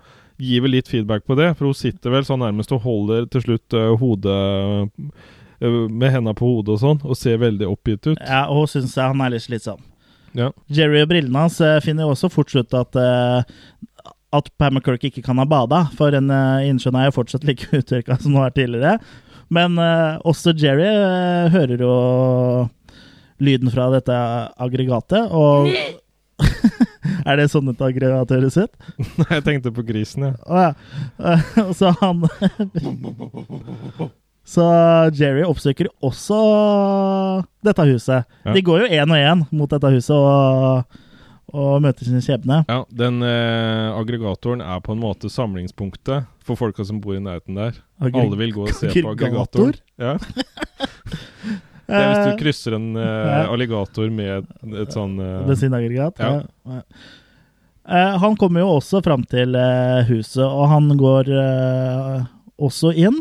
gir 0.41 0.63
vel 0.65 0.71
litt 0.73 0.87
feedback 0.89 1.25
på 1.29 1.35
det. 1.37 1.51
For 1.59 1.69
hun 1.69 1.77
sitter 1.77 2.09
vel 2.17 2.25
sånn 2.25 2.41
nærmest 2.41 2.73
og 2.73 2.81
holder 2.87 3.27
til 3.29 3.45
slutt 3.45 3.75
uh, 3.77 3.93
hodet 4.01 4.89
med 5.61 6.11
henda 6.13 6.33
på 6.37 6.47
hodet 6.47 6.75
og 6.77 6.81
sånn, 6.83 6.99
og 7.03 7.17
ser 7.19 7.37
veldig 7.41 7.67
oppgitt 7.67 8.07
ut. 8.11 8.17
Ja, 8.23 8.45
og 8.47 8.63
hun 8.63 8.71
syns 8.71 8.95
han 8.99 9.21
er 9.25 9.33
litt 9.35 9.43
slitsom. 9.43 9.81
Ja. 10.37 10.51
Jerry 10.69 11.01
og 11.03 11.09
brillene 11.09 11.41
hans 11.47 11.57
eh, 11.65 11.79
finner 11.83 12.05
jo 12.05 12.13
også 12.13 12.29
fort 12.31 12.53
ut 12.55 12.75
at 12.77 12.95
eh, 13.01 13.57
at 14.31 14.49
Pam 14.61 14.75
McCurk 14.77 15.01
ikke 15.07 15.23
kan 15.25 15.39
ha 15.41 15.45
bada, 15.49 15.87
for 15.97 16.13
en 16.13 16.29
innsjøen 16.61 16.99
er 16.99 17.07
jo 17.07 17.15
fortsatt 17.15 17.47
like 17.49 17.65
uttørka 17.79 18.19
som 18.21 18.35
hun 18.35 18.43
var 18.43 18.53
tidligere. 18.53 18.99
Men 19.49 19.79
eh, 19.81 20.19
også 20.29 20.53
Jerry 20.53 20.85
eh, 20.85 21.49
hører 21.55 21.81
jo 21.81 21.93
lyden 23.41 23.71
fra 23.73 23.87
dette 23.95 24.13
aggregatet, 24.61 25.31
og 25.33 25.71
Er 27.27 27.35
det 27.35 27.49
sånn 27.51 27.67
et 27.71 27.81
aggregat 27.83 28.29
høres 28.31 28.55
ut? 28.59 28.71
Nei, 29.19 29.25
Jeg 29.33 29.43
tenkte 29.43 29.71
på 29.75 29.83
grisen, 29.87 30.29
jeg. 30.29 30.37
Ja. 30.47 30.69
Eh, 31.19 31.73
Så 31.75 31.91
han 31.99 32.21
Så 34.49 34.63
Jerry 35.13 35.43
oppsøker 35.45 35.91
også 36.01 36.39
dette 37.65 37.85
huset. 37.85 38.25
Ja. 38.47 38.55
De 38.55 38.63
går 38.65 38.81
jo 38.85 38.87
én 38.97 39.11
og 39.13 39.19
én 39.21 39.43
mot 39.53 39.69
dette 39.69 39.91
huset 39.93 40.15
og, 40.15 40.97
og 41.53 41.75
møter 41.85 42.07
sin 42.09 42.23
skjebne. 42.25 42.63
Ja, 42.69 42.79
Den 42.89 43.21
eh, 43.25 43.89
aggregatoren 43.93 44.63
er 44.65 44.81
på 44.85 44.95
en 44.95 45.03
måte 45.03 45.29
samlingspunktet 45.29 46.25
for 46.45 46.57
folka 46.57 46.85
som 46.87 46.97
bor 47.03 47.13
i 47.17 47.21
nærheten 47.21 47.59
der. 47.61 47.77
Aggre- 48.01 48.23
Alle 48.25 48.39
vil 48.41 48.55
gå 48.57 48.65
og 48.65 48.73
se 48.73 48.89
på 48.95 49.13
aggregator? 49.13 49.77
Ja. 50.01 50.15
Det 51.89 51.97
er 51.97 52.11
hvis 52.11 52.19
Eh, 52.21 52.27
du 52.29 52.37
krysser 52.43 52.75
en 52.77 52.91
eh, 53.01 53.47
alligator 53.49 54.11
med 54.13 54.45
et, 54.77 54.91
sånn 54.93 55.15
eh, 55.25 55.39
Bensinaggregat. 55.47 56.19
Ja. 56.21 56.43
Ja. 56.69 56.81
Eh, 57.89 58.17
han 58.21 58.35
kommer 58.37 58.61
jo 58.61 58.75
også 58.75 58.99
fram 59.01 59.23
til 59.25 59.55
eh, 59.57 60.03
huset, 60.11 60.43
og 60.45 60.67
han 60.69 60.91
går 60.99 61.31
eh, 61.33 62.27
også 62.61 62.91
inn. 62.93 63.17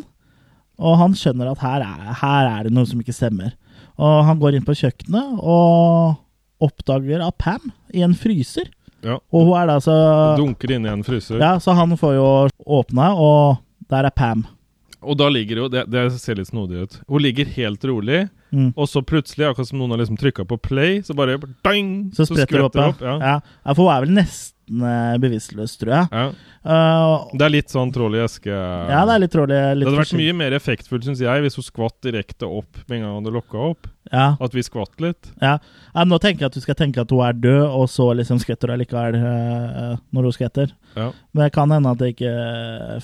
Og 0.79 0.97
han 1.01 1.15
skjønner 1.19 1.51
at 1.53 1.63
her 1.65 1.83
er, 1.85 2.13
her 2.21 2.49
er 2.53 2.69
det 2.69 2.73
noe 2.77 2.87
som 2.87 3.01
ikke 3.03 3.15
stemmer. 3.17 3.55
Og 3.99 4.25
han 4.29 4.39
går 4.39 4.55
inn 4.59 4.67
på 4.67 4.77
kjøkkenet 4.79 5.41
og 5.43 6.19
oppdager 6.63 7.23
at 7.27 7.39
Pam 7.39 7.73
i 7.95 8.03
en 8.07 8.15
fryser. 8.19 8.71
Ja. 9.03 9.19
Og 9.31 9.47
hun 9.47 9.57
er 9.59 9.69
da 9.71 9.79
så 9.83 9.95
Dunker 10.39 10.73
inn 10.75 10.87
i 10.87 10.91
en 10.93 11.05
fryser. 11.07 11.39
Ja, 11.43 11.57
så 11.63 11.75
han 11.79 11.95
får 11.99 12.15
jo 12.17 12.29
åpna, 12.79 13.13
og 13.15 13.59
der 13.91 14.09
er 14.09 14.15
Pam. 14.15 14.47
Og 14.99 15.15
da 15.19 15.29
ligger 15.31 15.65
hun 15.65 15.71
det, 15.71 15.85
det 15.91 16.09
ser 16.19 16.39
litt 16.41 16.51
snodig 16.51 16.83
ut. 16.83 16.97
Hun 17.07 17.23
ligger 17.23 17.51
helt 17.59 17.85
rolig, 17.91 18.27
Mm. 18.49 18.71
og 18.81 18.87
så 18.89 19.03
plutselig, 19.05 19.45
akkurat 19.45 19.69
som 19.69 19.77
noen 19.77 19.91
har 19.93 19.99
liksom 20.01 20.17
trykka 20.17 20.47
på 20.49 20.57
play, 20.65 21.03
så 21.05 21.13
bare 21.13 21.35
dang, 21.63 22.09
Så 22.17 22.25
spretter 22.25 22.63
hun 22.63 22.65
opp, 22.71 22.79
ja. 22.81 22.87
ja. 23.05 23.17
ja. 23.21 23.41
ja. 23.67 23.75
For 23.77 23.83
hun 23.85 23.93
er 23.93 24.07
vel 24.07 24.15
nesten 24.17 24.57
eh, 24.69 25.17
bevisstløs, 25.23 25.75
tror 25.81 25.93
jeg. 25.95 26.09
Ja. 26.13 26.25
Uh, 26.69 27.29
Det 27.39 27.47
er 27.47 27.53
litt 27.55 27.73
sånn 27.73 27.93
trål 27.95 28.19
i 28.19 28.23
eske. 28.25 28.53
ja, 28.53 29.01
det 29.09 29.15
er 29.15 29.23
litt 29.23 29.33
trålig. 29.33 29.55
Det 29.57 29.77
Litt 29.79 29.89
hadde 29.89 30.03
vært 30.03 30.19
mye 30.21 30.35
mer 30.37 30.57
effektfullt, 30.59 31.07
syns 31.07 31.23
jeg, 31.25 31.45
hvis 31.45 31.57
hun 31.59 31.67
skvatt 31.67 31.97
direkte 32.05 32.49
opp 32.49 32.83
med 32.87 32.99
en 32.99 33.05
gang 33.07 33.15
hun 33.15 33.23
hadde 33.23 33.35
lokka 33.39 33.63
opp. 33.71 33.89
Ja. 34.13 34.27
At 34.41 34.55
vi 34.57 34.65
skvatt 34.65 35.01
litt. 35.05 35.31
Ja. 35.41 35.59
ja, 35.95 36.05
Nå 36.09 36.19
tenker 36.21 36.47
jeg 36.47 36.53
at 36.53 36.59
du 36.59 36.65
skal 36.65 36.79
tenke 36.79 37.03
at 37.05 37.11
hun 37.13 37.25
er 37.25 37.37
død, 37.37 37.65
og 37.69 37.89
så 37.93 38.11
liksom 38.17 38.41
skvetter 38.43 38.73
hun 38.73 38.81
likevel 38.83 39.19
uh, 39.21 39.97
når 40.13 40.29
hun 40.31 40.37
skvetter. 40.39 40.73
Ja. 40.97 41.11
Men 41.33 41.45
det 41.47 41.53
kan 41.57 41.73
hende 41.73 41.93
at 41.93 42.01
det 42.03 42.15
ikke 42.17 42.35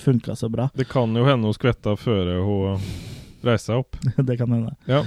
funka 0.01 0.35
så 0.37 0.49
bra. 0.51 0.69
Det 0.75 0.87
kan 0.89 1.13
jo 1.15 1.25
hende 1.27 1.49
hun 1.49 1.57
skvetta 1.57 1.95
før 1.99 2.35
hun 2.45 2.85
reiser 3.45 3.71
seg 3.71 3.83
opp. 3.83 3.97
det 4.29 4.37
kan 4.39 4.51
hende. 4.51 4.73
Ja. 4.89 5.03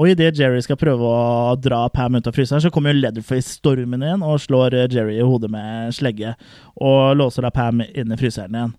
Og 0.00 0.08
idet 0.08 0.38
Jerry 0.40 0.62
skal 0.64 0.78
prøve 0.80 1.04
å 1.04 1.56
dra 1.60 1.82
Pam 1.92 2.14
ut 2.16 2.28
av 2.30 2.32
fryseren, 2.32 2.62
så 2.64 2.70
kommer 2.72 2.94
jo 2.94 3.02
Leatherface 3.02 3.58
stormende 3.58 4.06
igjen 4.08 4.22
og 4.24 4.38
slår 4.40 4.76
eh, 4.78 4.86
Jerry 4.88 5.18
i 5.20 5.26
hodet 5.26 5.50
med 5.52 5.92
slegge, 5.92 6.32
og 6.80 7.18
låser 7.20 7.44
da 7.44 7.50
Pam 7.52 7.82
inn 7.84 8.14
i 8.14 8.20
fryseren 8.20 8.56
igjen. 8.56 8.72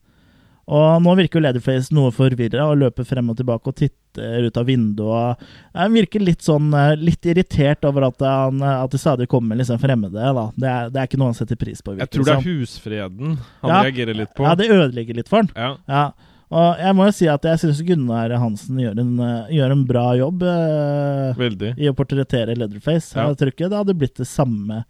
Og 0.72 1.02
nå 1.04 1.14
virker 1.20 1.38
jo 1.40 1.44
Leatherface 1.44 1.92
noe 1.94 2.14
forvirra 2.16 2.68
og 2.72 2.80
løper 2.80 3.06
frem 3.06 3.30
og 3.34 3.38
tilbake 3.38 3.70
og 3.70 3.76
titter 3.76 4.46
ut 4.48 4.58
av 4.62 4.66
vinduet. 4.70 5.42
Han 5.76 5.94
virker 5.98 6.24
litt 6.24 6.46
sånn 6.46 6.70
eh, 6.78 6.94
litt 7.02 7.26
irritert 7.28 7.86
over 7.90 8.08
at, 8.10 8.22
han, 8.26 8.62
eh, 8.64 8.78
at 8.86 8.94
det 8.94 9.02
stadig 9.04 9.28
kommer 9.30 9.60
liksom 9.60 9.82
fremmede. 9.84 10.16
Da. 10.38 10.48
Det, 10.56 10.70
er, 10.74 10.90
det 10.94 11.02
er 11.04 11.10
ikke 11.12 11.20
noe 11.22 11.34
han 11.34 11.38
setter 11.38 11.60
pris 11.60 11.84
på. 11.86 11.98
Jeg 12.00 12.14
tror 12.14 12.30
det 12.30 12.36
er 12.38 12.46
husfreden 12.50 13.38
han 13.62 13.74
Ja. 13.76 13.82
reagerer 13.86 14.18
litt 14.24 14.34
på. 14.38 14.48
Ja, 14.48 14.56
det 14.58 14.70
ødelegger 14.74 15.22
litt 15.22 15.30
for 15.30 15.44
han. 15.44 15.52
Ja. 15.58 15.74
Ja. 15.92 16.06
Og 16.52 16.82
jeg 16.84 16.96
må 16.98 17.08
jo 17.08 17.14
si 17.16 17.30
at 17.32 17.46
jeg 17.48 17.62
syns 17.62 17.80
Gunnar 17.88 18.34
Hansen 18.42 18.80
gjør 18.82 19.00
en, 19.00 19.14
eh, 19.24 19.54
gjør 19.56 19.76
en 19.76 19.86
bra 19.88 20.06
jobb 20.20 20.44
eh, 20.44 21.72
i 21.80 21.88
å 21.88 21.96
portrettere 21.96 22.58
Leatherface. 22.60 23.16
Ja. 23.16 23.30
Jeg 23.30 23.40
tror 23.40 23.54
ikke 23.54 23.70
det 23.72 23.80
hadde 23.80 23.98
blitt 23.98 24.20
det 24.20 24.28
samme 24.28 24.84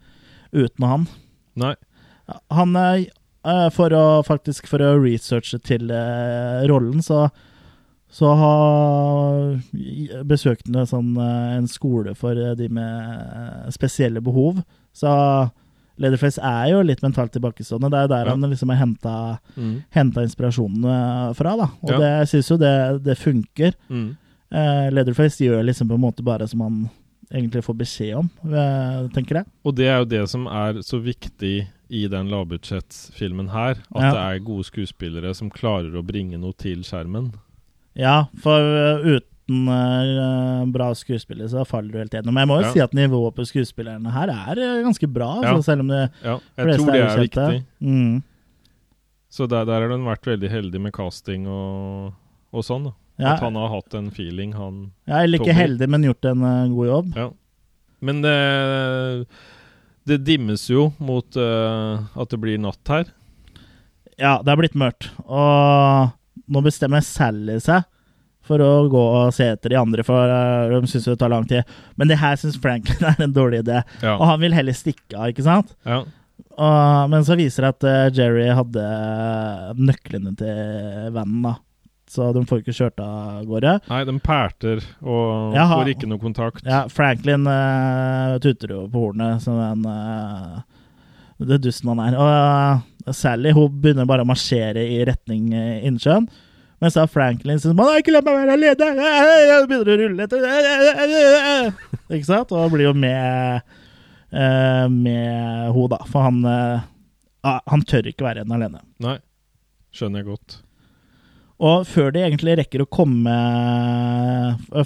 uten 0.50 0.88
han. 0.88 1.06
Nei. 1.62 1.76
Han 2.50 2.74
eh, 2.78 3.06
eh, 3.46 3.68
For 3.74 3.94
å 3.94 4.04
faktisk 4.26 4.68
For 4.70 4.82
å 4.82 4.94
researche 5.02 5.58
til 5.62 5.90
eh, 5.94 6.66
rollen, 6.70 7.02
så 7.04 7.28
så 8.12 8.28
har 8.36 10.24
besøkt 10.28 10.66
sånn, 10.68 11.14
eh, 11.16 11.52
en 11.56 11.68
skole 11.70 12.12
for 12.12 12.36
de 12.58 12.66
med 12.68 13.70
spesielle 13.72 14.20
behov. 14.20 14.58
Så 14.92 15.08
Leatherface 15.98 16.38
er 16.42 16.70
jo 16.72 16.82
litt 16.82 17.02
mentalt 17.02 17.32
tilbakestående. 17.32 17.90
Det 17.90 17.98
er 17.98 18.02
jo 18.06 18.08
der 18.08 18.24
Ja. 18.26 18.30
han 18.30 18.40
liksom 18.50 18.68
har 18.70 18.76
henta, 18.86 19.38
Mm. 19.56 19.84
henta 19.90 20.22
inspirasjonen 20.22 20.84
eh, 20.84 21.32
fra, 21.34 21.56
da. 21.56 21.68
Og 21.82 21.90
Ja. 21.90 21.98
det, 21.98 22.10
jeg 22.20 22.28
syns 22.42 22.50
jo 22.50 22.56
det, 22.56 23.02
det 23.04 23.18
funker. 23.18 23.74
Mm. 23.90 24.16
Eh, 24.52 24.90
Leatherface 24.90 25.38
gjør 25.44 25.64
liksom 25.64 25.88
på 25.88 25.94
en 25.94 26.00
måte 26.00 26.22
bare 26.24 26.46
som 26.48 26.60
han 26.60 26.90
egentlig 27.32 27.62
får 27.64 27.76
beskjed 27.78 28.16
om, 28.18 28.30
eh, 28.52 29.08
tenker 29.08 29.36
jeg. 29.36 29.46
Og 29.64 29.74
det 29.74 29.86
er 29.86 29.98
jo 29.98 30.04
det 30.04 30.28
som 30.28 30.46
er 30.46 30.74
så 30.82 31.00
viktig 31.02 31.66
i 31.90 32.06
den 32.08 32.28
lavbudsjettfilmen 32.28 33.50
her. 33.50 33.76
At 33.94 34.02
Ja. 34.02 34.10
det 34.12 34.42
er 34.42 34.44
gode 34.44 34.64
skuespillere 34.64 35.34
som 35.34 35.50
klarer 35.50 35.92
å 35.94 36.04
bringe 36.04 36.38
noe 36.38 36.52
til 36.56 36.78
skjermen. 36.82 37.32
Ja, 37.94 38.24
for 38.40 38.58
eh, 38.60 39.04
uten 39.42 39.68
uh, 39.68 40.64
bra 40.72 40.92
skuespiller, 40.94 41.48
så 41.48 41.64
faller 41.66 41.92
du 41.92 41.98
helt 41.98 42.12
gjennom. 42.14 42.36
Jeg 42.38 42.48
må 42.48 42.60
jo 42.60 42.66
Ja. 42.66 42.72
si 42.72 42.80
at 42.80 42.92
nivået 42.94 43.34
på 43.34 43.44
skuespillerne 43.46 44.10
her 44.12 44.28
er 44.30 44.58
eh, 44.58 44.82
ganske 44.84 45.06
bra, 45.12 45.40
Ja. 45.42 45.52
altså, 45.54 45.64
selv 45.64 45.80
om 45.80 45.88
det 45.88 46.10
Ja, 46.22 46.38
jeg 46.56 46.78
tror 46.78 46.92
det 46.92 47.00
er 47.00 47.08
er 47.08 47.20
viktig. 47.26 47.64
Mm. 47.80 48.22
Så 49.30 49.48
der, 49.48 49.64
der 49.64 49.80
har 49.80 49.88
den 49.88 50.04
vært 50.04 50.22
veldig 50.26 50.50
heldig 50.50 50.80
med 50.80 50.92
casting 50.92 51.46
og, 51.48 52.12
og 52.52 52.62
sånn. 52.62 52.84
da. 52.84 52.92
Ja, 53.18 53.32
At 53.34 53.40
han 53.40 53.54
har 53.54 53.68
hatt 53.68 53.94
en 53.94 54.10
feeling, 54.10 54.52
han 54.54 54.92
Ja, 55.06 55.22
eller 55.22 55.38
ikke 55.38 55.54
heldig, 55.54 55.88
men 55.88 56.02
gjort 56.02 56.24
en 56.24 56.42
uh, 56.42 56.68
god 56.68 56.86
jobb. 56.86 57.16
Ja. 57.16 57.30
Men 58.00 58.20
det, 58.22 59.26
det 60.06 60.24
dimmes 60.24 60.68
jo 60.68 60.92
mot 60.98 61.36
uh, 61.36 62.02
at 62.16 62.28
det 62.30 62.40
blir 62.40 62.58
natt 62.58 62.88
her. 62.88 63.04
Ja, 64.18 64.40
det 64.42 64.48
har 64.50 64.56
blitt 64.56 64.74
mørkt. 64.74 65.10
Og 65.26 66.10
nå 66.48 66.62
bestemmer 66.62 67.00
Sally 67.02 67.58
seg 67.60 67.84
for 68.46 68.62
å 68.62 68.70
gå 68.90 69.02
og 69.02 69.34
se 69.36 69.46
etter 69.54 69.74
de 69.74 69.78
andre, 69.78 70.04
for 70.06 70.30
eh, 70.30 70.72
de 70.72 70.90
syns 70.90 71.06
det 71.10 71.18
tar 71.20 71.32
lang 71.32 71.46
tid. 71.50 71.68
Men 72.00 72.10
det 72.10 72.20
her 72.22 72.38
syns 72.40 72.58
Franklin 72.62 73.06
er 73.12 73.22
en 73.22 73.36
dårlig 73.36 73.62
idé. 73.64 73.82
Ja. 74.02 74.16
Og 74.16 74.26
han 74.30 74.42
vil 74.42 74.56
heller 74.56 74.76
stikke 74.76 75.16
av, 75.18 75.30
ikke 75.34 75.46
sant? 75.46 75.76
ja. 75.88 76.02
Og, 76.52 77.08
men 77.08 77.22
så 77.24 77.36
viser 77.38 77.64
det 77.64 77.68
at 77.72 77.84
eh, 77.88 78.08
Jerry 78.18 78.48
hadde 78.52 78.82
nøklene 79.78 80.34
til 80.36 81.12
vanen, 81.14 81.44
da. 81.46 81.54
Så 82.12 82.26
de 82.36 82.42
får 82.44 82.60
ikke 82.60 82.74
kjørt 82.76 83.00
av 83.00 83.44
gårde. 83.48 83.78
Nei, 83.88 84.02
de 84.04 84.14
pælter 84.20 84.82
og 85.00 85.54
Jaha. 85.56 85.78
får 85.78 85.90
ikke 85.94 86.08
noe 86.10 86.20
kontakt. 86.20 86.66
Ja, 86.68 86.82
Franklin 86.92 87.48
uh, 87.48 88.36
tuter 88.44 88.74
jo 88.74 88.82
på 88.92 89.06
hornet 89.06 89.40
som 89.40 89.56
den 89.56 89.86
uh, 89.88 90.60
det 91.40 91.62
dusten 91.64 91.88
han 91.94 92.02
er. 92.04 92.18
Og 92.20 93.06
uh, 93.08 93.14
Sally 93.16 93.54
hun 93.56 93.80
begynner 93.80 94.08
bare 94.10 94.26
å 94.26 94.28
marsjere 94.28 94.84
i 94.84 95.00
retning 95.08 95.54
innsjøen. 95.56 96.28
Mens 96.82 96.96
da 96.98 97.04
Franklin 97.06 97.60
sier 97.62 97.76
man, 97.78 97.92
'Ikke 97.94 98.10
la 98.10 98.24
meg 98.26 98.40
være 98.40 98.56
alene!' 98.58 99.10
Jeg 99.46 99.68
begynner 99.70 99.92
å 99.92 99.98
rulle 100.00 100.26
etter 100.26 100.40
Ikke 102.16 102.26
sant? 102.26 102.50
Og 102.50 102.72
blir 102.74 102.88
jo 102.90 102.94
med 102.96 103.62
eh, 104.32 104.88
med 104.90 105.70
henne, 105.70 105.86
da. 105.94 106.00
For 106.10 106.26
han 106.26 106.42
eh, 106.44 106.82
ah, 107.46 107.62
Han 107.70 107.86
tør 107.86 108.10
ikke 108.10 108.26
være 108.26 108.42
igjen 108.42 108.58
alene. 108.58 108.82
Nei. 109.04 109.18
Skjønner 109.94 110.22
jeg 110.22 110.30
godt. 110.32 110.58
Og 111.62 111.86
før 111.86 112.10
de 112.10 112.24
egentlig 112.26 112.56
rekker 112.58 112.82
å 112.82 112.90
komme 112.90 113.32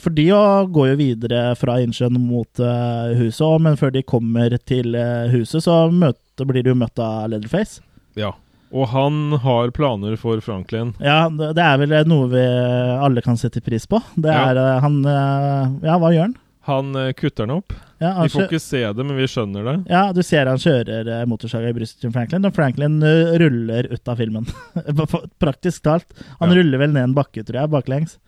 For 0.02 0.12
de 0.12 0.26
går 0.28 0.88
jo 0.90 0.96
videre 1.00 1.42
fra 1.56 1.78
innsjøen 1.80 2.18
mot 2.20 2.60
eh, 2.60 3.14
huset, 3.16 3.62
men 3.64 3.78
før 3.80 3.94
de 3.94 4.04
kommer 4.04 4.58
til 4.68 4.98
eh, 4.98 5.30
huset, 5.32 5.64
så 5.64 5.86
møter, 5.88 6.44
blir 6.44 6.66
de 6.66 6.74
jo 6.74 6.80
møtt 6.82 7.00
av 7.00 7.30
Leatherface. 7.32 7.80
Ja. 8.20 8.34
Og 8.74 8.88
han 8.90 9.32
har 9.44 9.70
planer 9.70 10.16
for 10.18 10.40
Franklin. 10.42 10.94
Ja, 10.98 11.28
det 11.30 11.62
er 11.62 11.78
vel 11.78 11.94
noe 12.10 12.26
vi 12.32 12.42
alle 13.06 13.22
kan 13.22 13.36
sette 13.38 13.60
pris 13.62 13.86
på. 13.86 14.00
Det 14.16 14.32
Ja. 14.32 14.48
er 14.50 14.56
ja. 14.60 14.78
han 14.82 14.98
eh, 15.06 15.86
Ja, 15.86 15.98
hva 16.02 16.10
gjør 16.12 16.26
han? 16.28 16.36
Han 16.66 16.96
eh, 16.98 17.12
kutter 17.14 17.46
den 17.46 17.54
opp. 17.60 17.72
Ja, 18.02 18.10
Vi 18.22 18.28
får 18.28 18.48
ikke 18.50 18.60
se 18.60 18.80
det, 18.92 19.04
men 19.06 19.16
vi 19.16 19.24
skjønner 19.30 19.64
det. 19.64 19.74
ja, 19.88 20.12
du 20.12 20.18
ser 20.26 20.46
han 20.50 20.58
kjører 20.58 21.06
eh, 21.08 21.24
motorsaga 21.30 21.70
i 21.70 21.72
brystet 21.78 22.00
til 22.02 22.12
Franklin, 22.12 22.44
og 22.44 22.52
Franklin 22.58 22.98
eh, 23.06 23.36
ruller 23.40 23.86
ut 23.94 24.08
av 24.12 24.18
filmen. 24.20 24.44
Praktisk 25.40 25.82
talt. 25.86 26.06
Han 26.40 26.50
Ja. 26.50 26.56
ruller 26.58 26.78
vel 26.82 26.92
ned 26.92 27.04
en 27.04 27.14
bakke, 27.14 27.44
tror 27.46 27.60
jeg, 27.62 27.70
baklengs. 27.70 28.18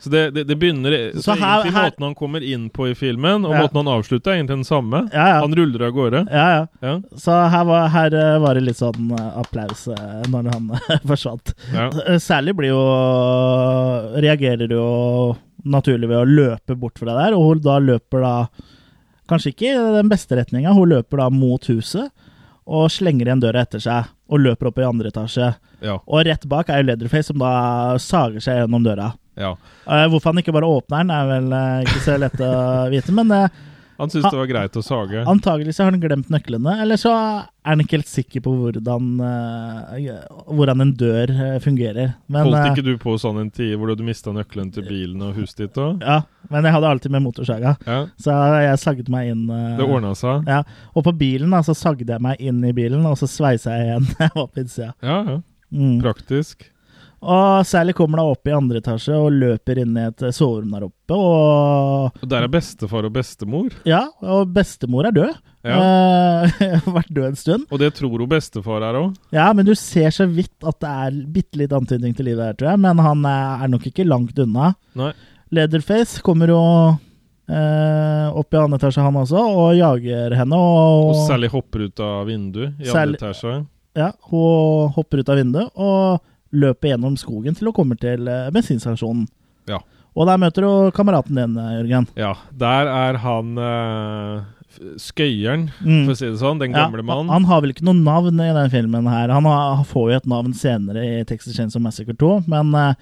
Så 0.00 0.10
det, 0.12 0.20
det, 0.34 0.44
det 0.46 0.54
begynner 0.60 0.92
Så 1.16 1.22
Så, 1.24 1.34
her- 1.34 1.60
egentlig 1.64 1.72
her- 1.74 1.90
måten 1.90 2.04
han 2.06 2.14
kommer 2.14 2.42
inn 2.46 2.68
på 2.70 2.86
i 2.90 2.94
filmen, 2.94 3.44
og 3.44 3.50
Ja. 3.54 3.62
måten 3.64 3.80
han 3.82 3.88
avslutter, 3.98 4.30
er 4.30 4.36
egentlig 4.38 4.56
den 4.60 4.64
samme. 4.68 5.00
Ja, 5.12 5.24
ja. 5.28 5.40
Han 5.42 5.54
ruller 5.58 5.86
av 5.88 5.92
gårde. 5.96 6.20
ja, 6.30 6.46
ja. 6.54 6.66
Ja. 6.82 6.92
Så 7.16 7.34
her 7.50 7.64
var, 7.64 7.88
her 7.88 8.14
eh, 8.14 8.38
var 8.38 8.54
det 8.54 8.62
litt 8.68 8.78
sånn 8.78 9.10
eh, 9.18 9.38
applaus 9.40 9.88
eh, 9.88 10.22
når 10.30 10.52
han 10.52 10.70
forsvant. 11.10 11.54
Sally 12.22 12.52
blir 12.52 12.70
jo 12.70 12.82
reagerer 14.22 14.70
jo 14.72 15.36
naturlig 15.68 16.08
ved 16.08 16.20
å 16.22 16.26
løpe 16.28 16.76
bort 16.78 16.98
fra 17.00 17.10
det 17.12 17.18
der, 17.26 17.36
og 17.36 17.48
hun 17.50 17.62
da 17.64 17.78
løper 17.82 18.22
da 18.24 18.34
Kanskje 19.28 19.50
ikke 19.52 19.66
i 19.68 19.80
den 19.98 20.08
beste 20.08 20.38
retninga, 20.38 20.70
hun 20.72 20.88
løper 20.88 21.20
da 21.20 21.26
mot 21.28 21.66
huset 21.68 22.06
og 22.64 22.86
slenger 22.88 23.28
igjen 23.28 23.42
døra 23.42 23.60
etter 23.66 23.82
seg 23.84 24.06
og 24.32 24.40
løper 24.40 24.70
opp 24.70 24.78
i 24.80 24.86
andre 24.88 25.10
etasje. 25.12 25.50
Ja. 25.84 25.98
Og 26.08 26.22
rett 26.24 26.46
bak 26.48 26.70
er 26.72 26.80
jo 26.80 26.86
Leatherface, 26.88 27.28
som 27.28 27.36
da 27.42 27.50
sager 28.00 28.40
seg 28.40 28.62
gjennom 28.62 28.86
døra. 28.86 29.10
Ja. 29.38 29.54
Eh, 29.86 30.04
hvorfor 30.12 30.32
han 30.34 30.42
ikke 30.42 30.52
bare 30.56 30.68
åpner 30.68 31.02
den, 31.06 31.10
er 31.14 31.26
vel 31.32 31.52
eh, 31.56 31.80
ikke 31.86 32.04
så 32.04 32.18
lett 32.20 32.40
å 32.44 32.52
vite, 32.92 33.14
men 33.16 33.30
eh, 33.32 33.48
Han 33.98 34.10
syntes 34.12 34.30
det 34.30 34.38
var 34.38 34.46
greit 34.50 34.76
å 34.78 34.82
sage. 34.86 35.22
Antagelig 35.26 35.72
så 35.74 35.82
har 35.86 35.90
han 35.94 35.98
glemt 36.02 36.28
nøklene, 36.30 36.76
eller 36.84 37.00
så 37.00 37.10
er 37.18 37.48
han 37.66 37.80
ikke 37.82 37.96
helt 37.96 38.06
sikker 38.10 38.44
på 38.44 38.52
hvordan, 38.60 39.08
hvordan 40.46 40.84
en 40.84 40.92
dør 41.00 41.32
fungerer. 41.64 42.12
Men, 42.30 42.46
Holdt 42.46 42.68
ikke 42.78 42.84
du 42.86 42.92
på 43.02 43.16
sånn 43.18 43.40
en 43.42 43.50
tid 43.50 43.74
hvor 43.74 43.90
du 43.98 44.04
mista 44.06 44.30
nøkkelen 44.34 44.70
til 44.74 44.86
bilen 44.86 45.24
og 45.26 45.34
huset 45.40 45.64
ditt 45.64 45.80
òg? 45.82 45.98
ja, 46.06 46.20
men 46.48 46.64
jeg 46.68 46.76
hadde 46.76 46.92
alltid 46.94 47.10
med 47.16 47.26
motorsaga, 47.26 47.74
Ja. 47.90 47.98
så 48.22 48.38
jeg 48.62 48.78
sagde 48.84 49.10
meg 49.12 49.32
inn. 49.32 49.44
Det 49.50 49.84
ordna 49.90 50.14
seg? 50.14 50.46
Ja, 50.46 50.62
og 50.94 51.04
på 51.10 51.16
bilen 51.18 51.50
da, 51.50 51.64
så 51.66 51.74
sagde 51.74 52.06
jeg 52.06 52.22
meg 52.22 52.38
inn 52.40 52.62
i 52.64 52.72
bilen, 52.76 53.02
og 53.08 53.18
så 53.18 53.26
sveisa 53.26 53.74
jeg 53.76 53.90
igjen 53.90 54.10
på 54.38 54.62
innsida. 54.62 54.92
Ja, 55.02 55.20
ja. 55.26 55.40
Mm. 55.74 55.98
Praktisk. 56.06 56.70
Og 57.20 57.66
Sally 57.66 57.92
kommer 57.98 58.20
da 58.20 58.24
opp 58.30 58.46
i 58.46 58.52
andre 58.54 58.78
etasje 58.78 59.16
og 59.18 59.32
løper 59.34 59.80
inn 59.82 59.96
i 59.98 60.04
et 60.06 60.22
soverom 60.36 60.70
der 60.76 60.84
oppe, 60.86 61.16
og 61.16 62.20
Og 62.22 62.28
der 62.30 62.44
er 62.46 62.52
bestefar 62.52 63.08
og 63.08 63.12
bestemor. 63.16 63.72
ja, 63.88 64.04
og 64.22 64.52
bestemor 64.54 65.08
er 65.08 65.16
død. 65.16 65.32
Ja. 65.66 65.78
Eh, 65.82 66.78
vært 66.98 67.10
død 67.10 67.26
en 67.32 67.36
stund. 67.40 67.66
Og 67.74 67.80
det 67.82 67.90
tror 67.98 68.14
hun 68.22 68.30
bestefar 68.30 68.86
er 68.86 69.00
òg. 69.00 69.16
Ja, 69.34 69.48
men 69.52 69.66
du 69.66 69.74
ser 69.74 70.14
så 70.14 70.28
vidt 70.30 70.54
at 70.62 70.78
det 70.84 70.92
er 70.94 71.18
bitte 71.34 71.58
litt 71.58 71.74
antydning 71.74 72.14
til 72.14 72.30
livet 72.30 72.44
her, 72.46 72.54
tror 72.60 72.70
jeg. 72.70 72.82
Men 72.86 73.02
han 73.02 73.26
er, 73.26 73.64
er 73.66 73.72
nok 73.74 73.90
ikke 73.90 74.06
langt 74.06 74.38
unna. 74.38 74.70
Nei. 74.98 75.10
Leatherface 75.50 76.22
kommer 76.22 76.54
jo 76.54 76.62
Uh, 77.48 78.28
opp 78.36 78.52
i 78.52 78.58
andre 78.60 78.76
etasje, 78.76 79.00
han 79.00 79.16
også, 79.16 79.40
og 79.40 79.70
jager 79.78 80.34
henne. 80.36 80.52
Og, 80.60 81.14
Og 81.14 81.20
Sally 81.24 81.48
hopper 81.48 81.86
ut 81.88 82.00
av 82.04 82.26
vinduet 82.28 82.74
i 82.76 82.90
Sally- 82.90 83.16
andre 83.16 83.22
etasje. 83.22 83.54
Ja, 83.96 84.10
hun 84.28 84.90
hopper 84.92 85.22
ut 85.22 85.30
av 85.32 85.38
vinduet 85.40 85.70
og 85.80 86.20
løper 86.52 86.92
gjennom 86.94 87.16
skogen 87.20 87.54
til 87.58 87.68
hun 87.70 87.74
kommer 87.76 87.98
til 88.00 88.28
eh, 88.28 88.48
bensinstasjonen. 88.54 89.26
Ja. 89.68 89.80
Og 90.18 90.26
der 90.26 90.38
møter 90.40 90.64
du 90.64 90.90
kameraten 90.96 91.36
din, 91.36 91.56
eh, 91.60 91.74
Jørgen. 91.82 92.06
Ja, 92.18 92.32
der 92.58 92.88
er 92.90 93.18
han 93.22 93.52
uh, 93.58 94.46
skøyeren, 94.98 95.68
Mm. 95.84 96.04
for 96.06 96.12
å 96.14 96.16
si 96.16 96.26
det 96.26 96.38
sånn. 96.40 96.58
Den 96.58 96.72
Ja, 96.72 96.86
gamle 96.88 97.02
mannen. 97.04 97.28
Han 97.30 97.44
har 97.44 97.60
vel 97.62 97.72
ikke 97.74 97.84
noe 97.84 97.94
navn 97.98 98.40
i 98.40 98.52
den 98.54 98.70
filmen 98.72 99.06
her. 99.10 99.28
Han 99.34 99.44
har, 99.44 99.84
får 99.84 100.10
jo 100.10 100.16
et 100.16 100.26
navn 100.26 100.54
senere 100.54 101.04
i 101.20 101.24
Texas 101.24 101.54
Chainsaw 101.56 101.80
Massacre 101.82 102.14
2, 102.16 102.44
men 102.48 102.74
uh, 102.74 102.94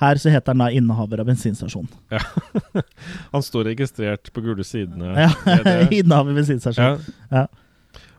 her 0.00 0.14
så 0.16 0.30
heter 0.32 0.52
han 0.54 0.58
da 0.62 0.68
innehaver 0.72 1.20
av 1.20 1.26
bensinstasjon. 1.28 1.88
Han 3.32 3.42
står 3.44 3.64
registrert 3.72 4.30
på 4.32 4.40
gule 4.44 4.64
sidene. 4.64 5.12
Ja, 5.12 5.30
innehaver 5.90 6.34
bensinstasjon. 6.38 7.00
Ja. 7.30 7.42
Ja. 7.42 7.46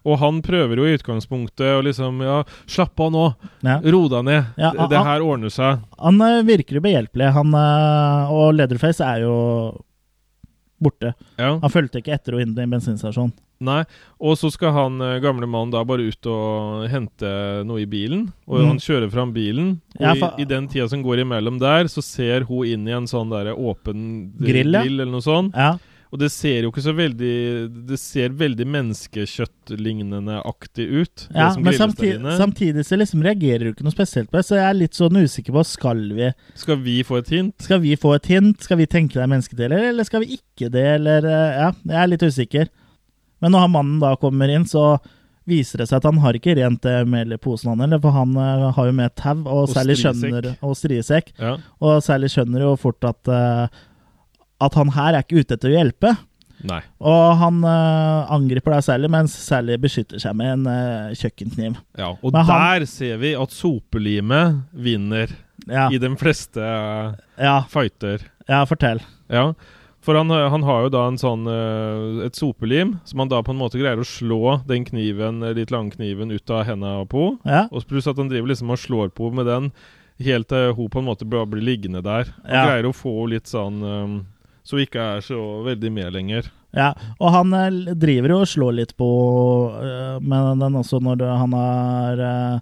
Og 0.04 0.18
han 0.18 0.40
prøver 0.42 0.80
jo 0.82 0.88
i 0.90 0.96
utgangspunktet 0.98 1.76
å 1.78 1.84
liksom 1.86 2.24
Ja, 2.26 2.40
slapp 2.66 3.00
av 3.06 3.12
nå! 3.14 3.26
Ja. 3.62 3.78
Ro 3.86 4.08
deg 4.10 4.24
ned! 4.26 4.46
Ja, 4.58 4.72
det, 4.74 4.88
det 4.96 5.04
her 5.06 5.22
ordner 5.22 5.54
seg. 5.54 5.84
Han 6.02 6.18
eh, 6.26 6.40
virker 6.48 6.80
jo 6.80 6.82
behjelpelig, 6.88 7.30
han, 7.36 7.54
eh, 7.54 8.32
og 8.34 8.56
Leatherface 8.58 9.06
er 9.06 9.22
jo 9.28 9.36
borte. 10.82 11.12
Ja. 11.38 11.60
Han 11.62 11.70
fulgte 11.70 12.02
ikke 12.02 12.16
etter 12.16 12.34
henne 12.40 12.50
inn 12.56 12.58
i 12.58 12.64
en 12.66 12.72
bensinstasjon. 12.74 13.32
Nei. 13.62 13.84
Og 14.18 14.34
så 14.42 14.50
skal 14.50 14.72
han 14.74 14.96
eh, 15.06 15.20
gamle 15.22 15.46
mannen 15.46 15.70
da 15.76 15.84
bare 15.86 16.08
ut 16.10 16.26
og 16.32 16.88
hente 16.90 17.30
noe 17.70 17.84
i 17.84 17.86
bilen. 17.86 18.24
Og 18.50 18.58
Mm. 18.64 18.68
han 18.72 18.80
kjører 18.82 19.12
fram 19.14 19.34
bilen. 19.36 19.68
Og 20.00 20.02
Ja, 20.02 20.16
for- 20.18 20.34
i, 20.40 20.42
i 20.42 20.46
den 20.50 20.66
tida 20.68 20.88
som 20.90 21.04
går 21.06 21.22
imellom 21.22 21.60
der, 21.62 21.86
så 21.86 22.02
ser 22.02 22.42
hun 22.50 22.66
inn 22.66 22.88
i 22.90 22.96
en 22.98 23.06
sånn 23.06 23.30
der 23.30 23.54
åpen 23.54 24.34
Grill, 24.42 24.74
ja. 24.74 24.82
eller 24.82 25.06
noe 25.06 25.22
sånt. 25.22 25.54
Ja, 25.54 25.76
Og 26.12 26.20
det 26.20 26.28
ser 26.34 26.66
jo 26.66 26.72
ikke 26.74 26.84
så 26.84 26.92
veldig 26.92 27.36
Det 27.88 27.98
ser 28.00 28.34
veldig 28.36 28.66
menneskekjøttlignende 28.68 30.42
aktig 30.48 30.88
ut. 30.92 31.28
ja 31.32 31.54
men 31.56 31.64
grilles 31.64 31.80
samtidig, 31.80 32.18
inne. 32.20 32.34
samtidig 32.38 32.86
så 32.86 33.00
liksom 33.00 33.24
reagerer 33.24 33.64
du 33.64 33.72
ikke 33.72 33.86
noe 33.88 33.96
spesielt 33.96 34.32
på 34.32 34.40
det, 34.40 34.46
så 34.50 34.60
jeg 34.60 34.68
er 34.68 34.78
litt 34.82 34.98
sånn 34.98 35.22
usikker 35.22 35.56
på 35.56 35.64
skal 35.68 36.04
vi 36.18 36.34
Skal 36.60 36.82
vi 36.84 36.98
få 37.08 37.22
et 37.22 37.32
hint? 37.32 37.56
Skal 37.64 37.80
vi 37.80 37.96
få 37.96 38.16
et 38.18 38.28
hint? 38.28 38.60
Skal 38.62 38.82
vi 38.82 38.90
tenke 38.92 39.16
det 39.16 39.24
er 39.24 39.32
menneskedeler, 39.32 39.88
eller 39.94 40.08
skal 40.08 40.26
vi 40.26 40.38
ikke 40.40 40.70
det, 40.74 40.86
eller 41.00 41.26
eh, 41.26 41.58
Ja, 41.62 41.72
jeg 41.88 42.00
er 42.04 42.12
litt 42.12 42.28
usikker. 42.28 42.70
Men 43.42 43.56
når 43.56 43.72
mannen 43.74 44.00
da 44.04 44.16
kommer 44.20 44.52
inn, 44.52 44.68
så 44.70 45.00
viser 45.50 45.82
det 45.82 45.88
seg 45.90 45.98
at 46.02 46.06
han 46.06 46.20
har 46.22 46.38
ikke 46.38 46.54
rent 46.60 46.86
eh, 46.86 47.04
mel 47.10 47.34
i 47.34 47.40
posen, 47.42 47.72
han 47.74 47.82
heller, 47.86 48.02
for 48.04 48.14
han 48.16 48.36
eh, 48.38 48.68
har 48.76 48.90
jo 48.90 48.98
med 48.98 49.16
tau, 49.18 49.40
og, 49.42 49.64
Og 49.64 49.72
Sally 49.74 49.96
skjønner 49.98 50.52
Og 50.62 50.76
strisekk. 50.78 51.32
Ja. 51.40 51.56
Og 51.82 52.04
Sally 52.06 52.30
skjønner 52.32 52.68
jo 52.68 52.76
fort 52.80 53.04
at 53.10 53.32
eh, 53.32 53.82
At 54.62 54.76
han 54.78 54.92
her 54.96 55.16
er 55.18 55.24
ikke 55.26 55.42
ute 55.42 55.56
etter 55.58 55.72
å 55.72 55.78
hjelpe. 55.80 56.12
Nei. 56.62 56.82
Og 57.02 57.38
han 57.42 57.64
uh, 57.66 58.30
angriper 58.30 58.76
da 58.76 58.82
Sally, 58.86 59.08
mens 59.10 59.34
Sally 59.34 59.80
beskytter 59.82 60.22
seg 60.22 60.36
med 60.38 60.52
en 60.60 60.68
uh, 60.70 61.14
kjøkkenkniv. 61.18 61.80
Ja, 61.98 62.12
og 62.14 62.36
Men 62.36 62.46
han- 62.46 62.82
der 62.82 62.86
ser 62.92 63.18
vi 63.18 63.32
at 63.34 63.50
sopelimet 63.56 64.60
vinner 64.74 65.34
Ja, 65.66 65.88
i 65.90 65.98
de 66.02 66.10
fleste 66.22 66.62
uh, 66.62 67.16
ja, 67.42 67.64
fighter. 67.70 68.28
ja 68.50 68.62
fortell. 68.70 69.02
Ja, 69.34 69.48
for 70.02 70.18
han, 70.18 70.30
han 70.30 70.64
har 70.66 70.84
jo 70.86 70.90
da 70.94 71.02
en 71.10 71.18
sånn 71.22 71.44
et 72.26 72.34
sopelim 72.38 72.96
som 73.06 73.22
han 73.22 73.30
da 73.30 73.42
på 73.46 73.54
en 73.54 73.60
måte 73.60 73.78
greier 73.78 74.02
å 74.02 74.06
slå 74.08 74.56
den 74.66 74.82
kniven, 74.88 75.44
litt 75.54 75.70
lange 75.74 75.94
kniven 75.94 76.34
ut 76.34 76.50
av 76.50 76.64
hendene 76.66 77.06
på. 77.10 77.28
Ja, 77.46 77.68
Og 77.70 77.86
pluss 77.90 78.10
at 78.10 78.18
han 78.18 78.30
driver 78.32 78.50
liksom 78.50 78.74
og 78.74 78.82
slår 78.82 79.12
på 79.14 79.30
med 79.34 79.46
den 79.46 79.70
helt 80.26 80.50
til 80.50 80.74
hun 80.78 80.90
på 80.94 81.02
en 81.02 81.06
måte 81.10 81.26
blir 81.30 81.62
liggende 81.62 82.02
der. 82.06 82.34
Han 82.46 82.66
greier 82.70 82.90
å 82.90 82.94
få 82.98 83.14
litt 83.30 83.50
sånn 83.50 83.78
eh, 83.86 84.18
Så 84.64 84.78
hun 84.78 84.86
ikke 84.86 85.06
er 85.18 85.24
så 85.26 85.40
veldig 85.66 85.92
med 85.94 86.14
lenger. 86.14 86.52
ja. 86.78 86.92
Og 87.20 87.32
han 87.34 87.54
eh, 87.58 87.96
driver 87.98 88.36
jo 88.36 88.42
og 88.44 88.52
slår 88.52 88.78
litt 88.78 88.94
på 89.00 89.10
eh, 89.82 90.20
med 90.22 90.62
den 90.62 90.78
også 90.80 91.00
når 91.04 91.24
han 91.26 91.56
har 91.58 92.22
uh, 92.22 92.60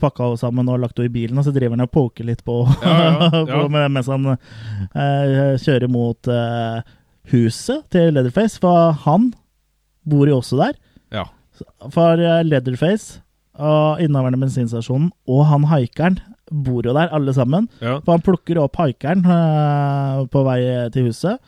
pakka 0.00 0.32
sammen 0.40 0.68
og 0.72 0.80
lagt 0.82 0.98
henne 0.98 1.10
i 1.10 1.14
bilen, 1.14 1.38
og 1.38 1.46
så 1.46 1.52
driver 1.54 1.76
han 1.76 1.84
og 1.86 1.92
poker 1.94 2.26
litt 2.26 2.42
på, 2.46 2.62
Ja, 2.82 2.96
ja, 3.04 3.28
ja. 3.46 3.60
på 3.62 3.68
mens 3.70 4.08
han 4.10 4.32
eh, 4.32 5.54
kjører 5.62 5.86
mot 5.92 6.30
eh, 6.32 6.80
huset 7.30 7.84
til 7.94 8.14
Leatherface, 8.16 8.58
for 8.62 8.96
han 9.06 9.30
bor 10.06 10.26
jo 10.30 10.40
også 10.40 10.58
der. 10.64 10.74
Ja. 11.14 11.28
For 11.94 12.18
eh, 12.18 12.42
Leatherface 12.46 13.20
og 13.56 14.02
innehaveren 14.02 14.36
av 14.36 14.42
bensinstasjonen 14.44 15.12
og 15.32 15.46
han 15.48 15.70
haikeren 15.70 16.18
bor 16.50 16.86
jo 16.86 16.92
der, 16.94 17.10
alle 17.14 17.32
sammen. 17.34 17.68
Ja. 17.82 17.98
For 18.04 18.16
han 18.16 18.24
plukker 18.26 18.60
opp 18.62 18.76
haikeren 18.80 19.24
uh, 19.26 20.24
på 20.30 20.42
vei 20.46 20.60
til 20.94 21.08
huset 21.10 21.38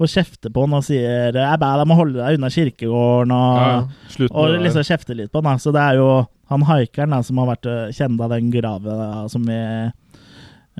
og 0.00 0.08
kjefter 0.08 0.48
på 0.48 0.62
han 0.64 0.72
og 0.78 0.84
sier 0.86 1.34
Jeg 1.36 1.58
ber 1.60 1.74
deg 1.76 1.82
om 1.84 1.90
å 1.92 1.96
holde 1.98 2.16
deg 2.22 2.38
unna 2.38 2.48
kirkegården, 2.48 3.32
og, 3.36 3.56
ja. 3.60 3.80
Slutt 4.14 4.32
og 4.32 4.54
liksom 4.64 4.86
kjefter 4.88 5.18
litt 5.18 5.32
på 5.32 5.42
han. 5.42 5.50
da. 5.50 5.60
Så 5.60 5.74
det 5.76 5.82
er 5.82 5.98
jo 6.00 6.06
han 6.48 6.64
haikeren 6.64 7.12
da, 7.12 7.18
som 7.26 7.36
har 7.42 7.50
vært 7.50 7.68
eh, 7.68 7.90
kjent 7.98 8.22
av 8.24 8.32
den 8.32 8.48
grava 8.54 9.26
som 9.28 9.44
vi 9.44 9.58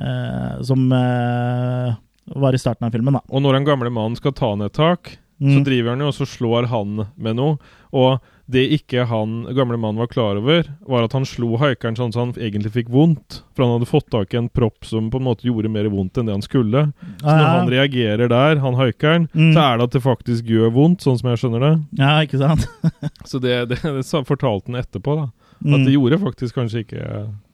uh, 0.00 0.62
Som 0.66 0.86
uh, 0.92 1.92
var 2.40 2.54
i 2.56 2.60
starten 2.62 2.86
av 2.88 2.94
filmen, 2.94 3.18
da. 3.18 3.22
Og 3.28 3.42
når 3.44 3.58
den 3.58 3.68
gamle 3.68 3.90
mannen 3.92 4.16
skal 4.18 4.32
ta 4.36 4.54
ned 4.56 4.70
et 4.70 4.78
tak, 4.78 5.16
så 5.40 5.56
Mm. 5.56 5.64
driver 5.64 5.88
han 5.94 6.02
jo 6.04 6.08
og 6.10 6.16
så 6.18 6.26
slår 6.28 6.66
han 6.68 6.98
med 7.16 7.36
noe. 7.38 7.54
Og 7.96 8.18
det 8.50 8.64
ikke 8.74 9.04
han 9.06 9.44
gamle 9.54 9.78
mannen 9.78 10.00
var 10.02 10.08
klar 10.10 10.36
over, 10.40 10.66
var 10.88 11.04
at 11.06 11.12
han 11.14 11.24
slo 11.28 11.52
haikeren 11.60 11.96
sånn 11.98 12.10
at 12.10 12.18
han 12.18 12.32
egentlig 12.34 12.72
fikk 12.74 12.88
vondt. 12.90 13.40
For 13.54 13.62
han 13.64 13.76
hadde 13.76 13.88
fått 13.90 14.08
tak 14.10 14.34
i 14.34 14.38
en 14.40 14.48
propp 14.50 14.84
som 14.88 15.08
på 15.12 15.20
en 15.20 15.26
måte 15.28 15.46
gjorde 15.46 15.70
mer 15.70 15.86
vondt 15.92 16.18
enn 16.18 16.26
det 16.30 16.34
han 16.34 16.42
skulle. 16.44 16.82
Så 17.20 17.26
når 17.30 17.40
Ja, 17.44 17.50
han 17.58 17.70
reagerer 17.70 18.28
der, 18.32 18.60
han 18.64 18.74
haikeren, 18.80 19.28
Mm. 19.34 19.52
så 19.54 19.60
er 19.64 19.76
det 19.78 19.84
at 19.84 19.92
det 19.98 20.02
faktisk 20.02 20.44
gjør 20.50 20.72
vondt, 20.74 21.00
sånn 21.06 21.18
som 21.20 21.30
jeg 21.30 21.38
skjønner 21.44 21.60
det. 21.60 21.74
ja, 22.02 22.12
ikke 22.26 22.38
sant? 22.42 22.66
Så 23.30 23.38
det, 23.40 23.68
det, 23.70 23.78
det 23.82 24.26
fortalte 24.26 24.72
han 24.72 24.80
etterpå, 24.82 25.16
da. 25.16 25.28
At 25.60 25.66
Mm. 25.66 25.84
det 25.84 25.92
gjorde 25.92 26.18
faktisk 26.22 26.54
kanskje 26.56 26.84
ikke 26.86 27.06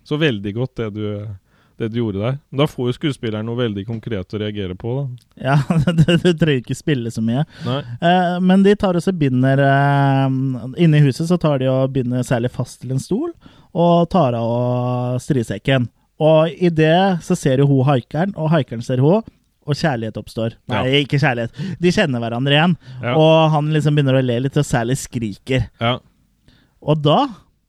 så 0.07 0.17
veldig 0.19 0.53
godt, 0.55 0.75
det 0.79 0.95
du, 0.95 1.27
det 1.79 1.91
du 1.93 1.99
gjorde 2.01 2.23
der. 2.23 2.39
Men 2.51 2.63
da 2.63 2.67
får 2.71 2.89
jo 2.89 2.95
skuespilleren 2.97 3.47
noe 3.49 3.59
veldig 3.59 3.83
konkret 3.89 4.33
å 4.35 4.39
reagere 4.41 4.75
på, 4.79 4.95
da. 4.97 5.27
Ja, 5.49 5.57
du, 5.99 6.05
du 6.17 6.31
trenger 6.33 6.63
ikke 6.63 6.77
spille 6.79 7.11
så 7.13 7.21
mye. 7.25 7.45
Nei. 7.67 7.81
Eh, 8.01 8.37
men 8.41 8.65
de 8.65 8.73
tar 8.81 8.97
også 8.97 9.13
binder 9.17 9.61
eh, 9.61 10.27
Inne 10.87 11.01
i 11.01 11.05
huset 11.05 11.29
så 11.29 11.37
tar 11.41 11.61
de 11.61 11.69
og 11.73 11.93
binder 11.93 12.25
særlig 12.27 12.51
fast 12.55 12.81
til 12.83 12.95
en 12.97 13.03
stol, 13.03 13.33
og 13.77 14.09
tar 14.13 14.39
av 14.39 15.19
strisekken. 15.21 15.89
Og 16.17 16.49
i 16.57 16.71
det 16.73 17.21
så 17.27 17.37
ser 17.37 17.61
jo 17.61 17.67
hun 17.69 17.85
haikeren, 17.91 18.33
og 18.41 18.49
haikeren 18.55 18.81
ser 18.85 19.03
hun, 19.05 19.21
og 19.67 19.75
kjærlighet 19.77 20.17
oppstår. 20.21 20.55
Nei, 20.71 21.03
ikke 21.03 21.19
kjærlighet. 21.21 21.57
De 21.83 21.91
kjenner 21.93 22.23
hverandre 22.23 22.55
igjen, 22.55 22.77
Ja. 23.03 23.17
og 23.19 23.51
han 23.53 23.69
liksom 23.75 23.97
begynner 23.99 24.17
å 24.17 24.23
le 24.25 24.39
litt, 24.47 24.57
og 24.57 24.65
særlig 24.65 24.97
skriker. 25.03 25.67
Ja. 25.83 25.97
Og 26.87 27.03
da 27.05 27.19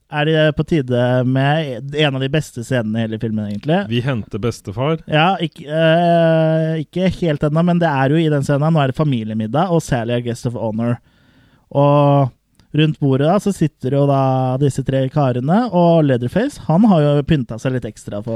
er 0.10 0.26
det 0.30 0.44
på 0.56 0.64
tide 0.68 1.02
med 1.28 1.96
en 2.00 2.16
av 2.16 2.22
de 2.24 2.30
beste 2.32 2.64
scenene 2.64 3.02
i 3.02 3.06
hele 3.08 3.20
filmen, 3.20 3.50
egentlig. 3.50 3.82
Vi 3.90 4.00
henter 4.06 4.40
bestefar. 4.40 5.02
Ja, 5.12 5.34
ikke, 5.44 5.66
eh, 5.68 6.78
ikke 6.86 7.10
helt 7.20 7.44
ennå, 7.44 7.64
men 7.68 7.80
det 7.84 7.90
er 7.92 8.14
jo 8.16 8.22
i 8.22 8.30
den 8.32 8.46
scenen. 8.48 8.72
Nå 8.72 8.80
er 8.86 8.94
det 8.94 9.00
familiemiddag, 9.02 9.70
og 9.74 9.84
Sally 9.84 10.16
er 10.16 10.24
guest 10.30 10.48
of 10.48 10.56
honor. 10.56 10.96
Og 11.76 12.32
rundt 12.78 13.00
bordet 13.02 13.28
da, 13.28 13.36
så 13.42 13.52
sitter 13.56 13.96
jo 13.98 14.04
da 14.08 14.22
disse 14.62 14.84
tre 14.86 15.02
karene, 15.12 15.60
og 15.76 16.04
Leatherface 16.06 16.62
han 16.68 16.84
har 16.92 17.02
jo 17.04 17.24
pynta 17.28 17.58
seg 17.60 17.74
litt 17.78 17.88
ekstra 17.90 18.20
på 18.24 18.36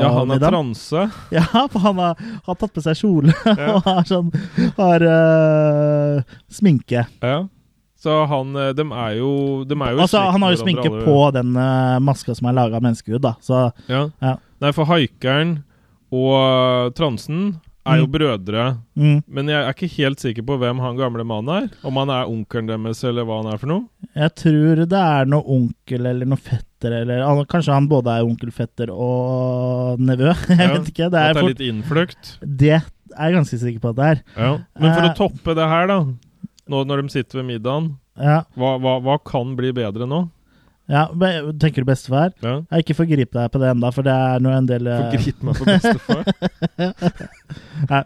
Ja, 0.00 0.10
han 0.20 0.30
er 0.32 0.42
transe. 0.44 1.06
Ja, 1.34 1.44
for 1.72 1.80
han 1.90 1.98
har, 2.00 2.20
har 2.46 2.60
tatt 2.60 2.72
på 2.76 2.84
seg 2.84 2.96
kjole 3.00 3.34
Ja. 3.48 3.74
og 3.76 3.88
har 3.88 4.04
sånn 4.08 4.30
har 4.78 5.06
eh, 5.08 6.36
sminke. 6.52 7.04
Ja. 7.20 7.42
Så 8.02 8.14
han 8.26 8.54
eh, 8.58 8.72
De 8.74 8.82
er 8.90 9.12
jo 9.20 9.32
De 9.68 9.76
er 9.78 9.92
jo 9.94 10.00
Altså, 10.02 10.22
han 10.34 10.42
har 10.42 10.54
jo 10.56 10.62
sminke 10.64 10.88
alle. 10.90 11.04
på 11.06 11.18
den 11.36 11.52
uh, 11.56 11.98
maska 12.02 12.34
som 12.34 12.48
er 12.50 12.56
laga 12.58 12.80
av 12.80 12.82
menneskehud, 12.88 13.20
da. 13.22 13.36
Så 13.40 13.68
Ja. 13.88 14.08
Ja. 14.20 14.36
Nei, 14.62 14.72
for 14.74 14.86
haikeren 14.90 15.60
og 16.12 16.32
eh, 16.36 16.90
transen 16.98 17.60
er 17.86 17.96
jo 17.98 18.04
Mm. 18.06 18.12
brødre. 18.14 18.64
mm, 18.94 19.22
Men 19.26 19.48
jeg 19.48 19.58
er 19.64 19.72
ikke 19.72 19.88
helt 19.96 20.20
sikker 20.20 20.44
på 20.46 20.58
hvem 20.60 20.78
han 20.78 20.96
gamle 21.00 21.24
mannen 21.26 21.64
er. 21.64 21.70
Om 21.82 21.96
han 21.98 22.10
er 22.14 22.28
onkelen 22.30 22.68
deres, 22.68 23.00
eller 23.08 23.24
hva 23.26 23.40
han 23.42 23.52
er 23.52 23.58
for 23.58 23.66
noe. 23.72 23.88
Jeg 24.14 24.34
tror 24.38 24.82
det 24.86 25.00
er 25.00 25.24
noe 25.26 25.42
onkel 25.56 26.06
eller 26.06 26.26
noe 26.30 26.38
fetter, 26.38 26.92
eller 27.00 27.24
kanskje 27.50 27.72
han 27.74 27.88
både 27.90 28.06
er 28.20 28.22
onkel, 28.28 28.52
fetter 28.54 28.92
og 28.92 29.98
nevø. 29.98 30.30
Jeg 30.52 30.58
Ja, 30.60 30.72
vet 30.76 30.92
ikke. 30.92 31.08
Det 31.10 31.18
At 31.18 31.30
er, 31.30 31.34
det 31.34 31.42
er 31.42 31.48
litt 31.48 31.64
innfløkt. 31.72 32.36
det 32.44 32.70
er 32.76 32.82
jeg 33.12 33.34
ganske 33.34 33.58
sikker 33.60 33.80
på 33.82 33.90
at 33.90 33.96
det 33.98 34.04
er. 34.12 34.20
Ja. 34.38 34.52
Men 34.80 34.94
for 34.94 35.08
å 35.08 35.16
toppe 35.18 35.54
det 35.58 35.66
her, 35.68 35.86
da. 35.90 35.98
Nå 36.72 36.82
når 36.88 37.02
de 37.04 37.12
sitter 37.12 37.40
ved 37.42 37.50
middagen, 37.52 37.90
Ja, 38.16 38.42
hva, 38.56 38.74
hva, 38.80 38.96
hva 39.04 39.18
kan 39.28 39.52
bli 39.58 39.70
bedre 39.76 40.06
nå? 40.08 40.24
ja 40.90 41.04
Tenker 41.62 41.84
du 41.84 41.88
bestefar? 41.88 42.32
Ja. 42.42 42.56
Jeg 42.72 42.84
ikke 42.84 42.96
forgrip 42.98 43.30
deg 43.36 43.52
på 43.54 43.60
det 43.62 43.68
enda, 43.70 43.90
for 43.94 44.04
det 44.04 44.12
er 44.12 44.42
nå 44.42 44.50
en 44.52 44.66
del 44.68 44.88
eh, 44.90 45.04
Forgrip 45.12 45.44
meg 45.46 45.60
på 45.60 45.68
bestefar. 45.70 46.24
Nei. 47.92 48.02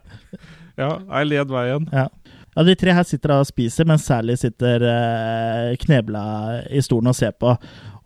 ja, 0.78 0.90
jeg 1.00 1.30
led 1.30 1.52
veien. 1.54 1.88
Ja. 1.94 2.06
ja, 2.56 2.66
de 2.68 2.74
tre 2.78 2.94
her 2.98 3.06
sitter 3.08 3.34
og 3.38 3.48
spiser, 3.48 3.88
mens 3.88 4.06
Sally 4.06 4.36
sitter 4.40 4.84
eh, 4.90 5.72
knebla 5.82 6.24
i 6.70 6.82
stolen 6.84 7.10
og 7.12 7.16
ser 7.18 7.34
på. 7.40 7.54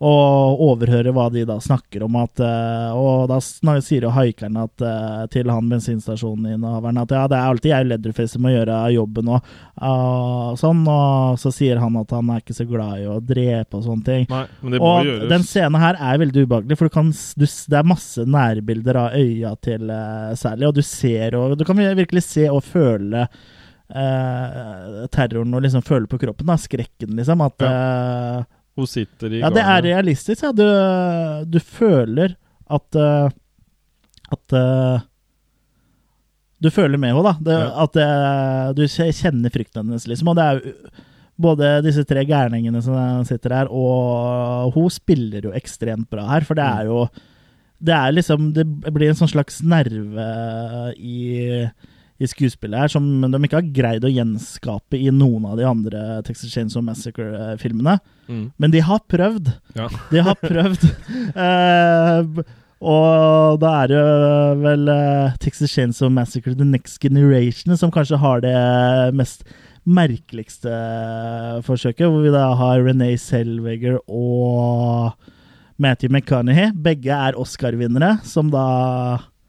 Og 0.01 0.61
overhører 0.65 1.13
hva 1.13 1.27
de 1.29 1.43
da 1.45 1.59
snakker 1.61 2.01
om. 2.07 2.15
At, 2.23 2.41
eh, 2.41 2.97
og 2.97 3.27
da 3.29 3.37
sier 3.85 4.07
jo 4.07 4.13
haikeren 4.15 4.57
at, 4.57 4.81
eh, 4.81 5.25
til 5.29 5.51
han 5.53 5.69
bensinstasjoninnehaveren 5.69 6.97
at 7.03 7.13
ja, 7.13 7.27
det 7.29 7.37
er 7.37 7.51
alltid 7.51 7.69
jeg 7.69 7.89
Leatherface 7.91 8.33
som 8.33 8.41
må 8.47 8.55
gjøre 8.55 8.79
jobben 8.95 9.29
og 9.35 9.51
og, 9.81 10.57
sånn. 10.61 10.81
Og 10.89 11.37
så 11.41 11.51
sier 11.53 11.79
han 11.81 11.95
at 12.01 12.13
han 12.15 12.29
er 12.33 12.41
ikke 12.41 12.57
så 12.57 12.65
glad 12.69 13.01
i 13.01 13.07
å 13.09 13.19
drepe 13.21 13.79
og 13.79 13.85
sånne 13.85 14.07
ting. 14.07 14.27
Nei, 14.31 14.43
men 14.61 14.75
det 14.75 14.81
må 14.81 14.91
Og 14.91 15.07
gjøres. 15.07 15.29
den 15.31 15.47
scenen 15.47 15.81
her 15.81 15.97
er 15.97 16.21
veldig 16.21 16.45
ubehagelig, 16.45 16.77
for 16.79 16.89
du 16.89 16.95
kan, 16.97 17.09
du, 17.11 17.45
det 17.45 17.79
er 17.79 17.89
masse 17.93 18.25
nærbilder 18.25 19.01
av 19.05 19.17
øya 19.17 19.55
til 19.65 19.89
uh, 19.89 20.33
Sally, 20.37 20.67
og 20.67 20.77
du 20.77 20.83
ser 20.85 21.37
og 21.37 21.57
Du 21.59 21.65
kan 21.67 21.77
virkelig 21.77 22.23
se 22.25 22.47
og 22.49 22.63
føle 22.65 23.25
uh, 23.27 25.05
terroren 25.11 25.53
og 25.57 25.65
liksom 25.65 25.85
føle 25.85 26.09
på 26.09 26.19
kroppen, 26.21 26.49
da, 26.49 26.57
skrekken, 26.61 27.15
liksom. 27.17 27.41
At 27.45 27.65
eh, 27.67 28.43
Hun 28.79 28.87
sitter 28.87 29.27
i 29.33 29.39
gangen. 29.41 29.43
Ja, 29.43 29.49
det 29.55 29.63
er 29.67 29.85
realistisk, 29.89 30.43
ja. 30.45 30.51
Du, 30.55 30.65
du 31.51 31.59
føler 31.59 32.35
at 32.71 32.95
uh, 32.95 33.29
At 34.31 34.53
uh, 34.55 35.01
Du 36.61 36.69
føler 36.71 36.97
med 37.01 37.11
henne, 37.11 37.23
da. 37.25 37.33
Det, 37.41 37.57
Ja. 37.57 37.71
At 37.83 37.97
uh, 37.99 38.73
du 38.77 38.83
kjenner 38.87 39.51
frykten 39.53 39.83
hennes, 39.83 40.05
liksom. 40.07 40.29
Og 40.31 40.37
det 40.39 40.45
er 40.45 40.61
jo 40.61 40.73
både 41.41 41.69
disse 41.81 42.03
tre 42.05 42.21
gærningene 42.29 42.83
som 42.85 43.23
sitter 43.25 43.55
her, 43.55 43.69
og 43.73 44.75
hun 44.75 44.91
spiller 44.93 45.41
jo 45.47 45.53
ekstremt 45.57 46.05
bra 46.11 46.27
her, 46.29 46.45
for 46.45 46.53
det 46.59 46.63
Mm. 46.67 46.79
er 46.79 46.85
jo 46.85 46.99
Det 47.83 47.93
er 47.97 48.11
liksom 48.13 48.53
Det 48.53 48.93
blir 48.93 49.09
en 49.09 49.15
sånn 49.17 49.31
slags 49.31 49.63
nerve 49.65 50.93
i 51.01 51.65
i 52.21 52.29
skuespillet 52.29 52.83
her 52.83 52.91
som 52.93 53.05
de 53.25 53.39
ikke 53.47 53.57
har 53.57 53.69
greid 53.73 54.05
å 54.05 54.11
gjenskape 54.11 54.99
i 54.99 55.09
noen 55.13 55.47
av 55.49 55.57
de 55.57 55.65
andre 55.65 56.19
Texas 56.27 56.53
Chainsaw 56.53 56.83
Massacre-filmene. 56.85 57.97
Mm. 58.29 58.43
Men 58.61 58.73
de 58.73 58.83
har 58.85 59.01
prøvd. 59.09 59.49
Ja. 59.77 59.87
De 60.11 60.21
har 60.27 60.37
prøvd. 60.51 60.85
uh, 61.33 62.43
og 62.81 63.57
da 63.61 63.73
er 63.83 63.91
det 63.91 64.05
vel 64.61 64.87
uh, 64.89 65.33
Texas 65.41 65.73
Chainsaw 65.73 66.13
Massacre 66.13 66.53
The 66.57 66.65
Next 66.65 67.01
Generation 67.01 67.73
som 67.77 67.93
kanskje 67.93 68.21
har 68.21 68.41
det 68.45 68.55
mest 69.17 69.45
merkeligste 69.81 70.69
forsøket, 71.65 72.05
hvor 72.05 72.21
vi 72.21 72.33
da 72.33 72.51
har 72.57 72.83
Renee 72.85 73.17
Selweger 73.17 73.97
og 74.05 75.15
Matthew 75.81 76.13
McConaughey. 76.13 76.69
Begge 76.77 77.17
er 77.17 77.37
Oscar-vinnere, 77.41 78.19
som 78.21 78.53
da 78.53 78.65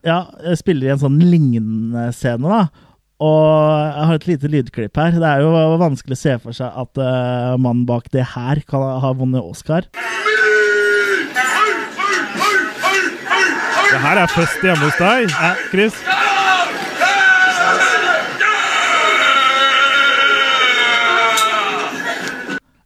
ja, 0.07 0.19
spiller 0.59 0.89
i 0.89 0.95
en 0.95 1.03
sånn 1.03 1.21
lignende 1.23 2.09
scene, 2.17 2.49
da. 2.49 2.89
Og 3.23 3.43
jeg 3.87 4.07
har 4.09 4.19
et 4.19 4.27
lite 4.27 4.51
lydklipp 4.51 4.99
her. 4.99 5.15
Det 5.15 5.29
er 5.29 5.45
jo 5.45 5.53
vanskelig 5.79 6.17
å 6.17 6.23
se 6.23 6.33
for 6.43 6.57
seg 6.57 6.81
at 6.83 6.99
uh, 6.99 7.55
mannen 7.55 7.85
bak 7.87 8.11
det 8.15 8.25
her 8.35 8.63
kan 8.67 8.83
ha 9.05 9.13
vunnet 9.15 9.45
Oscar. 9.47 9.87
Det 13.93 14.01
her 14.01 14.23
er 14.25 14.33
fest 14.33 14.65
hjemme 14.65 14.89
hos 14.89 14.99
deg, 14.99 15.31
Chris. 15.71 16.01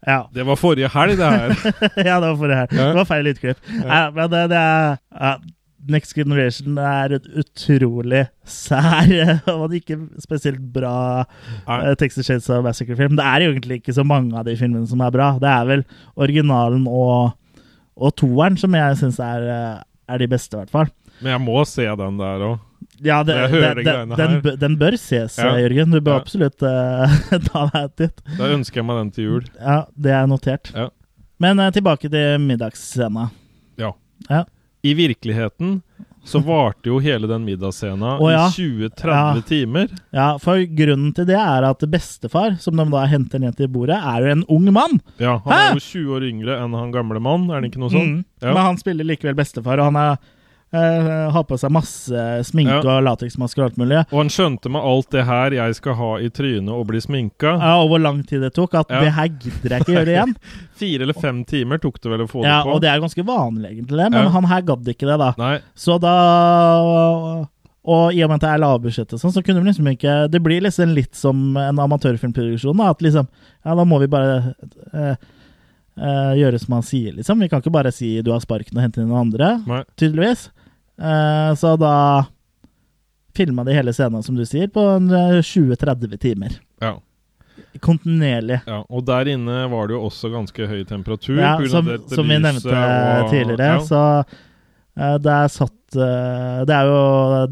Ja. 0.06 0.20
Det 0.34 0.44
var 0.46 0.58
forrige 0.58 0.88
helg, 0.92 1.16
det 1.18 1.26
her. 1.26 1.54
ja, 2.08 2.20
det 2.20 2.28
var 2.28 2.36
forrige 2.38 2.58
helg. 2.60 2.76
Ja. 2.76 2.84
Det 2.84 2.98
var 3.00 3.08
feil 3.08 3.24
lydklipp. 3.26 3.62
Ja. 3.80 4.02
men 4.14 4.30
det, 4.30 4.42
det 4.52 4.60
er 4.60 4.98
ja, 5.16 5.32
Next 5.93 6.14
Generation 6.16 6.76
er 6.82 7.14
et 7.18 7.26
utrolig 7.39 8.24
sær 8.49 9.11
og 9.55 9.74
ikke 9.76 9.99
spesielt 10.22 10.61
bra 10.74 11.24
uh, 11.68 11.93
Texas 12.01 12.26
Shades 12.28 12.49
of 12.51 12.64
Massacre-film. 12.66 13.16
Det 13.18 13.24
er 13.26 13.47
egentlig 13.49 13.80
ikke 13.80 13.95
så 13.97 14.05
mange 14.07 14.37
av 14.39 14.47
de 14.49 14.57
filmene 14.59 14.87
som 14.91 15.03
er 15.07 15.12
bra. 15.14 15.32
Det 15.43 15.51
er 15.51 15.68
vel 15.68 15.84
originalen 16.16 16.87
og, 16.91 17.34
og 17.97 18.14
toeren 18.18 18.59
som 18.61 18.74
jeg 18.76 18.99
syns 19.03 19.20
er, 19.22 19.47
eh, 19.53 19.82
er 20.14 20.22
de 20.22 20.28
beste, 20.30 20.57
i 20.57 20.62
hvert 20.64 20.74
fall. 20.74 20.91
Men 21.22 21.32
jeg 21.37 21.45
må 21.47 21.62
se 21.68 21.87
den 22.03 22.18
der 22.20 22.43
òg. 22.51 22.57
Ja, 23.05 23.22
det, 23.26 23.34
det, 23.53 23.61
de 23.78 23.84
det, 23.84 23.95
den, 24.16 24.34
her. 24.41 24.57
den 24.61 24.74
bør 24.80 24.95
ses, 25.01 25.37
Ja. 25.41 25.51
Jørgen. 25.61 25.93
Du 25.93 26.01
bør 26.01 26.16
Ja. 26.16 26.20
absolutt 26.24 26.62
uh, 26.64 27.16
ta 27.51 27.66
deg 27.74 27.95
titt. 28.01 28.22
Da 28.39 28.49
ønsker 28.55 28.80
jeg 28.80 28.87
meg 28.89 29.01
den 29.03 29.11
til 29.16 29.24
jul. 29.30 29.49
Ja, 29.61 29.78
det 29.97 30.12
er 30.16 30.28
notert. 30.30 30.70
Ja. 30.74 30.89
Men 31.43 31.61
uh, 31.61 31.68
tilbake 31.72 32.09
til 32.12 32.41
middagsscena. 32.41 33.28
Ja. 33.80 33.91
Ja. 34.30 34.45
I 34.87 34.95
virkeligheten 34.99 35.80
så 36.26 36.41
varte 36.43 36.91
jo 36.91 36.97
hele 36.99 37.28
den 37.30 37.45
middagsscena 37.47 38.16
oh, 38.18 38.26
ja. 38.32 38.49
i 38.51 38.51
20-30 38.51 39.12
Ja. 39.12 39.43
timer. 39.47 39.93
Ja, 40.11 40.24
for 40.43 40.59
grunnen 40.78 41.12
til 41.14 41.28
det 41.28 41.37
er 41.39 41.62
at 41.68 41.84
bestefar, 41.93 42.57
som 42.59 42.74
de 42.80 42.87
da 42.91 43.05
henter 43.07 43.39
ned 43.43 43.55
til 43.59 43.68
bordet, 43.70 43.95
er 44.03 44.24
jo 44.26 44.32
en 44.34 44.43
ung 44.51 44.66
mann. 44.74 44.99
Ja, 45.22 45.37
Han 45.45 45.53
Hæ? 45.55 45.61
er 45.68 45.78
jo 45.78 45.84
20 45.84 46.16
år 46.16 46.26
yngre 46.26 46.57
enn 46.64 46.74
han 46.74 46.91
gamle 46.95 47.22
mann, 47.22 47.47
er 47.55 47.62
det 47.62 47.70
ikke 47.70 47.82
noe 47.84 47.95
sånt? 47.95 48.11
Mm. 48.18 48.24
Ja. 48.43 48.51
Men 48.57 48.62
han 48.72 48.80
spiller 48.82 49.07
likevel 49.07 49.39
bestefar, 49.39 49.78
og 49.78 49.93
han 49.93 50.01
er, 50.03 50.18
eh, 50.72 51.30
har 51.30 51.44
på 51.44 51.56
seg 51.58 51.70
masse 51.70 52.24
sminke 52.44 52.82
Ja. 52.84 52.96
og 52.98 53.04
lateksmasker 53.06 53.62
og 53.62 53.70
alt 53.70 53.76
mulig. 53.78 54.00
Og 54.12 54.18
han 54.18 54.28
skjønte 54.28 54.68
med 54.70 54.82
alt 54.82 55.10
det 55.10 55.24
her 55.24 55.50
jeg 55.50 55.74
skal 55.78 55.94
ha 55.94 56.10
i 56.18 56.28
trynet 56.28 56.68
og 56.74 56.86
bli 56.88 56.98
sminka. 57.00 57.54
Ja, 57.60 57.76
og 57.82 57.88
hvor 57.90 58.02
lang 58.02 58.22
tid 58.26 58.40
det 58.42 58.52
tok. 58.54 58.74
At 58.74 58.90
Ja. 58.90 59.00
det 59.00 59.12
her 59.12 59.28
gidder 59.28 59.68
jeg 59.70 59.80
ikke 59.86 59.96
gjøre 59.96 60.14
igjen. 60.16 60.36
Fire 60.76 61.02
eller 61.02 61.14
fem 61.14 61.44
timer 61.44 61.78
tok 61.78 62.00
det 62.00 62.10
vel 62.10 62.20
å 62.26 62.28
få 62.28 62.42
Ja, 62.44 62.58
det 62.62 62.64
på. 62.66 62.74
Og 62.74 62.80
det 62.82 62.90
er 62.90 63.00
ganske 63.00 63.24
vanlig, 63.24 63.70
egentlig, 63.72 63.96
det, 64.04 64.10
men 64.12 64.24
Ja. 64.24 64.28
han 64.30 64.44
her 64.44 64.60
gadd 64.62 64.84
ikke 64.86 65.06
det, 65.06 65.18
da. 65.18 65.34
Nei, 65.38 65.58
Så 65.74 66.00
da 66.00 67.46
Og 67.86 68.12
i 68.12 68.22
og 68.24 68.30
med 68.32 68.40
at 68.40 68.40
det 68.42 68.50
er 68.50 68.58
lavbudsjett 68.64 69.12
sånn, 69.14 69.30
så 69.32 69.44
kunne 69.46 69.60
vi 69.62 69.70
liksom 69.70 69.86
ikke 69.92 70.14
Det 70.30 70.42
blir 70.42 70.60
liksom 70.60 70.92
litt 70.96 71.14
som 71.14 71.56
en 71.56 71.76
amatørfilmproduksjon. 71.78 72.76
Da, 72.76 72.90
at 72.90 72.98
liksom 73.04 73.28
Ja, 73.64 73.74
da 73.78 73.84
må 73.84 74.00
vi 74.02 74.08
bare 74.10 74.54
eh, 74.92 75.14
eh, 75.97 76.32
gjøre 76.40 76.61
som 76.62 76.76
han 76.78 76.86
sier, 76.86 77.12
liksom. 77.16 77.40
Vi 77.40 77.49
kan 77.49 77.62
ikke 77.62 77.74
bare 77.74 77.92
si 77.92 78.20
'du 78.22 78.32
har 78.32 78.40
sparken' 78.40 78.76
og 78.76 78.82
hente 78.84 79.01
inn 79.03 79.09
noen 79.09 79.26
andre, 79.28 79.62
nei. 79.66 79.82
tydeligvis. 79.97 80.51
Uh, 80.97 81.53
så 81.55 81.76
da 81.76 82.24
filma 83.36 83.64
de 83.64 83.74
hele 83.76 83.92
scenen, 83.92 84.22
som 84.22 84.36
du 84.36 84.44
sier, 84.49 84.70
på 84.72 84.80
eh, 84.80 85.40
20-30 85.44 86.16
timer. 86.22 86.57
Ja, 86.80 86.97
Kontinuerlig. 87.80 88.61
ja. 88.66 88.82
Og 88.88 89.05
der 89.05 89.28
inne 89.32 89.66
var 89.68 89.88
det 89.88 89.97
jo 89.97 90.03
også 90.09 90.30
ganske 90.32 90.66
høy 90.68 90.82
temperatur. 90.88 91.36
Ja, 91.40 91.57
som, 91.68 91.88
som 92.09 92.28
vi 92.28 92.38
nevnte 92.40 92.72
og- 92.72 93.30
tidligere, 93.32 93.68
ja. 93.74 93.80
så 93.84 94.03
uh, 94.24 95.16
det 95.20 95.32
er 95.32 95.49
satt 95.53 95.97
eh, 95.97 96.64
Det 96.68 96.74
er 96.76 96.88
jo 96.88 97.01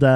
det, 0.01 0.14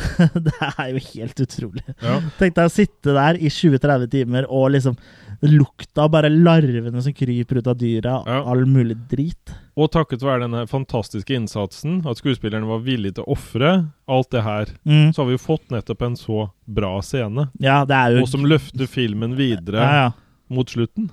det 0.48 0.56
er 0.68 0.88
jo 0.90 1.04
helt 1.12 1.44
utrolig. 1.46 1.84
Ja. 2.02 2.18
Tenk 2.38 2.58
deg 2.58 2.66
å 2.66 2.74
sitte 2.74 3.14
der 3.14 3.38
i 3.38 3.50
20-30 3.50 4.10
timer 4.10 4.50
og 4.50 4.72
liksom 4.74 4.98
lukta 5.44 6.04
av 6.06 6.10
bare 6.14 6.30
larvene 6.32 7.02
som 7.04 7.12
kryper 7.12 7.58
ut 7.60 7.66
av 7.70 7.76
dyra, 7.80 8.14
Ja. 8.26 8.42
all 8.50 8.64
mulig 8.66 8.96
drit. 9.10 9.52
Og 9.76 9.90
takket 9.92 10.22
være 10.22 10.44
denne 10.46 10.66
fantastiske 10.70 11.34
innsatsen, 11.34 12.00
at 12.06 12.16
skuespillerne 12.20 12.66
var 12.66 12.80
villige 12.86 13.14
til 13.16 13.24
å 13.24 13.32
ofre 13.36 13.90
alt 14.08 14.30
det 14.30 14.42
her, 14.42 14.66
Mm. 14.86 15.12
så 15.12 15.16
har 15.22 15.26
vi 15.26 15.36
jo 15.36 15.42
fått 15.46 15.68
nettopp 15.70 16.02
en 16.06 16.16
så 16.16 16.50
bra 16.66 17.00
scene. 17.02 17.50
Ja, 17.60 17.84
det 17.84 17.94
er 17.94 18.16
jo 18.16 18.22
Og 18.22 18.28
som 18.28 18.44
løfter 18.44 18.86
filmen 18.88 19.34
videre 19.36 19.80
ja, 19.82 19.92
ja. 20.04 20.10
mot 20.48 20.66
slutten. 20.66 21.10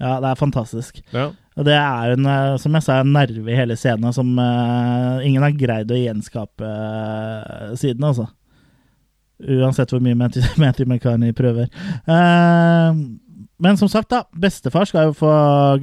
ja, 0.00 0.18
det 0.20 0.30
er 0.32 0.34
fantastisk. 0.40 1.02
Ja. 1.12 1.30
Og 1.54 1.64
det 1.66 1.74
er 1.76 2.12
en, 2.16 2.24
eh, 2.26 2.56
som 2.56 2.72
jeg 2.72 2.82
sa, 2.82 3.00
en 3.00 3.12
nerve 3.12 3.46
i 3.52 3.54
hele 3.54 3.76
scenen 3.76 4.12
som 4.14 4.38
uh, 4.38 5.20
ingen 5.22 5.42
har 5.42 5.52
greid 5.52 5.90
å 5.92 5.98
gjenskape 6.00 6.64
uh, 6.64 7.74
siden, 7.76 8.00
altså. 8.02 8.26
Uansett 9.42 9.90
hvor 9.90 10.00
mye 10.00 10.14
Matthew, 10.16 10.42
Matthew 10.62 10.86
McCarney 10.88 11.32
prøver. 11.34 11.68
Eh, 12.06 12.92
men 13.62 13.78
som 13.78 13.88
sagt, 13.90 14.10
da. 14.10 14.24
Bestefar 14.34 14.84
skal 14.90 15.08
jo 15.10 15.14
få 15.16 15.32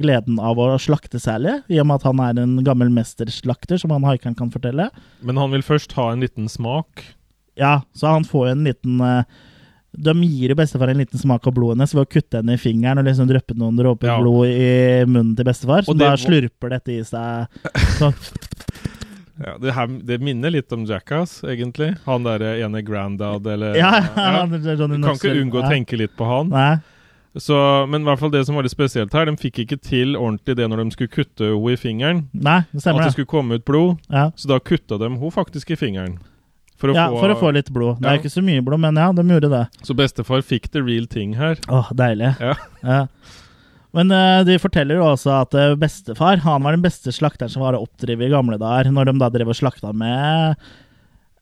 gleden 0.00 0.36
av 0.42 0.58
å 0.60 0.66
slakte 0.80 1.20
Sally, 1.22 1.58
i 1.72 1.78
og 1.80 1.86
med 1.88 2.00
at 2.00 2.08
han 2.10 2.20
er 2.24 2.40
en 2.42 2.58
gammel 2.66 2.90
mesterslakter, 2.92 3.80
som 3.80 3.94
han 3.96 4.04
haikeren 4.08 4.36
kan 4.38 4.50
fortelle. 4.52 4.90
Men 5.24 5.40
han 5.40 5.52
vil 5.54 5.64
først 5.64 5.94
ha 5.96 6.10
en 6.12 6.20
liten 6.24 6.48
smak. 6.52 7.04
Ja, 7.60 7.80
så 7.96 8.12
han 8.12 8.24
får 8.28 8.46
jo 8.46 8.52
en 8.54 8.66
liten 8.68 9.00
eh, 9.04 9.24
De 9.90 10.12
gir 10.22 10.52
jo 10.52 10.56
bestefar 10.56 10.88
en 10.92 11.00
liten 11.02 11.18
smak 11.18 11.48
av 11.50 11.52
blodet 11.56 11.74
hennes 11.80 11.92
ved 11.96 12.04
å 12.06 12.08
kutte 12.14 12.38
henne 12.38 12.54
i 12.54 12.60
fingeren 12.62 13.00
og 13.02 13.08
liksom 13.08 13.26
dryppe 13.28 13.56
noen 13.58 13.76
dråper 13.80 14.06
Ja. 14.12 14.20
blod 14.22 14.46
i 14.46 15.02
munnen 15.10 15.34
til 15.36 15.48
bestefar, 15.48 15.82
som 15.84 15.98
det 15.98 16.06
da 16.06 16.14
slurper 16.20 16.70
dette 16.76 16.94
i 16.94 17.00
seg. 17.04 17.60
Så, 17.98 18.12
Ja, 19.40 19.54
det, 19.56 19.72
her, 19.72 19.88
det 20.04 20.18
minner 20.20 20.52
litt 20.52 20.72
om 20.76 20.82
Jackass, 20.84 21.38
egentlig. 21.48 21.94
Han 22.04 22.26
derre 22.28 22.58
ene 22.60 22.82
Grandad, 22.84 23.46
eller 23.48 23.78
ja, 23.78 23.90
Ja. 24.16 24.44
Du 24.46 24.58
kan 24.60 25.16
ikke 25.16 25.32
unngå 25.40 25.62
å 25.62 25.68
tenke 25.70 25.96
litt 25.96 26.12
på 26.18 26.28
han. 26.28 26.52
Nei. 26.52 26.74
Så, 27.38 27.86
men 27.86 28.02
i 28.02 28.08
hvert 28.08 28.18
fall 28.18 28.32
det 28.32 28.42
som 28.46 28.56
var 28.58 28.66
litt 28.66 28.74
spesielt 28.74 29.12
her, 29.14 29.28
de 29.28 29.36
fikk 29.38 29.60
ikke 29.62 29.78
til 29.78 30.16
ordentlig 30.18 30.56
det 30.58 30.66
når 30.66 30.82
de 30.82 30.94
skulle 30.96 31.12
kutte 31.12 31.52
henne 31.52 31.74
i 31.74 31.78
fingeren. 31.78 32.24
Nei, 32.34 32.62
det 32.72 32.80
At 32.80 32.86
stemmer 32.88 33.04
det 33.04 33.12
det. 33.12 33.14
skulle 33.18 33.30
komme 33.30 33.60
ut 33.60 33.66
blod. 33.68 34.00
Ja. 34.10 34.30
Så 34.34 34.50
da 34.50 34.58
kutta 34.58 34.98
de 34.98 35.06
henne 35.12 35.30
faktisk 35.34 35.70
i 35.70 35.78
fingeren. 35.78 36.18
For 36.80 36.90
å, 36.90 36.96
ja, 36.96 37.06
få, 37.12 37.20
for 37.20 37.34
å 37.34 37.36
få 37.36 37.52
litt 37.52 37.68
blod. 37.70 38.00
Det 38.00 38.08
er 38.08 38.18
ikke 38.22 38.32
så 38.32 38.42
mye 38.42 38.64
blod, 38.64 38.80
men 38.82 38.96
ja, 38.98 39.10
de 39.12 39.22
gjorde 39.28 39.52
det. 39.52 39.62
Så 39.84 39.94
bestefar 39.94 40.42
fikk 40.42 40.70
the 40.72 40.80
real 40.82 41.06
thing 41.06 41.36
her. 41.36 41.60
Åh, 41.68 41.90
deilig. 41.94 42.32
Ja. 42.40 42.54
Ja. 42.80 43.00
Men 43.96 44.14
uh, 44.14 44.40
de 44.46 44.56
forteller 44.62 45.00
jo 45.00 45.08
også 45.10 45.32
at 45.40 45.54
eh, 45.58 45.74
bestefar 45.78 46.38
han 46.44 46.62
var 46.62 46.76
den 46.76 46.84
beste 46.84 47.10
slakteren 47.12 47.50
som 47.50 47.64
var 47.64 47.78
oppdrevet 47.78 48.28
i 48.28 48.32
gamle 48.32 48.58
dager, 48.60 48.90
når 48.94 49.10
de 49.10 49.14
da 49.18 49.28
drev 49.34 49.50
og 49.50 49.58
slakta 49.58 49.90
med 49.90 50.62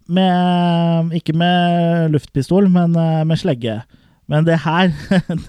med 0.09 1.13
Ikke 1.13 1.35
med 1.37 2.15
luftpistol, 2.15 2.71
men 2.73 2.97
uh, 2.97 3.25
med 3.29 3.41
slegge. 3.41 3.83
Men 4.29 4.45
det 4.45 4.59
her 4.61 4.91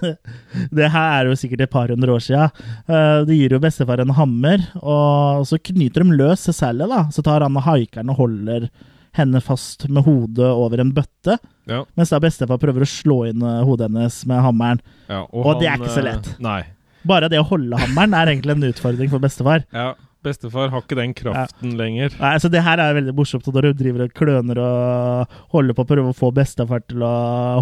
Det 0.78 0.86
her 0.92 1.08
er 1.20 1.28
jo 1.28 1.36
sikkert 1.38 1.66
et 1.66 1.72
par 1.72 1.90
hundre 1.92 2.14
år 2.16 2.22
sia. 2.24 2.46
De 2.88 3.36
gir 3.36 3.52
jo 3.52 3.60
bestefar 3.62 4.00
en 4.00 4.14
hammer, 4.16 4.62
og 4.80 5.44
så 5.48 5.58
knyter 5.60 6.04
de 6.06 6.16
løs 6.16 6.46
Sally, 6.56 6.86
da. 6.88 7.02
Så 7.12 7.24
tar 7.26 7.44
han 7.44 7.60
haikeren 7.66 8.10
og 8.14 8.22
holder 8.22 8.70
henne 9.18 9.40
fast 9.42 9.88
med 9.90 10.04
hodet 10.06 10.46
over 10.48 10.80
en 10.80 10.92
bøtte. 10.94 11.36
Ja, 11.70 11.82
Mens 11.98 12.12
da 12.12 12.20
bestefar 12.22 12.60
prøver 12.62 12.84
å 12.86 12.88
slå 12.88 13.16
inn 13.30 13.42
eh, 13.42 13.62
hodet 13.66 13.88
hennes 13.90 14.20
med 14.30 14.42
hammeren. 14.44 14.82
ja, 15.10 15.24
Og 15.30 15.58
det 15.60 15.68
er 15.70 15.80
ikke 15.80 15.92
så 15.94 16.02
eh, 16.02 16.08
lett. 16.12 16.30
Nei. 16.42 16.60
Bare 17.06 17.30
det 17.32 17.40
å 17.40 17.46
holde 17.48 17.78
hammeren 17.80 18.14
er 18.16 18.30
egentlig 18.32 18.56
en 18.56 18.68
utfordring 18.70 19.10
for 19.12 19.22
bestefar. 19.22 19.64
Ja, 19.74 19.92
Bestefar 20.22 20.68
har 20.68 20.82
ikke 20.84 20.98
den 20.98 21.14
kraften 21.16 21.76
lenger. 21.78 22.12
Nei, 22.20 22.34
så 22.42 22.50
Det 22.52 22.60
her 22.66 22.78
er 22.82 22.94
veldig 22.98 23.14
morsomt 23.16 23.46
når 23.48 23.70
hun 23.70 23.78
driver 23.78 24.04
og 24.04 24.12
kløner 24.18 24.58
og 24.60 25.38
holder 25.54 25.76
på 25.78 25.86
å 25.86 25.88
prøve 25.88 26.12
å 26.12 26.16
få 26.18 26.28
bestefar 26.36 26.82
til 26.86 27.00
å 27.06 27.14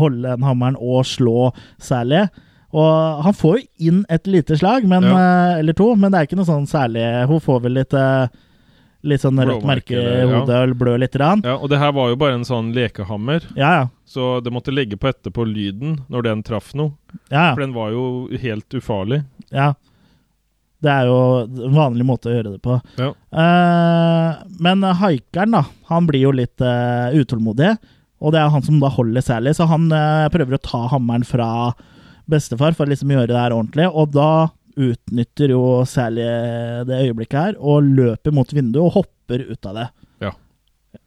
holde 0.02 0.24
den 0.26 0.42
hammeren 0.46 0.76
og 0.80 1.04
slå 1.06 1.52
Sally. 1.78 2.24
Og 2.74 3.22
han 3.24 3.32
får 3.32 3.54
jo 3.60 3.88
inn 3.88 4.02
et 4.12 4.26
lite 4.28 4.58
slag, 4.58 4.84
men, 4.90 5.06
ja. 5.08 5.56
eller 5.62 5.72
to, 5.72 5.92
men 5.96 6.12
det 6.12 6.18
er 6.18 6.26
ikke 6.28 6.36
noe 6.36 6.44
sånn 6.50 6.66
særlig 6.68 7.00
Hun 7.30 7.40
får 7.40 7.62
vel 7.64 7.78
litt 7.78 7.94
eh, 7.96 8.26
Litt 9.08 9.22
sånn 9.22 9.38
rødt 9.40 9.62
merke 9.64 9.94
i 9.94 10.02
ja. 10.02 10.26
hodet 10.26 10.56
og 10.58 10.74
blør 10.76 10.98
litt. 11.00 11.14
Rann. 11.16 11.40
Ja, 11.46 11.54
Og 11.56 11.70
det 11.70 11.78
her 11.80 11.92
var 11.94 12.10
jo 12.10 12.16
bare 12.18 12.34
en 12.34 12.44
sånn 12.44 12.72
lekehammer, 12.74 13.46
Ja, 13.56 13.70
ja. 13.78 13.84
så 14.04 14.40
det 14.42 14.50
måtte 14.52 14.74
legge 14.74 14.98
på 14.98 15.06
etterpå 15.08 15.46
lyden 15.46 16.00
når 16.10 16.26
den 16.26 16.42
traff 16.42 16.74
noe. 16.74 16.92
ja, 17.30 17.52
For 17.54 17.62
den 17.62 17.72
var 17.78 17.94
jo 17.94 18.26
helt 18.42 18.68
ufarlig. 18.74 19.22
ja. 19.54 19.74
Det 20.84 20.90
er 20.92 21.08
jo 21.10 21.18
en 21.42 21.74
vanlig 21.74 22.06
måte 22.06 22.30
å 22.30 22.34
gjøre 22.36 22.54
det 22.54 22.60
på. 22.62 22.76
Ja. 23.00 23.10
Uh, 23.34 24.44
men 24.62 24.84
haikeren, 25.00 25.56
da, 25.56 25.64
han 25.90 26.06
blir 26.06 26.28
jo 26.28 26.34
litt 26.38 26.62
uh, 26.62 27.10
utålmodig. 27.18 27.72
Og 28.22 28.34
det 28.34 28.40
er 28.42 28.52
han 28.54 28.64
som 28.66 28.78
da 28.82 28.90
holder 28.90 29.24
Sally, 29.24 29.54
så 29.54 29.66
han 29.70 29.88
uh, 29.90 30.28
prøver 30.34 30.58
å 30.58 30.62
ta 30.62 30.84
hammeren 30.92 31.26
fra 31.26 31.48
bestefar 32.30 32.76
for 32.76 32.86
å 32.86 32.92
liksom 32.92 33.10
gjøre 33.14 33.32
det 33.32 33.40
her 33.40 33.56
ordentlig. 33.56 33.88
Og 33.90 34.14
da 34.14 34.30
utnytter 34.78 35.50
jo 35.50 35.62
Sally 35.90 36.26
det 36.86 37.00
øyeblikket 37.08 37.38
her 37.40 37.56
og 37.58 37.88
løper 37.98 38.34
mot 38.34 38.52
vinduet 38.54 38.84
og 38.84 39.00
hopper 39.00 39.48
ut 39.48 39.70
av 39.70 39.80
det. 39.80 39.88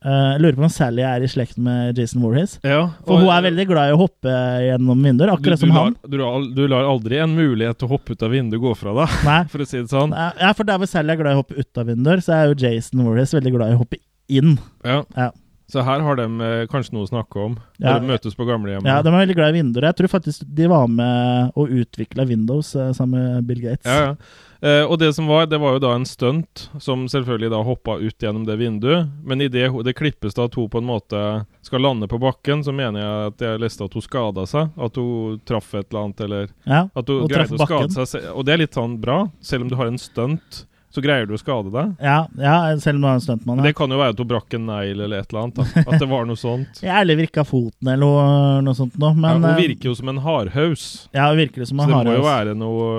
Jeg 0.02 0.42
lurer 0.42 0.56
på 0.58 0.64
om 0.66 0.72
Sally 0.74 1.04
er 1.06 1.22
i 1.22 1.28
slekt 1.30 1.60
med 1.62 1.98
Jason 2.00 2.24
Voorhees. 2.24 2.56
Ja, 2.66 2.80
For 3.06 3.22
hun 3.22 3.30
er 3.30 3.44
veldig 3.46 3.66
glad 3.70 3.92
i 3.92 3.94
å 3.94 4.00
hoppe 4.02 4.34
gjennom 4.66 5.04
vinduer, 5.06 5.30
akkurat 5.36 5.60
du, 5.62 5.68
du 5.68 5.68
som 5.68 5.76
lar, 5.76 5.84
han. 5.92 5.98
Du, 6.10 6.18
lar- 6.18 6.48
du 6.58 6.64
lar 6.72 6.88
aldri 6.90 7.20
en 7.22 7.36
mulighet 7.38 7.78
til 7.78 7.86
å 7.90 7.92
hoppe 7.94 8.16
ut 8.18 8.26
av 8.26 8.34
vinduet 8.34 8.64
gå 8.64 8.72
fra 8.80 8.96
deg, 8.98 9.14
Nei. 9.28 9.38
for 9.54 9.62
å 9.62 9.70
si 9.70 9.78
det 9.84 9.92
sånn. 9.94 10.16
Ja, 10.42 10.50
for 10.58 10.66
der 10.66 10.82
hvor 10.82 10.90
Sally 10.90 11.14
er 11.14 11.22
glad 11.22 11.36
i 11.36 11.38
å 11.38 11.44
hoppe 11.44 11.60
ut 11.62 11.82
av 11.84 11.92
vinduer, 11.94 12.24
så 12.26 12.34
er 12.40 12.50
jo 12.50 12.58
Jason 12.66 13.06
Voorhees 13.06 13.36
veldig 13.38 13.54
glad 13.60 13.76
i 13.76 13.78
å 13.78 13.84
hoppe 13.84 14.02
inn. 14.32 14.58
Ja. 14.88 15.04
Ja. 15.14 15.30
Så 15.72 15.80
her 15.88 16.02
har 16.04 16.18
de 16.20 16.26
eh, 16.44 16.66
kanskje 16.68 16.92
noe 16.98 17.06
å 17.06 17.10
snakke 17.14 17.40
om. 17.46 17.54
Ja. 17.80 17.94
De 18.02 18.10
møtes 18.10 18.34
på 18.36 18.44
gamlehjemmet. 18.50 18.90
Ja, 18.90 18.98
de 19.06 19.08
er 19.14 19.22
veldig 19.22 19.38
glad 19.38 19.54
i 19.54 19.62
vinduer. 19.62 19.86
Jeg 19.88 20.02
tror 20.02 20.10
faktisk 20.18 20.42
de 20.58 20.66
var 20.68 20.90
med 20.92 21.54
og 21.56 21.70
utvikla 21.72 22.26
Windows 22.28 22.74
eh, 22.76 22.90
sammen 22.98 23.22
med 23.38 23.46
Bill 23.48 23.62
Gates. 23.70 23.86
Ja, 23.88 24.10
ja. 24.10 24.50
Eh, 24.62 24.84
og 24.86 25.00
det 25.02 25.10
som 25.18 25.26
var, 25.26 25.48
det 25.50 25.58
var 25.58 25.74
jo 25.74 25.82
da 25.82 25.96
en 25.98 26.06
stunt 26.06 26.68
som 26.80 27.08
selvfølgelig 27.10 27.50
da 27.50 27.62
hoppa 27.66 27.96
ut 27.98 28.22
gjennom 28.22 28.46
det 28.46 28.60
vinduet. 28.62 29.10
Men 29.26 29.42
idet 29.42 29.72
det 29.86 29.96
klippes 29.98 30.38
da 30.38 30.46
at 30.46 30.58
hun 30.58 30.70
på 30.70 30.78
en 30.82 30.90
måte 30.90 31.22
skal 31.66 31.82
lande 31.82 32.08
på 32.12 32.20
bakken, 32.22 32.62
så 32.64 32.74
mener 32.76 33.02
jeg 33.02 33.32
at 33.32 33.46
jeg 33.48 33.62
leste 33.64 33.88
at 33.88 33.96
hun 33.98 34.06
skada 34.06 34.46
seg. 34.50 34.70
At 34.78 35.00
hun 35.02 35.40
traff 35.50 35.74
et 35.74 35.88
eller 35.90 36.04
annet, 36.06 36.26
eller 36.28 36.50
Ja, 36.70 36.84
at 36.94 37.10
hun 37.10 37.24
hun 37.24 37.32
greide 37.32 37.58
å 37.58 37.66
skade 37.66 38.06
seg. 38.06 38.28
Og 38.36 38.46
det 38.46 38.54
er 38.54 38.62
litt 38.68 38.78
sånn 38.78 39.00
bra. 39.02 39.24
Selv 39.42 39.66
om 39.66 39.74
du 39.74 39.80
har 39.80 39.90
en 39.90 39.98
stunt, 40.02 40.66
så 40.92 41.02
greier 41.02 41.26
du 41.26 41.34
å 41.34 41.40
skade 41.40 41.72
deg. 41.72 41.92
Ja, 42.04 42.20
ja, 42.38 42.56
selv 42.84 43.00
om 43.00 43.06
du 43.06 43.08
har 43.08 43.18
en 43.18 43.24
stuntmann. 43.24 43.62
Ja. 43.62 43.70
det 43.70 43.76
kan 43.80 43.90
jo 43.90 43.98
være 43.98 44.14
at 44.14 44.22
hun 44.22 44.28
brakk 44.28 44.54
en 44.58 44.66
negl 44.68 45.06
eller 45.08 45.24
et 45.24 45.32
eller 45.32 45.46
annet. 45.48 45.62
Da. 45.62 45.84
At 45.88 46.02
det 46.04 46.10
var 46.12 46.28
noe 46.30 46.38
sånt. 46.40 46.82
Ja, 46.86 47.00
eller 47.02 47.18
virka 47.18 47.46
foten 47.48 47.88
eller 47.96 48.62
noe, 48.62 48.76
sånt 48.78 48.98
noe. 49.00 49.16
Men 49.16 49.30
ja, 49.30 49.38
hun 49.40 49.52
eh, 49.56 49.62
virker 49.64 49.90
jo 49.90 49.96
som 49.98 50.12
en 50.12 50.20
hardhaus. 50.22 50.90
ja, 51.16 51.30
virker 51.38 51.66
som 51.66 51.80
en 51.80 51.88
hardhaus. 51.88 52.04
Så 52.04 52.10
det 52.12 52.12
må 52.12 52.20
jo 52.20 52.28
være 52.28 52.58
noe 52.60 52.90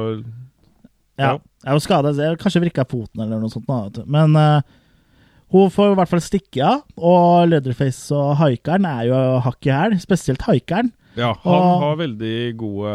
Ja, 1.21 1.39
Jeg 1.65 1.73
var 1.77 1.83
skada. 1.85 2.13
Kanskje 2.41 2.63
vrikka 2.65 2.85
foten 2.89 3.21
eller 3.23 3.39
noe 3.43 3.51
sånt. 3.53 3.69
Noe. 3.69 4.05
Men 4.07 4.37
uh, 4.37 4.63
hun 5.53 5.69
får 5.71 5.93
i 5.93 5.99
hvert 6.01 6.09
fall 6.09 6.23
stikke 6.25 6.65
av, 6.65 6.81
og 6.97 7.49
Leatherface 7.51 8.11
og 8.17 8.37
haikeren 8.41 8.87
er 8.89 9.11
jo 9.11 9.19
hakk 9.45 9.69
i 9.69 9.75
hæl. 9.75 9.99
Spesielt 10.01 10.43
haikeren. 10.49 10.91
Ja, 11.19 11.35
han 11.45 11.53
Og- 11.53 11.83
har 11.83 11.97
veldig 12.01 12.57
gode 12.57 12.95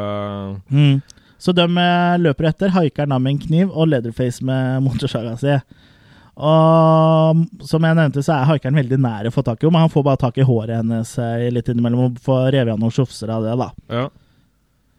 Mm. 0.72 1.02
Så 1.38 1.54
de 1.54 1.62
eh, 1.62 2.18
løper 2.18 2.48
etter. 2.50 2.72
Haikeren 2.74 3.14
med 3.22 3.30
en 3.36 3.38
kniv, 3.44 3.70
og 3.70 3.88
Leatherface 3.92 4.42
med 4.44 4.82
motorsaga 4.82 5.36
si. 5.38 5.54
Og 6.38 7.46
som 7.66 7.86
jeg 7.86 7.98
nevnte, 7.98 8.22
så 8.26 8.34
er 8.40 8.48
haikeren 8.52 8.78
veldig 8.78 8.98
nær 9.02 9.28
å 9.30 9.34
få 9.34 9.44
tak 9.46 9.62
i 9.62 9.66
henne, 9.68 9.74
men 9.78 9.86
han 9.86 9.94
får 9.94 10.04
bare 10.06 10.22
tak 10.22 10.38
i 10.38 10.46
håret 10.46 10.76
hennes 10.82 11.14
eh, 11.22 11.48
litt 11.54 11.70
innimellom 11.72 12.04
og 12.12 12.20
får 12.26 12.52
revet 12.54 12.74
av 12.76 12.82
noen 12.82 12.94
sjofser 12.94 13.30
av 13.34 13.46
det, 13.46 13.56
da. 13.58 13.70
Ja. 13.94 14.08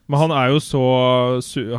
Men 0.09 0.23
han 0.23 0.33
er 0.33 0.53
jo 0.55 0.61
så 0.65 0.83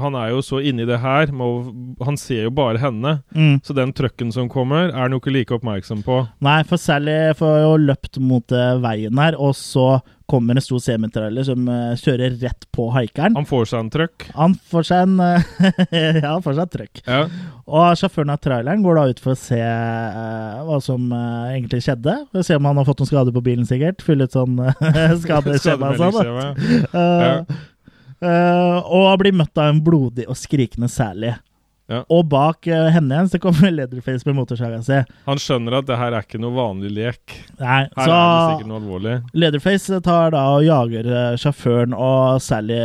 Han 0.04 0.18
er 0.18 0.34
jo 0.36 0.44
så 0.46 0.62
inni 0.62 0.86
det 0.88 1.00
her. 1.02 1.34
Med 1.34 1.46
å, 1.46 2.06
han 2.06 2.18
ser 2.20 2.46
jo 2.48 2.54
bare 2.54 2.82
henne. 2.82 3.20
Mm. 3.34 3.58
Så 3.66 3.74
den 3.78 3.94
trucken 3.96 4.32
som 4.36 4.50
kommer, 4.52 4.92
er 4.92 5.02
han 5.08 5.16
jo 5.16 5.22
ikke 5.22 5.34
like 5.34 5.58
oppmerksom 5.58 6.06
på. 6.06 6.22
Nei, 6.46 6.62
for 6.70 6.82
Sally 6.82 7.18
får 7.40 7.60
jo 7.64 7.76
løpt 7.90 8.22
mot 8.22 8.56
eh, 8.56 8.78
veien 8.84 9.20
her, 9.20 9.38
og 9.40 9.56
så 9.58 10.00
kommer 10.30 10.54
en 10.54 10.62
stor 10.62 10.78
semitrailer 10.84 11.46
som 11.48 11.64
eh, 11.74 11.96
kjører 11.98 12.36
rett 12.44 12.68
på 12.76 12.86
haikeren. 12.94 13.34
Han 13.34 13.48
får 13.50 13.72
seg 13.72 13.80
en 13.82 13.90
trøkk. 13.96 14.28
Han 14.38 14.54
får 14.70 14.86
seg 14.92 15.08
en 15.08 15.24
eh, 15.26 15.48
Ja, 16.22 16.36
han 16.36 16.46
får 16.46 16.60
seg 16.60 16.68
en 16.68 16.74
trøkk. 16.76 17.02
Ja. 17.08 17.24
Og 17.70 17.98
sjåføren 17.98 18.34
av 18.36 18.42
traileren 18.44 18.86
går 18.86 19.00
da 19.00 19.08
ut 19.10 19.24
for 19.24 19.34
å 19.34 19.40
se 19.40 19.58
hva 20.70 20.78
som 20.86 21.10
egentlig 21.14 21.82
skjedde. 21.86 22.16
For 22.30 22.44
å 22.44 22.46
se 22.46 22.58
om 22.58 22.70
han 22.70 22.78
har 22.82 22.86
fått 22.88 23.02
noen 23.02 23.10
skader 23.10 23.36
på 23.36 23.44
bilen, 23.46 23.66
sikkert. 23.70 24.06
Fylle 24.06 24.30
ut 24.30 24.38
sånn 24.38 24.58
skadeskjema 25.26 25.94
og 25.96 26.02
sånn. 26.02 26.32
da. 26.94 27.44
Eh, 28.20 28.80
og 28.84 29.14
blir 29.22 29.36
møtt 29.36 29.60
av 29.60 29.72
en 29.72 29.84
blodig 29.84 30.28
og 30.28 30.38
skrikende 30.40 30.90
Sally. 30.92 31.32
Ja. 31.90 32.04
Og 32.14 32.28
bak 32.30 32.68
uh, 32.70 32.92
henne 32.94 33.16
igjen 33.16 33.30
så 33.32 33.40
kommer 33.42 33.72
Leatherface 33.74 34.28
med 34.28 34.36
motorsaga 34.38 34.78
si. 34.86 35.00
Han 35.26 35.42
skjønner 35.42 35.80
at 35.80 35.88
det 35.88 35.98
her 35.98 36.14
er 36.14 36.28
ikke 36.28 36.42
noe 36.42 36.54
vanlig 36.54 36.92
lek. 36.94 37.34
Nei, 37.58 37.88
Her 37.96 38.04
så 38.06 38.14
er 38.14 38.20
det 38.20 38.52
sikkert 38.52 38.70
noe 38.70 38.82
alvorlig. 38.84 39.16
Leatherface 39.34 40.02
tar 40.06 40.36
da 40.36 40.44
og 40.54 40.68
jager 40.68 41.10
uh, 41.10 41.34
sjåføren 41.42 41.96
og 41.98 42.44
Sally 42.46 42.78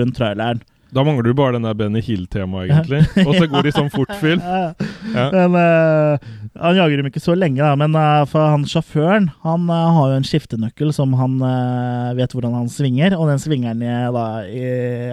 rundt 0.00 0.18
traileren. 0.18 0.64
Da 0.94 1.04
mangler 1.06 1.22
du 1.22 1.34
bare 1.38 1.54
den 1.54 1.66
der 1.66 1.76
Benny 1.78 2.00
Hill-temaet, 2.02 2.70
egentlig. 2.70 3.26
Og 3.26 3.36
så 3.36 3.46
går 3.50 3.66
de 3.66 3.72
sånn 3.76 3.90
fort-film. 3.92 4.42
Ja. 5.10 5.24
Men 5.32 5.56
uh, 5.56 6.20
Han 6.60 6.76
jager 6.76 7.00
dem 7.00 7.08
ikke 7.08 7.22
så 7.22 7.34
lenge, 7.34 7.58
da, 7.58 7.72
men 7.78 7.96
uh, 7.98 8.22
for 8.30 8.52
han 8.52 8.62
sjåføren 8.68 9.26
Han 9.42 9.64
uh, 9.66 9.88
har 9.96 10.12
jo 10.12 10.18
en 10.20 10.26
skiftenøkkel 10.26 10.92
som 10.94 11.16
han 11.18 11.38
vet 12.18 12.34
hvordan 12.34 12.54
han 12.54 12.68
svinger, 12.70 13.16
og 13.18 13.30
den 13.30 13.42
svinger 13.42 13.72
han 13.72 13.82
i, 13.82 13.90
da, 14.14 14.24
i 14.46 14.64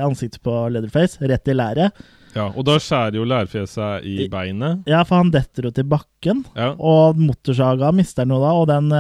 ansiktet 0.06 0.44
på 0.46 0.54
Leatherface, 0.74 1.18
rett 1.30 1.50
i 1.50 1.56
læret. 1.58 2.04
Ja, 2.36 2.50
og 2.52 2.68
da 2.68 2.76
skjærer 2.82 3.18
jo 3.18 3.26
lærfjeset 3.26 4.06
i 4.06 4.28
beinet. 4.30 4.84
Ja, 4.90 5.02
for 5.08 5.24
han 5.24 5.32
detter 5.34 5.70
jo 5.70 5.74
til 5.74 5.88
bakken, 5.90 6.44
Ja. 6.58 6.74
og 6.78 7.18
motorsaga 7.18 7.90
mister 7.96 8.26
han 8.28 8.36
jo 8.36 8.42
da, 8.44 8.54
og 8.54 8.68
den 8.70 8.94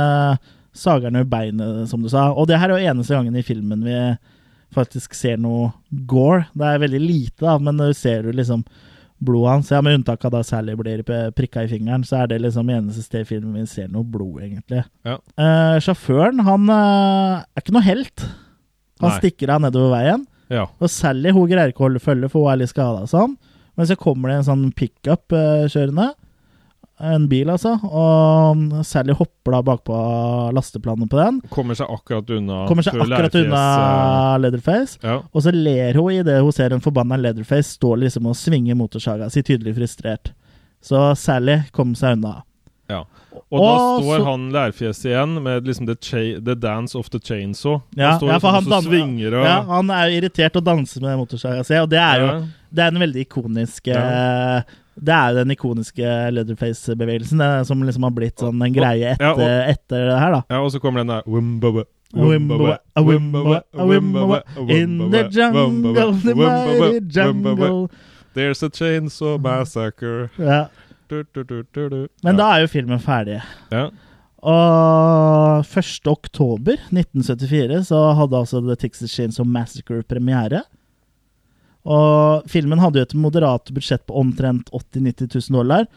sager 0.77 1.11
han 1.11 1.21
jo 1.21 1.29
beinet, 1.29 1.85
som 1.91 2.01
du 2.01 2.09
sa. 2.09 2.31
Og 2.33 2.49
det 2.49 2.57
her 2.61 2.71
er 2.71 2.77
jo 2.79 2.93
eneste 2.93 3.17
gangen 3.17 3.37
i 3.37 3.45
filmen 3.45 3.85
vi 3.85 3.99
faktisk 4.75 5.15
ser 5.17 5.37
noe 5.41 5.71
gore. 6.09 6.45
Det 6.57 6.67
er 6.67 6.83
veldig 6.83 7.01
lite, 7.01 7.41
da, 7.45 7.57
men 7.61 7.79
du 7.79 7.89
ser 7.97 8.27
jo 8.27 8.35
liksom 8.35 8.65
blodet 9.17 9.49
hans. 9.51 9.71
Ja, 9.73 9.81
med 9.81 9.97
unntak 9.97 10.25
av 10.27 10.33
da 10.35 10.43
Sally 10.45 10.75
blir 10.77 11.01
prikka 11.33 11.63
i 11.65 11.69
fingeren, 11.71 12.03
så 12.05 12.19
er 12.21 12.31
det 12.31 12.41
liksom 12.43 12.69
eneste 12.69 13.01
sted 13.05 13.25
i 13.25 13.29
filmen 13.31 13.55
vi 13.57 13.65
ser 13.69 13.87
noe 13.93 14.05
blod, 14.05 14.41
egentlig. 14.45 14.83
Ja. 15.07 15.17
Eh, 15.41 15.77
sjåføren, 15.81 16.43
han 16.45 16.69
eh, 16.69 17.41
er 17.41 17.63
ikke 17.63 17.73
noe 17.77 17.87
helt. 17.87 18.27
Han 19.01 19.11
Nei. 19.13 19.17
stikker 19.21 19.53
av 19.55 19.63
nedover 19.65 19.93
veien. 19.95 20.27
ja. 20.53 20.67
Og 20.81 20.89
Sally 20.93 21.33
hun 21.33 21.49
greier 21.49 21.73
ikke 21.73 21.85
å 21.85 21.87
holde 21.89 22.03
følge, 22.03 22.29
for 22.33 22.45
hun 22.45 22.53
er 22.53 22.61
litt 22.63 22.73
skada. 22.73 23.07
Sånn. 23.09 23.35
Men 23.77 23.89
så 23.89 23.97
kommer 23.99 24.29
det 24.31 24.39
en 24.39 24.47
sånn 24.51 24.69
pickup 24.77 25.33
eh, 25.37 25.65
kjørende. 25.69 26.11
En 26.99 27.27
bil, 27.29 27.45
altså. 27.53 27.75
Og 27.85 28.83
Sally 28.85 29.13
hopper 29.13 29.51
da 29.53 29.61
bakpå 29.61 29.97
lasteplanet 30.57 31.09
på 31.11 31.19
den. 31.19 31.41
Kommer 31.53 31.77
seg 31.77 31.85
akkurat 31.93 32.29
unna. 32.33 32.63
Kommer 32.67 32.81
seg 32.87 32.95
akkurat 32.97 33.35
unna 33.37 34.37
Leatherface. 34.41 34.97
eh, 35.03 35.09
Ja. 35.11 35.19
Og 35.33 35.41
så 35.45 35.51
ler 35.53 35.93
hun 35.93 36.11
idet 36.11 36.41
hun 36.41 36.51
ser 36.51 36.73
en 36.73 36.81
forbanna 36.81 37.17
Leatherface 37.21 37.77
stå 37.77 37.95
liksom 38.01 38.25
og 38.25 38.35
svinge 38.35 38.73
motorsaga 38.75 39.29
si, 39.29 39.43
tydelig 39.43 39.75
frustrert. 39.77 40.31
Så 40.81 41.15
Sally 41.17 41.59
kom 41.71 41.93
seg 41.95 42.17
unna. 42.17 42.41
ja. 42.89 43.03
Og 43.51 43.61
da 43.61 44.01
står 44.01 44.17
så- 44.17 44.25
han 44.25 44.49
lærfjeset 44.51 45.05
igjen 45.05 45.41
med 45.43 45.63
liksom 45.67 45.85
the, 45.85 46.39
the 46.41 46.55
dance 46.55 46.95
of 46.97 47.09
the 47.11 47.19
chainsaw. 47.19 47.81
Ja, 47.95 48.17
står 48.17 48.27
ja, 48.31 48.39
for 48.39 48.51
liksom 48.51 48.53
han, 48.53 48.63
danner, 48.65 48.89
svinger 48.89 49.33
og 49.39 49.45
ja, 49.45 49.61
han 49.61 49.89
er 49.91 50.09
jo 50.09 50.17
irritert 50.21 50.55
og 50.57 50.63
danser 50.65 51.01
med 51.01 51.17
motorsaga 51.17 51.63
si, 51.63 51.75
og 51.75 51.87
det 51.89 51.99
er 51.99 52.19
jo 52.19 52.25
Ja. 52.25 52.41
Det 52.73 52.79
er 52.83 52.87
en 52.87 52.99
veldig 52.99 53.21
ikonisk 53.29 53.87
Ja. 53.87 54.63
Det 54.97 55.13
er 55.13 55.29
jo 55.29 55.35
den 55.43 55.51
ikoniske 55.53 56.13
Leatherface-bevegelsen 56.33 57.41
er 57.43 57.63
som 57.69 57.83
liksom 57.85 58.03
har 58.07 58.11
blitt 58.17 58.37
sånn 58.41 58.61
en 58.65 58.73
greie 58.73 59.13
etter, 59.13 59.23
Ja, 59.25 59.33
og- 59.33 59.69
etter 59.75 60.07
det 60.09 60.19
her, 60.19 60.31
da. 60.31 60.41
Ja, 60.49 60.61
og 60.63 60.71
så 60.73 60.79
kommer 60.81 61.03
den 61.03 61.07
der 61.13 61.23
wimbawa, 61.27 61.85
In 64.69 65.11
the 65.11 65.27
jungle, 65.31 66.13
the 66.23 66.33
mighty 66.35 66.99
jungle 67.09 67.89
There's 68.33 68.61
a 68.63 68.69
chainsaw 68.69 69.37
massacre. 69.37 70.29
ja. 70.37 70.67
Du, 71.09 71.23
du, 71.33 71.43
du. 71.43 72.07
Men 72.23 72.35
da 72.35 72.49
er 72.57 72.65
jo 72.65 72.67
filmen 72.67 72.99
ferdig. 72.99 73.41
ja. 73.71 73.89
Og 74.47 75.63
1. 75.65 76.07
oktober 76.11 76.77
1974 76.93 77.87
så 77.89 78.01
hadde 78.15 78.37
altså 78.37 78.61
The 78.61 78.75
Texas 78.75 79.11
Chainsaw 79.15 79.45
Massacre 79.45 80.03
premiere. 80.07 80.61
Og 81.87 82.47
filmen 82.51 82.81
hadde 82.83 82.99
jo 82.99 83.07
et 83.07 83.15
moderat 83.15 83.71
budsjett 83.71 84.03
på 84.07 84.15
omtrent 84.19 84.67
80 84.75 85.05
000-90 85.05 85.49
000 85.49 85.55
dollar. 85.55 85.87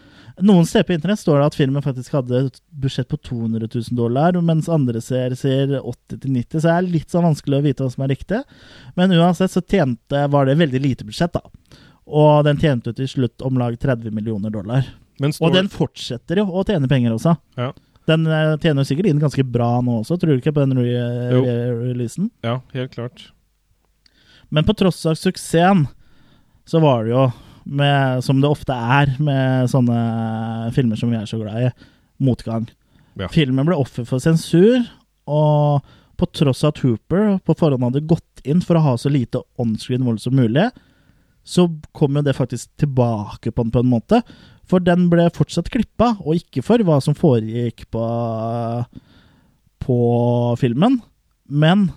Noen 0.41 0.67
steder 0.69 0.87
på 0.87 0.95
internett 0.95 1.21
står 1.21 1.41
det 1.41 1.49
at 1.51 1.57
filmen 1.59 1.83
faktisk 1.85 2.15
hadde 2.15 2.45
et 2.47 2.61
budsjett 2.71 3.09
på 3.11 3.19
200 3.27 3.67
000 3.67 3.99
dollar, 3.99 4.39
mens 4.47 4.71
andre 4.73 5.03
ser 5.05 5.35
sier 5.37 5.75
80 5.81 6.23
000-90 6.23 6.61
så 6.61 6.63
det 6.69 6.77
er 6.77 6.89
litt 6.95 7.13
sånn 7.13 7.27
vanskelig 7.27 7.59
å 7.59 7.65
vite 7.67 7.85
hva 7.85 7.93
som 7.93 8.07
er 8.07 8.13
riktig. 8.15 8.41
Men 8.97 9.17
uansett 9.19 9.53
så 9.53 9.65
tjente, 9.65 10.23
var 10.31 10.47
det 10.47 10.57
veldig 10.63 10.81
lite 10.85 11.09
budsjett, 11.09 11.35
da. 11.35 11.43
Og 12.07 12.47
den 12.47 12.59
tjente 12.63 12.95
til 12.97 13.11
slutt 13.11 13.43
om 13.47 13.59
lag 13.61 13.77
30 13.79 14.15
millioner 14.15 14.55
dollar. 14.55 14.87
Og 15.21 15.53
den 15.55 15.69
fortsetter 15.71 16.41
jo 16.41 16.47
å 16.49 16.65
tjene 16.67 16.89
penger 16.91 17.19
også. 17.19 17.35
Ja. 17.61 17.73
Den 18.09 18.25
eh, 18.31 18.55
tjener 18.63 18.83
jo 18.83 18.89
sikkert 18.89 19.11
inn 19.11 19.21
ganske 19.23 19.45
bra 19.45 19.75
nå 19.85 20.01
også, 20.01 20.17
tror 20.19 20.33
du 20.33 20.41
ikke, 20.41 20.55
på 20.57 20.65
den 20.65 20.79
re 20.79 20.87
re, 20.89 21.43
re 21.43 21.59
releasen? 21.91 22.31
Ja, 22.47 22.61
helt 22.75 22.95
klart. 22.95 23.29
Men 24.51 24.67
på 24.67 24.75
tross 24.79 25.05
av 25.07 25.17
suksessen, 25.19 25.87
så 26.67 26.83
var 26.83 27.07
det 27.07 27.15
jo, 27.15 27.29
med, 27.71 28.25
som 28.25 28.41
det 28.43 28.51
ofte 28.51 28.75
er 28.75 29.15
med 29.23 29.71
sånne 29.71 30.71
filmer 30.75 30.99
som 30.99 31.13
vi 31.13 31.19
er 31.21 31.29
så 31.29 31.39
glad 31.41 31.69
i, 31.69 31.73
motgang. 32.21 32.67
Ja. 33.21 33.29
Filmen 33.33 33.67
ble 33.69 33.79
offer 33.79 34.07
for 34.09 34.23
sensur, 34.23 34.83
og 35.31 35.87
på 36.21 36.29
tross 36.37 36.65
av 36.67 36.75
at 36.75 36.83
Hooper 36.85 37.39
på 37.47 37.57
forhånd 37.57 37.87
hadde 37.87 38.07
gått 38.11 38.43
inn 38.45 38.63
for 38.65 38.77
å 38.77 38.85
ha 38.85 38.95
så 39.01 39.13
lite 39.13 39.43
onscreen 39.61 40.05
vold 40.05 40.21
som 40.23 40.37
mulig, 40.37 40.69
så 41.47 41.67
kom 41.97 42.19
jo 42.19 42.25
det 42.27 42.37
faktisk 42.37 42.69
tilbake 42.81 43.53
på 43.53 43.65
den 43.65 43.73
på 43.73 43.83
en 43.83 43.93
måte. 43.93 44.21
For 44.69 44.83
den 44.85 45.09
ble 45.11 45.29
fortsatt 45.35 45.71
klippa, 45.73 46.15
og 46.21 46.37
ikke 46.39 46.63
for 46.63 46.83
hva 46.87 47.01
som 47.03 47.17
foregikk 47.17 47.87
på, 47.91 48.05
på 49.83 49.99
filmen. 50.61 51.01
Men 51.51 51.89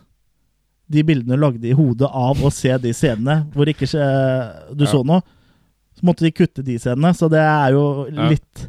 de 0.92 1.04
bildene 1.04 1.38
du 1.38 1.42
lagde 1.42 1.70
i 1.70 1.74
hodet 1.78 2.10
av 2.12 2.42
å 2.44 2.52
se 2.52 2.74
de 2.78 2.92
scenene 2.94 3.46
hvor 3.54 3.70
ikke 3.72 3.88
du 4.76 4.86
så 4.90 5.04
noe, 5.06 5.22
så 5.96 6.06
måtte 6.06 6.26
de 6.26 6.32
kutte 6.36 6.64
de 6.66 6.76
scenene. 6.82 7.14
Så 7.16 7.30
det 7.32 7.40
er 7.40 7.72
jo 7.76 7.84
litt, 8.12 8.68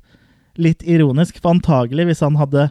litt 0.56 0.82
ironisk. 0.86 1.40
For 1.42 1.54
antagelig, 1.56 2.06
hvis 2.12 2.20
han 2.24 2.36
hadde 2.40 2.70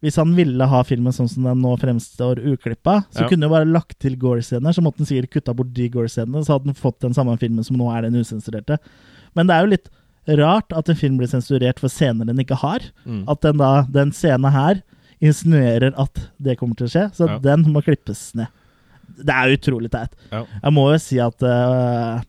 hvis 0.00 0.16
han 0.16 0.30
ville 0.32 0.64
ha 0.64 0.78
filmen 0.88 1.12
sånn 1.12 1.28
som 1.28 1.44
den 1.44 1.58
nå 1.60 1.74
fremstår 1.76 2.38
uklippa, 2.40 3.02
så 3.12 3.20
Ja. 3.20 3.28
kunne 3.28 3.44
han 3.44 3.50
bare 3.52 3.68
lagt 3.68 3.98
til 4.00 4.16
Gore-scener, 4.16 4.72
så 4.72 4.80
måtte 4.80 4.98
han 5.04 5.06
sikkert 5.10 5.30
kutta 5.30 5.52
bort 5.54 5.74
de 5.74 5.90
Gore-scenene, 5.92 6.40
så 6.40 6.54
hadde 6.56 6.72
han 6.72 6.74
fått 6.74 7.00
den 7.04 7.12
samme 7.12 7.36
filmen 7.38 7.62
som 7.62 7.76
nå 7.76 7.90
er 7.92 8.06
den 8.08 8.14
usensurerte. 8.16 8.78
Men 9.36 9.46
det 9.46 9.52
er 9.56 9.66
jo 9.66 9.72
litt 9.74 9.90
rart 10.40 10.72
at 10.72 10.88
en 10.88 10.96
film 10.96 11.18
blir 11.18 11.28
sensurert 11.28 11.78
for 11.78 11.88
scener 11.92 12.24
den 12.24 12.38
ikke 12.40 12.56
har. 12.56 12.80
Mm. 13.04 13.24
At 13.28 13.42
den 13.42 13.58
da, 13.58 13.82
den 13.92 14.10
scenen 14.16 14.50
her 14.50 14.80
insinuerer 15.20 15.92
at 16.00 16.30
det 16.40 16.56
kommer 16.58 16.74
til 16.76 16.86
å 16.88 16.90
skje, 16.94 17.04
så 17.14 17.28
Ja. 17.28 17.38
den 17.38 17.64
må 17.70 17.82
klippes 17.84 18.34
ned. 18.34 18.48
Det 19.18 19.36
er 19.36 19.54
utrolig 19.56 19.90
teit. 19.92 20.16
Ja. 20.32 20.44
Jeg 20.46 20.74
må 20.76 20.86
jo 20.92 20.98
si 21.02 21.20
at 21.22 21.46
uh, 21.46 22.20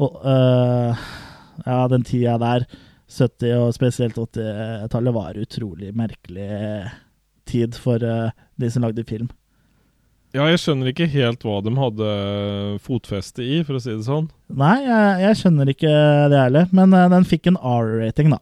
øh, 0.00 1.02
Ja, 1.66 1.80
den 1.92 2.06
tida 2.06 2.38
der, 2.40 2.64
70- 3.10 3.56
og 3.58 3.74
spesielt 3.74 4.16
80-tallet, 4.16 5.14
var 5.14 5.38
utrolig 5.40 5.90
merkelig 5.96 6.48
tid 7.50 7.76
for 7.78 8.02
uh, 8.02 8.30
de 8.60 8.70
som 8.70 8.86
lagde 8.86 9.04
film. 9.04 9.28
Ja, 10.30 10.44
jeg 10.46 10.60
skjønner 10.62 10.92
ikke 10.92 11.08
helt 11.10 11.42
hva 11.42 11.56
de 11.66 11.72
hadde 11.74 12.10
fotfeste 12.86 13.42
i, 13.42 13.64
for 13.66 13.76
å 13.76 13.82
si 13.82 13.90
det 13.90 14.06
sånn. 14.06 14.28
Nei, 14.46 14.76
jeg, 14.86 15.16
jeg 15.24 15.40
skjønner 15.40 15.72
ikke 15.72 15.94
det 16.30 16.44
heller, 16.44 16.70
men 16.76 16.94
uh, 16.94 17.08
den 17.10 17.26
fikk 17.26 17.50
en 17.50 17.58
R-rating, 17.58 18.30
da. 18.36 18.38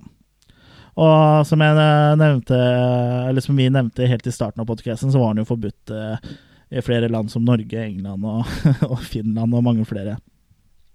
Og 0.98 1.46
som 1.46 1.62
jeg 1.62 1.78
nevnte, 2.18 2.58
eller 3.28 3.44
som 3.44 3.58
vi 3.58 3.68
nevnte 3.70 4.08
helt 4.10 4.26
i 4.26 4.34
starten 4.34 4.64
av 4.64 4.68
podcasten, 4.68 5.12
så 5.14 5.20
var 5.22 5.34
den 5.34 5.44
jo 5.44 5.50
forbudt 5.52 5.92
øh, 5.94 6.16
i 6.70 6.82
flere 6.84 7.08
land 7.08 7.30
som 7.32 7.44
Norge, 7.44 7.84
England 7.84 8.26
og, 8.28 8.48
og 8.92 9.00
Finland 9.04 9.54
og 9.54 9.64
mange 9.64 9.86
flere. 9.88 10.18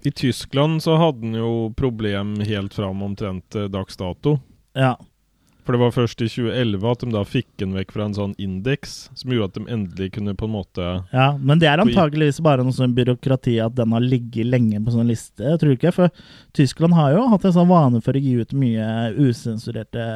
I 0.03 0.11
Tyskland 0.11 0.83
så 0.83 0.97
hadde 0.99 1.23
han 1.23 1.39
jo 1.39 1.71
problem 1.79 2.35
helt 2.43 2.75
fram 2.75 3.01
omtrent 3.05 3.55
dags 3.71 3.97
dato. 3.97 4.37
Ja. 4.75 4.97
For 5.63 5.75
det 5.75 5.79
var 5.79 5.93
først 5.95 6.19
i 6.19 6.27
2011 6.27 6.89
at 6.91 7.03
de 7.03 7.13
da 7.13 7.21
fikk 7.23 7.47
den 7.61 7.75
vekk 7.77 7.93
fra 7.95 8.07
en 8.09 8.15
sånn 8.17 8.33
indeks, 8.41 8.95
som 9.15 9.31
gjorde 9.31 9.47
at 9.47 9.59
de 9.59 9.75
endelig 9.77 10.09
kunne 10.17 10.35
på 10.35 10.47
en 10.49 10.55
måte 10.57 10.87
Ja, 11.13 11.29
men 11.39 11.61
det 11.61 11.69
er 11.71 11.79
antageligvis 11.79 12.41
bare 12.43 12.65
noe 12.65 12.75
sånn 12.75 12.95
byråkrati 12.97 13.55
at 13.63 13.77
den 13.77 13.95
har 13.95 14.03
ligget 14.03 14.49
lenge 14.49 14.81
på 14.83 14.95
sånn 14.95 15.07
liste, 15.07 15.39
jeg 15.45 15.61
tror 15.61 15.77
ikke? 15.77 15.93
For 15.95 16.25
Tyskland 16.57 16.97
har 16.99 17.15
jo 17.15 17.29
hatt 17.31 17.47
en 17.47 17.55
sånn 17.55 17.71
vane 17.71 18.03
for 18.03 18.19
å 18.19 18.23
gi 18.25 18.35
ut 18.43 18.51
mye 18.59 18.89
usensurerte 19.15 20.09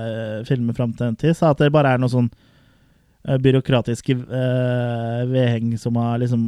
filmer 0.50 0.76
fram 0.76 0.92
til 0.98 1.14
en 1.14 1.20
tid, 1.24 1.38
så 1.38 1.54
at 1.54 1.64
det 1.64 1.72
bare 1.76 1.96
er 1.96 2.04
noe 2.04 2.12
sånn 2.12 2.28
byråkratiske 3.28 4.16
eh, 4.16 5.22
vedheng 5.28 5.76
som 5.78 6.00
har 6.00 6.22
liksom 6.24 6.48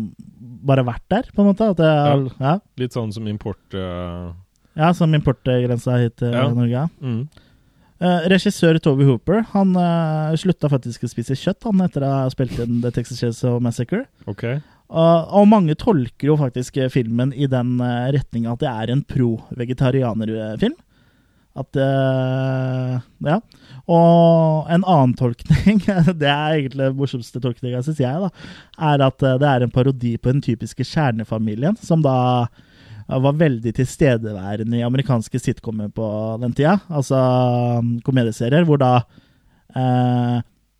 bare 0.63 0.85
vært 0.87 1.03
der, 1.11 1.27
på 1.35 1.43
en 1.43 1.49
måte. 1.51 1.67
At 1.73 1.77
det 1.79 1.91
ja. 1.91 2.15
ja. 2.39 2.55
Litt 2.79 2.95
sånn 2.95 3.11
som 3.15 3.27
import 3.27 3.75
Uh... 3.75 4.31
ja, 4.79 4.93
som 4.95 5.13
importgrensa 5.13 5.97
hit 5.99 6.17
til 6.23 6.31
Ja. 6.33 6.47
Norge. 6.55 6.87
mm. 7.03 7.21
Eh, 7.99 8.29
regissør 8.31 8.77
Toby 8.79 9.03
Hooper 9.03 9.41
han 9.51 9.73
uh, 9.75 10.31
slutta 10.39 10.69
faktisk 10.71 11.03
å 11.03 11.09
spise 11.11 11.35
kjøtt 11.35 11.65
han 11.67 11.81
etter 11.83 12.05
å 12.07 12.11
ha 12.13 12.29
spilt 12.31 12.55
inn 12.63 12.77
The 12.79 12.93
Texas 12.95 13.19
Chainsaw 13.19 13.57
Massacre. 13.59 14.05
Okay. 14.23 14.61
Og, 14.87 15.33
og 15.35 15.49
mange 15.51 15.75
tolker 15.75 16.29
jo 16.31 16.37
faktisk 16.39 16.79
eh, 16.79 16.87
filmen 16.89 17.33
i 17.35 17.49
den 17.51 17.75
uh, 17.83 18.07
retninga 18.15 18.53
at 18.55 18.63
det 18.63 18.71
er 18.71 18.93
en 18.93 19.03
pro-vegetarianerfilm. 19.03 20.77
At 21.59 21.75
uh, 21.75 23.01
Ja. 23.27 23.41
Og 23.89 24.69
en 24.69 24.83
annen 24.83 25.15
tolkning, 25.17 25.81
det 26.21 26.29
er 26.29 26.57
egentlig 26.59 26.83
den 26.83 26.97
morsomste 26.99 27.41
tolkninga, 27.41 27.81
syns 27.85 28.01
jeg, 28.03 28.21
da, 28.21 28.29
er 28.91 29.05
at 29.07 29.25
eh, 29.25 29.39
det 29.41 29.49
er 29.49 29.65
en 29.65 29.73
parodi 29.73 30.13
på 30.17 30.33
den 30.33 30.43
typiske 30.45 30.85
kjernefamilien, 30.85 31.77
som 31.81 32.03
da 32.05 32.17
eh, 32.45 33.17
var 33.25 33.39
veldig 33.39 33.73
tilstedeværende 33.79 34.77
i 34.77 34.85
amerikanske 34.85 35.41
sitcomer 35.41 35.89
på 35.95 36.05
den 36.43 36.53
tida. 36.53 36.77
Altså 36.93 37.17
mm, 37.81 37.97
komedieserier, 38.05 38.69
hvor 38.69 38.81
da 38.81 38.93
eh, 39.73 40.39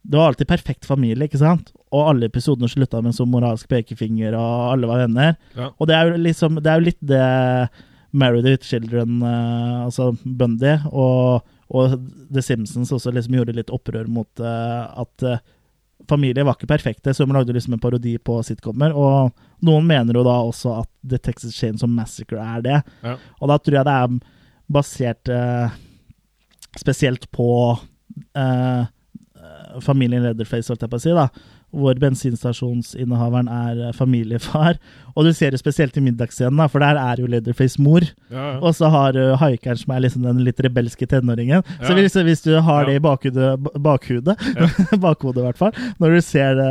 Det 0.10 0.16
var 0.18 0.30
alltid 0.30 0.48
perfekt 0.48 0.86
familie, 0.86 1.26
ikke 1.26 1.42
sant? 1.42 1.74
Og 1.90 2.12
alle 2.14 2.30
episodene 2.30 2.70
slutta 2.70 3.02
med 3.02 3.12
en 3.12 3.18
sånn 3.18 3.34
moralsk 3.34 3.68
pekefinger, 3.70 4.38
og 4.38 4.74
alle 4.76 4.88
var 4.90 5.08
venner. 5.08 5.36
Ja. 5.58 5.74
Og 5.78 5.90
det 5.90 5.98
er 5.98 6.18
liksom 6.18 6.62
Det 6.62 6.70
er 6.70 6.78
jo 6.78 6.92
litt 6.92 7.02
det 7.02 7.26
Married 8.12 8.46
with 8.46 8.66
Children, 8.66 9.22
eh, 9.22 9.86
altså 9.86 10.14
Bundy, 10.26 10.78
og, 10.90 11.42
og 11.70 11.96
The 12.34 12.42
Simpsons 12.42 12.92
også 12.96 13.14
liksom 13.14 13.38
gjorde 13.38 13.56
litt 13.58 13.72
opprør 13.74 14.10
mot 14.10 14.42
uh, 14.42 14.90
at 15.04 15.26
uh, 15.26 15.42
familier 16.10 16.48
var 16.48 16.58
ikke 16.58 16.72
perfekte, 16.72 17.14
så 17.14 17.28
de 17.28 17.36
lagde 17.36 17.54
liksom 17.54 17.76
en 17.76 17.84
parodi 17.84 18.16
på 18.18 18.40
sitcomer. 18.46 18.96
Og 18.98 19.30
noen 19.66 19.86
mener 19.86 20.18
jo 20.18 20.24
da 20.26 20.40
også 20.48 20.80
at 20.80 20.90
The 21.04 21.20
Texas 21.22 21.58
Chainsaw 21.58 21.92
Massacre 21.92 22.42
er 22.42 22.64
det. 22.66 22.80
Ja. 23.06 23.18
Og 23.38 23.52
da 23.52 23.60
tror 23.62 23.78
jeg 23.78 23.90
det 23.90 23.98
er 24.00 24.18
basert 24.80 25.34
uh, 25.34 25.78
spesielt 26.80 27.30
på 27.34 27.50
familien 29.84 30.24
Leatherface, 30.26 30.68
holdt 30.72 30.84
jeg 30.84 30.92
på 30.92 30.98
å 31.00 31.02
si, 31.04 31.12
da. 31.16 31.28
Hvor 31.72 31.94
bensinstasjonsinnehaveren 32.02 33.50
er 33.52 33.82
eh, 33.90 33.94
familiefar. 33.94 34.80
Og 35.16 35.26
du 35.28 35.32
ser 35.36 35.52
det 35.54 35.60
spesielt 35.62 35.98
i 36.00 36.04
middagsscenen, 36.06 36.62
for 36.72 36.80
der 36.84 36.98
er 36.98 37.20
jo 37.22 37.28
Leatherface 37.30 37.82
mor. 37.82 38.02
Ja, 38.32 38.46
ja. 38.56 38.58
Og 38.64 38.74
så 38.78 38.90
har 38.94 39.14
du 39.14 39.22
haikeren 39.42 39.78
som 39.78 39.94
er 39.96 40.04
liksom 40.06 40.24
den 40.26 40.42
litt 40.46 40.60
rebelske 40.66 41.06
tenåringen. 41.10 41.62
Så 41.84 41.94
hvis, 41.98 42.16
hvis 42.26 42.42
du 42.46 42.56
har 42.60 42.84
Ja. 42.84 42.88
det 42.90 42.96
i 43.00 43.04
bakhudet, 43.04 43.60
bakhudet, 43.84 44.38
bakhodet 45.06 45.42
i 45.44 45.46
hvert 45.50 45.60
fall, 45.60 45.74
når 46.00 46.16
du 46.18 46.22
ser, 46.26 46.64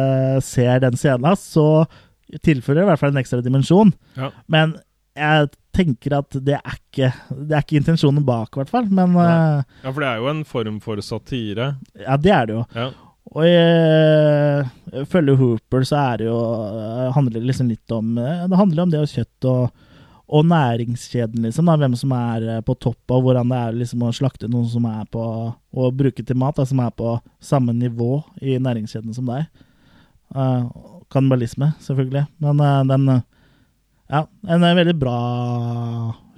ser 0.45 0.81
den 0.85 0.97
scenen, 0.97 1.37
så 1.39 1.85
tilfører 2.45 2.81
det 2.83 2.87
i 2.87 2.91
hvert 2.93 3.01
fall 3.01 3.15
en 3.15 3.21
ekstra 3.23 3.41
dimensjon. 3.45 3.93
Ja. 4.19 4.31
Men 4.49 4.77
jeg 5.19 5.49
tenker 5.79 6.17
at 6.19 6.35
det 6.47 6.57
er 6.59 6.75
ikke, 6.79 7.13
det 7.47 7.55
er 7.55 7.63
ikke 7.65 7.79
intensjonen 7.79 8.25
bak, 8.27 8.51
i 8.57 8.61
hvert 8.63 8.73
fall. 8.73 8.89
Men 8.91 9.15
eh, 9.19 9.61
ja, 9.85 9.91
for 9.93 10.01
det 10.03 10.09
er 10.11 10.23
jo 10.25 10.31
en 10.33 10.43
form 10.49 10.81
for 10.85 11.01
satire. 11.05 11.75
ja, 11.99 12.17
det 12.19 12.33
er 12.35 12.49
det 12.51 12.57
jo. 12.59 12.65
Ja. 12.75 12.89
Og 13.37 13.45
jeg 13.45 15.05
følge 15.13 15.37
Hooper, 15.37 15.85
så 15.85 15.99
er 16.01 16.21
det 16.21 16.29
jo 16.31 16.39
eh, 16.39 17.11
handler 17.13 17.37
det 17.37 17.51
liksom 17.51 17.69
litt 17.69 17.93
om 17.93 18.17
eh, 18.17 18.47
Det 18.49 18.57
handler 18.57 18.87
om 18.87 18.93
det 18.95 19.03
og 19.03 19.13
kjøtt 19.13 19.49
og, 19.51 19.85
og 20.29 20.47
næringskjeden, 20.49 21.45
liksom. 21.45 21.69
Da, 21.69 21.77
hvem 21.81 21.97
som 21.99 22.15
er 22.17 22.47
eh, 22.55 22.63
på 22.65 22.77
topp, 22.81 23.01
og 23.13 23.27
hvordan 23.27 23.53
det 23.53 23.61
er 23.61 23.79
liksom 23.83 24.07
å 24.07 24.15
slakte 24.17 24.49
noen 24.49 24.69
som 24.73 24.89
er 24.89 25.05
på 25.13 25.23
Og 25.77 25.99
bruke 25.99 26.25
til 26.25 26.41
mat, 26.41 26.57
da, 26.57 26.65
som 26.69 26.81
er 26.85 26.95
på 26.97 27.19
samme 27.45 27.77
nivå 27.77 28.23
i 28.41 28.57
næringskjeden 28.63 29.17
som 29.17 29.29
deg. 29.29 29.49
Uh, 30.33 30.69
Kannibalisme, 31.13 31.71
selvfølgelig. 31.85 32.27
Men 32.45 32.61
uh, 32.65 32.85
den 32.89 33.09
Ja, 34.09 34.25
en 34.49 34.65
veldig 34.65 34.97
bra 34.97 35.19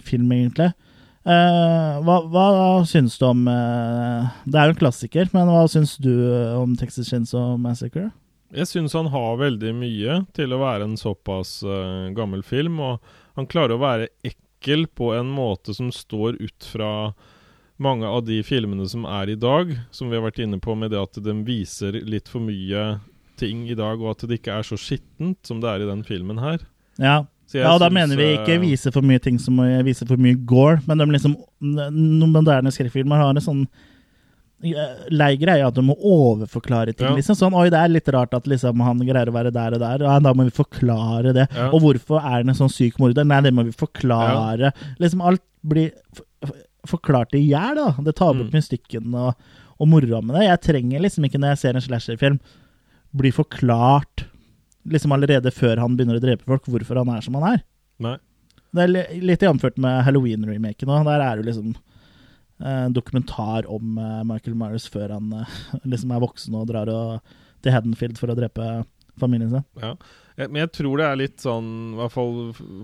film, 0.02 0.32
egentlig. 0.34 0.72
Eh, 1.20 1.96
hva, 2.00 2.16
hva 2.32 2.46
syns 2.88 3.18
du 3.20 3.26
om 3.28 3.42
uh, 3.44 4.30
Det 4.48 4.56
er 4.56 4.70
jo 4.70 4.72
en 4.72 4.78
klassiker, 4.78 5.28
men 5.34 5.50
hva 5.52 5.66
syns 5.68 5.98
du 6.00 6.14
om 6.56 6.72
Texas 6.80 7.10
Chainsaw 7.12 7.58
Massacre? 7.60 8.08
Jeg 8.56 8.66
syns 8.70 8.96
han 8.96 9.10
har 9.12 9.36
veldig 9.38 9.74
mye 9.76 10.22
til 10.34 10.54
å 10.56 10.62
være 10.62 10.88
en 10.88 10.96
såpass 10.98 11.58
uh, 11.66 12.08
gammel 12.16 12.40
film, 12.46 12.80
og 12.80 13.12
han 13.36 13.48
klarer 13.50 13.76
å 13.76 13.82
være 13.82 14.08
ekkel 14.26 14.88
på 14.96 15.12
en 15.18 15.28
måte 15.30 15.76
som 15.76 15.92
står 15.92 16.40
ut 16.40 16.70
fra 16.72 17.12
mange 17.80 18.08
av 18.08 18.24
de 18.24 18.40
filmene 18.44 18.88
som 18.88 19.04
er 19.08 19.32
i 19.32 19.38
dag, 19.40 19.76
som 19.92 20.08
vi 20.08 20.18
har 20.18 20.24
vært 20.24 20.40
inne 20.44 20.58
på 20.60 20.74
med 20.76 20.92
det 20.92 21.00
at 21.00 21.20
de 21.20 21.36
viser 21.44 22.00
litt 22.00 22.28
for 22.28 22.44
mye 22.44 22.98
ting 23.40 23.64
i 23.68 23.76
dag, 23.76 24.00
og 24.00 24.16
at 24.16 24.26
det 24.28 24.40
ikke 24.40 24.58
er 24.60 24.66
så 24.66 24.76
skittent 24.80 25.40
som 25.48 25.62
det 25.62 25.70
er 25.70 25.84
i 25.84 25.88
den 25.88 26.02
filmen 26.04 26.40
her. 26.42 26.64
Ja, 27.00 27.22
ja 27.58 27.72
og 27.74 27.80
da 27.82 27.88
mener 27.90 28.16
vi 28.16 28.28
ikke 28.36 28.54
eh, 28.54 28.60
vise 28.62 28.92
for 28.94 29.02
mye 29.02 29.18
ting 29.18 29.38
som 29.42 29.56
viser 29.58 29.82
vise 29.88 30.06
for 30.06 30.16
mye 30.22 30.36
gore, 30.46 30.80
men 30.86 30.98
de 31.02 31.06
liksom 31.16 31.34
Noen 31.60 32.30
moderne 32.32 32.70
skrekkfilmer 32.72 33.18
har 33.20 33.30
en 33.34 33.42
sånn 33.42 33.64
eh, 34.64 35.04
lei 35.10 35.34
greie 35.40 35.66
at 35.66 35.74
du 35.74 35.82
må 35.82 35.96
overforklare 35.98 36.92
ting. 36.94 37.08
Ja. 37.08 37.16
liksom 37.18 37.36
sånn, 37.36 37.56
Oi, 37.58 37.66
det 37.72 37.80
er 37.80 37.88
litt 37.92 38.08
rart 38.14 38.34
at 38.36 38.46
liksom 38.46 38.80
han 38.84 39.00
greier 39.04 39.28
å 39.28 39.34
være 39.34 39.50
der 39.52 39.74
og 39.76 39.80
der. 39.82 40.04
Ja, 40.06 40.18
da 40.22 40.32
må 40.36 40.46
vi 40.48 40.54
forklare 40.54 41.32
det. 41.36 41.48
Ja. 41.56 41.70
Og 41.74 41.80
hvorfor 41.84 42.20
er 42.20 42.38
han 42.40 42.48
en 42.52 42.58
sånn 42.58 42.72
syk 42.72 42.98
morder? 43.02 43.24
Nei, 43.28 43.40
det 43.44 43.52
må 43.56 43.64
vi 43.68 43.72
forklare. 43.76 44.72
Liksom 45.02 45.20
Alt 45.26 45.42
blir 45.66 45.90
forklart 46.88 47.34
i 47.36 47.42
hjel, 47.50 47.76
da. 47.76 47.90
Det 48.04 48.14
tar 48.16 48.32
bort 48.34 48.48
Mm. 48.52 48.56
mystikken 48.56 49.14
og, 49.14 49.34
og 49.80 49.88
moroa 49.88 50.22
med 50.24 50.36
det. 50.38 50.46
Jeg 50.48 50.60
trenger 50.68 51.00
liksom 51.04 51.24
ikke, 51.28 51.40
når 51.40 51.54
jeg 51.54 51.58
ser 51.58 51.76
en 51.76 51.84
slasherfilm, 51.84 52.38
bli 53.16 53.30
forklart 53.36 54.24
liksom 54.88 55.12
allerede 55.12 55.50
før 55.52 55.80
han 55.82 55.96
begynner 55.96 56.16
å 56.20 56.22
drepe 56.22 56.46
folk, 56.48 56.64
hvorfor 56.70 57.00
han 57.02 57.10
er 57.16 57.24
som 57.26 57.36
han 57.38 57.48
er. 57.54 57.62
Nei. 58.00 58.16
Det 58.70 58.84
er 58.84 58.92
li- 58.92 59.20
litt 59.32 59.42
jamført 59.42 59.78
med 59.82 60.04
Halloween-remaken 60.06 60.92
òg. 60.94 61.04
Der 61.08 61.24
er 61.26 61.40
det 61.40 61.48
liksom 61.50 61.74
eh, 62.62 62.86
dokumentar 62.94 63.66
om 63.68 63.98
eh, 63.98 64.22
Michael 64.28 64.56
Myers 64.56 64.86
før 64.88 65.16
han 65.16 65.32
eh, 65.40 65.58
liksom 65.92 66.14
er 66.14 66.22
voksen 66.24 66.56
og 66.60 66.68
drar 66.70 66.88
og, 66.92 67.36
til 67.60 67.74
Haddonfield 67.74 68.20
for 68.20 68.32
å 68.32 68.38
drepe 68.38 68.70
familien 69.20 69.50
sin. 69.52 69.66
Ja. 69.82 69.94
Men 70.40 70.62
jeg 70.62 70.70
tror 70.72 70.96
det 70.96 71.04
er 71.10 71.18
litt 71.20 71.42
sånn, 71.42 71.66
i 71.92 71.98
hvert 71.98 72.14
fall 72.14 72.36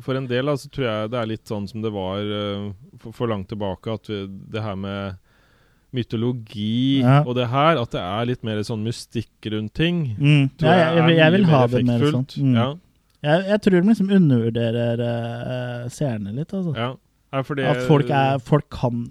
for 0.05 0.19
en 0.19 0.27
del, 0.29 0.51
så 0.53 0.67
så 0.67 0.73
tror 0.75 0.85
jeg 0.91 1.13
det 1.15 1.21
er 1.23 1.31
litt 1.31 1.49
sånn 1.49 1.65
som 1.71 1.81
det 1.81 1.93
var 1.95 2.19
for, 3.01 3.15
for 3.17 3.31
langt 3.31 3.49
tilbake, 3.49 3.95
at 3.95 4.11
vi, 4.11 4.19
det 4.53 4.61
her 4.61 4.77
med 4.77 5.17
mytologi 5.95 7.01
Ja. 7.03 7.23
og 7.25 7.35
det 7.39 7.49
her, 7.49 7.79
at 7.81 7.91
det 7.95 8.01
er 8.03 8.27
litt 8.27 8.43
mer 8.45 8.59
sånn 8.67 8.83
mystikk 8.85 9.51
rundt 9.53 9.75
ting. 9.75 10.17
Mm. 10.19 10.51
Ja, 10.61 10.73
jeg, 10.73 10.97
jeg, 10.97 11.17
jeg 11.19 11.33
vil 11.37 11.47
ha 11.51 11.67
det 11.67 11.85
mer 11.87 12.05
sånn. 12.11 12.27
Mm. 12.41 12.55
Ja, 12.57 12.67
Jeg, 13.27 13.45
jeg 13.49 13.61
tror 13.63 13.75
de 13.75 13.89
liksom 13.89 14.11
undervurderer 14.13 15.01
uh, 15.03 15.89
seerne 15.91 16.35
litt. 16.37 16.53
Altså. 16.55 16.75
At 17.33 17.87
folk, 17.89 18.11
er, 18.11 18.39
folk 18.39 18.69
kan 18.71 19.07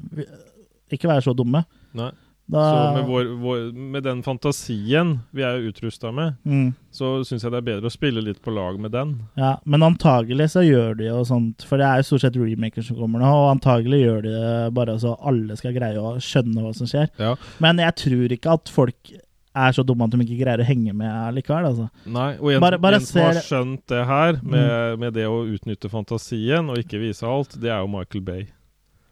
ikke 0.94 1.10
være 1.10 1.26
så 1.26 1.34
dumme. 1.36 1.66
Nei. 1.98 2.12
Da, 2.46 2.62
Så 2.62 2.94
med, 2.94 3.08
vår, 3.10 3.30
vår, 3.42 3.62
med 3.74 4.04
den 4.06 4.20
fantasien 4.24 5.16
vi 5.34 5.42
er 5.42 5.64
utrusta 5.66 6.12
med, 6.14 6.36
mm. 6.46 6.68
så 6.94 7.24
syns 7.26 7.42
jeg 7.42 7.54
det 7.56 7.58
er 7.58 7.66
bedre 7.72 7.90
å 7.90 7.94
spille 7.94 8.22
litt 8.22 8.38
på 8.46 8.54
lag 8.54 8.78
med 8.82 8.94
den. 8.94 9.16
Ja, 9.40 9.56
men 9.66 9.86
antagelig 9.86 10.52
så 10.54 10.62
gjør 10.62 10.94
de 11.00 11.08
jo 11.10 11.24
sånt, 11.26 11.66
for 11.66 11.82
det 11.82 11.88
er 11.90 12.04
jo 12.04 12.10
stort 12.12 12.28
sett 12.28 12.38
remaker 12.38 12.86
som 12.86 13.00
kommer 13.00 13.24
nå, 13.24 13.32
og 13.34 13.50
antagelig 13.56 14.04
gjør 14.04 14.22
de 14.28 14.34
det 14.36 14.56
bare 14.78 14.98
så 15.02 15.16
alle 15.26 15.58
skal 15.58 15.74
greie 15.74 15.98
å 15.98 16.18
skjønne 16.22 16.68
hva 16.68 16.74
som 16.78 16.90
skjer. 16.90 17.10
Ja. 17.18 17.34
Men 17.64 17.82
jeg 17.82 17.98
tror 18.04 18.38
ikke 18.38 18.58
at 18.60 18.74
folk 18.74 19.16
er 19.56 19.72
så 19.74 19.86
dumme 19.88 20.06
at 20.06 20.14
de 20.14 20.22
ikke 20.22 20.42
greier 20.44 20.62
å 20.62 20.68
henge 20.68 20.94
med 20.94 21.38
likevel. 21.38 21.70
Altså. 21.72 21.88
Nei, 22.06 22.34
og 22.38 22.52
en, 22.52 22.62
Bare- 22.62 22.80
bare 22.82 23.00
en 23.00 23.08
som 23.08 23.24
har 23.24 23.40
skjønt 23.42 23.86
det 23.90 24.04
her, 24.06 24.38
med, 24.44 25.00
med 25.02 25.16
det 25.18 25.26
å 25.32 25.42
utnytte 25.48 25.90
fantasien 25.90 26.70
og 26.70 26.82
ikke 26.82 27.02
vise 27.02 27.26
alt, 27.26 27.58
det 27.58 27.72
er 27.72 27.82
jo 27.82 27.90
Michael 27.96 28.26
Bay. 28.28 28.46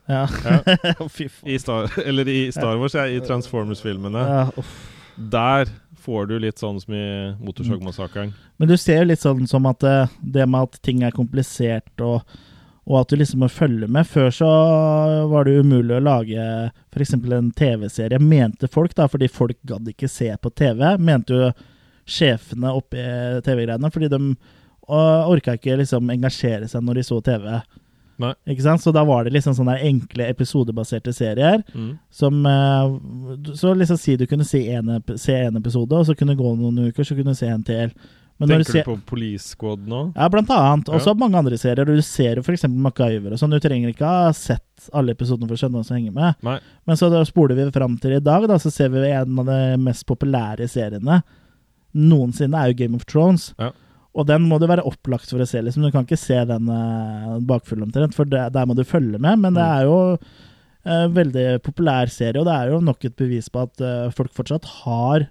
Ja. 0.06 0.28
Fy 1.10 1.30
faen. 1.30 1.50
I 1.52 1.60
Star, 1.60 1.92
eller 2.06 2.28
i 2.28 2.52
Star 2.52 2.76
Wars, 2.78 2.96
ja, 2.96 3.08
i 3.08 3.20
Transformers-filmene. 3.24 4.20
Ja. 4.20 4.64
Der 5.16 5.70
får 6.04 6.26
du 6.28 6.40
litt 6.40 6.60
sånn 6.60 6.82
som 6.82 6.96
i 6.96 7.06
Motorsagmassakren. 7.40 8.34
Men 8.60 8.72
du 8.72 8.76
ser 8.78 9.04
jo 9.04 9.12
litt 9.12 9.24
sånn 9.24 9.46
som 9.48 9.68
at 9.70 9.80
det, 9.84 10.00
det 10.20 10.48
med 10.50 10.68
at 10.68 10.82
ting 10.84 11.04
er 11.08 11.16
komplisert, 11.16 11.94
og, 12.04 12.26
og 12.84 12.98
at 13.00 13.14
du 13.14 13.20
liksom 13.22 13.46
må 13.46 13.50
følge 13.52 13.88
med. 13.88 14.08
Før 14.10 14.34
så 14.36 14.50
var 15.32 15.48
det 15.48 15.62
umulig 15.64 15.96
å 15.96 16.04
lage 16.04 16.48
f.eks. 16.92 17.16
en 17.16 17.54
TV-serie, 17.56 18.20
mente 18.20 18.68
folk, 18.72 18.96
da, 19.00 19.08
fordi 19.08 19.32
folk 19.32 19.62
gadd 19.70 19.88
ikke 19.94 20.12
se 20.12 20.34
på 20.36 20.52
TV. 20.52 20.84
Mente 21.00 21.40
jo 21.40 21.54
sjefene 22.04 22.74
oppi 22.76 23.00
TV-greiene, 23.46 23.94
fordi 23.94 24.12
de 24.12 24.36
orka 24.92 25.56
ikke 25.56 25.78
liksom 25.80 26.12
engasjere 26.12 26.68
seg 26.68 26.84
når 26.84 27.00
de 27.00 27.08
så 27.08 27.22
TV. 27.24 27.48
Nei. 28.22 28.34
Ikke 28.54 28.66
sant? 28.66 28.84
Så 28.84 28.94
da 28.96 29.04
var 29.08 29.26
det 29.26 29.34
liksom 29.36 29.56
sånne 29.58 29.78
enkle 29.88 30.28
episodebaserte 30.30 31.14
serier. 31.16 31.64
Mm. 31.74 31.94
Som 32.14 32.44
eh, 32.46 33.54
Så 33.58 33.74
liksom 33.78 34.00
si 34.02 34.18
du 34.20 34.28
kunne 34.30 34.46
se 34.48 34.66
en, 34.76 34.98
se 35.18 35.38
en 35.38 35.58
episode, 35.62 35.98
og 35.98 36.06
så 36.08 36.16
kunne 36.18 36.36
det 36.36 36.44
gå 36.44 36.56
noen 36.60 36.90
uker, 36.90 37.08
så 37.08 37.18
kunne 37.18 37.34
du 37.34 37.40
se 37.40 37.50
en 37.50 37.66
til. 37.68 37.94
Men 38.42 38.50
Tenker 38.50 38.72
ser, 38.72 38.88
du 38.88 38.92
på 38.92 38.98
Police 39.14 39.54
Squad 39.54 39.86
nå? 39.88 40.08
Ja, 40.16 40.26
blant 40.34 40.50
annet. 40.52 40.90
Ja. 40.90 40.98
Også 40.98 41.14
mange 41.18 41.38
andre 41.38 41.58
serier. 41.62 41.86
Du 41.86 42.02
ser 42.06 42.40
jo 42.40 42.46
f.eks. 42.46 42.66
MacGyver 42.70 43.36
og 43.36 43.40
sånn. 43.40 43.54
Du 43.54 43.62
trenger 43.62 43.94
ikke 43.94 44.10
ha 44.10 44.34
sett 44.36 44.90
alle 44.92 45.14
episodene 45.14 45.48
for 45.48 45.56
å 45.56 45.62
skjønne 45.62 45.80
hva 45.80 45.88
som 45.88 46.00
henger 46.00 46.16
med. 46.16 46.42
Nei. 46.46 46.58
Men 46.90 47.00
så 47.00 47.12
spoler 47.30 47.60
vi 47.60 47.70
fram 47.76 47.96
til 48.02 48.18
i 48.18 48.24
dag, 48.24 48.50
da, 48.50 48.58
så 48.60 48.74
ser 48.74 48.92
vi 48.94 49.06
en 49.12 49.40
av 49.44 49.50
de 49.50 49.62
mest 49.86 50.06
populære 50.10 50.68
seriene 50.72 51.22
noensinne, 51.94 52.58
er 52.58 52.72
jo 52.72 52.78
Game 52.78 52.98
of 52.98 53.06
Thrones. 53.06 53.52
Ja. 53.60 53.72
Og 54.14 54.28
den 54.30 54.44
må 54.46 54.60
du 54.62 54.68
være 54.70 54.84
opplagt 54.86 55.30
for 55.32 55.42
å 55.42 55.48
se. 55.50 55.62
liksom. 55.66 55.84
Du 55.88 55.92
kan 55.92 56.06
ikke 56.06 56.20
se 56.22 56.38
den 56.46 56.68
uh, 56.70 57.40
bakfull 57.50 57.82
omtrent, 57.82 58.14
for 58.14 58.30
det, 58.30 58.44
der 58.54 58.68
må 58.70 58.76
du 58.78 58.84
følge 58.86 59.18
med. 59.18 59.40
Men 59.42 59.56
det 59.58 59.64
Mm. 59.64 59.72
er 59.74 59.84
jo 59.88 59.96
uh, 60.86 61.08
veldig 61.16 61.46
populær 61.66 62.12
serie, 62.14 62.38
og 62.40 62.46
det 62.46 62.54
er 62.54 62.74
jo 62.76 62.82
nok 62.86 63.06
et 63.10 63.16
bevis 63.18 63.50
på 63.50 63.64
at 63.66 63.82
uh, 63.82 64.12
folk 64.14 64.30
fortsatt 64.38 64.68
har 64.84 65.26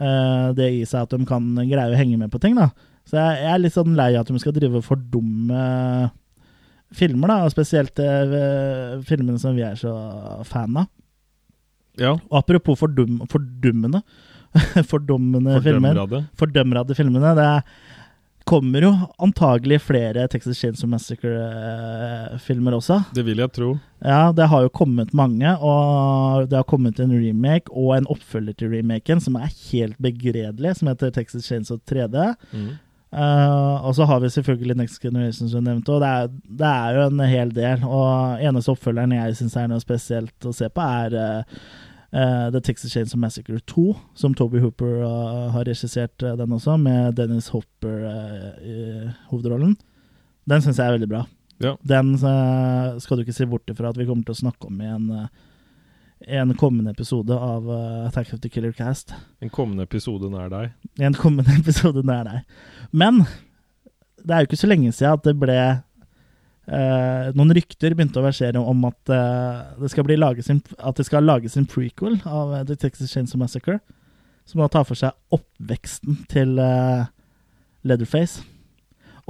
uh, 0.00 0.52
det 0.56 0.70
i 0.78 0.84
seg 0.88 1.02
at 1.02 1.12
de 1.12 1.26
kan 1.28 1.50
greie 1.60 1.92
å 1.92 1.98
henge 1.98 2.16
med 2.16 2.30
på 2.32 2.40
ting. 2.40 2.56
da. 2.56 2.70
Så 3.04 3.18
jeg, 3.20 3.42
jeg 3.42 3.52
er 3.52 3.62
litt 3.66 3.76
sånn 3.76 3.96
lei 3.98 4.14
av 4.14 4.22
at 4.24 4.32
de 4.32 4.40
skal 4.40 4.56
drive 4.56 4.80
for 4.86 4.96
dumme 4.96 6.10
filmer, 6.96 7.28
da, 7.30 7.36
og 7.44 7.52
spesielt 7.52 8.00
uh, 8.02 8.96
filmene 9.06 9.38
som 9.38 9.54
vi 9.54 9.62
er 9.66 9.76
så 9.78 9.92
fan 10.48 10.80
av. 10.80 10.88
Ja. 12.00 12.14
Og 12.30 12.36
apropos 12.40 12.78
fordum, 12.80 13.20
fordummende 13.28 14.00
Fordummende 14.90 15.60
filmer. 15.62 16.04
Fordømrede 16.38 16.96
filmene. 16.98 17.34
Det 17.38 17.50
kommer 18.50 18.82
jo 18.82 18.90
antagelig 19.22 19.78
flere 19.84 20.26
Texas 20.30 20.58
Chainsaw 20.58 20.88
Massacre-filmer 20.90 22.74
også. 22.74 23.00
Det 23.14 23.22
vil 23.26 23.38
jeg 23.42 23.52
tro. 23.54 23.70
Ja, 24.02 24.32
det 24.34 24.48
har 24.50 24.64
jo 24.64 24.72
kommet 24.74 25.12
mange, 25.14 25.52
og 25.58 26.48
det 26.50 26.58
har 26.58 26.66
kommet 26.66 26.98
en 27.02 27.12
remake 27.14 27.70
og 27.70 27.94
en 27.98 28.08
oppfølger 28.10 28.56
til 28.58 28.72
remaken 28.74 29.22
som 29.22 29.38
er 29.38 29.52
helt 29.70 29.98
begredelig, 30.02 30.78
som 30.78 30.90
heter 30.90 31.12
Texas 31.14 31.46
Chainsaw 31.46 31.78
3D. 31.86 32.32
Mm. 32.50 32.70
Uh, 33.10 33.86
og 33.86 33.94
så 33.98 34.06
har 34.06 34.20
vi 34.22 34.28
selvfølgelig 34.30 34.76
Next 34.78 35.02
Generation, 35.02 35.48
som 35.50 35.64
du 35.64 35.66
nevnte, 35.66 35.92
og 35.92 36.02
det 36.02 36.08
er, 36.08 36.28
det 36.60 36.66
er 36.70 36.98
jo 36.98 37.06
en 37.08 37.22
hel 37.26 37.54
del. 37.54 37.86
Og 37.86 38.42
eneste 38.42 38.74
oppfølgeren 38.74 39.14
jeg 39.16 39.38
syns 39.38 39.56
er 39.58 39.70
noe 39.70 39.82
spesielt 39.82 40.46
å 40.46 40.54
se 40.54 40.70
på, 40.70 40.90
er 41.04 41.16
eh, 41.18 41.64
eh, 42.12 42.46
The 42.52 42.60
Texas 42.60 42.92
Chains 42.92 43.14
of 43.14 43.20
Massacre 43.20 43.60
2, 43.60 43.94
som 44.14 44.34
Toby 44.34 44.60
Hooper 44.62 45.02
uh, 45.02 45.50
har 45.54 45.68
regissert 45.68 46.22
uh, 46.22 46.36
den 46.38 46.56
også, 46.56 46.76
med 46.80 47.14
Dennis 47.18 47.50
Hopper 47.54 48.06
i 48.62 48.78
hovedrollen. 49.30 49.76
Den 50.50 50.64
syns 50.64 50.80
jeg 50.80 50.88
er 50.88 50.96
veldig 50.98 51.10
bra. 51.10 51.24
Ja. 51.60 51.74
Den 51.84 52.14
skal 52.16 53.18
du 53.18 53.22
ikke 53.22 53.36
se 53.36 53.44
bort 53.46 53.68
ifra 53.68 53.90
at 53.90 53.98
vi 54.00 54.06
kommer 54.08 54.24
til 54.24 54.32
å 54.32 54.40
snakke 54.40 54.70
om 54.70 54.78
i 54.80 54.88
en, 54.88 55.10
en 56.40 56.54
kommende 56.56 56.94
episode 56.94 57.36
av 57.36 57.68
Attack 58.06 58.32
of 58.32 58.40
the 58.40 58.48
Killer 58.48 58.72
Cast. 58.72 59.12
En 59.44 59.52
kommende 59.52 59.84
episode 59.84 60.30
nær 60.32 60.48
deg. 60.48 60.72
En 61.04 61.14
kommende 61.14 61.52
episode 61.60 62.00
nær 62.08 62.24
deg. 62.30 62.64
Men 62.96 63.20
det 64.24 64.34
er 64.34 64.42
jo 64.42 64.50
ikke 64.50 64.62
så 64.62 64.70
lenge 64.72 64.94
siden 64.96 65.20
at 65.20 65.28
det 65.28 65.36
ble 65.40 65.60
eh, 66.66 67.30
Noen 67.36 67.54
rykter 67.56 67.94
begynte 67.94 68.20
å 68.20 68.26
versere 68.26 68.60
om 68.60 68.84
at 68.88 69.12
eh, 69.12 69.60
det 69.80 69.90
skal 69.92 70.10
lages 70.18 70.50
en, 70.52 70.62
at 70.78 70.98
det 70.98 71.06
skal 71.08 71.26
lages 71.26 71.56
en 71.56 71.68
prequel 71.68 72.18
av 72.24 72.54
eh, 72.54 72.64
The 72.68 72.76
Texas 72.80 73.12
Chainsaw 73.14 73.40
Massacre. 73.40 73.78
Som 74.48 74.62
da 74.62 74.70
tar 74.72 74.86
for 74.88 74.98
seg 74.98 75.14
oppveksten 75.36 76.24
til 76.30 76.58
eh, 76.58 77.04
Leatherface. 77.86 78.42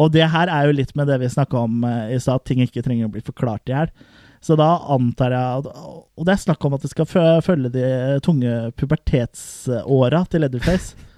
Og 0.00 0.14
det 0.14 0.30
her 0.32 0.48
er 0.48 0.68
jo 0.68 0.78
litt 0.78 0.94
med 0.96 1.10
det 1.10 1.18
vi 1.20 1.28
snakka 1.28 1.66
om 1.66 1.82
i 1.84 2.16
stad, 2.22 2.40
at 2.40 2.46
ting 2.48 2.62
ikke 2.64 2.80
trenger 2.86 3.10
å 3.10 3.12
bli 3.12 3.20
forklart 3.26 3.68
i 3.68 3.74
hjel. 3.74 3.90
Så 4.40 4.56
da 4.56 4.70
antar 4.88 5.34
jeg 5.34 5.66
Og 5.68 6.24
det 6.24 6.32
er 6.32 6.40
snakk 6.40 6.64
om 6.64 6.72
at 6.72 6.86
det 6.86 6.88
skal 6.94 7.08
følge 7.44 7.68
de 7.74 7.84
tunge 8.24 8.70
pubertetsåra 8.80 10.22
til 10.32 10.46
Leatherface. 10.46 10.96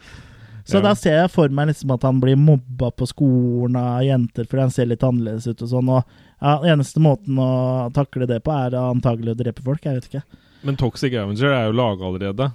Så 0.64 0.76
Ja. 0.78 0.80
da 0.82 0.94
ser 0.94 1.16
jeg 1.22 1.30
for 1.30 1.48
meg 1.48 1.68
liksom 1.68 1.90
at 1.94 2.02
han 2.02 2.20
blir 2.20 2.36
mobba 2.36 2.90
på 2.94 3.06
skolen 3.08 3.76
av 3.76 4.02
jenter 4.02 4.44
fordi 4.46 4.60
han 4.60 4.70
ser 4.70 4.86
litt 4.86 5.02
annerledes 5.02 5.46
ut 5.48 5.62
og 5.62 5.68
sånn. 5.68 5.88
Og 5.88 6.04
ja, 6.42 6.58
Eneste 6.74 7.00
måten 7.02 7.36
å 7.38 7.92
takle 7.92 8.26
det 8.26 8.42
på, 8.44 8.52
er 8.54 8.70
antagelig 8.76 9.34
å 9.34 9.38
drepe 9.42 9.62
folk. 9.62 9.82
Jeg 9.84 9.94
vet 10.00 10.08
ikke. 10.10 10.22
Men 10.64 10.76
Toxic 10.76 11.12
Avenger 11.14 11.50
er 11.52 11.66
jo 11.66 11.72
laga 11.72 12.04
allerede. 12.06 12.52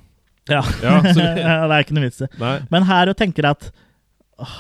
Ja, 0.48 0.62
Ja, 0.82 1.02
så 1.02 1.16
vi- 1.36 1.44
det 1.44 1.44
er 1.44 1.84
ikke 1.84 1.94
noe 1.98 2.08
vits 2.08 2.22
i. 2.22 2.28
Men 2.72 2.84
her 2.84 3.10
og 3.10 3.18
tenker 3.18 3.50
at 3.50 3.72
åh, 4.40 4.56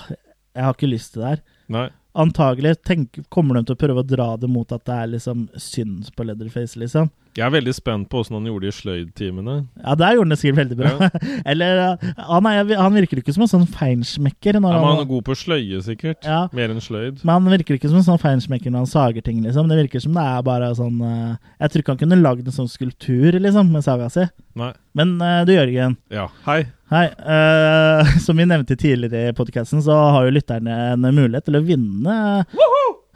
jeg 0.55 0.63
har 0.63 0.73
ikke 0.73 0.89
lyst 0.91 1.13
til 1.13 1.21
det 1.21 1.29
her. 1.29 1.41
Nei. 1.69 1.89
Antagelig 2.17 2.79
tenk, 2.87 3.19
kommer 3.29 3.59
de 3.59 3.67
til 3.67 3.77
å 3.77 3.79
prøve 3.79 4.01
å 4.01 4.07
dra 4.07 4.31
det 4.41 4.49
mot 4.49 4.71
at 4.73 4.85
det 4.89 4.95
er 4.95 5.09
liksom 5.11 5.47
synd 5.61 6.09
på 6.17 6.25
Leatherface, 6.25 6.79
liksom. 6.81 7.11
Jeg 7.37 7.45
er 7.45 7.51
veldig 7.53 7.73
spent 7.77 8.07
på 8.09 8.23
åssen 8.23 8.33
han 8.33 8.47
gjorde 8.49 8.65
det 8.65 8.71
i 8.71 8.75
sløydtimene. 8.79 9.55
Ja, 9.83 9.93
der 9.99 10.15
gjorde 10.15 10.25
han 10.25 10.33
det 10.33 10.37
sikkert 10.41 10.59
veldig 10.63 10.77
bra. 10.79 11.09
Eller 11.51 11.81
uh, 11.83 12.07
han, 12.31 12.47
er, 12.49 12.71
han 12.79 12.97
virker 12.97 13.21
ikke 13.21 13.35
som 13.35 13.45
en 13.45 13.51
sånn 13.51 13.67
feinschmecker. 13.69 14.57
Ja, 14.57 14.61
men 14.63 14.73
han 14.73 14.81
han, 14.87 15.03
er 15.03 15.09
god 15.11 15.27
på 15.27 15.35
sløye, 15.37 15.81
sikkert. 15.85 16.25
Ja. 16.25 16.47
Mer 16.57 16.73
enn 16.73 16.81
sløyd. 16.81 17.21
men 17.21 17.33
han 17.35 17.51
virker 17.53 17.77
ikke 17.77 17.91
som 17.91 17.99
en 18.01 18.07
sånn 18.07 18.23
feinschmecker 18.23 18.73
når 18.73 18.87
han 18.87 18.91
sager 18.95 19.25
ting, 19.27 19.43
liksom. 19.45 19.69
Det 19.69 19.77
virker 19.83 20.01
som 20.01 20.17
det 20.17 20.25
er 20.25 20.47
bare 20.47 20.71
sånn 20.79 20.97
uh, 21.03 21.37
Jeg 21.59 21.73
tror 21.73 21.85
ikke 21.85 21.93
han 21.93 22.01
kunne 22.01 22.19
lagd 22.23 22.49
en 22.49 22.57
sånn 22.57 22.71
skulptur, 22.73 23.37
liksom, 23.37 23.69
med 23.75 23.85
saga 23.85 24.09
si. 24.13 24.25
Nei. 24.57 24.71
Men 24.97 25.13
uh, 25.21 25.43
du, 25.45 25.53
Jørgen. 25.53 25.99
Ja. 26.09 26.25
Hei. 26.49 26.63
Hei. 26.87 27.07
uh, 27.19 28.17
som 28.25 28.37
vi 28.39 28.45
nevnte 28.47 28.77
tidligere 28.79 29.33
i 29.33 29.35
podkasten, 29.35 29.81
så 29.83 29.95
har 30.15 30.27
jo 30.27 30.35
lytterne 30.37 30.75
en 30.93 31.03
mulighet 31.03 31.49
til 31.49 31.59
å 31.59 31.63
vinne 31.67 32.15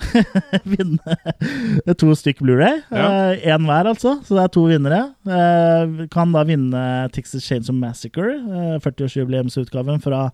Vinne 0.74 1.96
to 2.02 2.10
stykk 2.18 2.42
Blu-ray. 2.42 2.82
Ja. 2.90 3.08
Én 3.54 3.68
hver, 3.70 3.88
altså. 3.94 4.16
Så 4.26 4.36
det 4.36 4.44
er 4.44 4.52
to 4.52 4.64
vinnere. 4.68 5.02
Eh, 5.24 6.06
kan 6.12 6.34
da 6.34 6.42
vinne 6.48 6.82
Texas 7.16 7.46
Chains 7.46 7.70
of 7.72 7.78
Massacre, 7.78 8.34
eh, 8.34 8.78
40-årsjubileumsutgaven 8.82 10.02
fra 10.04 10.26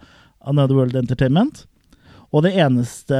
Another 0.48 0.80
World 0.80 0.96
Entertainment. 0.96 1.66
Og 2.32 2.44
det 2.48 2.56
eneste 2.60 3.20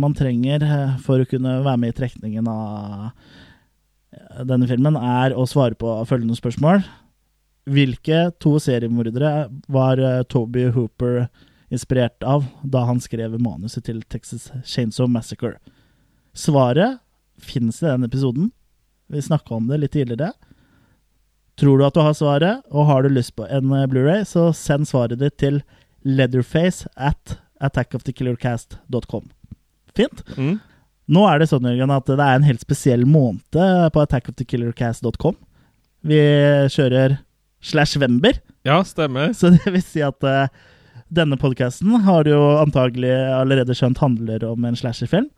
man 0.00 0.14
trenger 0.16 0.64
eh, 0.64 0.98
for 1.04 1.24
å 1.24 1.28
kunne 1.28 1.58
være 1.64 1.80
med 1.80 1.92
i 1.92 1.98
trekningen 1.98 2.52
av 2.52 3.08
eh, 4.12 4.42
denne 4.48 4.68
filmen, 4.70 4.96
er 4.96 5.34
å 5.34 5.48
svare 5.48 5.76
på 5.78 5.98
følgende 6.08 6.38
spørsmål. 6.38 6.84
Hvilke 7.70 8.32
to 8.42 8.56
seriemordere 8.58 9.46
var 9.70 10.00
eh, 10.02 10.22
Toby 10.26 10.66
Hooper 10.74 11.28
inspirert 11.72 12.22
av 12.26 12.48
da 12.62 12.82
han 12.88 13.00
skrev 13.00 13.38
manuset 13.40 13.86
til 13.86 14.02
Texas 14.10 14.50
Chainsaw 14.66 15.06
Massacre? 15.06 15.54
Svaret 16.34 16.98
finnes 17.38 17.78
i 17.82 17.86
den 17.86 18.08
episoden. 18.08 18.50
Vi 19.06 19.22
snakka 19.22 19.54
om 19.54 19.70
det 19.70 19.78
litt 19.78 19.94
tidligere. 19.94 20.32
Tror 21.60 21.78
du 21.78 21.86
at 21.86 21.94
du 21.94 22.02
har 22.02 22.16
svaret, 22.16 22.66
og 22.72 22.88
har 22.88 23.04
du 23.04 23.12
lyst 23.12 23.36
på 23.38 23.46
en 23.46 23.70
eh, 23.76 23.86
Blu-ray, 23.86 24.26
så 24.26 24.50
send 24.56 24.90
svaret 24.90 25.22
ditt 25.22 25.38
til 25.38 25.62
leatherface 26.02 26.90
at 26.96 27.38
attackofthekillercast.com. 27.62 29.28
Fint? 29.94 30.24
Mm. 30.34 30.56
Nå 31.12 31.26
er 31.28 31.38
det 31.38 31.52
sånn, 31.52 31.66
Jørgen, 31.68 31.94
at 31.94 32.08
det 32.10 32.18
er 32.18 32.40
en 32.40 32.46
helt 32.46 32.62
spesiell 32.64 33.04
måned 33.06 33.54
på 33.94 34.02
attackofthekillercast.com. 34.02 35.36
Vi 36.10 36.18
kjører 36.72 37.20
slash 37.62 37.98
Vember, 38.02 38.38
Ja, 38.66 38.82
stemmer. 38.84 39.32
så 39.34 39.50
det 39.54 39.70
vil 39.70 39.82
si 39.84 40.02
at 40.04 40.22
uh, 40.26 40.50
denne 41.12 41.36
podkasten 41.40 41.92
har 42.06 42.28
jo 42.28 42.40
antagelig 42.60 43.12
allerede 43.36 43.74
skjønt 43.76 44.00
handler 44.02 44.44
om 44.48 44.64
en 44.64 44.78
slasherfilm. 44.78 45.28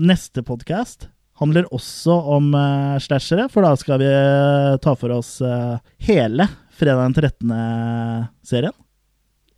Neste 0.00 0.44
podkast 0.46 1.08
handler 1.42 1.68
også 1.74 2.14
om 2.36 2.52
uh, 2.56 2.98
slashere, 3.02 3.48
for 3.52 3.66
da 3.66 3.74
skal 3.78 4.00
vi 4.02 4.08
eh, 4.08 4.76
ta 4.82 4.94
for 4.98 5.12
oss 5.14 5.36
uh, 5.44 5.78
hele 6.06 6.46
fredag 6.76 7.10
den 7.10 7.16
13.-serien. 7.18 8.74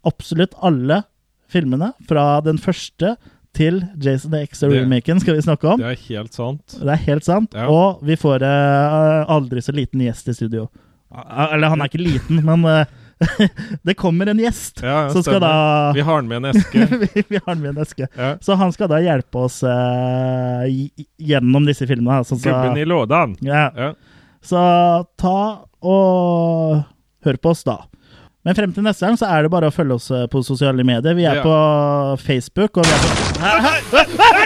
Absolutt 0.04 0.56
alle 0.64 1.02
filmene, 1.50 1.92
fra 2.08 2.40
den 2.44 2.58
første 2.60 3.14
til 3.54 3.78
Jason 4.02 4.34
X-remaken, 4.40 5.20
skal 5.22 5.36
vi 5.38 5.44
snakke 5.46 5.68
om. 5.70 5.82
Det 5.82 5.92
er 5.92 6.00
helt 6.08 6.34
sant. 6.34 6.74
Det 6.74 6.90
er 6.90 7.04
helt 7.06 7.26
sant. 7.26 7.54
Ja. 7.54 7.68
Og 7.70 8.02
vi 8.06 8.16
får 8.18 8.42
uh, 8.42 9.22
aldri 9.30 9.62
så 9.62 9.74
liten 9.76 10.02
gjest 10.02 10.32
i 10.32 10.34
studio. 10.34 10.66
Eller 11.52 11.70
han 11.72 11.82
er 11.82 11.90
ikke 11.90 12.02
liten, 12.02 12.40
men 12.46 12.64
uh, 12.66 12.84
Det 13.86 13.94
kommer 13.94 14.26
en 14.26 14.40
gjest 14.42 14.82
Ja, 14.82 15.06
som 15.12 15.22
skal 15.22 15.38
da 15.42 15.92
Vi 15.94 16.02
har 16.04 16.22
den 16.22 16.28
med 16.32 16.42
en 16.42 16.50
eske. 16.50 16.86
vi, 17.04 17.24
vi 17.28 17.38
har 17.38 17.54
den 17.54 17.62
med 17.62 17.76
en 17.76 17.82
eske. 17.84 18.08
Ja. 18.18 18.34
Så 18.42 18.56
han 18.58 18.74
skal 18.74 18.90
da 18.90 18.98
hjelpe 19.04 19.46
oss 19.46 19.60
uh, 19.62 20.66
gjennom 21.18 21.66
disse 21.68 21.86
filmene. 21.86 22.20
da, 22.20 22.28
Sånn, 22.28 22.42
så, 22.42 22.50
Gubben 22.50 22.80
i 22.82 22.88
lådan. 22.88 23.36
ja. 23.44 23.68
Ja. 23.76 23.92
så 24.44 24.60
ta 25.20 25.38
og 25.84 26.82
hør 27.24 27.36
på 27.40 27.52
oss 27.54 27.64
da. 27.64 27.78
Men 28.44 28.56
frem 28.56 28.72
til 28.76 28.84
neste 28.84 29.06
gang 29.06 29.16
så 29.16 29.28
er 29.32 29.46
det 29.46 29.52
bare 29.54 29.70
å 29.70 29.72
følge 29.72 29.96
oss 29.96 30.10
eh, 30.12 30.26
på 30.28 30.42
sosiale 30.44 30.84
medier. 30.84 31.16
Vi 31.16 31.24
er 31.24 31.40
på 31.40 31.54
Facebook, 32.20 32.76
og 32.76 32.84
vi 32.84 32.92
er 32.92 33.80
på? 33.88 34.43